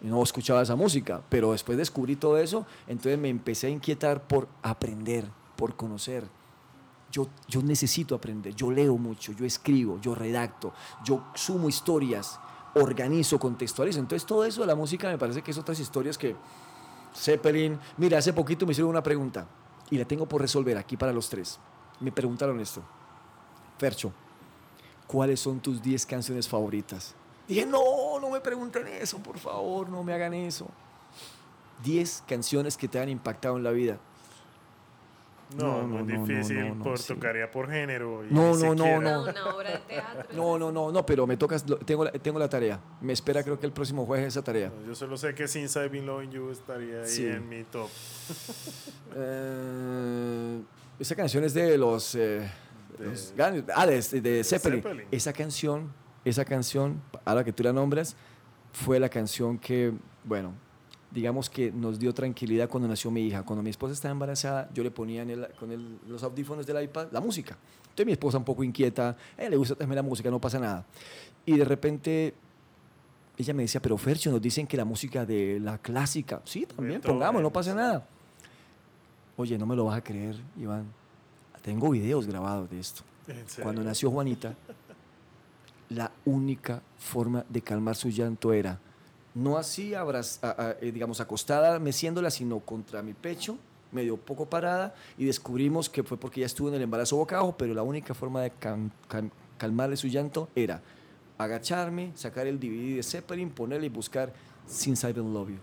y 0.00 0.06
no 0.06 0.22
escuchaba 0.22 0.62
esa 0.62 0.74
música, 0.74 1.22
pero 1.28 1.52
después 1.52 1.76
descubrí 1.76 2.16
todo 2.16 2.38
eso, 2.38 2.66
entonces 2.86 3.18
me 3.18 3.28
empecé 3.28 3.66
a 3.66 3.70
inquietar 3.70 4.22
por 4.22 4.48
aprender, 4.62 5.26
por 5.54 5.76
conocer. 5.76 6.24
Yo, 7.10 7.28
yo 7.46 7.62
necesito 7.62 8.14
aprender, 8.14 8.54
yo 8.54 8.70
leo 8.70 8.96
mucho, 8.96 9.32
yo 9.32 9.44
escribo, 9.44 10.00
yo 10.00 10.14
redacto, 10.14 10.72
yo 11.04 11.26
sumo 11.34 11.68
historias, 11.68 12.40
organizo, 12.74 13.38
contextualizo. 13.38 14.00
Entonces 14.00 14.26
todo 14.26 14.46
eso 14.46 14.62
de 14.62 14.66
la 14.66 14.74
música 14.74 15.10
me 15.10 15.18
parece 15.18 15.42
que 15.42 15.50
es 15.50 15.58
otras 15.58 15.78
historias 15.78 16.16
que 16.16 16.34
Zeppelin. 17.14 17.78
Mira, 17.96 18.18
hace 18.18 18.32
poquito 18.32 18.66
me 18.66 18.72
hicieron 18.72 18.90
una 18.90 19.02
pregunta 19.02 19.46
y 19.90 19.98
la 19.98 20.04
tengo 20.04 20.26
por 20.26 20.40
resolver 20.40 20.76
aquí 20.76 20.96
para 20.96 21.12
los 21.12 21.28
tres. 21.28 21.58
Me 22.00 22.12
preguntaron 22.12 22.58
esto. 22.60 22.82
Fercho, 23.78 24.12
¿cuáles 25.06 25.40
son 25.40 25.60
tus 25.60 25.82
10 25.82 26.06
canciones 26.06 26.48
favoritas? 26.48 27.14
Dije, 27.46 27.66
no, 27.66 28.18
no 28.20 28.30
me 28.30 28.40
pregunten 28.40 28.86
eso, 28.88 29.18
por 29.18 29.38
favor, 29.38 29.88
no 29.88 30.02
me 30.02 30.12
hagan 30.12 30.34
eso. 30.34 30.66
10 31.84 32.24
canciones 32.26 32.76
que 32.76 32.88
te 32.88 33.00
han 33.00 33.08
impactado 33.08 33.56
en 33.56 33.64
la 33.64 33.70
vida. 33.72 33.98
No, 35.56 35.86
no, 35.86 36.00
es 36.00 36.06
difícil, 36.06 36.74
por, 36.82 36.98
tocaría 36.98 37.50
por 37.50 37.70
género. 37.70 38.22
no, 38.30 38.54
no, 38.56 38.74
no, 38.74 39.00
no. 39.00 39.22
Una 39.22 39.54
obra 39.54 39.70
de 39.70 39.78
teatro. 39.78 40.28
No, 40.34 40.58
no, 40.58 40.72
no, 40.72 40.92
no, 40.92 41.06
pero 41.06 41.26
me 41.26 41.36
tocas, 41.36 41.64
tengo, 41.84 42.10
tengo 42.10 42.38
la 42.38 42.48
tarea. 42.48 42.80
Me 43.00 43.12
espera 43.12 43.42
creo 43.42 43.58
que 43.58 43.66
el 43.66 43.72
próximo 43.72 44.06
jueves 44.06 44.28
esa 44.28 44.42
tarea. 44.42 44.72
yo 44.86 44.94
solo 44.94 45.16
sé 45.16 45.34
que 45.34 45.48
Since 45.48 45.78
I've 45.78 45.88
Been 45.88 46.06
Loving 46.06 46.30
You 46.30 46.50
estaría 46.50 47.02
ahí 47.02 47.26
en 47.26 47.48
mi 47.48 47.64
top. 47.64 47.88
Eh, 49.14 50.62
esa 50.98 51.14
canción 51.14 51.44
es 51.44 51.52
de 51.52 51.76
los... 51.76 52.14
Eh, 52.14 52.48
de, 52.98 53.64
ah, 53.74 53.86
de, 53.86 54.20
de, 54.20 54.42
Zeppelin. 54.42 54.82
Esa 55.10 55.34
canción, 55.34 55.92
esa 56.24 56.46
canción, 56.46 57.02
ahora 57.24 57.44
que 57.44 57.52
tú 57.52 57.62
la 57.62 57.74
nombras, 57.74 58.16
fue 58.72 58.98
la 58.98 59.08
canción 59.08 59.58
que, 59.58 59.92
bueno, 60.24 60.54
digamos 61.12 61.50
que 61.50 61.70
nos 61.70 61.98
dio 61.98 62.14
tranquilidad 62.14 62.68
cuando 62.68 62.88
nació 62.88 63.10
mi 63.10 63.26
hija. 63.26 63.42
Cuando 63.42 63.62
mi 63.62 63.70
esposa 63.70 63.92
estaba 63.92 64.12
embarazada, 64.12 64.68
yo 64.72 64.82
le 64.82 64.90
ponía 64.90 65.24
con 65.58 65.98
los 66.08 66.22
audífonos 66.22 66.66
del 66.66 66.82
iPad 66.82 67.08
la 67.12 67.20
música. 67.20 67.56
Entonces 67.82 68.06
mi 68.06 68.12
esposa 68.12 68.38
un 68.38 68.44
poco 68.44 68.64
inquieta, 68.64 69.16
a 69.36 69.42
le 69.42 69.56
gusta 69.56 69.74
también 69.74 69.96
la 69.96 70.02
música, 70.02 70.30
no 70.30 70.40
pasa 70.40 70.58
nada. 70.58 70.86
Y 71.44 71.56
de 71.56 71.64
repente 71.64 72.34
ella 73.36 73.54
me 73.54 73.62
decía, 73.62 73.80
pero 73.82 73.98
Fercho, 73.98 74.30
nos 74.30 74.40
dicen 74.40 74.66
que 74.66 74.76
la 74.76 74.84
música 74.84 75.26
de 75.26 75.60
la 75.60 75.78
clásica, 75.78 76.40
sí, 76.44 76.66
también 76.66 77.00
pongamos, 77.00 77.42
no 77.42 77.52
pasa 77.52 77.74
nada. 77.74 78.06
Oye, 79.36 79.58
no 79.58 79.66
me 79.66 79.76
lo 79.76 79.86
vas 79.86 79.98
a 79.98 80.04
creer, 80.04 80.36
Iván. 80.58 80.86
Tengo 81.62 81.90
videos 81.90 82.26
grabados 82.26 82.70
de 82.70 82.80
esto. 82.80 83.02
Cuando 83.62 83.82
nació 83.82 84.10
Juanita, 84.10 84.54
la 85.90 86.10
única 86.24 86.82
forma 86.98 87.44
de 87.48 87.60
calmar 87.60 87.94
su 87.96 88.08
llanto 88.08 88.52
era 88.52 88.78
no 89.34 89.56
así, 89.56 89.92
eh, 89.94 90.90
digamos, 90.92 91.20
acostada, 91.20 91.78
meciéndola, 91.78 92.30
sino 92.30 92.60
contra 92.60 93.02
mi 93.02 93.14
pecho, 93.14 93.56
medio 93.90 94.16
poco 94.16 94.46
parada, 94.46 94.94
y 95.16 95.24
descubrimos 95.24 95.88
que 95.88 96.02
fue 96.02 96.16
porque 96.16 96.40
ya 96.40 96.46
estuvo 96.46 96.68
en 96.68 96.74
el 96.74 96.82
embarazo 96.82 97.16
boca 97.16 97.36
abajo, 97.36 97.54
pero 97.56 97.74
la 97.74 97.82
única 97.82 98.14
forma 98.14 98.42
de 98.42 98.52
calmarle 99.58 99.96
su 99.96 100.08
llanto 100.08 100.48
era 100.54 100.80
agacharme, 101.38 102.12
sacar 102.14 102.46
el 102.46 102.58
DVD 102.58 102.96
de 102.96 103.02
Zeppelin, 103.02 103.50
ponerle 103.50 103.86
y 103.86 103.90
buscar 103.90 104.32
Since 104.66 105.10
I 105.10 105.12
Don't 105.12 105.32
Love 105.32 105.50
You. 105.50 105.58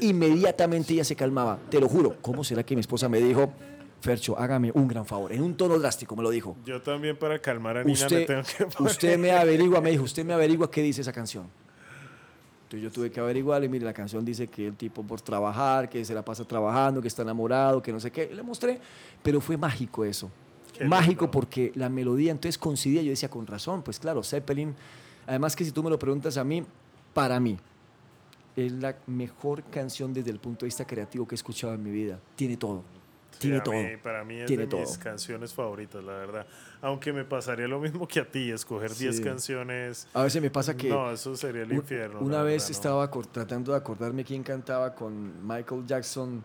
Inmediatamente 0.00 0.92
ella 0.92 1.04
se 1.04 1.16
calmaba, 1.16 1.58
te 1.68 1.80
lo 1.80 1.88
juro. 1.88 2.16
¿Cómo 2.20 2.44
será 2.44 2.62
que 2.62 2.76
mi 2.76 2.80
esposa 2.80 3.08
me 3.08 3.18
dijo, 3.18 3.52
Fercho, 4.00 4.38
hágame 4.38 4.70
un 4.74 4.86
gran 4.86 5.04
favor, 5.06 5.32
en 5.32 5.42
un 5.42 5.56
tono 5.56 5.78
drástico 5.78 6.14
me 6.16 6.22
lo 6.22 6.30
dijo. 6.30 6.56
Yo 6.64 6.82
también 6.82 7.16
para 7.16 7.38
calmar 7.38 7.78
a 7.78 7.84
Nina 7.84 7.94
usted, 7.94 8.20
me 8.20 8.26
tengo 8.26 8.70
que 8.76 8.82
Usted 8.82 9.18
me 9.18 9.32
averigua, 9.32 9.80
me 9.80 9.90
dijo, 9.90 10.04
usted 10.04 10.24
me 10.24 10.32
averigua 10.32 10.70
qué 10.70 10.82
dice 10.82 11.00
esa 11.00 11.12
canción 11.12 11.48
yo 12.76 12.90
tuve 12.90 13.10
que 13.10 13.20
averiguar 13.20 13.62
y 13.64 13.68
mire, 13.68 13.84
la 13.84 13.92
canción 13.92 14.24
dice 14.24 14.46
que 14.46 14.66
el 14.66 14.76
tipo 14.76 15.02
por 15.02 15.20
trabajar, 15.20 15.88
que 15.88 16.04
se 16.04 16.14
la 16.14 16.24
pasa 16.24 16.44
trabajando, 16.44 17.00
que 17.00 17.08
está 17.08 17.22
enamorado, 17.22 17.82
que 17.82 17.92
no 17.92 18.00
sé 18.00 18.10
qué. 18.10 18.30
le 18.32 18.42
mostré, 18.42 18.80
pero 19.22 19.40
fue 19.40 19.56
mágico 19.56 20.04
eso. 20.04 20.30
mágico 20.86 21.30
porque 21.30 21.72
la 21.74 21.88
melodía 21.88 22.32
entonces 22.32 22.58
coincidía, 22.58 23.02
yo 23.02 23.10
decía 23.10 23.28
con 23.28 23.46
razón, 23.46 23.82
pues 23.82 23.98
claro, 23.98 24.22
Zeppelin, 24.22 24.74
además 25.26 25.54
que 25.54 25.64
si 25.64 25.70
tú 25.70 25.82
me 25.82 25.90
lo 25.90 25.98
preguntas 25.98 26.36
a 26.36 26.44
mí, 26.44 26.64
para 27.12 27.38
mí, 27.40 27.58
es 28.56 28.72
la 28.72 28.96
mejor 29.06 29.62
canción 29.64 30.12
desde 30.12 30.30
el 30.30 30.38
punto 30.38 30.60
de 30.60 30.68
vista 30.68 30.86
creativo 30.86 31.26
que 31.26 31.34
he 31.34 31.36
escuchado 31.36 31.74
en 31.74 31.82
mi 31.82 31.90
vida. 31.90 32.18
Tiene 32.36 32.56
todo. 32.56 32.82
Tiene 33.42 33.60
todo. 33.60 33.74
para 34.02 34.24
mí 34.24 34.40
es 34.40 34.48
de 34.48 34.66
mis 34.66 34.98
canciones 34.98 35.52
favoritas, 35.52 36.02
la 36.02 36.12
verdad. 36.12 36.46
Aunque 36.80 37.12
me 37.12 37.24
pasaría 37.24 37.68
lo 37.68 37.78
mismo 37.78 38.06
que 38.08 38.20
a 38.20 38.24
ti, 38.24 38.50
escoger 38.50 38.94
10 38.94 39.20
canciones. 39.20 40.08
A 40.14 40.22
veces 40.22 40.40
me 40.42 40.50
pasa 40.50 40.76
que. 40.76 40.88
No, 40.88 41.10
eso 41.10 41.36
sería 41.36 41.62
el 41.62 41.72
infierno. 41.72 42.20
Una 42.20 42.42
vez 42.42 42.70
estaba 42.70 43.10
tratando 43.30 43.72
de 43.72 43.78
acordarme 43.78 44.24
quién 44.24 44.42
cantaba 44.42 44.94
con 44.94 45.46
Michael 45.46 45.86
Jackson 45.86 46.44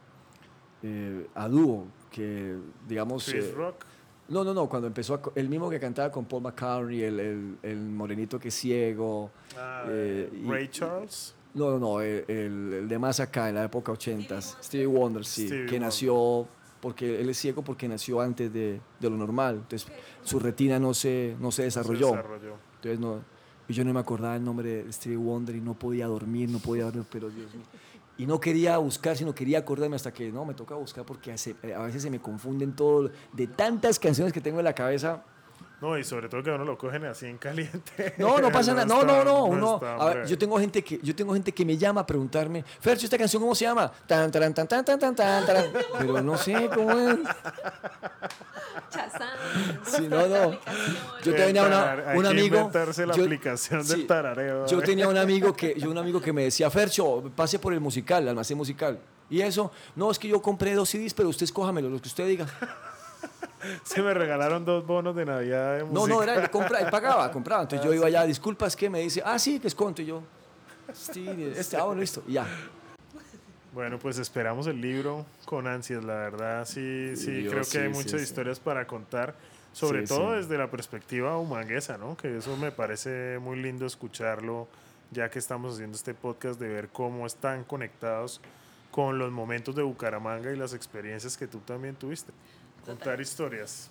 eh, 0.83 1.27
a 1.33 1.47
dúo, 1.47 1.87
que 2.11 2.55
digamos. 2.87 3.25
Chris 3.25 3.45
eh, 3.45 3.53
Rock. 3.55 3.85
No, 4.29 4.43
no, 4.43 4.53
no, 4.53 4.67
cuando 4.67 4.87
empezó, 4.87 5.21
el 5.35 5.47
mismo 5.47 5.69
que 5.69 5.79
cantaba 5.79 6.11
con 6.11 6.25
Paul 6.25 6.43
McCartney, 6.43 7.01
el, 7.01 7.57
el, 7.63 7.77
morenito 7.77 8.37
que 8.37 8.49
es 8.49 8.53
ciego. 8.55 9.31
Ah, 9.57 9.85
eh, 9.87 10.29
Ray 10.45 10.67
Charles. 10.67 11.33
No, 11.53 11.71
no, 11.71 11.79
no, 11.79 12.01
el, 12.01 12.87
de 12.87 12.99
más 12.99 13.19
acá, 13.19 13.49
en 13.49 13.55
la 13.55 13.63
época 13.63 13.91
80, 13.91 14.41
Stevie 14.41 14.85
Wonder, 14.85 15.25
sí, 15.25 15.49
que 15.67 15.79
nació, 15.79 16.47
porque 16.79 17.21
él 17.21 17.29
es 17.29 17.37
ciego 17.37 17.63
porque 17.63 17.87
nació 17.87 18.21
antes 18.21 18.53
de, 18.53 18.79
de, 18.99 19.09
lo 19.09 19.17
normal, 19.17 19.55
entonces 19.55 19.89
su 20.23 20.39
retina 20.39 20.79
no 20.79 20.93
se, 20.93 21.35
no 21.39 21.51
se 21.51 21.63
desarrolló. 21.63 22.15
Entonces 22.75 22.99
no, 22.99 23.21
yo 23.67 23.83
no 23.83 23.93
me 23.93 23.99
acordaba 23.99 24.35
el 24.35 24.43
nombre 24.43 24.83
de 24.83 24.93
Stevie 24.93 25.17
Wonder 25.17 25.55
y 25.55 25.61
no 25.61 25.73
podía 25.73 26.07
dormir, 26.07 26.49
no 26.49 26.59
podía 26.59 26.85
dormir, 26.85 27.05
pero 27.11 27.29
Dios 27.29 27.53
mío. 27.53 27.65
Y 28.17 28.25
no 28.25 28.39
quería 28.39 28.77
buscar, 28.77 29.15
sino 29.15 29.35
quería 29.35 29.59
acordarme 29.59 29.95
hasta 29.95 30.11
que 30.11 30.31
no, 30.31 30.43
me 30.43 30.55
toca 30.55 30.73
buscar 30.75 31.05
porque 31.05 31.31
a 31.31 31.83
veces 31.83 32.01
se 32.01 32.09
me 32.09 32.19
confunden 32.19 32.75
todo, 32.75 33.11
de 33.33 33.47
tantas 33.47 33.99
canciones 33.99 34.33
que 34.33 34.41
tengo 34.41 34.59
en 34.59 34.65
la 34.65 34.73
cabeza, 34.73 35.23
no, 35.79 35.97
y 35.97 36.03
sobre 36.03 36.27
todo 36.27 36.41
que 36.41 36.49
uno 36.49 36.65
lo 36.65 36.77
cogen 36.77 37.05
así 37.05 37.27
en 37.27 37.37
caliente. 37.37 38.15
No, 38.17 38.39
no 38.39 38.51
pasa 38.51 38.73
nada. 38.75 38.85
No, 38.85 39.03
no, 39.03 39.23
no. 39.23 39.55
no 39.55 40.25
yo 40.25 40.37
tengo 40.37 40.59
gente 40.59 40.83
que 40.83 40.99
yo 41.03 41.15
tengo 41.15 41.33
gente 41.33 41.51
que 41.51 41.63
me 41.65 41.77
llama 41.77 42.01
a 42.01 42.05
preguntarme, 42.05 42.63
Fercho, 42.79 43.05
esta 43.05 43.17
canción 43.17 43.41
cómo 43.41 43.53
se 43.53 43.65
llama? 43.65 43.91
Tan 44.07 44.31
tan 44.31 44.53
tan 44.53 44.67
tan 44.67 44.83
tan 44.83 44.99
tan 44.99 45.15
tan. 45.15 45.45
Pero 45.99 46.21
no 46.21 46.37
sé 46.37 46.69
cómo 46.73 46.91
es. 46.91 47.17
Chazán. 48.89 49.29
Sí, 49.85 50.07
no, 50.07 50.27
no. 50.27 50.59
Yo 51.23 51.35
tenía 51.35 51.63
una, 51.63 52.13
un 52.15 52.25
amigo. 52.25 52.71
la 52.73 53.15
yo, 53.15 53.23
aplicación 53.23 53.85
del 53.85 54.07
tarareo. 54.07 54.65
Yo 54.65 54.81
tenía 54.81 55.07
un 55.07 55.17
amigo 55.25 55.53
que 55.53 55.75
yo 55.79 55.91
un 55.91 55.97
amigo 55.97 56.21
que 56.21 56.33
me 56.33 56.43
decía, 56.43 56.69
"Fercho, 56.69 57.31
pase 57.35 57.59
por 57.59 57.73
el 57.73 57.79
musical, 57.81 58.23
el 58.23 58.29
almacén 58.29 58.57
musical." 58.57 58.99
Y 59.29 59.41
eso, 59.41 59.71
no, 59.95 60.09
es 60.09 60.17
que 60.17 60.27
yo 60.27 60.41
compré 60.41 60.73
dos 60.73 60.89
CDs, 60.89 61.13
pero 61.13 61.29
usted 61.29 61.43
escójamelo, 61.43 61.89
lo 61.89 62.01
que 62.01 62.07
usted 62.07 62.27
diga. 62.27 62.47
Se 63.83 64.01
me 64.01 64.13
regalaron 64.13 64.65
dos 64.65 64.85
bonos 64.85 65.15
de 65.15 65.25
Navidad. 65.25 65.85
no, 65.91 66.07
no, 66.07 66.23
era, 66.23 66.35
él, 66.35 66.49
compra, 66.49 66.89
pagaba, 66.89 67.31
compraba. 67.33 67.63
Entonces 67.63 67.85
yo 67.85 67.93
iba 67.93 68.07
allá, 68.07 68.23
disculpas, 68.23 68.75
que 68.75 68.89
me 68.89 68.99
dice, 68.99 69.21
ah, 69.25 69.39
sí, 69.39 69.59
que 69.59 69.67
es 69.67 69.75
conto. 69.75 70.01
Y 70.01 70.05
yo, 70.05 70.23
sí, 70.93 71.27
este, 71.55 71.77
ah, 71.77 71.83
bueno, 71.83 72.01
listo, 72.01 72.23
ya. 72.27 72.45
Bueno, 73.73 73.99
pues 73.99 74.17
esperamos 74.17 74.65
el 74.67 74.81
libro 74.81 75.25
con 75.45 75.67
ansias, 75.67 76.03
la 76.03 76.15
verdad. 76.15 76.65
Sí, 76.65 77.15
sí, 77.15 77.45
creo 77.47 77.63
que 77.63 77.77
hay 77.77 77.89
muchas 77.89 78.21
historias 78.21 78.59
para 78.59 78.87
contar, 78.87 79.35
sobre 79.71 80.07
todo 80.07 80.33
desde 80.33 80.57
la 80.57 80.71
perspectiva 80.71 81.37
humanguesa, 81.37 81.97
¿no? 81.97 82.17
Que 82.17 82.37
eso 82.37 82.57
me 82.57 82.71
parece 82.71 83.37
muy 83.39 83.61
lindo 83.61 83.85
escucharlo, 83.85 84.67
ya 85.11 85.29
que 85.29 85.37
estamos 85.37 85.75
haciendo 85.75 85.95
este 85.95 86.15
podcast, 86.15 86.59
de 86.59 86.67
ver 86.69 86.89
cómo 86.89 87.27
están 87.27 87.63
conectados 87.65 88.41
con 88.89 89.19
los 89.19 89.31
momentos 89.31 89.75
de 89.75 89.83
Bucaramanga 89.83 90.51
y 90.51 90.55
las 90.55 90.73
experiencias 90.73 91.37
que 91.37 91.45
tú 91.45 91.59
también 91.59 91.93
tuviste. 91.93 92.33
Contar 92.87 93.21
historias. 93.21 93.89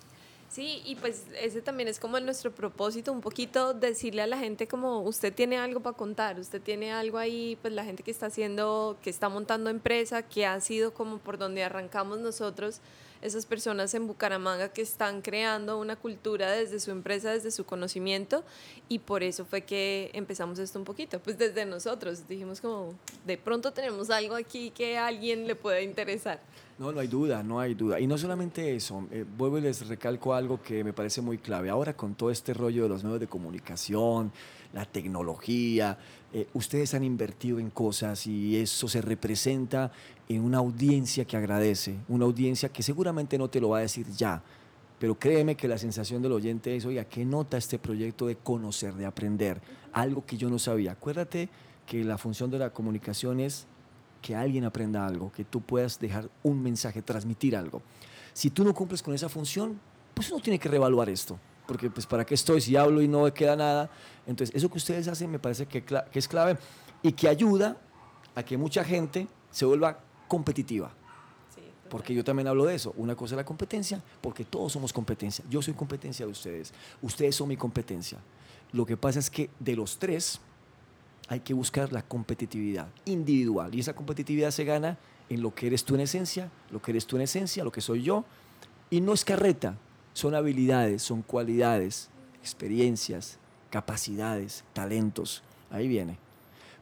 Sí, 0.49 0.81
y 0.85 0.95
pues 0.95 1.25
ese 1.39 1.61
también 1.61 1.87
es 1.87 1.99
como 1.99 2.19
nuestro 2.19 2.51
propósito, 2.51 3.11
un 3.11 3.21
poquito 3.21 3.73
decirle 3.73 4.23
a 4.23 4.27
la 4.27 4.37
gente 4.37 4.67
como 4.67 5.01
usted 5.01 5.33
tiene 5.33 5.57
algo 5.57 5.81
para 5.81 5.95
contar, 5.95 6.39
usted 6.39 6.61
tiene 6.61 6.91
algo 6.91 7.17
ahí, 7.17 7.57
pues 7.61 7.73
la 7.73 7.83
gente 7.83 8.01
que 8.01 8.11
está 8.11 8.27
haciendo, 8.27 8.97
que 9.03 9.09
está 9.09 9.29
montando 9.29 9.69
empresa, 9.69 10.23
que 10.23 10.45
ha 10.45 10.59
sido 10.61 10.93
como 10.93 11.19
por 11.19 11.37
donde 11.37 11.63
arrancamos 11.63 12.19
nosotros, 12.19 12.79
esas 13.27 13.45
personas 13.45 13.93
en 13.93 14.07
Bucaramanga 14.07 14.69
que 14.69 14.81
están 14.81 15.21
creando 15.21 15.79
una 15.79 15.95
cultura 15.95 16.51
desde 16.51 16.79
su 16.79 16.91
empresa, 16.91 17.31
desde 17.31 17.51
su 17.51 17.65
conocimiento, 17.65 18.43
y 18.89 18.99
por 18.99 19.23
eso 19.23 19.45
fue 19.45 19.61
que 19.61 20.09
empezamos 20.13 20.59
esto 20.59 20.79
un 20.79 20.85
poquito, 20.85 21.19
pues 21.19 21.37
desde 21.37 21.65
nosotros, 21.65 22.27
dijimos 22.27 22.61
como, 22.61 22.93
de 23.25 23.37
pronto 23.37 23.71
tenemos 23.71 24.09
algo 24.09 24.35
aquí 24.35 24.71
que 24.71 24.97
a 24.97 25.07
alguien 25.07 25.47
le 25.47 25.55
puede 25.55 25.83
interesar. 25.83 26.39
No, 26.79 26.91
no 26.91 26.99
hay 26.99 27.07
duda, 27.07 27.41
no 27.41 27.59
hay 27.59 27.73
duda. 27.73 27.99
Y 27.99 28.05
no 28.05 28.19
solamente 28.19 28.75
eso, 28.75 29.07
eh, 29.11 29.25
vuelvo 29.37 29.57
y 29.57 29.61
les 29.61 29.87
recalco 29.87 30.35
algo 30.35 30.61
que 30.61 30.83
me 30.83 30.93
parece 30.93 31.21
muy 31.21 31.39
clave. 31.39 31.69
Ahora 31.69 31.95
con 31.95 32.13
todo 32.13 32.29
este 32.29 32.53
rollo 32.53 32.83
de 32.83 32.89
los 32.89 33.03
medios 33.03 33.19
de 33.19 33.27
comunicación, 33.27 34.31
la 34.73 34.85
tecnología, 34.85 35.97
eh, 36.33 36.47
ustedes 36.53 36.93
han 36.93 37.03
invertido 37.03 37.57
en 37.57 37.71
cosas 37.71 38.27
y 38.27 38.57
eso 38.57 38.87
se 38.87 39.01
representa 39.01 39.91
en 40.29 40.43
una 40.43 40.57
audiencia 40.57 41.25
que 41.25 41.37
agradece, 41.37 41.95
una 42.07 42.25
audiencia 42.25 42.69
que 42.69 42.83
seguramente 42.83 43.37
no 43.37 43.49
te 43.49 43.61
lo 43.61 43.69
va 43.69 43.77
a 43.79 43.81
decir 43.81 44.07
ya, 44.11 44.43
pero 44.99 45.15
créeme 45.15 45.55
que 45.55 45.67
la 45.67 45.77
sensación 45.77 46.21
del 46.21 46.31
oyente 46.31 46.75
es, 46.75 46.85
oiga, 46.85 47.05
¿qué 47.05 47.23
nota 47.23 47.57
este 47.57 47.77
proyecto 47.77 48.27
de 48.27 48.35
conocer, 48.35 48.95
de 48.95 49.05
aprender? 49.05 49.61
Algo 49.93 50.25
que 50.25 50.37
yo 50.37 50.49
no 50.49 50.57
sabía. 50.57 50.93
Acuérdate 50.93 51.49
que 51.85 52.03
la 52.03 52.17
función 52.17 52.49
de 52.49 52.59
la 52.59 52.71
comunicación 52.71 53.39
es 53.39 53.67
que 54.21 54.35
alguien 54.35 54.65
aprenda 54.65 55.05
algo, 55.05 55.31
que 55.31 55.45
tú 55.45 55.61
puedas 55.61 55.99
dejar 55.99 56.29
un 56.41 56.61
mensaje, 56.61 57.01
transmitir 57.03 57.55
algo. 57.55 57.83
Si 58.33 58.49
tú 58.49 58.63
no 58.63 58.73
cumples 58.73 59.03
con 59.03 59.13
esa 59.13 59.29
función, 59.29 59.79
pues 60.15 60.31
uno 60.31 60.41
tiene 60.41 60.57
que 60.57 60.67
reevaluar 60.67 61.09
esto, 61.09 61.39
porque 61.67 61.91
pues 61.91 62.07
para 62.07 62.25
qué 62.25 62.33
estoy 62.33 62.59
si 62.59 62.75
hablo 62.75 63.01
y 63.01 63.07
no 63.07 63.31
queda 63.31 63.55
nada. 63.55 63.91
Entonces, 64.25 64.55
eso 64.55 64.67
que 64.69 64.79
ustedes 64.79 65.07
hacen 65.07 65.29
me 65.29 65.37
parece 65.37 65.67
que 65.67 65.83
es 66.11 66.27
clave 66.27 66.57
y 67.03 67.11
que 67.11 67.29
ayuda 67.29 67.77
a 68.33 68.43
que 68.43 68.57
mucha 68.57 68.83
gente 68.83 69.27
se 69.51 69.65
vuelva 69.65 69.99
competitiva. 70.27 70.91
Porque 71.89 72.13
yo 72.13 72.23
también 72.23 72.47
hablo 72.47 72.65
de 72.65 72.75
eso. 72.75 72.93
Una 72.97 73.15
cosa 73.15 73.35
es 73.35 73.37
la 73.37 73.45
competencia, 73.45 74.03
porque 74.21 74.43
todos 74.43 74.73
somos 74.73 74.91
competencia. 74.91 75.45
Yo 75.49 75.61
soy 75.61 75.73
competencia 75.73 76.25
de 76.25 76.31
ustedes. 76.31 76.73
Ustedes 77.01 77.35
son 77.35 77.47
mi 77.47 77.55
competencia. 77.55 78.17
Lo 78.73 78.85
que 78.85 78.97
pasa 78.97 79.19
es 79.19 79.29
que 79.29 79.49
de 79.59 79.75
los 79.75 79.97
tres, 79.97 80.41
hay 81.29 81.39
que 81.41 81.53
buscar 81.53 81.91
la 81.91 82.01
competitividad 82.01 82.87
individual. 83.05 83.73
Y 83.73 83.79
esa 83.79 83.93
competitividad 83.93 84.51
se 84.51 84.63
gana 84.65 84.97
en 85.29 85.41
lo 85.41 85.53
que 85.53 85.67
eres 85.67 85.83
tú 85.83 85.95
en 85.95 86.01
esencia, 86.01 86.49
lo 86.71 86.81
que 86.81 86.91
eres 86.91 87.05
tú 87.05 87.15
en 87.17 87.23
esencia, 87.23 87.63
lo 87.63 87.71
que 87.71 87.81
soy 87.81 88.03
yo. 88.03 88.25
Y 88.89 89.01
no 89.01 89.13
es 89.13 89.25
carreta, 89.25 89.77
son 90.13 90.35
habilidades, 90.35 91.03
son 91.03 91.21
cualidades, 91.21 92.09
experiencias, 92.41 93.39
capacidades, 93.69 94.63
talentos. 94.73 95.43
Ahí 95.69 95.87
viene. 95.87 96.17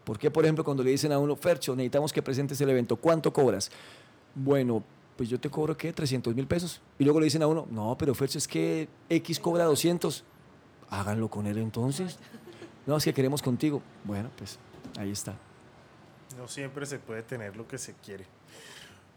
¿Por 0.06 0.19
qué, 0.19 0.32
por 0.32 0.45
ejemplo, 0.45 0.64
cuando 0.64 0.84
le 0.84 0.91
dicen 0.91 1.11
a 1.11 1.19
uno, 1.19 1.36
Fercho, 1.36 1.76
necesitamos 1.76 2.14
que 2.14 2.22
presentes 2.22 2.61
el 2.61 2.69
evento, 2.69 2.95
¿cuánto 2.95 3.34
cobras? 3.34 3.72
Bueno, 4.36 4.84
pues 5.18 5.30
yo 5.30 5.40
te 5.40 5.49
cobro, 5.49 5.76
¿qué? 5.76 5.91
300 5.91 6.36
mil 6.36 6.45
pesos. 6.45 6.82
Y 6.99 7.03
luego 7.03 7.19
le 7.19 7.26
dicen 7.26 7.41
a 7.41 7.48
uno, 7.48 7.68
no, 7.72 7.98
pero 7.98 8.14
Fercho, 8.14 8.38
es 8.38 8.48
que 8.48 8.88
X 9.10 9.40
cobra 9.40 9.65
200. 9.65 10.23
Háganlo 10.90 11.30
con 11.30 11.48
él 11.48 11.57
entonces. 11.57 12.19
No, 12.86 12.98
es 12.98 13.03
que 13.03 13.14
queremos 13.14 13.41
contigo. 13.41 13.82
Bueno, 14.03 14.30
pues 14.38 14.60
ahí 14.99 15.11
está. 15.11 15.36
No 16.38 16.48
siempre 16.48 16.86
se 16.86 16.99
puede 16.99 17.23
tener 17.23 17.56
lo 17.56 17.68
que 17.68 17.77
se 17.77 17.94
quiere. 17.95 18.26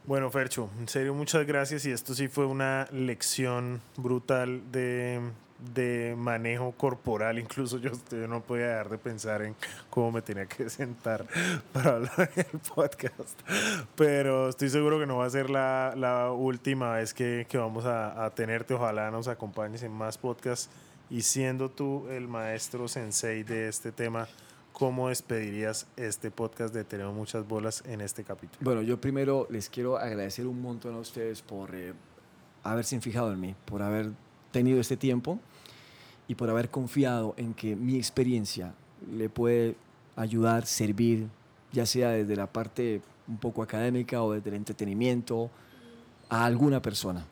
Bueno, 0.06 0.30
Fercho, 0.30 0.70
en 0.78 0.88
serio, 0.88 1.12
muchas 1.12 1.46
gracias. 1.46 1.84
Y 1.84 1.90
esto 1.90 2.14
sí 2.14 2.28
fue 2.28 2.46
una 2.46 2.88
lección 2.92 3.82
brutal 3.96 4.72
de, 4.72 5.20
de 5.58 6.14
manejo 6.16 6.72
corporal. 6.72 7.38
Incluso 7.38 7.78
yo, 7.78 7.90
no 8.28 8.42
podía 8.42 8.68
dejar 8.68 8.88
de 8.90 8.98
pensar 8.98 9.42
en 9.42 9.56
cómo 9.90 10.12
me 10.12 10.22
tenía 10.22 10.46
que 10.46 10.70
sentar 10.70 11.26
para 11.72 11.96
hablar 11.96 12.30
en 12.36 12.46
el 12.52 12.60
podcast. 12.74 13.40
Pero 13.96 14.48
estoy 14.48 14.70
seguro 14.70 14.98
que 14.98 15.06
no 15.06 15.18
va 15.18 15.26
a 15.26 15.30
ser 15.30 15.50
la, 15.50 15.94
la 15.96 16.32
última 16.32 16.94
vez 16.94 17.14
que, 17.14 17.46
que 17.48 17.58
vamos 17.58 17.84
a, 17.84 18.24
a 18.24 18.30
tenerte. 18.30 18.74
Ojalá 18.74 19.10
nos 19.10 19.28
acompañes 19.28 19.82
en 19.82 19.92
más 19.92 20.18
podcasts 20.18 20.70
y 21.10 21.22
siendo 21.22 21.70
tú 21.70 22.06
el 22.10 22.28
maestro 22.28 22.86
sensei 22.86 23.42
de 23.42 23.68
este 23.68 23.92
tema, 23.92 24.28
¿cómo 24.72 25.08
despedirías 25.08 25.86
este 25.96 26.30
podcast 26.30 26.74
de 26.74 26.84
Tenemos 26.84 27.14
Muchas 27.14 27.48
Bolas 27.48 27.82
en 27.86 28.02
este 28.02 28.24
capítulo? 28.24 28.58
Bueno, 28.60 28.82
yo 28.82 29.00
primero 29.00 29.46
les 29.50 29.70
quiero 29.70 29.96
agradecer 29.96 30.46
un 30.46 30.60
montón 30.60 30.94
a 30.94 30.98
ustedes 30.98 31.40
por 31.40 31.74
eh, 31.74 31.94
haberse 32.62 33.00
fijado 33.00 33.32
en 33.32 33.40
mí, 33.40 33.54
por 33.64 33.82
haber 33.82 34.10
tenido 34.50 34.80
este 34.80 34.96
tiempo 34.96 35.38
y 36.26 36.34
por 36.34 36.50
haber 36.50 36.70
confiado 36.70 37.34
en 37.36 37.54
que 37.54 37.76
mi 37.76 37.96
experiencia 37.96 38.74
le 39.12 39.28
puede 39.28 39.76
ayudar, 40.16 40.66
servir, 40.66 41.28
ya 41.72 41.86
sea 41.86 42.10
desde 42.10 42.36
la 42.36 42.46
parte 42.46 43.00
un 43.26 43.38
poco 43.38 43.62
académica 43.62 44.22
o 44.22 44.32
desde 44.32 44.50
el 44.50 44.56
entretenimiento, 44.56 45.50
a 46.28 46.44
alguna 46.44 46.82
persona 46.82 47.24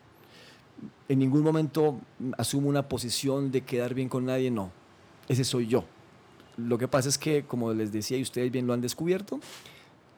en 1.08 1.18
ningún 1.18 1.42
momento 1.42 2.00
asumo 2.36 2.68
una 2.68 2.88
posición 2.88 3.50
de 3.50 3.62
quedar 3.62 3.94
bien 3.94 4.08
con 4.08 4.26
nadie, 4.26 4.50
no. 4.50 4.70
Ese 5.28 5.44
soy 5.44 5.66
yo. 5.66 5.84
Lo 6.56 6.78
que 6.78 6.88
pasa 6.88 7.08
es 7.08 7.18
que, 7.18 7.44
como 7.44 7.72
les 7.72 7.92
decía 7.92 8.16
y 8.16 8.22
ustedes 8.22 8.50
bien 8.50 8.66
lo 8.66 8.72
han 8.72 8.80
descubierto, 8.80 9.40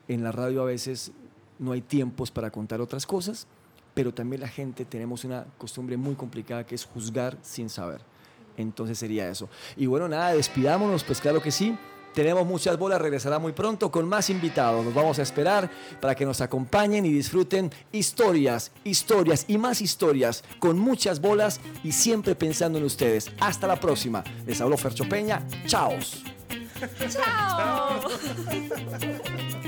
en 0.06 0.22
la 0.22 0.32
radio 0.32 0.62
a 0.62 0.64
veces 0.64 1.12
no 1.58 1.72
hay 1.72 1.82
tiempos 1.82 2.30
para 2.30 2.50
contar 2.50 2.80
otras 2.80 3.06
cosas, 3.06 3.46
pero 3.94 4.12
también 4.12 4.40
la 4.40 4.48
gente 4.48 4.84
tenemos 4.84 5.24
una 5.24 5.44
costumbre 5.56 5.96
muy 5.96 6.14
complicada 6.14 6.64
que 6.64 6.74
es 6.74 6.84
juzgar 6.84 7.36
sin 7.42 7.68
saber. 7.68 8.00
Entonces 8.56 8.98
sería 8.98 9.28
eso. 9.28 9.48
Y 9.76 9.86
bueno, 9.86 10.08
nada, 10.08 10.32
despidámonos, 10.32 11.04
pues 11.04 11.20
claro 11.20 11.40
que 11.40 11.50
sí. 11.50 11.76
Tenemos 12.14 12.46
muchas 12.46 12.76
bolas, 12.78 13.00
regresará 13.00 13.38
muy 13.38 13.52
pronto 13.52 13.92
con 13.92 14.08
más 14.08 14.28
invitados. 14.28 14.84
Nos 14.84 14.92
vamos 14.92 15.18
a 15.20 15.22
esperar 15.22 15.70
para 16.00 16.16
que 16.16 16.24
nos 16.24 16.40
acompañen 16.40 17.06
y 17.06 17.12
disfruten 17.12 17.70
historias, 17.92 18.72
historias 18.82 19.44
y 19.46 19.56
más 19.56 19.80
historias 19.80 20.42
con 20.58 20.78
muchas 20.78 21.20
bolas 21.20 21.60
y 21.84 21.92
siempre 21.92 22.34
pensando 22.34 22.78
en 22.78 22.84
ustedes. 22.84 23.30
Hasta 23.38 23.68
la 23.68 23.78
próxima. 23.78 24.24
Les 24.46 24.60
habló 24.60 24.76
Fercho 24.76 25.08
Peña. 25.08 25.46
Chao. 25.66 25.92
Chao. 27.08 28.00